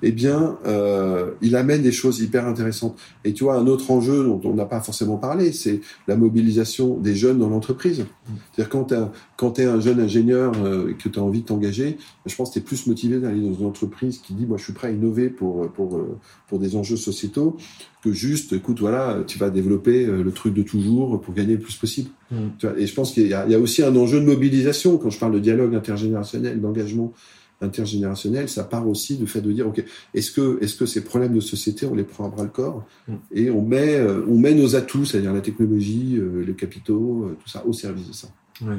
eh 0.05 0.11
bien, 0.11 0.57
euh, 0.65 1.31
il 1.41 1.55
amène 1.55 1.81
des 1.81 1.91
choses 1.91 2.19
hyper 2.19 2.45
intéressantes. 2.45 2.99
Et 3.23 3.33
tu 3.33 3.45
vois, 3.45 3.55
un 3.55 3.67
autre 3.67 3.89
enjeu 3.89 4.23
dont 4.23 4.41
on 4.43 4.53
n'a 4.53 4.65
pas 4.65 4.81
forcément 4.81 5.17
parlé, 5.17 5.53
c'est 5.53 5.79
la 6.07 6.17
mobilisation 6.17 6.97
des 6.97 7.15
jeunes 7.15 7.39
dans 7.39 7.49
l'entreprise. 7.49 8.05
C'est-à-dire 8.51 8.69
quand 8.69 8.85
tu 8.85 8.95
quand 9.37 9.51
tu 9.51 9.61
es 9.61 9.65
un 9.65 9.79
jeune 9.79 9.99
ingénieur 9.99 10.53
euh, 10.63 10.91
et 10.91 10.93
que 10.93 11.09
tu 11.09 11.19
as 11.19 11.21
envie 11.21 11.41
de 11.41 11.45
t'engager, 11.45 11.97
je 12.25 12.35
pense 12.35 12.49
que 12.49 12.53
tu 12.53 12.59
es 12.59 12.61
plus 12.61 12.87
motivé 12.87 13.19
d'aller 13.19 13.41
dans 13.41 13.53
une 13.53 13.65
entreprise 13.65 14.19
qui 14.19 14.33
dit, 14.33 14.45
moi, 14.45 14.57
je 14.57 14.63
suis 14.63 14.73
prêt 14.73 14.89
à 14.89 14.91
innover 14.91 15.29
pour, 15.29 15.69
pour, 15.71 15.97
euh, 15.97 16.17
pour 16.47 16.59
des 16.59 16.75
enjeux 16.75 16.95
sociétaux, 16.95 17.57
que 18.03 18.11
juste, 18.11 18.53
écoute, 18.53 18.79
voilà, 18.79 19.23
tu 19.25 19.39
vas 19.39 19.49
développer 19.49 20.05
euh, 20.05 20.23
le 20.23 20.31
truc 20.31 20.53
de 20.53 20.63
toujours 20.63 21.19
pour 21.19 21.33
gagner 21.33 21.53
le 21.53 21.59
plus 21.59 21.75
possible. 21.75 22.09
Mm. 22.31 22.35
Tu 22.59 22.67
vois, 22.67 22.79
et 22.79 22.87
je 22.87 22.93
pense 22.93 23.11
qu'il 23.11 23.27
y 23.27 23.33
a 23.33 23.59
aussi 23.59 23.83
un 23.83 23.95
enjeu 23.95 24.19
de 24.19 24.25
mobilisation. 24.25 24.97
Quand 24.97 25.09
je 25.09 25.19
parle 25.19 25.33
de 25.33 25.39
dialogue 25.39 25.75
intergénérationnel, 25.75 26.61
d'engagement 26.61 27.13
intergénérationnel, 27.61 28.49
ça 28.49 28.63
part 28.63 28.87
aussi 28.87 29.17
du 29.17 29.25
fait 29.27 29.41
de 29.41 29.51
dire, 29.51 29.67
ok, 29.67 29.83
est-ce 30.13 30.31
que, 30.31 30.57
est-ce 30.61 30.75
que 30.75 30.85
ces 30.85 31.03
problèmes 31.03 31.33
de 31.33 31.39
société, 31.39 31.85
on 31.85 31.95
les 31.95 32.03
prend 32.03 32.25
à 32.25 32.29
bras 32.29 32.43
le 32.43 32.49
corps 32.49 32.85
Mm. 33.07 33.13
et 33.31 33.49
on 33.49 33.61
met, 33.61 33.95
euh, 33.95 34.25
on 34.27 34.37
met 34.37 34.53
nos 34.53 34.75
atouts, 34.75 35.05
c'est-à-dire 35.05 35.33
la 35.33 35.41
technologie, 35.41 36.17
euh, 36.17 36.43
les 36.45 36.53
capitaux, 36.53 37.25
euh, 37.25 37.37
tout 37.41 37.49
ça, 37.49 37.65
au 37.65 37.73
service 37.73 38.07
de 38.07 38.13
ça. 38.13 38.27
Ouais. 38.61 38.77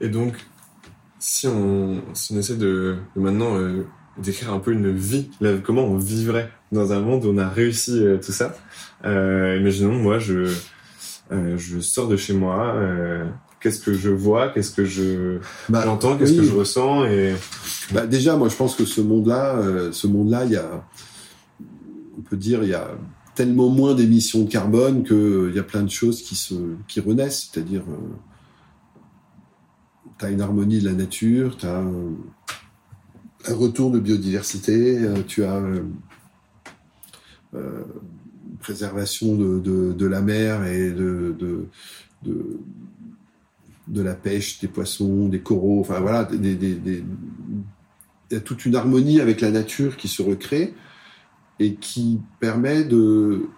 Et 0.00 0.08
donc, 0.08 0.34
si 1.18 1.46
on, 1.46 2.02
si 2.14 2.32
on 2.32 2.38
essaie 2.38 2.56
de, 2.56 2.96
de 3.14 3.20
maintenant 3.20 3.56
euh, 3.56 3.84
décrire 4.18 4.52
un 4.52 4.58
peu 4.58 4.72
une 4.72 4.90
vie, 4.90 5.30
là, 5.40 5.58
comment 5.62 5.84
on 5.84 5.96
vivrait 5.96 6.50
dans 6.72 6.92
un 6.92 7.00
monde 7.00 7.24
où 7.24 7.28
on 7.28 7.38
a 7.38 7.48
réussi 7.48 8.02
euh, 8.04 8.18
tout 8.18 8.32
ça, 8.32 8.56
euh, 9.04 9.56
imaginons, 9.60 9.92
moi, 9.94 10.18
je, 10.18 10.52
je 11.30 11.80
sors 11.80 12.08
de 12.08 12.16
chez 12.16 12.34
moi, 12.34 12.76
qu'est-ce 13.62 13.80
que 13.80 13.94
je 13.94 14.10
vois, 14.10 14.48
qu'est-ce 14.48 14.72
que 14.74 14.84
je 14.84 15.38
Bah, 15.68 15.82
j'entends, 15.84 16.16
qu'est-ce 16.18 16.32
oui. 16.32 16.38
que 16.38 16.44
je 16.44 16.52
ressens, 16.54 17.04
et 17.06 17.34
Bah, 17.92 18.06
déjà, 18.06 18.36
moi, 18.36 18.48
je 18.48 18.56
pense 18.56 18.74
que 18.74 18.84
ce 18.84 19.00
monde-là, 19.00 19.56
euh, 19.56 19.92
ce 19.92 20.06
monde-là, 20.06 20.44
il 20.44 20.52
y 20.52 20.56
a, 20.56 20.84
on 22.18 22.22
peut 22.22 22.36
dire, 22.36 22.62
il 22.64 22.70
y 22.70 22.74
a 22.74 22.90
tellement 23.34 23.70
moins 23.70 23.94
d'émissions 23.94 24.42
de 24.44 24.50
carbone 24.50 25.04
que 25.04 25.14
euh, 25.14 25.48
il 25.50 25.56
y 25.56 25.58
a 25.58 25.62
plein 25.62 25.82
de 25.82 25.90
choses 25.90 26.22
qui 26.22 26.34
se, 26.34 26.54
qui 26.88 27.00
renaissent. 27.00 27.50
C'est-à-dire, 27.52 27.82
euh, 27.88 27.96
tu 30.18 30.24
as 30.26 30.30
une 30.30 30.40
harmonie 30.40 30.80
de 30.80 30.84
la 30.88 30.94
nature, 30.94 31.56
tu 31.56 31.66
as 31.66 31.78
un, 31.78 32.14
un 33.48 33.54
retour 33.54 33.90
de 33.90 33.98
biodiversité, 33.98 34.98
euh, 34.98 35.22
tu 35.26 35.44
as 35.44 35.62
une 37.54 38.58
préservation 38.60 39.34
de, 39.36 39.58
de, 39.58 39.92
de 39.92 40.06
la 40.06 40.20
mer 40.20 40.64
et 40.66 40.90
de, 40.90 41.34
de, 41.38 41.66
de, 43.88 44.02
la 44.02 44.14
pêche, 44.14 44.60
des 44.60 44.68
poissons, 44.68 45.28
des 45.28 45.40
coraux, 45.40 45.80
enfin 45.80 46.00
voilà, 46.00 46.28
il 46.32 47.04
y 48.30 48.34
a 48.34 48.40
toute 48.40 48.64
une 48.64 48.76
harmonie 48.76 49.20
avec 49.20 49.40
la 49.40 49.50
nature 49.50 49.96
qui 49.96 50.08
se 50.08 50.22
recrée 50.22 50.74
et 51.58 51.74
qui 51.74 52.20
permet 52.40 52.84
de, 52.84 53.48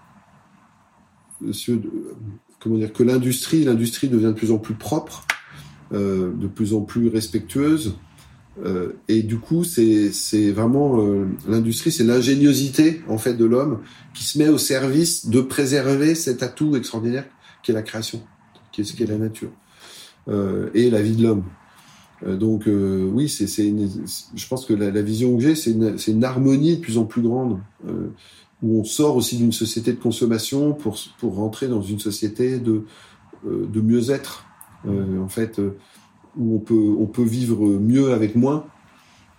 comment 2.60 2.76
dire 2.76 2.92
que 2.92 3.02
l'industrie 3.02 3.64
l'industrie 3.64 4.08
devient 4.08 4.26
de 4.26 4.32
plus 4.32 4.50
en 4.50 4.58
plus 4.58 4.74
propre 4.74 5.26
euh, 5.92 6.32
de 6.34 6.46
plus 6.46 6.74
en 6.74 6.80
plus 6.80 7.08
respectueuse 7.08 7.96
euh, 8.64 8.92
et 9.08 9.22
du 9.22 9.38
coup 9.38 9.64
c'est 9.64 10.10
vraiment 10.52 11.00
euh, 11.00 11.26
l'industrie 11.48 11.92
c'est 11.92 12.04
l'ingéniosité 12.04 13.02
en 13.08 13.18
fait 13.18 13.34
de 13.34 13.44
l'homme 13.44 13.80
qui 14.14 14.24
se 14.24 14.38
met 14.38 14.48
au 14.48 14.58
service 14.58 15.26
de 15.26 15.40
préserver 15.40 16.14
cet 16.14 16.42
atout 16.42 16.76
extraordinaire 16.76 17.26
qui 17.62 17.70
est 17.70 17.74
la 17.74 17.82
création 17.82 18.22
qui 18.72 18.80
est 18.80 18.84
ce 18.84 18.94
qu'est 18.94 19.06
la 19.06 19.18
nature 19.18 19.50
et 20.28 20.90
la 20.90 21.02
vie 21.02 21.16
de 21.16 21.22
l'homme 21.22 21.44
euh, 22.26 22.36
donc 22.36 22.66
euh, 22.68 23.08
oui, 23.12 23.28
c'est, 23.28 23.46
je 23.46 24.48
pense 24.48 24.64
que 24.64 24.72
la, 24.72 25.02
vision 25.02 25.36
que 25.36 25.42
j'ai, 25.42 25.54
c'est 25.54 25.72
une, 25.72 26.24
harmonie 26.24 26.76
de 26.76 26.80
plus 26.80 26.98
en 26.98 27.04
plus 27.04 27.22
grande, 27.22 27.58
euh, 27.88 28.08
où 28.62 28.80
on 28.80 28.84
sort 28.84 29.16
aussi 29.16 29.36
d'une 29.36 29.52
société 29.52 29.92
de 29.92 29.98
consommation 29.98 30.72
pour, 30.72 30.96
pour 31.18 31.34
rentrer 31.34 31.68
dans 31.68 31.82
une 31.82 31.98
société 31.98 32.58
de, 32.58 32.84
euh, 33.46 33.66
de 33.66 33.80
mieux-être, 33.80 34.46
euh, 34.86 35.20
en 35.20 35.28
fait, 35.28 35.58
euh, 35.58 35.76
où 36.36 36.56
on 36.56 36.58
peut, 36.58 36.96
on 36.98 37.06
peut 37.06 37.24
vivre 37.24 37.66
mieux 37.66 38.12
avec 38.12 38.36
moins. 38.36 38.66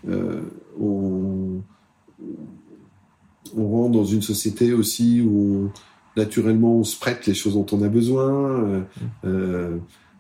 Euh, 0.08 0.42
on, 0.80 1.62
rentre 3.56 3.94
dans 3.94 4.06
une 4.06 4.22
société 4.22 4.74
aussi 4.74 5.22
où 5.22 5.70
naturellement 6.18 6.76
on 6.76 6.84
se 6.84 7.00
prête 7.00 7.26
les 7.26 7.34
choses 7.34 7.54
dont 7.54 7.66
on 7.72 7.82
a 7.84 7.88
besoin. 7.88 8.30
euh, 8.30 8.82
euh, 9.24 9.78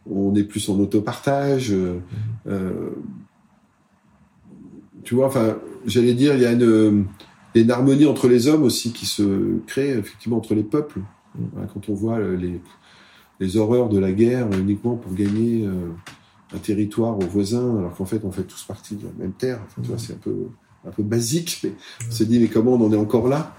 on 0.10 0.36
est 0.36 0.44
plus 0.44 0.70
en 0.70 0.80
autopartage. 0.80 1.72
euh, 1.72 2.00
euh, 2.48 2.90
tu 5.04 5.16
vois, 5.16 5.28
enfin, 5.28 5.58
j'allais 5.86 6.14
dire, 6.14 6.34
il 6.36 6.42
y 6.42 6.46
a 6.46 6.52
une, 6.52 7.06
une 7.54 7.72
harmonie 7.72 8.06
entre 8.06 8.28
les 8.28 8.48
hommes 8.48 8.64
aussi 8.64 8.92
qui 8.92 9.06
se 9.06 9.60
crée 9.68 9.92
effectivement 9.98 10.38
entre 10.38 10.56
les 10.56 10.64
peuples. 10.64 11.02
Voilà, 11.54 11.68
quand 11.74 11.90
on 11.90 11.94
voit 11.94 12.18
euh, 12.18 12.36
les, 12.38 12.62
les 13.40 13.58
horreurs 13.58 13.90
de 13.90 14.00
la 14.00 14.12
guerre 14.12 14.48
euh, 14.52 14.60
uniquement 14.60 14.96
pour 14.96 15.14
gagner 15.14 15.66
euh, 15.66 15.90
un 16.56 16.60
territoire 16.60 17.18
aux 17.18 17.28
voisins, 17.28 17.78
alors 17.78 17.96
qu'en 17.96 18.06
fait 18.06 18.22
on 18.24 18.32
fait 18.32 18.44
tous 18.44 18.64
partie 18.64 18.96
de 18.96 19.04
la 19.04 19.12
même 19.20 19.34
terre. 19.34 19.60
Enfin, 19.66 19.82
tu 19.82 19.90
vois, 19.90 19.98
c'est 19.98 20.14
un 20.14 20.18
peu 20.18 20.48
un 20.88 20.92
peu 20.92 21.04
basique, 21.04 21.62
mais 21.64 21.74
on 22.08 22.12
se 22.12 22.24
dit 22.24 22.40
mais 22.40 22.48
comment 22.48 22.74
on 22.74 22.86
en 22.86 22.94
est 22.94 22.98
encore 22.98 23.28
là? 23.28 23.56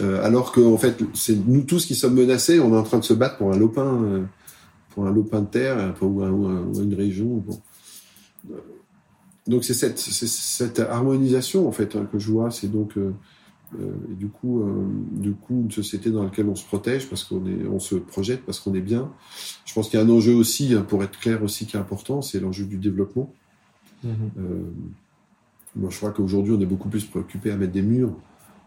Euh, 0.00 0.24
alors 0.24 0.52
que 0.52 0.60
en 0.60 0.78
fait, 0.78 1.02
c'est 1.12 1.36
nous 1.46 1.62
tous 1.62 1.84
qui 1.86 1.94
sommes 1.94 2.14
menacés. 2.14 2.60
On 2.60 2.72
est 2.74 2.78
en 2.78 2.82
train 2.82 2.98
de 2.98 3.04
se 3.04 3.12
battre 3.12 3.36
pour 3.36 3.52
un 3.52 3.58
lopin, 3.58 4.00
pour 4.94 5.06
un 5.06 5.12
lopin 5.12 5.40
de 5.40 5.46
terre, 5.46 5.94
ou, 6.02 6.22
une 6.22 6.94
région. 6.94 7.44
Donc 9.46 9.64
c'est 9.64 9.74
cette, 9.74 9.98
cette, 9.98 10.78
harmonisation 10.80 11.66
en 11.66 11.72
fait 11.72 11.96
hein, 11.96 12.08
que 12.10 12.18
je 12.18 12.30
vois. 12.30 12.50
C'est 12.50 12.68
donc 12.68 12.94
du 14.08 14.28
coup, 14.28 14.64
du 15.12 15.32
coup 15.32 15.62
une 15.64 15.70
société 15.70 16.10
dans 16.10 16.22
laquelle 16.22 16.48
on 16.48 16.54
se 16.54 16.64
protège 16.64 17.08
parce 17.08 17.24
qu'on 17.24 17.46
est, 17.46 17.66
on 17.66 17.78
se 17.78 17.96
projette 17.96 18.44
parce 18.44 18.60
qu'on 18.60 18.74
est 18.74 18.80
bien. 18.80 19.10
Je 19.64 19.72
pense 19.74 19.88
qu'il 19.88 19.98
y 19.98 20.02
a 20.02 20.04
un 20.04 20.10
enjeu 20.10 20.34
aussi, 20.34 20.74
hein, 20.74 20.82
pour 20.82 21.02
être 21.02 21.18
clair 21.18 21.42
aussi, 21.42 21.66
qui 21.66 21.76
est 21.76 21.80
important, 21.80 22.22
c'est 22.22 22.40
l'enjeu 22.40 22.64
du 22.64 22.76
développement. 22.76 23.32
Mmh 24.04 24.10
moi, 25.74 25.88
je 25.88 25.96
crois 25.96 26.10
qu'aujourd'hui, 26.10 26.52
on 26.52 26.60
est 26.60 26.66
beaucoup 26.66 26.90
plus 26.90 27.06
préoccupé 27.06 27.50
à 27.50 27.56
mettre 27.56 27.72
des 27.72 27.80
murs 27.80 28.14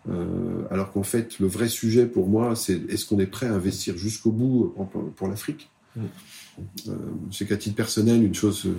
euh, 0.10 0.64
alors 0.70 0.92
qu'en 0.92 1.04
fait, 1.04 1.40
le 1.40 1.48
vrai 1.48 1.68
sujet 1.68 2.06
pour 2.06 2.28
moi, 2.28 2.56
c'est 2.56 2.90
est-ce 2.90 3.06
qu'on 3.06 3.20
est 3.20 3.26
prêt 3.26 3.48
à 3.48 3.54
investir 3.54 3.98
jusqu'au 3.98 4.32
bout 4.32 4.76
pour 5.16 5.28
l'Afrique? 5.28 5.70
euh, 5.70 5.75
C'est 7.32 7.48
qu'à 7.48 7.58
titre 7.58 7.76
personnel, 7.76 8.24
une 8.24 8.34
chose, 8.34 8.66
euh, 8.66 8.76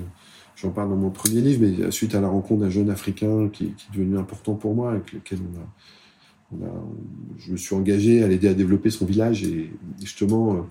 j'en 0.57 0.71
parle 0.71 0.91
dans 0.91 0.97
mon 0.97 1.11
premier 1.11 1.41
livre, 1.41 1.61
mais 1.63 1.91
suite 1.91 2.15
à 2.15 2.21
la 2.21 2.29
rencontre 2.29 2.63
d'un 2.63 2.71
jeune 2.71 2.91
Africain 2.91 3.49
qui, 3.53 3.65
est 3.65 3.93
devenu 3.93 4.19
important 4.19 4.55
pour 4.55 4.75
moi, 4.75 4.93
avec 4.93 5.13
lequel 5.13 5.39
je 7.39 7.53
me 7.53 7.57
suis 7.57 7.75
engagé 7.75 8.23
à 8.23 8.29
l'aider 8.29 8.49
à 8.49 8.55
développer 8.55 8.91
son 8.91 9.05
village 9.05 9.43
et 9.43 9.71
justement, 10.01 10.67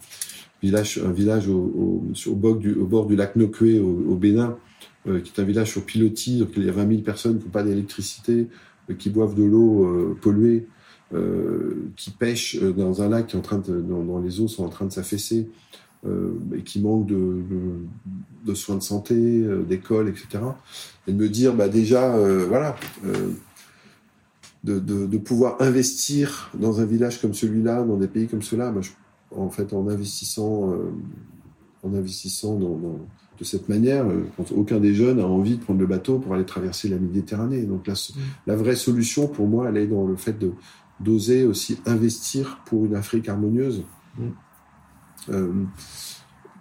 village, 0.63 0.99
un 1.05 1.11
village 1.11 1.47
au, 1.47 2.03
au, 2.27 2.35
bord, 2.35 2.55
du, 2.55 2.73
au 2.73 2.85
bord 2.85 3.05
du 3.05 3.15
lac 3.15 3.35
Nokwe 3.35 3.79
au, 3.79 4.15
Bénin, 4.15 4.57
qui 5.05 5.11
est 5.11 5.39
un 5.39 5.43
village 5.43 5.71
sur 5.71 5.85
pilotis, 5.85 6.39
donc 6.39 6.49
il 6.57 6.65
y 6.65 6.69
a 6.69 6.71
20 6.71 6.87
000 6.87 7.01
personnes 7.01 7.37
qui 7.37 7.45
n'ont 7.45 7.51
pas 7.51 7.63
d'électricité, 7.63 8.47
qui 8.93 9.09
boivent 9.09 9.35
de 9.35 9.43
l'eau 9.43 9.85
euh, 9.85 10.17
polluée, 10.21 10.67
euh, 11.13 11.91
qui 11.95 12.11
pêchent 12.11 12.57
euh, 12.61 12.71
dans 12.71 13.01
un 13.01 13.09
lac 13.09 13.27
qui 13.27 13.35
est 13.35 13.39
en 13.39 13.41
train 13.41 13.57
de, 13.57 13.81
dans, 13.81 14.19
les 14.19 14.39
eaux 14.41 14.47
sont 14.47 14.65
en 14.65 14.69
train 14.69 14.85
de 14.85 14.91
s'affaisser, 14.91 15.49
et 16.55 16.61
qui 16.61 16.81
manquent 16.81 17.07
de, 17.07 17.43
de, 18.45 18.53
soins 18.53 18.75
de 18.75 18.83
santé, 18.83 19.43
d'école, 19.67 20.09
etc. 20.09 20.43
Et 21.07 21.13
de 21.13 21.17
me 21.17 21.29
dire, 21.29 21.53
bah 21.53 21.67
déjà, 21.67 22.15
voilà, 22.47 22.75
de, 24.63 24.79
de, 24.79 25.17
pouvoir 25.17 25.61
investir 25.61 26.51
dans 26.53 26.79
un 26.79 26.85
village 26.85 27.21
comme 27.21 27.33
celui-là, 27.33 27.83
dans 27.83 27.97
des 27.97 28.07
pays 28.07 28.27
comme 28.27 28.41
bah, 28.51 28.81
en 29.31 29.49
fait, 29.49 29.73
en 29.73 29.87
investissant, 29.87 30.73
en 31.83 31.93
investissant 31.93 32.55
dans, 32.59 32.99
de 33.39 33.43
cette 33.43 33.69
manière, 33.69 34.05
euh, 34.05 34.25
aucun 34.55 34.79
des 34.79 34.93
jeunes 34.93 35.19
a 35.19 35.25
envie 35.25 35.57
de 35.57 35.63
prendre 35.63 35.79
le 35.79 35.85
bateau 35.85 36.19
pour 36.19 36.33
aller 36.33 36.45
traverser 36.45 36.89
la 36.89 36.97
Méditerranée. 36.97 37.63
Donc 37.63 37.87
la, 37.87 37.93
mm. 37.93 38.19
la 38.47 38.55
vraie 38.55 38.75
solution 38.75 39.27
pour 39.27 39.47
moi, 39.47 39.69
elle 39.69 39.77
est 39.77 39.87
dans 39.87 40.05
le 40.05 40.15
fait 40.15 40.37
de 40.37 40.51
d'oser 41.01 41.43
aussi 41.43 41.77
investir 41.85 42.61
pour 42.65 42.85
une 42.85 42.95
Afrique 42.95 43.27
harmonieuse, 43.27 43.83
mm. 44.17 44.27
Euh, 45.29 45.51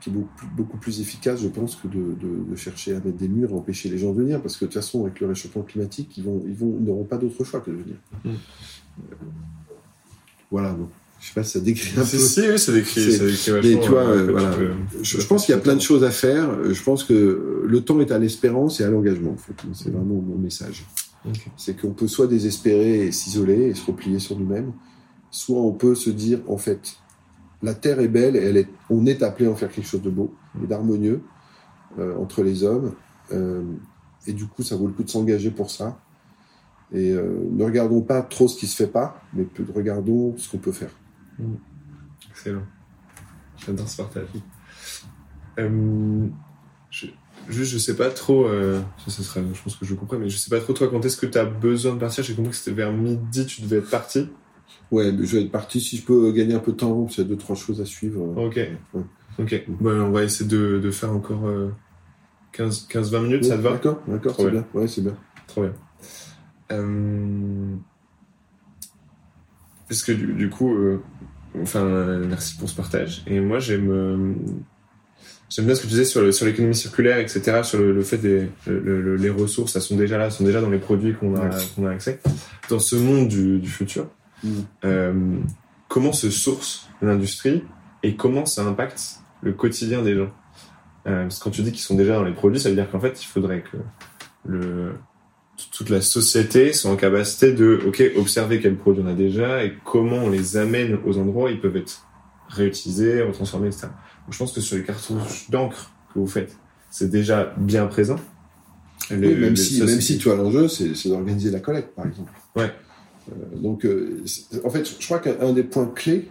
qui 0.01 0.11
est 0.11 0.13
beaucoup, 0.13 0.47
beaucoup, 0.57 0.77
plus 0.77 1.01
efficace, 1.01 1.41
je 1.41 1.49
pense, 1.49 1.77
que 1.77 1.89
de, 1.89 2.15
de, 2.49 2.57
chercher 2.57 2.93
à 2.93 3.01
mettre 3.01 3.17
des 3.17 3.29
murs, 3.29 3.53
à 3.53 3.57
empêcher 3.57 3.89
les 3.89 3.99
gens 3.99 4.13
de 4.13 4.21
venir, 4.21 4.41
parce 4.43 4.57
que 4.57 4.65
de 4.65 4.71
toute 4.71 4.81
façon, 4.81 5.03
avec 5.05 5.21
le 5.21 5.29
réchauffement 5.29 5.63
climatique, 5.63 6.17
ils 6.19 6.25
vont, 6.25 6.43
ils 6.47 6.55
vont, 6.55 6.79
n'auront 6.81 7.05
pas 7.05 7.17
d'autre 7.17 7.43
choix 7.45 7.61
que 7.61 7.71
de 7.71 7.77
venir. 7.77 7.97
Mm. 8.25 8.29
Euh, 8.29 9.15
voilà. 10.51 10.73
Donc. 10.73 10.91
Je 11.21 11.29
sais 11.29 11.35
pas 11.35 11.43
si 11.43 11.53
ça 11.53 11.61
décrit 11.61 11.99
un 11.99 12.03
peu. 12.03 12.19
Si, 12.19 12.41
oui, 12.43 12.59
ça 12.59 12.73
décrit. 12.73 13.13
Ça 13.13 13.25
décrit 13.25 13.77
mais 13.77 13.81
tu 13.81 13.89
vois, 13.89 14.03
euh, 14.03 14.31
voilà. 14.31 14.55
je, 15.01 15.27
pense 15.27 15.47
qu'il 15.47 15.55
y 15.55 15.59
a 15.59 15.61
plein 15.61 15.75
de 15.75 15.81
choses 15.81 16.05
à 16.05 16.11
faire. 16.11 16.51
Je 16.71 16.83
pense 16.83 17.03
que 17.03 17.65
le 17.67 17.81
temps 17.81 17.99
est 18.01 18.13
à 18.13 18.19
l'espérance 18.19 18.81
et 18.81 18.85
à 18.85 18.91
l'engagement. 18.91 19.31
En 19.31 19.37
fait. 19.39 19.55
C'est 19.73 19.91
vraiment 19.91 20.21
mon 20.21 20.37
message. 20.37 20.85
C'est 21.57 21.81
qu'on 21.81 21.93
peut 21.93 22.09
soit 22.09 22.27
désespérer 22.27 23.07
et 23.07 23.13
s'isoler 23.13 23.69
et 23.69 23.75
se 23.75 23.87
replier 23.87 24.19
sur 24.19 24.39
nous-mêmes, 24.39 24.73
soit 25.31 25.61
on 25.61 25.73
peut 25.73 25.95
se 25.95 26.11
dire, 26.11 26.41
en 26.47 26.59
fait, 26.59 26.99
la 27.65 27.75
Terre 27.75 27.99
est 28.01 28.09
belle 28.09 28.37
et 28.37 28.69
on 28.91 29.07
est 29.07 29.23
appelé 29.23 29.49
à 29.49 29.51
en 29.51 29.55
faire 29.55 29.71
quelque 29.71 29.87
chose 29.87 30.03
de 30.03 30.11
beau 30.11 30.35
et 30.63 30.67
d'harmonieux 30.67 31.23
euh, 31.99 32.15
entre 32.19 32.43
les 32.43 32.63
hommes. 32.63 32.95
Euh, 33.33 33.63
et 34.27 34.35
du 34.35 34.47
coup, 34.47 34.63
ça 34.63 34.77
vaut 34.77 34.87
le 34.87 34.93
coup 34.93 35.03
de 35.03 35.09
s'engager 35.09 35.51
pour 35.51 35.71
ça. 35.71 35.99
Et 36.93 37.13
euh, 37.13 37.49
ne 37.51 37.65
regardons 37.65 38.03
pas 38.03 38.21
trop 38.21 38.49
ce 38.49 38.59
qui 38.59 38.67
se 38.67 38.77
fait 38.77 38.87
pas, 38.87 39.23
mais 39.33 39.47
regardons 39.75 40.37
ce 40.37 40.51
qu'on 40.51 40.59
peut 40.59 40.73
faire. 40.73 40.91
Mm. 41.39 41.55
Excellent. 42.31 42.63
J'adore 43.57 43.89
ce 43.89 43.97
partage. 43.97 44.29
Je, 45.57 47.07
juste, 47.49 47.73
je 47.73 47.79
sais 47.79 47.97
pas 47.97 48.11
trop, 48.11 48.47
ça, 49.09 49.41
je 49.55 49.63
pense 49.63 49.77
que 49.77 49.87
je 49.87 49.95
comprends, 49.95 50.19
mais 50.19 50.29
je 50.29 50.37
sais 50.37 50.51
pas 50.51 50.61
trop 50.61 50.75
toi 50.75 50.89
quand 50.89 51.05
est-ce 51.05 51.17
que 51.17 51.27
tu 51.27 51.39
as 51.39 51.45
besoin 51.45 51.95
de 51.95 51.99
partir? 51.99 52.23
J'ai 52.23 52.35
compris 52.35 52.51
que 52.51 52.57
c'était 52.57 52.77
vers 52.77 52.93
midi, 52.93 53.47
tu 53.47 53.63
devais 53.63 53.79
être 53.79 53.91
parti. 53.91 54.29
Ouais, 54.91 55.11
mais 55.13 55.27
je 55.27 55.37
vais 55.37 55.43
être 55.45 55.53
parti 55.53 55.81
si 55.81 55.97
je 55.97 56.05
peux 56.05 56.31
gagner 56.33 56.55
un 56.55 56.61
peu 56.61 56.73
de 56.73 56.77
temps 56.77 57.03
parce 57.03 57.15
qu'il 57.17 57.25
y 57.25 57.27
a 57.27 57.31
deux, 57.31 57.37
trois 57.37 57.57
choses 57.57 57.81
à 57.81 57.85
suivre. 57.85 58.23
Ok. 58.37 58.61
Ok. 59.39 59.65
Bon, 59.69 60.01
on 60.01 60.11
va 60.11 60.23
essayer 60.25 60.49
de, 60.49 60.79
de 60.79 60.91
faire 60.91 61.11
encore 61.13 61.51
15-20 62.57 63.15
euh, 63.15 63.21
minutes, 63.21 63.45
ça 63.45 63.57
te 63.57 63.63
va? 63.63 63.73
D'accord, 63.73 64.03
d'accord, 64.07 64.35
c'est 64.37 64.51
bien. 64.51 64.67
Ouais, 64.75 64.87
c'est 64.87 65.03
bien. 65.03 65.17
Trop 65.47 65.63
bien. 65.63 65.73
Euh... 66.73 67.75
Parce 69.89 70.03
que 70.03 70.13
du, 70.13 70.33
du 70.33 70.49
coup, 70.49 70.75
euh, 70.75 71.03
enfin, 71.61 71.85
merci 72.27 72.57
pour 72.57 72.69
ce 72.69 72.75
partage. 72.77 73.23
Et 73.27 73.41
moi, 73.41 73.59
j'aime, 73.59 73.91
euh, 73.91 74.35
j'aime 75.51 75.67
bien 75.67 75.75
ce 75.75 75.83
que 75.83 75.87
tu 75.87 75.91
disais 75.91 76.05
sur, 76.05 76.33
sur 76.33 76.47
l'économie 76.47 76.75
circulaire, 76.75 77.19
etc., 77.19 77.61
sur 77.63 77.81
le, 77.81 78.03
fait 78.03 78.19
des 78.19 78.49
les 78.67 79.31
ressources, 79.31 79.77
elles 79.77 79.83
sont 79.83 79.97
déjà 79.97 80.17
là, 80.17 80.27
elles 80.27 80.33
sont 80.33 80.45
déjà 80.45 80.61
dans 80.61 80.71
les 80.71 80.79
produits 80.79 81.15
qu'on 81.15 81.37
a, 81.37 81.51
qu'on 81.75 81.87
a 81.87 81.91
accès. 81.91 82.21
Dans 82.71 82.79
ce 82.79 82.97
monde 82.97 83.29
du, 83.29 83.59
du 83.59 83.69
futur, 83.69 84.09
euh, 84.85 85.39
comment 85.89 86.13
se 86.13 86.31
source 86.31 86.89
l'industrie 87.03 87.65
et 88.03 88.17
comment 88.17 88.47
ça 88.47 88.65
impacte 88.65 89.21
le 89.43 89.53
quotidien 89.53 90.03
des 90.03 90.17
gens 90.17 90.31
euh, 91.07 91.23
Parce 91.23 91.39
que 91.39 91.45
quand 91.45 91.51
tu 91.51 91.63
dis 91.63 91.73
qu'ils 91.73 91.81
sont 91.81 91.97
déjà 91.97 92.15
dans 92.15 92.25
les 92.25 92.33
produits, 92.33 92.61
ça 92.61 92.69
veut 92.69 92.75
dire 92.75 92.91
qu'en 92.91 93.01
fait, 93.01 93.23
il 93.23 93.27
faudrait 93.27 93.63
que 93.63 93.77
le 94.47 94.95
toute 95.71 95.91
la 95.91 96.01
société 96.01 96.73
sont 96.73 96.91
en 96.91 96.97
capacité 96.97 97.53
de, 97.53 97.81
ok, 97.87 98.03
observer 98.17 98.61
quels 98.61 98.77
produits 98.77 99.03
on 99.05 99.09
a 99.09 99.15
déjà 99.15 99.65
et 99.65 99.75
comment 99.85 100.17
on 100.17 100.31
les 100.31 100.57
amène 100.57 100.99
aux 101.05 101.19
endroits 101.19 101.49
où 101.49 101.53
ils 101.53 101.61
peuvent 101.61 101.77
être 101.77 102.07
réutilisés, 102.49 103.23
retransformés, 103.23 103.69
etc. 103.69 103.87
Donc, 103.87 104.33
je 104.33 104.39
pense 104.39 104.53
que 104.53 104.61
sur 104.61 104.77
les 104.77 104.85
cartouches 104.85 105.51
d'encre 105.51 105.93
que 106.13 106.19
vous 106.19 106.27
faites, 106.27 106.57
c'est 106.91 107.11
déjà 107.11 107.55
bien 107.57 107.87
présent. 107.87 108.17
même, 109.11 109.57
si, 109.57 109.83
même 109.83 110.01
si, 110.01 110.19
tu 110.19 110.29
vois, 110.29 110.37
l'enjeu, 110.37 110.69
c'est 110.69 111.09
d'organiser 111.09 111.51
la 111.51 111.61
collecte, 111.61 111.95
par 111.95 112.07
exemple. 112.07 112.33
Ouais. 112.57 112.73
Euh, 113.31 113.57
donc, 113.57 113.85
euh, 113.85 114.23
en 114.65 114.71
fait, 114.71 114.89
je 114.99 115.05
crois 115.05 115.19
qu'un 115.19 115.53
des 115.53 115.63
points 115.63 115.87
clés, 115.87 116.31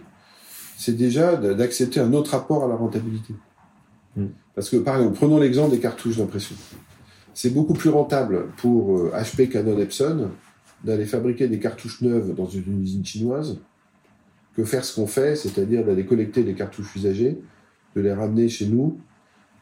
c'est 0.76 0.96
déjà 0.96 1.36
d'accepter 1.36 2.00
un 2.00 2.12
autre 2.12 2.32
rapport 2.32 2.64
à 2.64 2.68
la 2.68 2.74
rentabilité. 2.74 3.34
Hmm. 4.16 4.28
Parce 4.54 4.70
que, 4.70 4.76
par 4.76 4.96
exemple, 4.96 5.16
prenons 5.16 5.38
l'exemple 5.38 5.70
des 5.70 5.80
cartouches 5.80 6.16
d'impression 6.16 6.56
c'est 7.34 7.50
beaucoup 7.50 7.74
plus 7.74 7.90
rentable 7.90 8.46
pour 8.56 9.08
HP 9.08 9.42
euh, 9.42 9.46
Canon 9.46 9.78
Epson 9.78 10.30
d'aller 10.84 11.04
fabriquer 11.04 11.48
des 11.48 11.58
cartouches 11.58 12.00
neuves 12.00 12.34
dans 12.34 12.46
une 12.46 12.82
usine 12.82 13.04
chinoise 13.04 13.58
que 14.56 14.64
faire 14.64 14.84
ce 14.84 14.94
qu'on 14.94 15.08
fait, 15.08 15.34
c'est-à-dire 15.34 15.84
d'aller 15.84 16.06
collecter 16.06 16.44
des 16.44 16.54
cartouches 16.54 16.94
usagées, 16.94 17.38
de 17.96 18.00
les 18.00 18.12
ramener 18.12 18.48
chez 18.48 18.66
nous, 18.66 18.98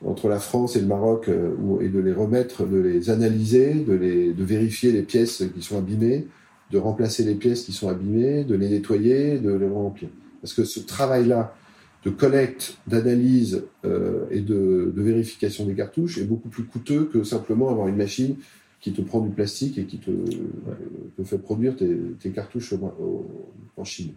entre 0.04 0.28
la 0.28 0.38
France 0.38 0.76
et 0.76 0.80
le 0.80 0.86
Maroc, 0.86 1.28
et 1.28 1.88
de 1.88 1.98
les 1.98 2.12
remettre, 2.12 2.66
de 2.66 2.76
les 2.76 3.08
analyser, 3.08 3.72
de, 3.72 3.94
les, 3.94 4.34
de 4.34 4.44
vérifier 4.44 4.92
les 4.92 5.02
pièces 5.02 5.44
qui 5.54 5.62
sont 5.62 5.78
abîmées, 5.78 6.26
de 6.72 6.78
remplacer 6.78 7.22
les 7.22 7.34
pièces 7.34 7.62
qui 7.62 7.72
sont 7.72 7.88
abîmées, 7.88 8.44
de 8.44 8.54
les 8.54 8.70
nettoyer, 8.70 9.38
de 9.38 9.52
les 9.52 9.68
remplir. 9.68 10.08
Parce 10.40 10.54
que 10.54 10.64
ce 10.64 10.80
travail-là, 10.80 11.54
de 12.04 12.10
collecte, 12.10 12.78
d'analyse 12.88 13.62
euh, 13.84 14.24
et 14.30 14.40
de, 14.40 14.92
vérification 14.96 15.66
des 15.66 15.74
cartouches 15.74 16.18
est 16.18 16.24
beaucoup 16.24 16.48
plus 16.48 16.64
coûteux 16.64 17.04
que 17.04 17.22
simplement 17.22 17.70
avoir 17.70 17.86
une 17.88 17.96
machine 17.96 18.36
qui 18.80 18.92
te 18.92 19.02
prend 19.02 19.20
du 19.20 19.30
plastique 19.30 19.78
et 19.78 19.84
qui 19.84 19.98
te, 19.98 20.10
te 20.10 21.22
fait 21.22 21.38
produire 21.38 21.76
tes, 21.76 22.30
cartouches 22.30 22.74
en 23.76 23.84
Chine. 23.84 24.14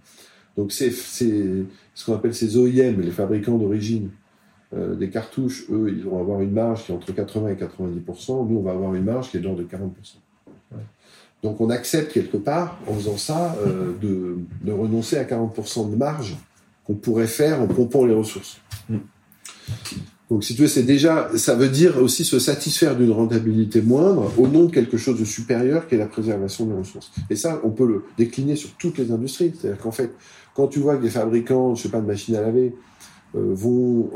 Donc 0.58 0.72
ce 0.72 2.06
qu'on 2.06 2.16
appelle 2.16 2.34
ces 2.34 2.58
OIM, 2.58 2.99
les 2.99 3.12
fabricants 3.12 3.58
d'origine 3.60 4.10
euh, 4.74 4.95
des 4.95 5.10
cartouches, 5.10 5.66
eux, 5.70 5.93
ils 5.95 6.03
vont 6.03 6.20
avoir 6.20 6.41
une 6.41 6.51
marge 6.51 6.86
qui 6.86 6.91
est 6.91 6.95
entre 6.95 7.14
80 7.14 7.49
et 7.49 7.56
90%, 7.56 8.49
nous 8.49 8.58
on 8.58 8.62
va 8.64 8.72
avoir 8.72 8.95
une 8.95 9.03
marge 9.03 9.30
qui 9.30 9.38
est 9.38 9.39
de 9.39 9.45
l'ordre 9.45 9.62
de 9.62 9.68
40%. 9.68 10.16
Donc 11.44 11.62
on 11.62 11.70
accepte 11.70 12.12
quelque 12.12 12.38
part, 12.38 12.80
en 12.88 12.94
faisant 12.96 13.18
ça, 13.18 13.56
euh, 13.66 13.94
de, 14.02 14.38
de 14.64 14.72
renoncer 14.72 15.18
à 15.18 15.24
40% 15.24 15.92
de 15.92 15.96
marge 15.96 16.36
qu'on 16.86 16.96
pourrait 16.96 17.28
faire 17.28 17.62
en 17.62 17.68
pompant 17.68 18.06
les 18.06 18.14
ressources. 18.14 18.60
Mm. 18.90 18.98
Donc, 20.32 20.44
si 20.44 20.56
tu 20.56 20.64
veux, 20.64 20.68
c'est 20.68 20.84
déjà, 20.84 21.30
ça 21.38 21.54
veut 21.54 21.70
dire 21.70 22.02
aussi 22.02 22.26
se 22.26 22.40
satisfaire 22.40 22.96
d'une 22.96 23.12
rentabilité 23.12 23.80
moindre 23.82 24.32
au 24.40 24.48
nom 24.48 24.66
de 24.66 24.72
quelque 24.72 24.98
chose 24.98 25.20
de 25.20 25.26
supérieur 25.26 25.88
qui 25.88 25.96
est 25.96 25.98
la 26.00 26.08
préservation 26.08 26.66
des 26.66 26.74
ressources. 26.74 27.12
Et 27.30 27.36
ça, 27.36 27.62
on 27.64 27.70
peut 27.70 27.86
le 27.86 28.04
décliner 28.18 28.56
sur 28.56 28.72
toutes 28.72 28.98
les 28.98 29.12
industries. 29.12 29.54
C'est-à-dire 29.60 29.80
qu'en 29.80 29.92
fait, 29.92 30.12
quand 30.56 30.68
tu 30.68 30.80
vois 30.80 30.98
que 30.98 31.04
des 31.04 31.12
fabricants, 31.12 31.76
je 31.76 31.84
sais 31.84 31.90
pas, 31.90 32.02
de 32.02 32.08
machines 32.08 32.36
à 32.36 32.42
laver, 32.42 32.76
vont 33.36 34.10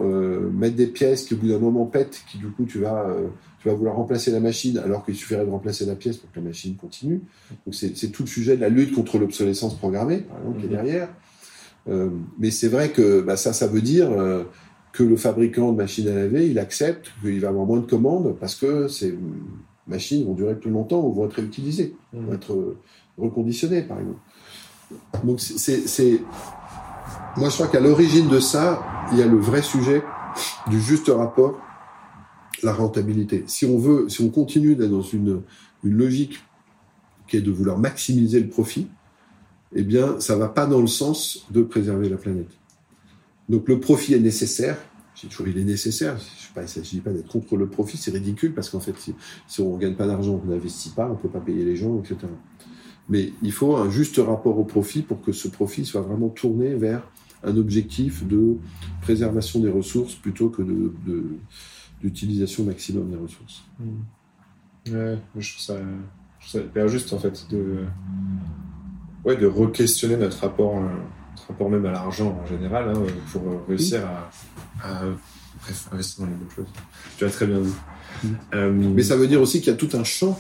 mettre 0.53 0.77
des 0.77 0.87
pièces 0.87 1.25
qui 1.25 1.33
au 1.33 1.37
bout 1.37 1.49
d'un 1.49 1.59
moment 1.59 1.85
pètent, 1.85 2.21
qui 2.31 2.37
du 2.37 2.47
coup 2.47 2.63
tu 2.63 2.79
vas 2.79 3.05
tu 3.59 3.67
vas 3.67 3.73
vouloir 3.73 3.95
remplacer 3.95 4.31
la 4.31 4.39
machine 4.39 4.77
alors 4.77 5.05
qu'il 5.05 5.15
suffirait 5.15 5.45
de 5.45 5.51
remplacer 5.51 5.85
la 5.85 5.95
pièce 5.95 6.17
pour 6.17 6.31
que 6.31 6.39
la 6.39 6.45
machine 6.45 6.75
continue. 6.75 7.21
Donc 7.65 7.75
c'est 7.75 8.11
tout 8.11 8.23
le 8.23 8.27
sujet 8.27 8.55
de 8.55 8.61
la 8.61 8.69
lutte 8.69 8.95
contre 8.95 9.17
l'obsolescence 9.17 9.75
programmée, 9.77 10.19
par 10.19 10.37
exemple, 10.37 10.59
qui 10.59 10.65
est 10.65 10.69
mhm. 10.69 10.75
derrière. 10.75 11.09
Euh, 11.89 12.09
mais 12.37 12.51
c'est 12.51 12.69
vrai 12.69 12.89
que 12.89 13.21
bah, 13.21 13.35
ça, 13.35 13.51
ça 13.51 13.67
veut 13.67 13.81
dire 13.81 14.11
euh, 14.11 14.43
que 14.93 15.03
le 15.03 15.17
fabricant 15.17 15.71
de 15.71 15.77
machines 15.77 16.07
à 16.07 16.13
laver, 16.13 16.47
il 16.47 16.57
accepte 16.57 17.11
qu'il 17.21 17.39
va 17.41 17.49
avoir 17.49 17.65
moins 17.65 17.79
de 17.79 17.85
commandes 17.85 18.35
parce 18.39 18.55
que 18.55 18.87
ces 18.87 19.17
machines 19.87 20.25
vont 20.25 20.33
durer 20.33 20.55
plus 20.55 20.71
longtemps 20.71 21.01
ou 21.01 21.13
vont 21.13 21.25
être 21.25 21.33
réutilisées, 21.33 21.95
mhm. 22.13 22.25
vont 22.25 22.33
être 22.33 22.53
euh, 22.53 22.77
reconditionnées, 23.17 23.81
par 23.81 23.99
exemple. 23.99 24.19
Donc 25.23 25.39
c'est, 25.39 26.19
moi 27.37 27.49
je 27.49 27.53
crois 27.53 27.67
qu'à 27.67 27.79
l'origine 27.79 28.27
de 28.27 28.39
ça, 28.39 28.81
il 29.11 29.19
y 29.19 29.21
a 29.21 29.27
le 29.27 29.37
vrai 29.37 29.61
sujet 29.61 30.01
du 30.67 30.79
juste 30.79 31.09
rapport 31.09 31.59
la 32.63 32.73
rentabilité. 32.73 33.43
Si 33.47 33.65
on 33.65 33.77
veut, 33.77 34.09
si 34.09 34.21
on 34.21 34.29
continue 34.29 34.75
d'être 34.75 34.91
dans 34.91 35.01
une, 35.01 35.41
une 35.83 35.93
logique 35.93 36.39
qui 37.27 37.37
est 37.37 37.41
de 37.41 37.51
vouloir 37.51 37.77
maximiser 37.77 38.39
le 38.39 38.47
profit, 38.47 38.87
eh 39.75 39.83
bien, 39.83 40.19
ça 40.19 40.35
va 40.35 40.49
pas 40.49 40.65
dans 40.65 40.81
le 40.81 40.87
sens 40.87 41.45
de 41.51 41.61
préserver 41.61 42.09
la 42.09 42.17
planète. 42.17 42.49
Donc, 43.49 43.67
le 43.67 43.79
profit 43.79 44.13
est 44.13 44.19
nécessaire. 44.19 44.77
J'ai 45.15 45.27
toujours, 45.27 45.47
il 45.47 45.57
est 45.57 45.63
nécessaire. 45.63 46.17
Je 46.17 46.59
ne 46.59 46.67
s'agit 46.67 47.01
pas 47.01 47.11
d'être 47.11 47.27
contre 47.27 47.55
le 47.55 47.67
profit, 47.67 47.97
c'est 47.97 48.11
ridicule 48.11 48.53
parce 48.53 48.69
qu'en 48.69 48.79
fait, 48.79 48.95
si, 49.47 49.61
on 49.61 49.77
gagne 49.77 49.95
pas 49.95 50.07
d'argent, 50.07 50.41
on 50.43 50.47
n'investit 50.49 50.89
pas, 50.89 51.09
on 51.09 51.15
peut 51.15 51.29
pas 51.29 51.39
payer 51.39 51.63
les 51.63 51.75
gens, 51.75 51.99
etc. 51.99 52.17
Mais 53.09 53.33
il 53.41 53.51
faut 53.51 53.75
un 53.75 53.89
juste 53.89 54.17
rapport 54.17 54.57
au 54.57 54.63
profit 54.63 55.01
pour 55.01 55.21
que 55.21 55.31
ce 55.31 55.47
profit 55.47 55.85
soit 55.85 56.01
vraiment 56.01 56.29
tourné 56.29 56.75
vers 56.75 57.07
un 57.43 57.57
objectif 57.57 58.25
de 58.27 58.57
préservation 59.01 59.59
des 59.59 59.69
ressources 59.69 60.15
plutôt 60.15 60.49
que 60.49 60.61
de 60.61 60.93
d'utilisation 62.01 62.63
maximum 62.63 63.09
des 63.09 63.17
ressources. 63.17 63.63
Mmh. 63.79 64.93
Ouais, 64.93 65.17
je 65.37 65.53
trouve, 65.53 65.63
ça, 65.63 65.75
ça, 66.41 66.59
hyper 66.59 66.87
juste 66.87 67.11
en 67.13 67.19
fait 67.19 67.45
de, 67.49 67.85
ouais, 69.25 69.35
de 69.35 69.45
re-questionner 69.45 70.17
notre 70.17 70.39
rapport, 70.39 70.77
euh, 70.77 70.87
notre 71.31 71.47
rapport 71.49 71.69
même 71.69 71.85
à 71.85 71.91
l'argent 71.91 72.39
en 72.41 72.45
général 72.47 72.89
hein, 72.89 73.03
pour 73.31 73.43
réussir 73.67 74.01
à, 74.05 74.29
à 74.83 75.03
investir 75.91 76.23
dans 76.23 76.31
les 76.31 76.37
bonnes 76.37 76.51
choses. 76.55 76.67
Tu 77.17 77.25
as 77.25 77.29
très 77.29 77.45
bien 77.45 77.59
dit. 77.59 77.73
Mmh. 78.23 78.27
Euh, 78.53 78.71
Mais 78.95 79.03
ça 79.03 79.15
veut 79.17 79.27
dire 79.27 79.41
aussi 79.41 79.59
qu'il 79.59 79.71
y 79.71 79.75
a 79.75 79.77
tout 79.77 79.95
un 79.97 80.03
champ 80.03 80.39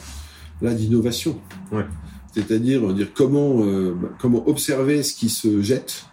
là 0.61 0.73
d'innovation. 0.73 1.39
Ouais. 1.71 1.85
C'est-à-dire 2.33 2.93
dire 2.93 3.11
comment, 3.13 3.63
euh, 3.63 3.95
comment 4.19 4.47
observer 4.47 5.03
ce 5.03 5.13
qui 5.13 5.29
se 5.29 5.61
jette 5.61 6.05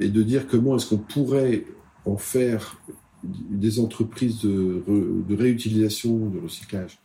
et 0.00 0.08
de 0.08 0.22
dire 0.22 0.46
comment 0.46 0.76
est-ce 0.76 0.86
qu'on 0.90 0.98
pourrait 0.98 1.64
en 2.04 2.18
faire 2.18 2.76
des 3.24 3.80
entreprises 3.80 4.42
de, 4.42 4.82
de, 5.28 5.34
réutilisation, 5.34 6.28
de 6.28 6.38
recyclage 6.38 6.98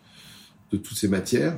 de 0.72 0.78
toutes 0.78 0.97
ces 0.97 1.07
matières, 1.07 1.57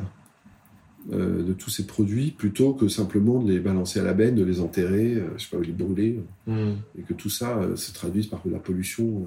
euh, 1.11 1.43
de 1.43 1.53
tous 1.53 1.69
ces 1.69 1.85
produits, 1.85 2.31
plutôt 2.31 2.73
que 2.73 2.87
simplement 2.87 3.41
de 3.41 3.51
les 3.51 3.59
balancer 3.59 3.99
à 3.99 4.03
la 4.03 4.13
benne, 4.13 4.35
de 4.35 4.43
les 4.43 4.59
enterrer, 4.59 5.15
euh, 5.15 5.27
je 5.37 5.43
sais 5.43 5.55
pas, 5.55 5.61
les 5.61 5.71
brûler, 5.71 6.19
mmh. 6.47 6.71
et 6.97 7.01
que 7.01 7.13
tout 7.13 7.29
ça 7.29 7.57
euh, 7.57 7.75
se 7.75 7.93
traduise 7.93 8.27
par 8.27 8.41
de 8.45 8.51
la 8.51 8.59
pollution 8.59 9.25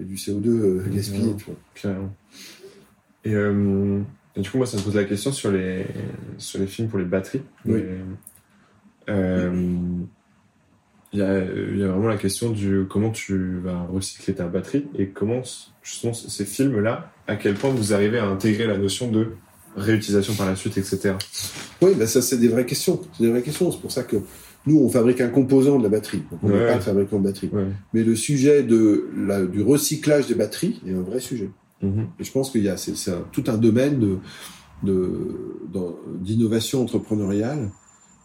et 0.00 0.04
du 0.04 0.14
CO2 0.14 0.88
gaspillé. 0.88 1.34
Et, 3.24 4.40
du 4.40 4.50
coup, 4.50 4.56
moi, 4.56 4.66
ça 4.66 4.78
me 4.78 4.82
pose 4.82 4.94
la 4.94 5.04
question 5.04 5.32
sur 5.32 5.50
les, 5.50 5.84
sur 6.38 6.58
les 6.60 6.66
films 6.66 6.88
pour 6.88 6.98
les 6.98 7.04
batteries. 7.04 7.42
Oui 7.66 7.82
il 11.12 11.18
y, 11.18 11.22
a, 11.22 11.44
il 11.44 11.78
y 11.78 11.82
a 11.82 11.88
vraiment 11.88 12.08
la 12.08 12.16
question 12.16 12.50
du 12.50 12.86
comment 12.88 13.10
tu 13.10 13.58
vas 13.62 13.86
recycler 13.92 14.34
ta 14.34 14.46
batterie 14.46 14.86
et 14.98 15.08
comment 15.08 15.42
justement 15.82 16.14
ces 16.14 16.44
films-là, 16.46 17.12
à 17.26 17.36
quel 17.36 17.54
point 17.54 17.70
vous 17.70 17.92
arrivez 17.92 18.18
à 18.18 18.26
intégrer 18.26 18.66
la 18.66 18.78
notion 18.78 19.10
de 19.10 19.28
réutilisation 19.76 20.34
par 20.34 20.46
la 20.46 20.56
suite, 20.56 20.78
etc. 20.78 21.14
Oui, 21.82 21.92
ben 21.96 22.06
ça 22.06 22.22
c'est 22.22 22.38
des 22.38 22.48
vraies 22.48 22.66
questions. 22.66 23.00
C'est 23.12 23.24
des 23.24 23.30
vraies 23.30 23.42
questions. 23.42 23.70
C'est 23.70 23.80
pour 23.80 23.92
ça 23.92 24.04
que 24.04 24.16
nous 24.66 24.78
on 24.78 24.88
fabrique 24.88 25.20
un 25.20 25.28
composant 25.28 25.78
de 25.78 25.82
la 25.82 25.90
batterie. 25.90 26.22
on 26.42 26.48
n'est 26.48 26.66
pas 26.66 26.76
le 26.76 26.80
fabricant 26.80 27.18
de 27.18 27.24
batterie. 27.24 27.50
Mais 27.92 28.04
le 28.04 28.16
sujet 28.16 28.62
de 28.62 29.10
la, 29.16 29.44
du 29.44 29.62
recyclage 29.62 30.28
des 30.28 30.34
batteries 30.34 30.80
est 30.86 30.92
un 30.92 31.02
vrai 31.02 31.20
sujet. 31.20 31.50
Mm-hmm. 31.82 32.06
Et 32.20 32.24
je 32.24 32.32
pense 32.32 32.50
qu'il 32.50 32.62
y 32.62 32.68
a 32.68 32.76
c'est, 32.76 32.94
tout 33.32 33.44
un 33.48 33.58
domaine 33.58 33.98
de, 33.98 34.18
de, 34.82 35.94
d'innovation 36.20 36.82
entrepreneuriale 36.82 37.70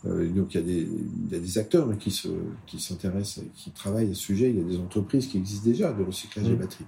donc 0.04 0.54
il 0.54 0.58
y, 0.58 0.64
a 0.64 0.66
des, 0.66 0.88
il 1.28 1.32
y 1.32 1.36
a 1.36 1.40
des 1.40 1.58
acteurs 1.58 1.90
hein, 1.90 1.96
qui 2.00 2.12
se 2.12 2.30
qui 2.66 2.80
s'intéressent, 2.80 3.44
qui 3.56 3.72
travaillent 3.72 4.12
à 4.12 4.14
ce 4.14 4.22
sujet. 4.22 4.50
Il 4.50 4.58
y 4.58 4.62
a 4.62 4.64
des 4.64 4.80
entreprises 4.80 5.28
qui 5.28 5.38
existent 5.38 5.68
déjà 5.70 5.92
de 5.92 6.04
recyclage 6.04 6.46
des 6.46 6.54
mmh. 6.54 6.58
batteries, 6.58 6.86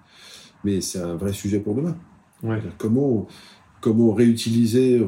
mais 0.64 0.82
c'est 0.82 1.00
un 1.00 1.16
vrai 1.16 1.34
sujet 1.34 1.60
pour 1.60 1.76
demain. 1.76 1.98
Ouais. 2.44 2.62
Comment 2.78 3.28
comment 3.82 4.14
réutiliser, 4.14 5.02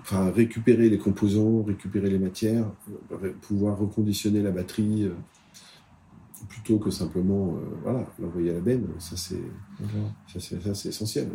enfin, 0.00 0.30
récupérer 0.30 0.90
les 0.90 0.98
composants, 0.98 1.62
récupérer 1.62 2.10
les 2.10 2.18
matières, 2.18 2.70
pouvoir 3.42 3.78
reconditionner 3.78 4.42
la 4.42 4.50
batterie 4.50 5.04
euh, 5.04 5.14
plutôt 6.48 6.78
que 6.78 6.90
simplement 6.90 7.56
euh, 7.56 7.60
voilà 7.82 8.06
l'envoyer 8.18 8.50
à 8.50 8.54
la 8.54 8.60
benne. 8.60 8.86
Ça 8.98 9.16
c'est 9.16 9.42
ça 10.38 10.74
c'est 10.74 10.88
essentiel. 10.88 11.28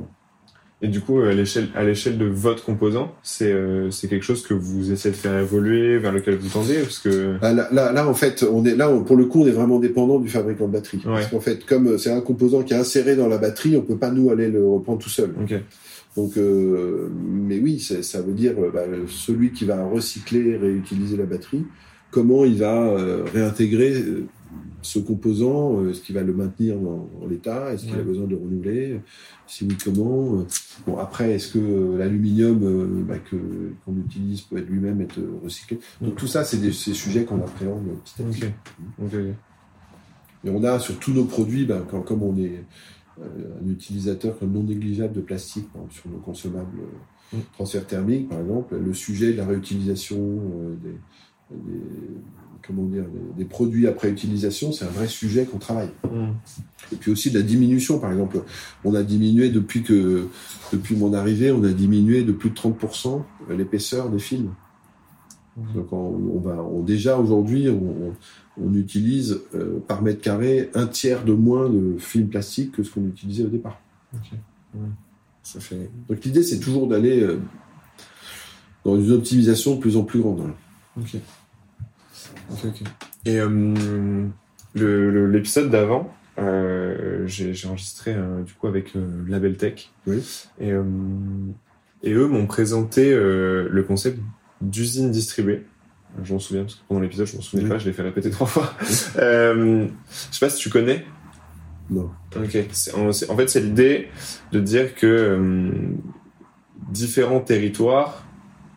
Et 0.81 0.87
du 0.87 1.01
coup, 1.01 1.19
à 1.19 1.33
l'échelle, 1.33 1.67
à 1.75 1.83
l'échelle 1.83 2.17
de 2.17 2.25
votre 2.25 2.63
composant, 2.63 3.13
c'est, 3.21 3.51
euh, 3.51 3.91
c'est 3.91 4.07
quelque 4.07 4.23
chose 4.23 4.47
que 4.47 4.53
vous 4.53 4.93
essayez 4.93 5.13
de 5.13 5.19
faire 5.19 5.37
évoluer, 5.37 5.97
vers 5.97 6.13
lequel 6.13 6.35
vous 6.35 6.47
tendez, 6.47 6.79
parce 6.79 6.99
que 6.99 7.35
ah, 7.41 7.51
là, 7.51 7.67
là, 7.73 7.91
là, 7.91 8.07
en 8.07 8.13
fait, 8.13 8.45
on 8.49 8.63
est 8.63 8.75
là, 8.75 8.89
pour 9.05 9.17
le 9.17 9.25
coup, 9.25 9.43
on 9.43 9.47
est 9.47 9.51
vraiment 9.51 9.79
dépendant 9.79 10.19
du 10.19 10.29
fabricant 10.29 10.67
de 10.67 10.73
batterie. 10.73 11.01
Parce 11.03 11.27
qu'en 11.27 11.41
fait, 11.41 11.65
comme 11.65 11.97
c'est 11.97 12.11
un 12.11 12.21
composant 12.21 12.63
qui 12.63 12.73
est 12.73 12.77
inséré 12.77 13.17
dans 13.17 13.27
la 13.27 13.37
batterie, 13.37 13.75
on 13.75 13.81
peut 13.81 13.97
pas 13.97 14.11
nous 14.11 14.29
aller 14.29 14.47
le 14.47 14.65
reprendre 14.65 14.99
tout 14.99 15.09
seul. 15.09 15.33
Okay. 15.43 15.59
Donc, 16.15 16.37
euh, 16.37 17.09
mais 17.13 17.59
oui, 17.59 17.79
ça 17.79 18.21
veut 18.21 18.33
dire 18.33 18.53
bah, 18.73 18.83
celui 19.07 19.51
qui 19.51 19.65
va 19.65 19.85
recycler, 19.85 20.57
réutiliser 20.57 21.17
la 21.17 21.25
batterie, 21.25 21.65
comment 22.11 22.45
il 22.45 22.57
va 22.57 22.87
euh, 22.87 23.23
réintégrer 23.33 23.93
euh, 23.93 24.25
ce 24.81 24.99
composant, 24.99 25.87
est-ce 25.89 26.01
qu'il 26.01 26.15
va 26.15 26.21
le 26.21 26.33
maintenir 26.33 26.77
dans, 26.77 27.07
l'état, 27.29 27.73
est-ce 27.73 27.85
qu'il 27.85 27.99
a 27.99 28.03
besoin 28.03 28.27
de 28.27 28.35
renouveler, 28.35 28.99
si 29.47 29.65
oui, 29.65 29.75
comment 29.83 30.45
Bon, 30.87 30.97
après, 30.97 31.33
est-ce 31.33 31.53
que 31.53 31.97
l'aluminium 31.97 33.03
bah, 33.07 33.19
que 33.19 33.35
qu'on 33.85 33.97
utilise 33.97 34.41
peut 34.41 34.57
être 34.57 34.69
lui-même 34.69 35.01
être 35.01 35.19
recyclé? 35.43 35.79
Donc 36.01 36.15
tout 36.15 36.27
ça, 36.27 36.43
c'est 36.43 36.57
des 36.57 36.71
ces 36.71 36.93
sujets 36.93 37.25
qu'on 37.25 37.41
appréhende 37.41 37.85
petit 38.03 38.21
à 38.21 38.25
petit. 38.25 39.33
Et 40.45 40.49
on 40.49 40.63
a 40.63 40.79
sur 40.79 40.97
tous 40.99 41.11
nos 41.11 41.25
produits, 41.25 41.65
bah, 41.65 41.85
quand, 41.89 42.01
comme 42.01 42.23
on 42.23 42.37
est 42.37 42.63
un 43.21 43.69
utilisateur 43.69 44.35
non 44.41 44.63
négligeable 44.63 45.13
de 45.13 45.21
plastique 45.21 45.67
sur 45.89 46.09
nos 46.09 46.19
consommables 46.19 46.79
euh, 46.79 47.37
mm. 47.37 47.41
transferts 47.53 47.87
thermiques, 47.87 48.29
par 48.29 48.39
exemple, 48.39 48.77
le 48.77 48.93
sujet 48.93 49.33
de 49.33 49.37
la 49.37 49.45
réutilisation 49.45 50.17
euh, 50.17 50.75
des, 50.83 50.97
comment 52.65 52.83
dire, 52.83 53.05
des, 53.37 53.45
produits 53.45 53.87
après 53.87 54.09
utilisation, 54.09 54.71
c'est 54.71 54.85
un 54.85 54.89
vrai 54.89 55.07
sujet 55.07 55.45
qu'on 55.45 55.57
travaille. 55.57 55.89
Mm. 56.03 56.31
Et 56.91 56.95
puis 56.95 57.11
aussi 57.11 57.31
de 57.31 57.37
la 57.37 57.45
diminution, 57.45 57.99
par 57.99 58.11
exemple, 58.11 58.41
on 58.83 58.95
a 58.95 59.03
diminué 59.03 59.49
depuis 59.49 59.83
que 59.83 60.27
depuis 60.71 60.95
mon 60.95 61.13
arrivée, 61.13 61.51
on 61.51 61.63
a 61.63 61.71
diminué 61.71 62.23
de 62.23 62.31
plus 62.31 62.49
de 62.49 62.55
30% 62.55 63.23
l'épaisseur 63.49 64.09
des 64.09 64.19
films. 64.19 64.53
Mm. 65.57 65.73
Donc 65.75 65.93
on, 65.93 66.39
va 66.39 66.61
on, 66.63 66.81
déjà 66.81 67.17
aujourd'hui 67.17 67.69
on, 67.69 68.13
on 68.61 68.73
utilise 68.73 69.39
euh, 69.55 69.79
par 69.87 70.01
mètre 70.01 70.21
carré 70.21 70.69
un 70.73 70.87
tiers 70.87 71.23
de 71.23 71.33
moins 71.33 71.69
de 71.69 71.97
film 71.97 72.27
plastique 72.27 72.73
que 72.73 72.83
ce 72.83 72.91
qu'on 72.91 73.05
utilisait 73.05 73.43
au 73.43 73.49
départ. 73.49 73.79
Ça 75.43 75.59
fait... 75.59 75.89
Donc 76.07 76.23
l'idée, 76.23 76.43
c'est 76.43 76.59
toujours 76.59 76.87
d'aller 76.87 77.21
euh, 77.21 77.39
dans 78.83 78.99
une 78.99 79.11
optimisation 79.11 79.75
de 79.75 79.79
plus 79.79 79.97
en 79.97 80.03
plus 80.03 80.19
grande. 80.19 80.51
Ok. 80.97 81.17
Ok, 82.51 82.65
ok. 82.65 82.81
Et 83.25 83.39
euh, 83.39 84.27
l'épisode 84.75 85.69
d'avant, 85.69 86.13
j'ai 87.25 87.67
enregistré 87.67 88.15
du 88.45 88.53
coup 88.53 88.67
avec 88.67 88.93
Label 89.27 89.57
Tech. 89.57 89.91
Oui. 90.07 90.23
Et, 90.59 90.71
et 92.03 92.13
eux 92.13 92.27
m'ont 92.27 92.47
présenté 92.47 93.13
le 93.13 93.83
concept 93.87 94.19
d'usine 94.61 95.11
distribuée. 95.11 95.65
Je 96.23 96.33
m'en 96.33 96.39
souviens, 96.39 96.63
parce 96.63 96.75
que 96.75 96.81
pendant 96.87 97.01
l'épisode, 97.01 97.27
je 97.27 97.35
m'en 97.35 97.41
souvenais 97.41 97.69
pas, 97.69 97.77
je 97.77 97.85
l'ai 97.85 97.93
fait 97.93 98.01
répéter 98.01 98.29
trois 98.29 98.47
fois. 98.47 98.73
euh, 99.17 99.87
je 100.09 100.35
sais 100.35 100.39
pas 100.39 100.49
si 100.49 100.57
tu 100.57 100.69
connais. 100.69 101.05
Non. 101.89 102.09
Ok. 102.35 102.57
En, 102.95 103.11
fait, 103.37 103.49
c'est 103.49 103.61
l'idée 103.61 104.09
de 104.51 104.59
dire 104.59 104.95
que 104.95 105.07
euh, 105.07 105.71
différents 106.89 107.39
territoires 107.39 108.25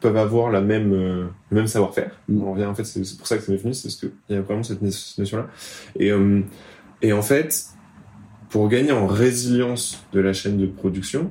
peuvent 0.03 0.17
avoir 0.17 0.51
la 0.51 0.61
même, 0.61 0.93
euh, 0.93 1.27
le 1.51 1.57
même 1.57 1.67
savoir-faire. 1.67 2.11
Mm. 2.29 2.43
On 2.43 2.53
revient, 2.53 2.67
en 2.67 2.75
fait, 2.75 2.85
c'est 2.85 3.17
pour 3.17 3.27
ça 3.27 3.37
que 3.37 3.43
c'est 3.43 3.57
féministe, 3.57 3.85
parce 3.85 3.97
qu'il 3.97 4.11
y 4.29 4.35
a 4.35 4.43
vraiment 4.43 4.63
cette 4.63 4.83
notion-là. 4.83 5.47
Et, 5.99 6.11
euh, 6.11 6.41
et 7.01 7.13
en 7.13 7.23
fait, 7.23 7.67
pour 8.51 8.69
gagner 8.69 8.93
en 8.93 9.07
résilience 9.07 10.05
de 10.13 10.21
la 10.21 10.33
chaîne 10.33 10.59
de 10.59 10.67
production, 10.67 11.31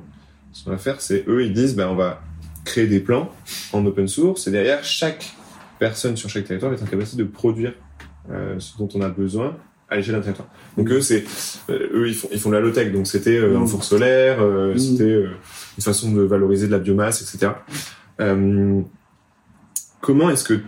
ce 0.52 0.64
qu'on 0.64 0.70
va 0.70 0.78
faire, 0.78 1.00
c'est 1.00 1.24
eux, 1.28 1.44
ils 1.44 1.52
disent, 1.52 1.76
ben, 1.76 1.88
on 1.88 1.94
va 1.94 2.20
créer 2.64 2.86
des 2.86 3.00
plans 3.00 3.30
en 3.72 3.84
open 3.86 4.08
source, 4.08 4.46
et 4.46 4.50
derrière, 4.50 4.82
chaque 4.82 5.34
personne 5.78 6.16
sur 6.16 6.28
chaque 6.28 6.44
territoire 6.44 6.70
va 6.70 6.76
être 6.76 6.84
en 6.84 6.86
capacité 6.90 7.22
de 7.22 7.28
produire 7.28 7.74
euh, 8.30 8.58
ce 8.58 8.78
dont 8.78 8.88
on 8.94 9.00
a 9.02 9.08
besoin 9.08 9.56
à 9.88 9.96
l'échelle 9.96 10.14
d'un 10.14 10.20
territoire. 10.20 10.48
Donc 10.78 10.88
eux, 10.90 11.00
c'est 11.00 11.24
eux 11.68 12.08
ils 12.08 12.14
font 12.14 12.28
ils 12.32 12.38
font 12.38 12.48
de 12.48 12.54
la 12.54 12.60
low 12.60 12.70
tech, 12.70 12.92
donc 12.92 13.06
c'était 13.06 13.38
un 13.38 13.66
four 13.66 13.84
solaire, 13.84 14.38
c'était 14.78 15.24
une 15.76 15.82
façon 15.82 16.12
de 16.12 16.22
valoriser 16.22 16.66
de 16.66 16.72
la 16.72 16.78
biomasse, 16.78 17.20
etc. 17.20 17.52
comment 20.00 20.30
est-ce 20.30 20.44
que 20.44 20.60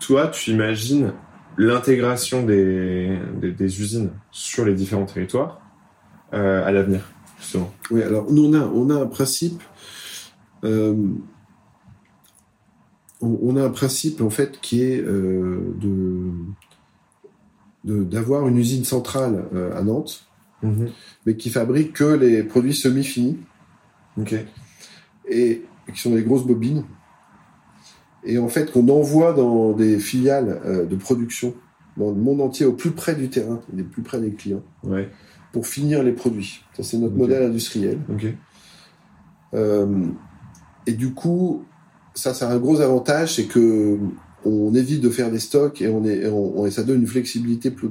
toi 0.00 0.28
tu 0.28 0.50
imagines 0.50 1.12
l'intégration 1.56 2.44
des, 2.44 3.18
des, 3.40 3.80
usines 3.80 4.10
sur 4.30 4.64
les 4.64 4.74
différents 4.74 5.06
territoires 5.06 5.60
à 6.32 6.70
l'avenir 6.72 7.00
justement? 7.38 7.72
Oui, 7.90 8.02
alors 8.02 8.30
nous 8.32 8.46
on 8.46 8.54
a 8.54 8.66
on 8.66 8.90
a 8.90 8.94
un 8.94 9.06
principe 9.06 9.62
on, 13.24 13.56
a 13.56 13.64
un 13.64 13.70
principe 13.70 14.20
en 14.20 14.30
fait 14.30 14.60
qui 14.60 14.82
est 14.82 15.00
euh, 15.00 15.74
de 15.80 16.30
d'avoir 17.84 18.48
une 18.48 18.56
usine 18.56 18.84
centrale 18.84 19.44
euh, 19.54 19.76
à 19.76 19.82
Nantes, 19.82 20.26
mhm. 20.62 20.88
mais 21.26 21.36
qui 21.36 21.50
fabrique 21.50 21.92
que 21.92 22.04
les 22.04 22.42
produits 22.42 22.72
semi-finis. 22.72 23.38
Et, 25.28 25.62
qui 25.92 26.00
sont 26.00 26.14
des 26.14 26.22
grosses 26.22 26.46
bobines. 26.46 26.84
Et 28.24 28.38
en 28.38 28.48
fait, 28.48 28.72
qu'on 28.72 28.88
envoie 28.88 29.32
dans 29.34 29.72
des 29.72 29.98
filiales 29.98 30.60
euh, 30.64 30.86
de 30.86 30.96
production 30.96 31.54
dans 31.96 32.10
le 32.10 32.16
monde 32.16 32.40
entier, 32.40 32.66
au 32.66 32.72
plus 32.72 32.90
près 32.90 33.14
du 33.14 33.28
terrain, 33.28 33.60
au 33.72 33.82
plus 33.84 34.02
près 34.02 34.20
des 34.20 34.32
clients, 34.32 34.62
pour 35.52 35.66
finir 35.66 36.02
les 36.02 36.12
produits. 36.12 36.64
Ça, 36.76 36.82
c'est 36.82 36.98
notre 36.98 37.14
modèle 37.14 37.44
industriel. 37.44 38.00
et 40.86 40.92
du 40.92 41.14
coup, 41.14 41.64
ça, 42.14 42.34
c'est 42.34 42.44
un 42.44 42.58
gros 42.58 42.80
avantage, 42.80 43.36
c'est 43.36 43.44
que 43.44 43.98
on 44.44 44.74
évite 44.74 45.00
de 45.00 45.10
faire 45.10 45.30
des 45.30 45.38
stocks 45.38 45.80
et 45.80 45.88
on 45.88 46.04
est, 46.04 46.26
on, 46.28 46.70
ça 46.70 46.82
donne 46.82 47.00
une 47.00 47.06
flexibilité 47.06 47.70
plus, 47.70 47.88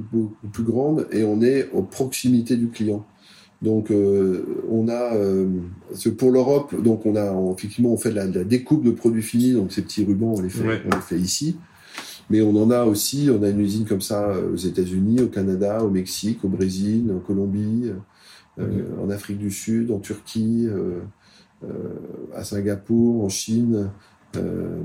plus, 0.52 0.62
grande 0.62 1.08
et 1.10 1.24
on 1.24 1.42
est 1.42 1.68
aux 1.72 1.82
proximité 1.82 2.56
du 2.56 2.68
client. 2.68 3.04
Donc, 3.64 3.90
euh, 3.90 4.44
on 4.70 4.88
a, 4.88 5.14
euh, 5.14 5.48
pour 6.18 6.30
l'Europe, 6.30 6.80
donc 6.80 7.06
on 7.06 7.16
a 7.16 7.34
effectivement 7.52 7.92
on 7.92 7.96
fait 7.96 8.10
de 8.10 8.16
la, 8.16 8.26
découpe 8.26 8.84
de 8.84 8.90
produits 8.90 9.22
finis, 9.22 9.52
donc 9.52 9.72
ces 9.72 9.82
petits 9.82 10.04
rubans 10.04 10.34
on 10.36 10.42
les 10.42 10.50
fait, 10.50 10.82
on 10.84 10.94
les 10.94 11.02
fait 11.02 11.18
ici. 11.18 11.56
Mais 12.30 12.42
on 12.42 12.54
en 12.62 12.70
a 12.70 12.84
aussi, 12.84 13.30
on 13.30 13.42
a 13.42 13.48
une 13.48 13.60
usine 13.60 13.86
comme 13.86 14.00
ça 14.00 14.34
aux 14.52 14.56
États-Unis, 14.56 15.20
au 15.22 15.28
Canada, 15.28 15.82
au 15.82 15.90
Mexique, 15.90 16.44
au 16.44 16.48
Brésil, 16.48 17.10
en 17.14 17.20
Colombie, 17.20 17.90
euh, 18.58 18.84
en 19.02 19.10
Afrique 19.10 19.38
du 19.38 19.50
Sud, 19.50 19.90
en 19.90 19.98
Turquie, 19.98 20.66
euh, 20.68 21.00
à 22.34 22.44
Singapour, 22.44 23.24
en 23.24 23.28
Chine. 23.28 23.90
Euh, 24.36 24.82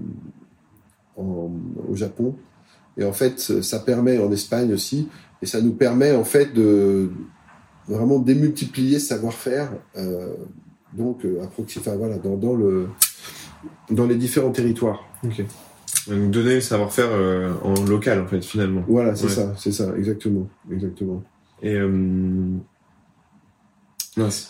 au 1.18 1.96
Japon. 1.96 2.34
Et 2.98 3.04
en 3.04 3.12
fait, 3.12 3.40
ça 3.40 3.80
permet 3.80 4.20
en 4.20 4.32
Espagne 4.32 4.74
aussi, 4.74 5.10
et 5.42 5.46
ça 5.46 5.60
nous 5.60 5.74
permet 5.74 6.16
en 6.16 6.24
fait 6.24 6.54
de 6.54 7.10
vraiment 7.90 8.20
démultiplier 8.20 9.00
ce 9.00 9.08
savoir-faire. 9.08 9.72
Euh, 9.98 10.34
donc, 10.94 11.26
euh, 11.26 11.42
enfin, 11.44 11.96
voilà, 11.96 12.18
dans, 12.18 12.38
dans, 12.38 12.56
le, 12.56 12.88
dans 13.90 14.08
les 14.08 14.16
différents 14.16 14.52
territoires. 14.52 15.04
Ok. 15.24 15.44
Donc, 16.08 16.32
donner 16.32 16.56
le 16.56 16.62
savoir-faire 16.62 17.10
en 17.64 17.74
local, 17.86 18.22
en 18.22 18.28
fait, 18.28 18.44
finalement. 18.44 18.84
Voilà, 18.88 19.16
c'est 19.16 19.28
ça, 19.28 19.54
c'est 19.58 19.72
ça, 19.72 19.94
exactement, 19.98 20.48
exactement. 20.72 21.24
Et 21.62 21.78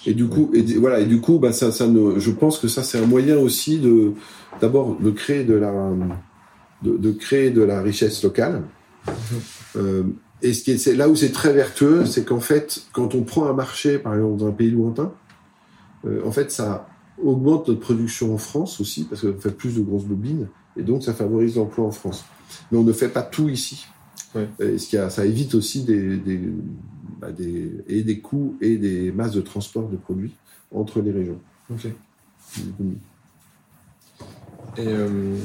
et 0.05 0.13
du 0.13 0.27
coup, 0.27 0.51
et 0.53 0.61
voilà, 0.75 0.99
et 0.99 1.05
du 1.05 1.21
coup, 1.21 1.39
bah 1.39 1.51
ça, 1.51 1.71
ça 1.71 1.87
ne, 1.87 2.19
je 2.19 2.31
pense 2.31 2.59
que 2.59 2.67
ça 2.67 2.83
c'est 2.83 2.97
un 2.97 3.05
moyen 3.05 3.37
aussi 3.37 3.79
de, 3.79 4.13
d'abord 4.61 4.97
de 4.99 5.11
créer 5.11 5.43
de 5.43 5.53
la, 5.55 5.91
de, 6.81 7.11
créer 7.11 7.51
de 7.51 7.61
la 7.61 7.81
richesse 7.81 8.23
locale. 8.23 8.63
Mhm. 9.07 9.13
Euh, 9.75 10.03
et 10.41 10.53
ce 10.53 10.63
qui 10.63 10.71
est, 10.71 10.95
là 10.95 11.09
où 11.09 11.15
c'est 11.15 11.31
très 11.31 11.53
vertueux, 11.53 12.05
c'est 12.05 12.23
qu'en 12.23 12.39
fait, 12.39 12.83
quand 12.93 13.15
on 13.15 13.23
prend 13.23 13.47
un 13.47 13.53
marché, 13.53 13.99
par 13.99 14.15
exemple 14.15 14.37
dans 14.37 14.47
un 14.47 14.51
pays 14.51 14.71
lointain, 14.71 15.13
euh, 16.05 16.21
en 16.25 16.31
fait, 16.31 16.51
ça 16.51 16.87
augmente 17.21 17.67
notre 17.67 17.81
production 17.81 18.33
en 18.33 18.37
France 18.37 18.79
aussi 18.79 19.03
parce 19.03 19.21
qu'on 19.21 19.39
fait 19.39 19.51
plus 19.51 19.75
de 19.75 19.81
grosses 19.81 20.05
bobines 20.05 20.47
et 20.77 20.83
donc 20.83 21.03
ça 21.03 21.13
favorise 21.13 21.57
l'emploi 21.57 21.85
en 21.85 21.91
France. 21.91 22.23
Mais 22.71 22.77
on 22.77 22.83
ne 22.83 22.93
fait 22.93 23.09
pas 23.09 23.23
tout 23.23 23.49
ici. 23.49 23.85
Ouais. 24.33 24.47
Et 24.59 24.77
ce 24.77 24.87
qui 24.87 24.97
a, 24.97 25.09
ça 25.09 25.25
évite 25.25 25.55
aussi 25.55 25.83
des, 25.83 26.17
des 26.17 26.39
bah, 27.19 27.31
des, 27.31 27.83
et 27.87 28.03
des 28.03 28.19
coûts 28.19 28.55
et 28.61 28.77
des 28.77 29.11
masses 29.11 29.33
de 29.33 29.41
transport 29.41 29.89
de 29.89 29.97
produits 29.97 30.35
entre 30.71 31.01
les 31.01 31.11
régions. 31.11 31.39
Ok. 31.69 31.87
Mm-hmm. 32.57 32.93
Et 34.77 34.87
euh... 34.87 35.35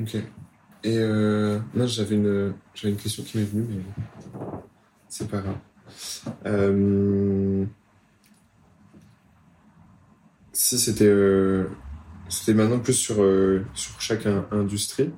ok. 0.00 0.16
Et 0.84 0.96
euh... 0.98 1.58
là, 1.74 1.86
j'avais 1.86 2.14
une 2.16 2.54
j'avais 2.74 2.92
une 2.92 3.00
question 3.00 3.22
qui 3.22 3.38
m'est 3.38 3.44
venue, 3.44 3.66
mais 3.68 3.82
c'est 5.08 5.28
pas 5.28 5.40
grave. 5.40 5.58
Euh... 6.46 7.64
Si 10.52 10.78
c'était 10.78 11.06
euh... 11.06 11.66
c'était 12.28 12.54
maintenant 12.54 12.78
plus 12.78 12.94
sur 12.94 13.22
euh, 13.22 13.64
sur 13.74 14.00
chaque 14.00 14.26
industrie. 14.50 15.10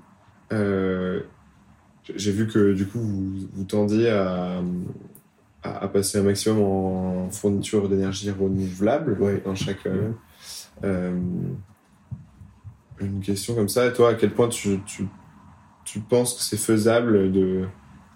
Euh, 0.52 1.20
j'ai 2.16 2.32
vu 2.32 2.46
que 2.46 2.72
du 2.72 2.86
coup 2.86 2.98
vous, 2.98 3.48
vous 3.52 3.64
tendiez 3.64 4.10
à, 4.10 4.62
à, 5.62 5.88
passer 5.88 6.18
un 6.18 6.22
maximum 6.22 6.60
en 6.60 7.30
fourniture 7.30 7.88
d'énergie 7.88 8.30
renouvelable 8.30 9.18
dans 9.44 9.54
chaque. 9.54 9.86
Euh, 9.86 10.10
euh, 10.84 11.18
une 13.00 13.20
question 13.20 13.54
comme 13.54 13.68
ça, 13.68 13.86
et 13.86 13.92
toi, 13.92 14.10
à 14.10 14.14
quel 14.14 14.30
point 14.32 14.48
tu, 14.48 14.80
tu, 14.84 15.06
tu 15.84 16.00
penses 16.00 16.34
que 16.34 16.42
c'est 16.42 16.58
faisable 16.58 17.32
de, 17.32 17.64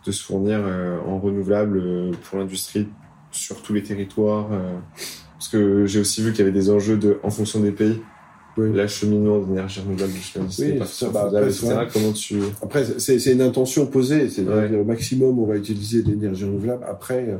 de 0.06 0.12
se 0.12 0.22
fournir 0.22 0.60
euh, 0.62 0.98
en 1.06 1.18
renouvelable 1.18 2.12
pour 2.22 2.38
l'industrie 2.38 2.88
sur 3.30 3.62
tous 3.62 3.72
les 3.72 3.82
territoires 3.82 4.48
Parce 5.32 5.48
que 5.48 5.86
j'ai 5.86 6.00
aussi 6.00 6.22
vu 6.22 6.30
qu'il 6.30 6.40
y 6.40 6.42
avait 6.42 6.52
des 6.52 6.70
enjeux 6.70 6.96
de, 6.96 7.18
en 7.22 7.30
fonction 7.30 7.60
des 7.60 7.72
pays 7.72 8.00
oui. 8.56 8.72
l'acheminement 8.72 9.40
d'énergie 9.40 9.80
renouvelable 9.80 10.12
oui, 10.58 10.78
bah. 10.78 11.88
Comment 11.92 12.12
tu... 12.12 12.38
Après, 12.62 12.84
c'est 12.98 13.32
une 13.32 13.42
intention 13.42 13.86
posée, 13.86 14.28
c'est 14.28 14.42
ouais. 14.42 14.76
au 14.76 14.84
maximum 14.84 15.38
on 15.38 15.46
va 15.46 15.56
utiliser 15.56 16.02
de 16.02 16.10
l'énergie 16.10 16.44
renouvelable. 16.44 16.84
Après, 16.88 17.36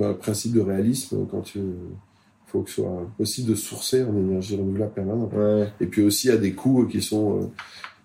un 0.00 0.12
principe 0.14 0.52
de 0.54 0.60
réalisme 0.60 1.26
quand 1.30 1.54
il 1.54 1.72
faut 2.46 2.62
que 2.62 2.70
ce 2.70 2.76
soit 2.76 3.10
possible 3.16 3.50
de 3.50 3.54
sourcer 3.54 4.02
en 4.02 4.16
énergie 4.16 4.56
renouvelable 4.56 4.92
permanente. 4.92 5.32
Ouais. 5.34 5.68
Et 5.80 5.86
puis 5.86 6.02
aussi 6.02 6.30
à 6.30 6.36
des 6.36 6.52
coûts 6.52 6.86
qui 6.86 7.02
sont 7.02 7.38
euh, 7.38 7.46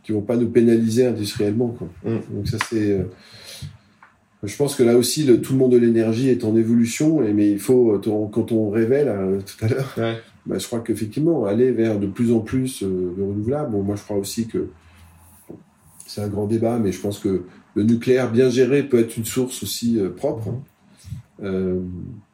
qui 0.05 0.13
vont 0.13 0.21
pas 0.21 0.37
nous 0.37 0.49
pénaliser 0.49 1.07
industriellement. 1.07 1.69
Quoi. 1.69 1.89
Mm. 2.03 2.19
Donc 2.33 2.47
ça 2.47 2.57
c'est 2.69 2.91
euh, 2.91 3.03
je 4.43 4.55
pense 4.57 4.75
que 4.75 4.83
là 4.83 4.95
aussi, 4.95 5.23
le, 5.23 5.41
tout 5.41 5.53
le 5.53 5.59
monde 5.59 5.71
de 5.71 5.77
l'énergie 5.77 6.29
est 6.29 6.43
en 6.43 6.55
évolution, 6.55 7.23
et, 7.23 7.33
mais 7.33 7.49
il 7.49 7.59
faut, 7.59 7.99
quand 8.31 8.51
on 8.51 8.69
révèle 8.69 9.07
euh, 9.07 9.39
tout 9.39 9.65
à 9.65 9.69
l'heure, 9.69 9.93
ouais 9.97 10.17
bah, 10.45 10.59
je 10.59 10.67
crois 10.67 10.79
qu'effectivement, 10.79 11.45
aller 11.45 11.71
vers 11.71 11.99
de 11.99 12.07
plus 12.07 12.31
en 12.31 12.39
plus 12.39 12.83
euh, 12.83 13.13
de 13.17 13.21
renouvelables, 13.21 13.71
bon, 13.71 13.81
moi 13.81 13.95
je 13.95 14.03
crois 14.03 14.17
aussi 14.17 14.47
que 14.47 14.69
c'est 16.05 16.21
un 16.21 16.27
grand 16.27 16.45
débat, 16.45 16.77
mais 16.77 16.91
je 16.91 17.01
pense 17.01 17.19
que 17.19 17.43
le 17.73 17.83
nucléaire 17.83 18.31
bien 18.31 18.49
géré 18.49 18.83
peut 18.83 18.99
être 18.99 19.17
une 19.17 19.25
source 19.25 19.63
aussi 19.63 19.99
euh, 19.99 20.09
propre, 20.09 20.49
hein. 20.49 20.61
euh, 21.43 21.79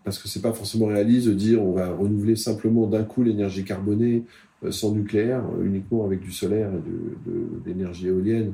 parce 0.04 0.20
que 0.20 0.28
c'est 0.28 0.42
pas 0.42 0.52
forcément 0.52 0.88
réaliste 0.88 1.28
de 1.28 1.34
dire 1.34 1.64
on 1.64 1.72
va 1.72 1.90
renouveler 1.90 2.36
simplement 2.36 2.86
d'un 2.88 3.04
coup 3.04 3.24
l'énergie 3.24 3.64
carbonée 3.64 4.18
euh, 4.18 4.51
sans 4.70 4.92
nucléaire, 4.92 5.44
uniquement 5.64 6.06
avec 6.06 6.20
du 6.20 6.32
solaire 6.32 6.70
et 6.70 7.30
de, 7.30 7.48
l'énergie 7.66 8.08
éolienne 8.08 8.54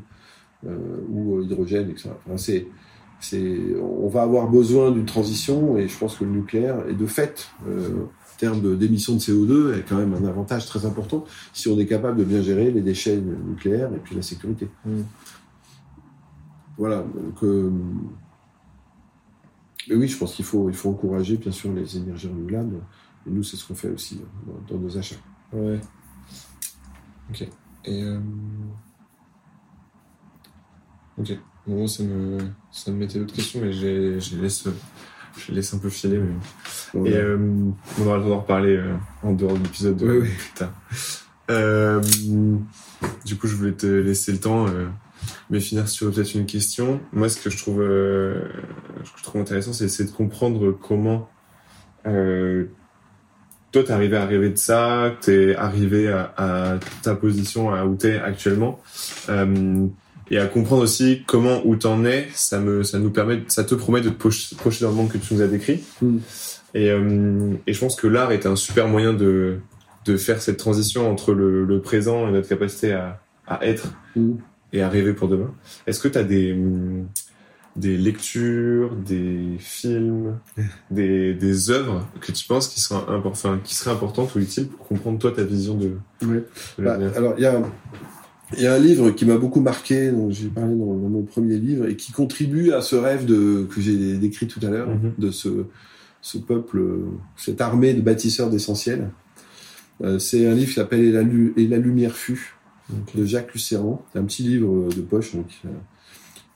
ou 1.09 1.41
hydrogène, 1.41 1.89
etc. 1.89 2.09
Enfin, 2.25 2.37
c'est, 2.37 2.67
on 3.81 4.07
va 4.07 4.21
avoir 4.21 4.49
besoin 4.49 4.91
d'une 4.91 5.05
transition 5.05 5.77
et 5.77 5.87
je 5.87 5.97
pense 5.97 6.17
que 6.17 6.23
le 6.23 6.31
nucléaire 6.31 6.87
est 6.87 6.93
de 6.93 7.05
fait 7.05 7.49
termes 8.37 8.77
d'émissions 8.77 9.15
de, 9.15 9.19
CO2 9.19 9.77
est 9.77 9.83
quand 9.87 9.97
même 9.97 10.13
un 10.13 10.25
avantage 10.27 10.65
très 10.67 10.85
important 10.85 11.25
si 11.53 11.67
on 11.67 11.77
est 11.79 11.85
capable 11.85 12.19
de 12.19 12.23
bien 12.23 12.41
gérer 12.41 12.71
les 12.71 12.81
déchets 12.81 13.17
nucléaires 13.17 13.93
et 13.93 13.99
puis 13.99 14.15
la 14.15 14.21
sécurité. 14.21 14.69
Mm. 14.85 15.01
Voilà. 16.77 16.97
Donc, 16.97 17.43
euh, 17.43 17.71
oui, 19.89 20.07
je 20.07 20.17
pense 20.17 20.35
qu'il 20.35 20.45
faut, 20.45 20.69
il 20.69 20.75
faut 20.75 20.89
encourager 20.89 21.37
bien 21.37 21.51
sûr 21.51 21.73
les 21.73 21.97
énergies 21.97 22.27
renouvelables. 22.27 22.75
Et 23.25 23.31
nous, 23.31 23.43
c'est 23.43 23.57
ce 23.57 23.67
qu'on 23.67 23.75
fait 23.75 23.89
aussi 23.89 24.21
euh, 24.21 24.51
dans, 24.69 24.77
nos 24.77 24.97
achats. 24.97 25.15
Ouais. 25.51 25.79
Ok. 27.29 27.47
Et 27.85 28.03
euh... 28.03 28.19
ok. 31.17 31.37
Bon, 31.65 31.87
ça 31.87 32.03
me, 32.03 32.37
ça 32.71 32.91
me 32.91 32.97
mettait 32.97 33.19
d'autres 33.19 33.35
questions, 33.35 33.59
mais 33.61 33.73
je 33.73 33.85
les 34.35 34.41
laisse 34.41 34.67
je 35.37 35.51
laisse 35.51 35.73
un 35.73 35.77
peu 35.77 35.89
filer. 35.89 36.19
Mais... 36.93 37.09
Et 37.09 37.15
euh, 37.15 37.37
on 37.99 38.07
aura 38.07 38.17
le 38.17 38.23
temps 38.23 38.29
d'en 38.29 38.39
reparler 38.39 38.77
euh, 38.77 38.95
en 39.23 39.33
dehors 39.33 39.53
de 39.53 39.63
l'épisode 39.63 39.97
de 39.97 40.19
oui, 40.21 40.29
Euh, 41.49 42.01
du 43.25 43.37
coup, 43.37 43.47
je 43.47 43.55
voulais 43.55 43.73
te 43.73 43.87
laisser 43.87 44.33
le 44.33 44.39
temps, 44.39 44.67
euh, 44.67 44.87
mais 45.49 45.61
finir 45.61 45.87
sur 45.87 46.11
peut-être 46.11 46.35
une 46.35 46.45
question. 46.45 46.99
Moi, 47.13 47.29
ce 47.29 47.39
que 47.39 47.49
je 47.49 47.57
trouve, 47.57 47.81
euh, 47.81 48.49
ce 49.03 49.11
que 49.11 49.19
je 49.19 49.23
trouve 49.23 49.41
intéressant, 49.41 49.71
c'est 49.71 50.03
de 50.03 50.11
comprendre 50.11 50.71
comment 50.71 51.29
toi, 53.71 53.83
t'es 53.83 53.91
arrivé 53.91 54.17
à 54.17 54.25
rêver 54.25 54.49
de 54.49 54.57
ça, 54.57 55.13
t'es 55.21 55.55
arrivé 55.55 56.09
à, 56.09 56.33
à, 56.37 56.79
ta 57.03 57.15
position 57.15 57.73
à 57.73 57.85
où 57.85 57.95
t'es 57.95 58.17
actuellement. 58.17 58.79
et 60.29 60.37
à 60.37 60.45
comprendre 60.47 60.83
aussi 60.83 61.23
comment 61.25 61.61
où 61.65 61.75
t'en 61.75 62.03
es. 62.05 62.27
Ça 62.33 62.59
me, 62.59 62.83
ça 62.83 62.99
nous 62.99 63.09
permet, 63.11 63.43
ça 63.47 63.63
te 63.63 63.75
promet 63.75 64.01
de 64.01 64.09
te 64.09 64.55
projeter 64.55 64.85
dans 64.85 64.91
le 64.91 64.97
monde 64.97 65.09
que 65.09 65.17
tu 65.17 65.33
nous 65.33 65.41
as 65.41 65.47
décrit. 65.47 65.83
Mm. 66.01 66.17
Et, 66.73 66.91
euh, 66.91 67.53
et 67.65 67.73
je 67.73 67.79
pense 67.79 67.95
que 67.95 68.07
l'art 68.07 68.31
est 68.31 68.45
un 68.45 68.55
super 68.55 68.87
moyen 68.87 69.13
de, 69.13 69.59
de 70.05 70.17
faire 70.17 70.41
cette 70.41 70.57
transition 70.57 71.09
entre 71.09 71.33
le, 71.33 71.65
le 71.65 71.81
présent 71.81 72.27
et 72.27 72.31
notre 72.31 72.49
capacité 72.49 72.93
à, 72.93 73.21
à 73.47 73.65
être 73.65 73.93
mm. 74.15 74.33
et 74.73 74.81
à 74.81 74.89
rêver 74.89 75.13
pour 75.13 75.27
demain. 75.27 75.53
Est-ce 75.87 75.99
que 75.99 76.07
tu 76.07 76.17
as 76.17 76.23
des, 76.23 76.55
des 77.77 77.95
lectures, 77.97 78.95
des 78.95 79.55
films, 79.59 80.39
des, 80.91 81.33
des 81.33 81.69
œuvres 81.69 82.07
que 82.19 82.31
tu 82.31 82.45
penses 82.45 82.67
qui 82.67 82.79
seraient, 82.79 83.03
enfin, 83.23 83.59
qui 83.63 83.75
seraient 83.75 83.91
importantes 83.95 84.35
ou 84.35 84.39
utiles 84.39 84.67
pour 84.67 84.87
comprendre 84.87 85.19
toi 85.19 85.31
ta 85.31 85.43
vision 85.43 85.75
de, 85.75 85.91
oui. 86.23 86.39
Bah, 86.79 86.97
alors, 87.15 87.35
il 87.37 87.43
y 87.43 87.45
a, 87.45 87.61
y 88.57 88.65
a 88.65 88.73
un 88.73 88.79
livre 88.79 89.11
qui 89.11 89.25
m'a 89.25 89.37
beaucoup 89.37 89.61
marqué, 89.61 90.11
dont 90.11 90.29
j'ai 90.31 90.47
parlé 90.47 90.73
dans, 90.75 90.85
mon 90.85 91.21
premier 91.21 91.57
livre, 91.57 91.87
et 91.87 91.95
qui 91.95 92.11
contribue 92.11 92.71
à 92.71 92.81
ce 92.81 92.95
rêve 92.95 93.25
de, 93.25 93.67
que 93.73 93.79
j'ai 93.79 94.17
décrit 94.17 94.47
tout 94.47 94.59
à 94.63 94.69
l'heure, 94.69 94.89
mm-hmm. 94.89 95.19
de 95.19 95.31
ce, 95.31 95.49
ce 96.21 96.37
peuple, 96.37 96.83
cette 97.35 97.61
armée 97.61 97.93
de 97.93 98.01
bâtisseurs 98.01 98.49
d'essentiel. 98.49 99.11
Euh, 100.03 100.19
c'est 100.19 100.47
un 100.47 100.53
livre 100.53 100.69
qui 100.69 100.75
s'appelle 100.75 101.03
Et 101.03 101.11
la, 101.11 101.21
Et 101.21 101.67
la 101.67 101.77
lumière 101.77 102.15
fut 102.15 102.55
de 103.15 103.25
Jacques 103.25 103.53
Lucéran. 103.53 104.03
C'est 104.11 104.19
un 104.19 104.23
petit 104.23 104.43
livre 104.43 104.89
de 104.95 105.01
poche 105.01 105.35
donc, 105.35 105.47
euh, 105.65 105.69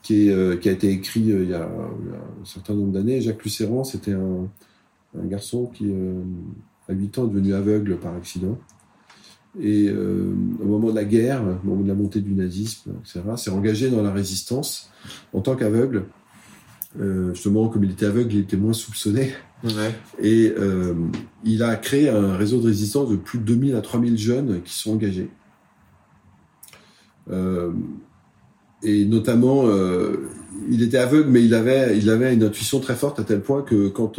qui, 0.02 0.28
est, 0.28 0.32
euh, 0.32 0.56
qui 0.56 0.68
a 0.68 0.72
été 0.72 0.90
écrit 0.90 1.20
il 1.20 1.48
y 1.48 1.54
a, 1.54 1.64
un 1.64 2.44
certain 2.44 2.74
nombre 2.74 2.92
d'années. 2.92 3.20
Jacques 3.20 3.42
Lucéran, 3.44 3.84
c'était 3.84 4.12
un, 4.12 4.48
un, 5.18 5.26
garçon 5.26 5.66
qui, 5.66 5.92
à 6.88 6.92
8 6.92 7.18
ans, 7.18 7.24
est 7.24 7.30
devenu 7.30 7.54
aveugle 7.54 7.96
par 7.98 8.14
accident. 8.14 8.58
Et 9.60 9.90
au 9.90 10.64
moment 10.64 10.90
de 10.90 10.94
la 10.94 11.04
guerre, 11.04 11.42
au 11.42 11.66
moment 11.66 11.82
de 11.82 11.88
la 11.88 11.94
montée 11.94 12.22
du 12.22 12.32
nazisme, 12.32 12.92
etc., 13.00 13.20
s'est 13.36 13.50
engagé 13.50 13.90
dans 13.90 14.02
la 14.02 14.10
résistance 14.10 14.90
en 15.34 15.42
tant 15.42 15.56
qu'aveugle. 15.56 16.04
justement, 16.98 17.68
comme 17.68 17.84
il 17.84 17.90
était 17.90 18.06
aveugle, 18.06 18.32
il 18.32 18.40
était 18.40 18.56
moins 18.56 18.72
soupçonné. 18.72 19.32
Et 20.18 20.52
euh, 20.58 20.94
il 21.44 21.62
a 21.62 21.76
créé 21.76 22.08
un 22.08 22.36
réseau 22.36 22.60
de 22.60 22.66
résistance 22.66 23.10
de 23.10 23.16
plus 23.16 23.38
de 23.38 23.44
2000 23.44 23.76
à 23.76 23.80
3000 23.80 24.18
jeunes 24.18 24.62
qui 24.62 24.72
sont 24.72 24.92
engagés. 24.92 25.30
Euh, 28.84 28.88
et 28.88 29.04
notamment, 29.04 29.66
euh, 29.66 30.28
il 30.68 30.82
était 30.82 30.98
aveugle, 30.98 31.30
mais 31.30 31.44
il 31.44 31.54
avait, 31.54 31.98
il 31.98 32.10
avait 32.10 32.34
une 32.34 32.42
intuition 32.42 32.80
très 32.80 32.94
forte 32.94 33.18
à 33.18 33.24
tel 33.24 33.40
point 33.40 33.62
que 33.62 33.88
quand 33.88 34.18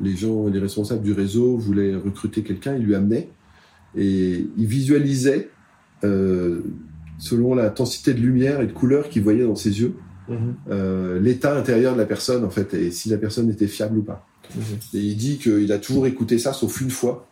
les 0.00 0.16
gens, 0.16 0.46
les 0.46 0.58
responsables 0.60 1.02
du 1.02 1.12
réseau 1.12 1.56
voulaient 1.56 1.96
recruter 1.96 2.42
quelqu'un, 2.42 2.76
il 2.76 2.84
lui 2.84 2.94
amenait 2.94 3.28
et 3.96 4.46
il 4.56 4.66
visualisait 4.66 5.50
selon 6.02 7.54
la 7.54 7.70
densité 7.70 8.14
de 8.14 8.20
lumière 8.20 8.60
et 8.60 8.66
de 8.66 8.72
couleur 8.72 9.08
qu'il 9.08 9.22
voyait 9.22 9.44
dans 9.44 9.56
ses 9.56 9.80
yeux. 9.80 9.94
Mhm. 10.28 11.22
l'état 11.22 11.56
intérieur 11.56 11.94
de 11.94 11.98
la 11.98 12.04
personne 12.04 12.44
en 12.44 12.50
fait 12.50 12.74
et 12.74 12.90
si 12.90 13.08
la 13.08 13.16
personne 13.16 13.48
était 13.48 13.66
fiable 13.66 13.96
ou 13.96 14.02
pas. 14.02 14.28
Et 14.94 14.98
il 14.98 15.16
dit 15.16 15.38
qu'il 15.38 15.72
a 15.72 15.78
toujours 15.78 16.06
écouté 16.06 16.38
ça, 16.38 16.52
sauf 16.52 16.80
une 16.80 16.90
fois, 16.90 17.28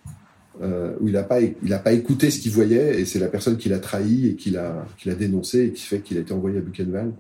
euh, 0.63 0.95
où 1.01 1.09
il 1.09 1.15
n'a 1.15 1.23
pas, 1.23 1.41
il 1.41 1.73
a 1.73 1.79
pas 1.79 1.93
écouté 1.93 2.31
ce 2.31 2.41
qu'il 2.41 2.53
voyait, 2.53 3.01
et 3.01 3.05
c'est 3.05 3.19
la 3.19 3.29
personne 3.29 3.57
qui 3.57 3.69
l'a 3.69 3.79
trahi 3.79 4.29
et 4.29 4.35
qui 4.35 4.51
l'a, 4.51 4.87
qui 4.99 5.09
l'a 5.09 5.15
dénoncé, 5.15 5.67
et 5.67 5.73
qui 5.73 5.83
fait 5.83 6.01
qu'il 6.01 6.17
a 6.19 6.21
été 6.21 6.33
envoyé 6.33 6.59
à 6.59 6.61
Buchenwald. 6.61 7.13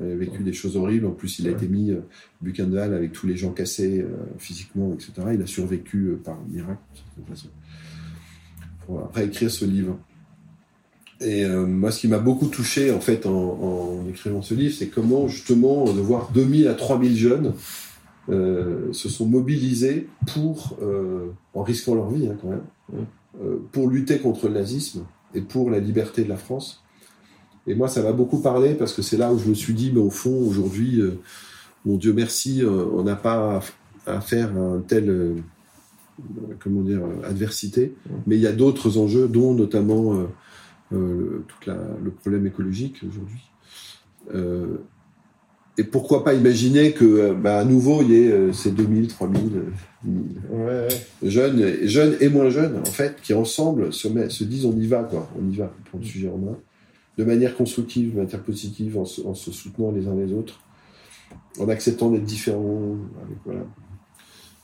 Il 0.00 0.12
a 0.12 0.16
vécu 0.16 0.42
des 0.42 0.52
choses 0.52 0.76
horribles. 0.76 1.06
En 1.06 1.12
plus, 1.12 1.38
il 1.38 1.48
a 1.48 1.50
été 1.50 1.66
mis 1.66 1.90
à 1.90 1.94
euh, 1.94 2.00
Buchenwald 2.40 2.92
avec 2.92 3.12
tous 3.12 3.26
les 3.26 3.36
gens 3.36 3.52
cassés 3.52 4.00
euh, 4.00 4.08
physiquement, 4.38 4.92
etc. 4.92 5.12
Il 5.34 5.42
a 5.42 5.46
survécu 5.46 6.08
euh, 6.08 6.20
par 6.22 6.38
miracle, 6.48 6.80
de 7.18 7.28
façon. 7.28 7.48
Pour 8.86 9.00
après 9.00 9.26
écrire 9.26 9.50
ce 9.50 9.64
livre. 9.64 9.98
Et 11.20 11.46
moi, 11.46 11.92
ce 11.92 12.00
qui 12.00 12.08
m'a 12.08 12.18
beaucoup 12.18 12.48
touché, 12.48 12.90
en 12.90 12.98
fait, 12.98 13.26
en, 13.26 13.30
en 13.30 14.08
écrivant 14.08 14.42
ce 14.42 14.54
livre, 14.54 14.74
c'est 14.76 14.88
comment, 14.88 15.28
justement, 15.28 15.84
de 15.84 16.00
voir 16.00 16.32
2000 16.32 16.66
à 16.66 16.74
3000 16.74 17.16
jeunes 17.16 17.54
euh, 18.28 18.92
se 18.92 19.08
sont 19.08 19.26
mobilisés 19.26 20.08
pour, 20.32 20.78
euh, 20.80 21.30
en 21.54 21.64
risquant 21.64 21.96
leur 21.96 22.08
vie 22.08 22.28
hein, 22.28 22.36
quand 22.40 22.50
même, 22.50 22.62
euh, 23.42 23.56
pour 23.72 23.88
lutter 23.88 24.20
contre 24.20 24.46
le 24.46 24.54
nazisme 24.54 25.04
et 25.34 25.40
pour 25.40 25.70
la 25.70 25.80
liberté 25.80 26.22
de 26.22 26.28
la 26.28 26.36
France. 26.36 26.84
Et 27.66 27.74
moi, 27.74 27.88
ça 27.88 28.00
m'a 28.00 28.12
beaucoup 28.12 28.38
parlé 28.38 28.74
parce 28.74 28.92
que 28.92 29.02
c'est 29.02 29.16
là 29.16 29.32
où 29.32 29.38
je 29.38 29.48
me 29.48 29.54
suis 29.54 29.74
dit, 29.74 29.90
mais 29.92 30.00
au 30.00 30.10
fond, 30.10 30.36
aujourd'hui, 30.36 31.00
mon 31.84 31.96
Dieu 31.96 32.12
merci, 32.12 32.62
on 32.64 33.02
n'a 33.04 33.14
pas 33.14 33.60
à, 34.06 34.20
faire 34.20 34.56
un 34.56 34.80
tel, 34.80 35.36
comment 36.58 36.82
dire, 36.82 37.02
adversité, 37.24 37.94
mais 38.26 38.34
il 38.34 38.42
y 38.42 38.48
a 38.48 38.52
d'autres 38.52 38.98
enjeux, 38.98 39.28
dont 39.28 39.54
notamment 39.54 40.26
tout 40.90 41.70
le 41.70 42.10
problème 42.10 42.46
écologique 42.48 43.00
aujourd'hui 43.08 43.42
et 45.82 45.84
pourquoi 45.84 46.22
pas 46.22 46.32
imaginer 46.32 46.92
que, 46.92 47.04
euh, 47.04 47.34
bah, 47.34 47.58
à 47.58 47.64
nouveau, 47.64 48.02
il 48.02 48.10
y 48.10 48.14
ait 48.14 48.30
euh, 48.30 48.52
ces 48.52 48.70
2000, 48.70 49.08
3000 49.08 49.62
ouais, 50.04 50.88
jeunes, 51.24 51.60
jeunes 51.82 52.14
et 52.20 52.28
moins 52.28 52.50
jeunes, 52.50 52.76
en 52.78 52.84
fait, 52.84 53.16
qui 53.20 53.34
ensemble 53.34 53.92
se, 53.92 54.06
met, 54.06 54.30
se 54.30 54.44
disent 54.44 54.64
on 54.64 54.76
y 54.76 54.86
va, 54.86 55.02
quoi, 55.02 55.28
on 55.36 55.50
y 55.50 55.56
va, 55.56 55.72
prend 55.86 55.98
le 55.98 56.04
sujet 56.04 56.28
en 56.28 56.38
main, 56.38 56.56
de 57.18 57.24
manière 57.24 57.56
constructive, 57.56 58.12
de 58.12 58.20
manière 58.20 58.42
positive, 58.42 58.96
en 58.96 59.04
se, 59.04 59.22
en 59.22 59.34
se 59.34 59.50
soutenant 59.50 59.90
les 59.90 60.06
uns 60.06 60.14
les 60.14 60.32
autres, 60.32 60.60
en 61.58 61.68
acceptant 61.68 62.10
d'être 62.10 62.22
différents. 62.22 62.96
Avec, 63.24 63.38
voilà. 63.44 63.66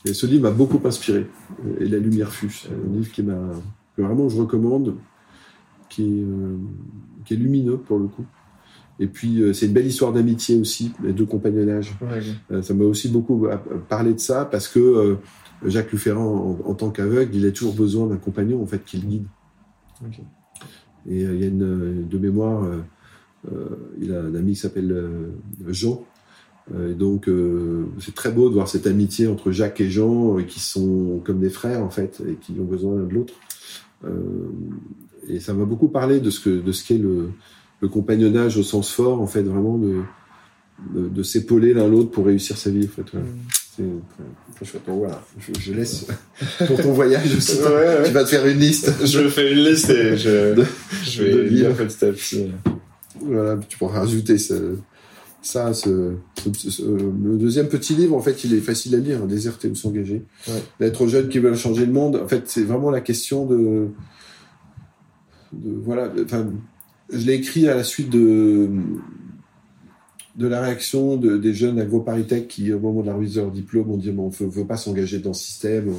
Et 0.05 0.13
ce 0.13 0.25
livre 0.25 0.43
m'a 0.43 0.51
beaucoup 0.51 0.79
inspiré. 0.87 1.27
Et 1.81 1.85
La 1.85 1.97
Lumière 1.97 2.31
fut, 2.31 2.49
c'est 2.49 2.69
un 2.69 2.95
livre 2.95 3.11
qui 3.11 3.23
m'a, 3.23 3.41
que 3.97 4.01
vraiment 4.01 4.29
je 4.29 4.37
recommande, 4.37 4.95
qui 5.89 6.03
est, 6.03 6.23
euh, 6.23 6.55
qui 7.25 7.33
est 7.33 7.37
lumineux 7.37 7.77
pour 7.77 7.99
le 7.99 8.07
coup. 8.07 8.23
Et 8.99 9.07
puis, 9.07 9.41
euh, 9.41 9.53
c'est 9.53 9.65
une 9.65 9.73
belle 9.73 9.87
histoire 9.87 10.11
d'amitié 10.11 10.59
aussi, 10.59 10.91
de 11.01 11.23
compagnonnage. 11.23 11.95
Euh, 12.51 12.61
ça 12.61 12.73
m'a 12.73 12.83
aussi 12.83 13.07
beaucoup 13.07 13.47
euh, 13.47 13.55
parlé 13.87 14.13
de 14.13 14.19
ça 14.19 14.45
parce 14.45 14.67
que 14.67 15.17
Jacques 15.65 15.91
Luferrand, 15.91 16.59
en, 16.65 16.73
tant 16.73 16.89
qu'aveugle, 16.89 17.35
il 17.35 17.45
a 17.45 17.51
toujours 17.51 17.73
besoin 17.73 18.07
d'un 18.07 18.17
compagnon 18.17 18.61
en 18.61 18.65
fait 18.65 18.83
qui 18.83 18.97
le 18.97 19.07
guide. 19.07 19.25
Et 21.09 21.21
il 21.21 21.39
y 21.39 21.43
a 21.43 21.47
une 21.47 22.07
de 22.07 22.17
mémoire, 22.17 22.65
il 23.99 24.13
a 24.13 24.21
un 24.21 24.35
ami 24.35 24.53
qui 24.53 24.59
s'appelle 24.59 25.31
Jean. 25.67 26.05
Et 26.73 26.93
donc, 26.93 27.29
c'est 27.99 28.15
très 28.15 28.31
beau 28.31 28.47
de 28.47 28.53
voir 28.53 28.69
cette 28.69 28.87
amitié 28.87 29.27
entre 29.27 29.51
Jacques 29.51 29.81
et 29.81 29.89
Jean, 29.89 30.37
qui 30.47 30.61
sont 30.61 31.21
comme 31.25 31.39
des 31.39 31.49
frères 31.49 31.83
en 31.83 31.89
fait, 31.89 32.21
et 32.25 32.35
qui 32.35 32.53
ont 32.59 32.65
besoin 32.65 32.95
l'un 32.95 33.05
de 33.05 33.13
l'autre. 33.13 33.33
et 35.27 35.41
ça 35.41 35.53
m'a 35.53 35.65
beaucoup 35.65 35.89
parlé 35.89 36.21
de 36.21 36.29
ce 36.29 36.39
que 36.39 36.61
de 36.61 36.71
ce 36.71 36.85
qu'est 36.85 36.97
le 36.97 37.31
le 37.81 37.87
compagnonnage 37.87 38.57
au 38.57 38.63
sens 38.63 38.91
fort, 38.91 39.21
en 39.21 39.27
fait, 39.27 39.43
vraiment 39.43 39.77
de, 39.77 40.03
de, 40.93 41.23
s'épauler 41.23 41.73
l'un 41.73 41.87
l'autre 41.87 42.11
pour 42.11 42.25
réussir 42.25 42.57
sa 42.57 42.69
vie, 42.69 42.85
en 42.85 43.03
fait. 43.03 43.17
Mm. 43.17 43.99
Très 44.55 44.79
voilà, 44.87 45.23
je, 45.61 45.71
laisse 45.71 46.05
pour 46.67 46.81
ton 46.81 46.91
voyage. 46.91 47.29
Tu 47.29 48.11
vas 48.11 48.23
te 48.25 48.29
faire 48.29 48.45
une 48.45 48.59
liste. 48.59 49.05
Je 49.05 49.29
fais 49.29 49.53
une 49.53 49.59
liste 49.59 49.89
et 49.89 50.17
je, 50.17 50.65
je 51.03 51.23
vais 51.23 51.43
lire 51.49 51.73
petit 51.75 52.03
à 52.03 52.11
petit. 52.11 52.51
Voilà, 53.21 53.57
tu 53.69 53.77
pourras 53.77 53.99
rajouter 53.99 54.37
ce, 54.37 54.75
ça, 55.41 55.73
ce, 55.73 55.89
le 56.45 57.37
deuxième 57.37 57.67
petit 57.67 57.95
livre, 57.95 58.15
en 58.15 58.21
fait, 58.21 58.43
il 58.43 58.53
est 58.53 58.59
facile 58.59 58.95
à 58.95 58.99
lire, 58.99 59.25
Déserter 59.25 59.69
ou 59.69 59.75
s'engager. 59.75 60.23
Ouais. 60.47 60.61
D'être 60.79 61.07
jeune 61.07 61.29
qui 61.29 61.39
veulent 61.39 61.55
changer 61.55 61.85
le 61.85 61.93
monde. 61.93 62.17
En 62.17 62.27
fait, 62.27 62.43
c'est 62.47 62.63
vraiment 62.63 62.91
la 62.91 63.01
question 63.01 63.45
de, 63.45 63.87
de 65.53 65.81
voilà, 65.83 66.11
enfin, 66.23 66.49
je 67.11 67.25
l'ai 67.25 67.33
écrit 67.33 67.67
à 67.67 67.75
la 67.75 67.83
suite 67.83 68.09
de, 68.09 68.69
de 70.35 70.47
la 70.47 70.61
réaction 70.61 71.17
de, 71.17 71.37
des 71.37 71.53
jeunes 71.53 71.79
agroparitech 71.79 72.47
qui, 72.47 72.71
au 72.71 72.79
moment 72.79 73.01
de 73.01 73.07
la 73.07 73.13
remise 73.13 73.35
de 73.35 73.41
leur 73.41 73.51
diplôme, 73.51 73.91
ont 73.91 73.97
dit 73.97 74.13
on 74.17 74.29
ne 74.29 74.49
veut 74.49 74.65
pas 74.65 74.77
s'engager 74.77 75.19
dans 75.19 75.33
ce 75.33 75.43
système, 75.43 75.93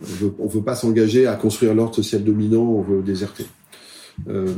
on 0.00 0.44
ne 0.44 0.50
veut 0.50 0.62
pas 0.62 0.74
s'engager 0.74 1.26
à 1.26 1.34
construire 1.34 1.74
l'ordre 1.74 1.94
social 1.94 2.24
dominant, 2.24 2.62
on 2.62 2.82
veut 2.82 3.02
déserter. 3.02 3.46
Euh, 4.28 4.54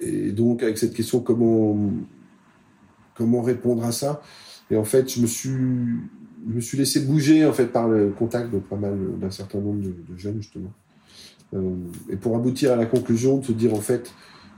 et 0.00 0.32
donc, 0.32 0.62
avec 0.62 0.78
cette 0.78 0.94
question, 0.94 1.20
comment, 1.20 1.76
comment 3.14 3.42
répondre 3.42 3.84
à 3.84 3.92
ça? 3.92 4.22
Et 4.70 4.76
en 4.76 4.84
fait, 4.84 5.12
je 5.12 5.20
me 5.20 5.26
suis, 5.26 5.50
je 5.50 6.54
me 6.54 6.60
suis 6.60 6.78
laissé 6.78 7.00
bouger 7.00 7.44
en 7.46 7.52
fait 7.52 7.66
par 7.66 7.88
le 7.88 8.10
contact 8.10 8.52
de 8.52 8.58
pas 8.58 8.76
mal 8.76 8.96
d'un 9.20 9.30
certain 9.30 9.58
nombre 9.58 9.82
de, 9.82 10.16
jeunes 10.16 10.40
justement. 10.40 10.72
Euh, 11.54 11.76
et 12.10 12.16
pour 12.16 12.34
aboutir 12.34 12.72
à 12.72 12.76
la 12.76 12.86
conclusion 12.86 13.38
de 13.38 13.52
dire 13.52 13.74
en 13.74 13.80
fait, 13.80 14.12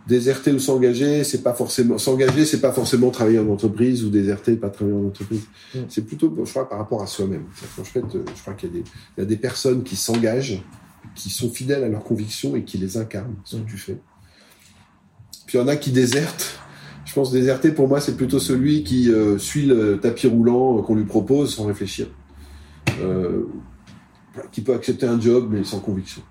déserter 0.08 0.52
ou 0.52 0.58
s'engager, 0.58 1.22
c'est 1.22 1.42
pas 1.42 1.52
forcément 1.52 1.98
s'engager, 1.98 2.46
c'est 2.46 2.60
pas 2.60 2.72
forcément 2.72 3.10
travailler 3.10 3.38
en 3.38 3.48
entreprise 3.48 4.04
ou 4.04 4.08
déserter, 4.08 4.56
pas 4.56 4.70
travailler 4.70 4.96
en 4.96 5.06
entreprise. 5.06 5.42
Mm. 5.74 5.80
C'est 5.88 6.06
plutôt, 6.06 6.34
je 6.44 6.50
crois, 6.50 6.68
par 6.68 6.78
rapport 6.78 7.02
à 7.02 7.06
soi-même. 7.06 7.44
En 7.78 7.84
fait, 7.84 8.02
je 8.10 8.40
crois 8.40 8.54
qu'il 8.54 8.70
y 8.70 8.72
a 8.72 8.74
des, 8.76 8.84
il 9.16 9.20
y 9.20 9.22
a 9.22 9.26
des 9.26 9.36
personnes 9.36 9.82
qui 9.82 9.96
s'engagent, 9.96 10.62
qui 11.14 11.28
sont 11.28 11.50
fidèles 11.50 11.84
à 11.84 11.88
leurs 11.88 12.04
convictions 12.04 12.56
et 12.56 12.64
qui 12.64 12.78
les 12.78 12.96
incarnent, 12.96 13.36
ce 13.44 13.56
que 13.56 13.62
mm. 13.62 13.66
tu 13.66 13.76
fais. 13.76 13.98
Puis 15.46 15.58
il 15.58 15.60
y 15.60 15.64
en 15.64 15.68
a 15.68 15.76
qui 15.76 15.92
désertent. 15.92 16.58
Je 17.04 17.12
pense 17.12 17.30
déserter 17.30 17.72
pour 17.72 17.86
moi, 17.86 18.00
c'est 18.00 18.16
plutôt 18.16 18.38
celui 18.38 18.84
qui 18.84 19.10
euh, 19.10 19.38
suit 19.38 19.66
le 19.66 20.00
tapis 20.00 20.26
roulant 20.26 20.82
qu'on 20.82 20.94
lui 20.94 21.04
propose 21.04 21.54
sans 21.54 21.66
réfléchir, 21.66 22.06
euh, 23.00 23.46
qui 24.52 24.62
peut 24.62 24.74
accepter 24.74 25.06
un 25.06 25.20
job 25.20 25.48
mais 25.50 25.64
sans 25.64 25.80
conviction, 25.80 26.22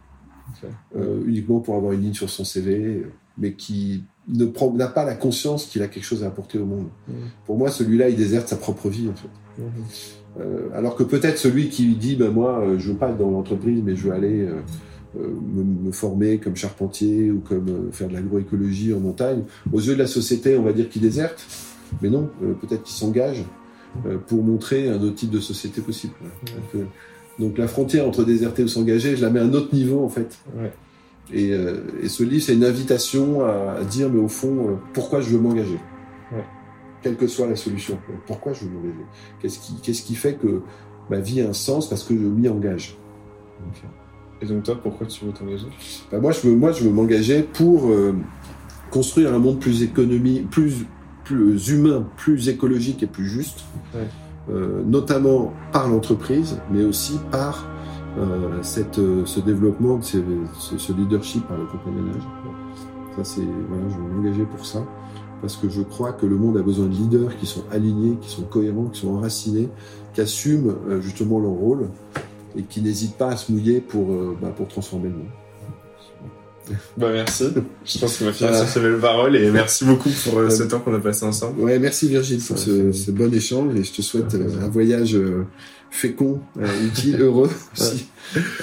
euh, 0.96 1.24
uniquement 1.26 1.60
pour 1.60 1.76
avoir 1.76 1.94
une 1.94 2.02
ligne 2.02 2.14
sur 2.14 2.30
son 2.30 2.44
CV 2.44 3.06
mais 3.38 3.54
qui 3.54 4.04
n'a 4.28 4.88
pas 4.88 5.06
la 5.06 5.16
conscience 5.16 5.66
qu'il 5.66 5.82
a 5.82 5.88
quelque 5.88 6.04
chose 6.04 6.24
à 6.24 6.28
apporter 6.28 6.58
au 6.58 6.66
monde. 6.66 6.88
Mmh. 7.08 7.14
Pour 7.46 7.58
moi, 7.58 7.70
celui-là, 7.70 8.10
il 8.10 8.16
déserte 8.16 8.48
sa 8.48 8.58
propre 8.58 8.90
vie, 8.90 9.08
en 9.10 9.16
fait. 9.16 9.62
Mmh. 9.62 9.64
Euh, 10.40 10.70
alors 10.74 10.96
que 10.96 11.04
peut-être 11.04 11.38
celui 11.38 11.70
qui 11.70 11.96
dit, 11.96 12.16
ben 12.16 12.30
moi, 12.30 12.60
euh, 12.60 12.78
je 12.78 12.92
veux 12.92 12.98
pas 12.98 13.10
être 13.10 13.18
dans 13.18 13.32
l'entreprise, 13.32 13.82
mais 13.84 13.96
je 13.96 14.08
veux 14.08 14.14
aller 14.14 14.48
euh, 15.18 15.28
me, 15.56 15.92
former 15.92 16.38
comme 16.38 16.56
charpentier 16.56 17.32
ou 17.32 17.40
comme 17.40 17.90
faire 17.92 18.08
de 18.08 18.14
l'agroécologie 18.14 18.94
en 18.94 19.00
montagne, 19.00 19.44
aux 19.72 19.80
yeux 19.80 19.94
de 19.94 20.00
la 20.00 20.08
société, 20.08 20.58
on 20.58 20.64
va 20.64 20.74
dire 20.74 20.90
qu'il 20.90 21.02
déserte, 21.02 21.46
mais 22.02 22.10
non, 22.10 22.30
peut-être 22.62 22.84
qu'il 22.84 22.96
s'engage 22.96 23.44
pour 24.28 24.44
montrer 24.44 24.90
un 24.90 25.02
autre 25.02 25.16
type 25.16 25.32
de 25.32 25.40
société 25.40 25.82
possible. 25.82 26.14
Donc, 27.40 27.58
la 27.58 27.68
frontière 27.68 28.08
entre 28.08 28.24
déserter 28.24 28.64
ou 28.64 28.68
s'engager, 28.68 29.16
je 29.16 29.22
la 29.22 29.30
mets 29.30 29.40
à 29.40 29.44
un 29.44 29.54
autre 29.54 29.74
niveau 29.74 30.04
en 30.04 30.10
fait. 30.10 30.38
Et, 31.34 31.52
ce 32.08 32.24
livre, 32.24 32.44
c'est 32.44 32.54
une 32.54 32.64
invitation 32.64 33.44
à, 33.46 33.84
dire, 33.84 34.10
mais 34.10 34.20
au 34.20 34.28
fond, 34.28 34.80
pourquoi 34.94 35.22
je 35.22 35.30
veux 35.30 35.40
m'engager 35.40 35.78
quelle 37.02 37.16
que 37.16 37.28
soit 37.28 37.48
la 37.48 37.56
solution. 37.56 37.98
Pourquoi 38.26 38.54
je 38.54 38.66
veux 38.66 38.72
m'engager 38.72 39.06
Qu'est-ce 39.40 40.02
qui, 40.04 40.16
fait 40.16 40.34
que 40.34 40.62
ma 41.10 41.20
vie 41.20 41.42
a 41.42 41.50
un 41.50 41.54
sens 41.54 41.90
parce 41.90 42.04
que 42.04 42.14
je 42.14 42.20
m'y 42.20 42.50
engage 42.50 42.98
Et 44.42 44.46
donc 44.46 44.64
toi, 44.64 44.78
pourquoi 44.82 45.08
tu 45.08 45.26
veux 45.26 45.32
t'engager 45.32 45.68
ben 46.12 46.20
moi, 46.20 46.32
je 46.32 46.48
veux, 46.48 46.56
moi, 46.56 46.72
je 46.72 46.84
veux 46.84 46.92
m'engager 46.92 47.44
pour 47.44 47.90
euh, 47.90 48.14
construire 48.92 49.34
un 49.34 49.40
monde 49.40 49.60
plus 49.60 49.84
économique, 49.84 50.50
plus, 50.50 50.86
plus 51.24 51.70
humain, 51.70 52.08
plus 52.18 52.50
écologique 52.50 53.04
et 53.04 53.08
plus 53.08 53.28
juste, 53.28 53.64
euh, 54.50 54.84
notamment 54.86 55.54
par 55.72 55.88
l'entreprise, 55.88 56.60
mais 56.72 56.84
aussi 56.84 57.20
par 57.32 57.68
euh, 58.18 58.62
cette, 58.62 58.96
ce 59.26 59.40
développement, 59.40 60.02
ce, 60.02 60.18
ce, 60.78 60.94
leadership 60.94 61.48
par 61.48 61.58
le 61.58 61.66
compagnonnage. 61.66 62.24
Ça, 63.16 63.24
c'est 63.24 63.42
voilà, 63.70 63.84
je 63.90 63.96
veux 63.96 64.14
m'engager 64.16 64.44
pour 64.44 64.66
ça 64.66 64.84
parce 65.42 65.56
que 65.56 65.70
je 65.70 65.82
crois 65.82 66.14
que 66.14 66.26
le 66.26 66.36
monde 66.36 66.58
a 66.58 66.62
besoin 66.62 66.88
de 66.88 66.94
leaders 66.94 67.38
qui 67.38 67.46
sont 67.46 67.64
alignés, 67.72 68.18
qui 68.22 68.30
sont 68.30 68.44
cohérents, 68.44 68.86
qui 68.86 69.02
sont 69.02 69.16
enracinés, 69.16 69.70
qui 70.14 70.22
assument 70.22 70.76
euh, 70.90 71.02
justement 71.02 71.40
leur 71.40 71.52
rôle 71.52 71.90
et 72.58 72.64
qui 72.64 72.82
n'hésitent 72.82 73.18
pas 73.18 73.30
à 73.30 73.38
se 73.38 73.52
mouiller 73.52 73.82
pour, 73.82 74.12
euh, 74.12 74.36
bah, 74.42 74.54
pour 74.56 74.68
transformer 74.68 75.10
le 75.10 75.16
monde. 75.16 75.28
Bah 76.98 77.08
merci. 77.14 77.46
Je 77.86 77.98
pense 77.98 78.18
qu'on 78.18 78.26
va 78.26 78.34
finir 78.34 78.54
sur 78.54 78.68
ces 78.68 78.82
belles 78.82 79.00
paroles 79.00 79.38
et 79.38 79.50
merci 79.52 79.86
beaucoup 79.86 80.10
pour 80.26 80.40
euh, 80.40 80.50
ce 80.50 80.64
temps 80.64 80.80
qu'on 80.80 80.94
a 80.94 81.00
passé 81.00 81.24
ensemble. 81.26 81.62
Ouais, 81.62 81.80
merci 81.80 82.10
Virgile 82.10 82.42
pour 82.42 82.58
ce, 82.58 83.12
bon 83.12 83.34
échange 83.34 83.74
et 83.76 83.84
je 83.84 83.94
te 83.94 84.02
souhaite 84.02 84.36
un 84.36 84.68
voyage 84.68 85.18
fécond, 85.90 86.40
utile, 86.84 87.22
heureux 87.22 87.50
aussi. 87.74 88.08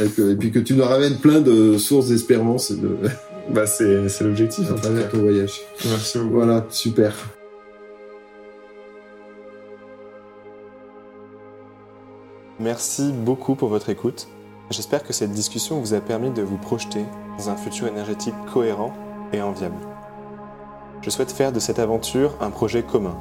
Et, 0.01 0.35
puis 0.35 0.51
que 0.51 0.59
tu 0.59 0.75
nous 0.75 0.85
ramènes 0.85 1.17
plein 1.19 1.41
de 1.41 1.79
sources 1.79 2.09
d'espérance. 2.09 2.73
De... 2.73 2.97
Bah, 3.51 3.67
c'est, 3.67 4.21
l'objectif. 4.21 4.71
À 4.71 4.75
travers 4.75 5.11
ton 5.11 5.19
voyage. 5.19 5.61
Merci 5.87 6.19
beaucoup. 6.19 6.35
Voilà, 6.35 6.67
super. 6.71 7.15
Merci 12.61 13.11
beaucoup 13.13 13.57
pour 13.57 13.69
votre 13.69 13.91
écoute. 13.91 14.29
J'espère 14.71 15.03
que 15.03 15.13
cette 15.13 15.33
discussion 15.33 15.81
vous 15.81 15.93
a 15.93 16.01
permis 16.01 16.31
de 16.31 16.41
vous 16.41 16.57
projeter 16.57 17.05
dans 17.37 17.51
un 17.51 17.57
futur 17.57 17.87
énergétique 17.87 18.35
cohérent 18.53 18.95
et 19.33 19.43
enviable. 19.43 19.77
Je 21.03 21.11
souhaite 21.11 21.33
faire 21.33 21.53
de 21.53 21.61
cette 21.61 21.79
aventure 21.79 22.35
un 22.41 22.51
projet 22.51 22.83
commun. 22.83 23.17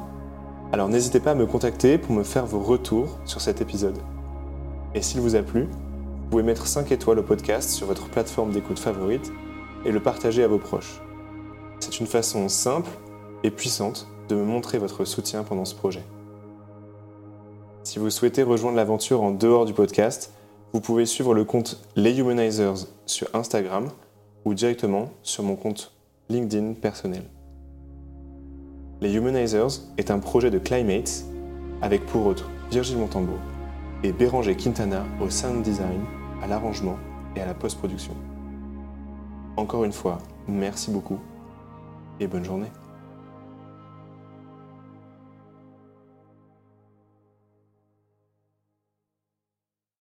Alors 0.72 0.88
n'hésitez 0.88 1.20
pas 1.20 1.32
à 1.32 1.34
me 1.34 1.46
contacter 1.46 1.98
pour 1.98 2.14
me 2.14 2.24
faire 2.24 2.46
vos 2.46 2.60
retours 2.60 3.18
sur 3.24 3.40
cet 3.40 3.60
épisode. 3.60 3.98
Et 4.94 5.02
s'il 5.02 5.20
vous 5.20 5.36
a 5.36 5.42
plu, 5.42 5.64
vous 5.64 6.30
pouvez 6.30 6.42
mettre 6.42 6.66
5 6.66 6.90
étoiles 6.90 7.18
au 7.18 7.22
podcast 7.22 7.70
sur 7.70 7.86
votre 7.86 8.08
plateforme 8.08 8.50
d'écoute 8.50 8.78
favorite 8.78 9.32
et 9.84 9.92
le 9.92 10.00
partager 10.00 10.42
à 10.42 10.48
vos 10.48 10.58
proches. 10.58 11.00
C'est 11.80 12.00
une 12.00 12.06
façon 12.06 12.48
simple 12.48 12.90
et 13.42 13.50
puissante 13.50 14.08
de 14.28 14.34
me 14.34 14.44
montrer 14.44 14.78
votre 14.78 15.04
soutien 15.04 15.42
pendant 15.42 15.64
ce 15.64 15.74
projet. 15.74 16.02
Si 17.82 17.98
vous 17.98 18.10
souhaitez 18.10 18.42
rejoindre 18.42 18.76
l'aventure 18.76 19.22
en 19.22 19.30
dehors 19.30 19.66
du 19.66 19.74
podcast, 19.74 20.32
vous 20.72 20.80
pouvez 20.80 21.06
suivre 21.06 21.34
le 21.34 21.44
compte 21.44 21.80
Les 21.94 22.18
Humanizers 22.18 22.88
sur 23.06 23.28
Instagram 23.34 23.88
ou 24.44 24.54
directement 24.54 25.10
sur 25.22 25.44
mon 25.44 25.54
compte 25.54 25.92
LinkedIn 26.30 26.72
personnel. 26.74 27.33
Les 29.04 29.16
Humanizers 29.16 29.82
est 29.98 30.10
un 30.10 30.18
projet 30.18 30.50
de 30.50 30.58
Climates 30.58 31.26
avec 31.82 32.06
pour 32.06 32.24
autres 32.24 32.48
Virgile 32.70 32.96
Montambeau 32.96 33.36
et 34.02 34.12
Béranger 34.12 34.56
Quintana 34.56 35.04
au 35.20 35.28
sound 35.28 35.62
design, 35.62 36.00
à 36.42 36.46
l'arrangement 36.46 36.96
et 37.36 37.42
à 37.42 37.44
la 37.44 37.52
post-production. 37.52 38.14
Encore 39.58 39.84
une 39.84 39.92
fois, 39.92 40.20
merci 40.48 40.90
beaucoup 40.90 41.18
et 42.18 42.26
bonne 42.26 42.46
journée. 42.46 42.70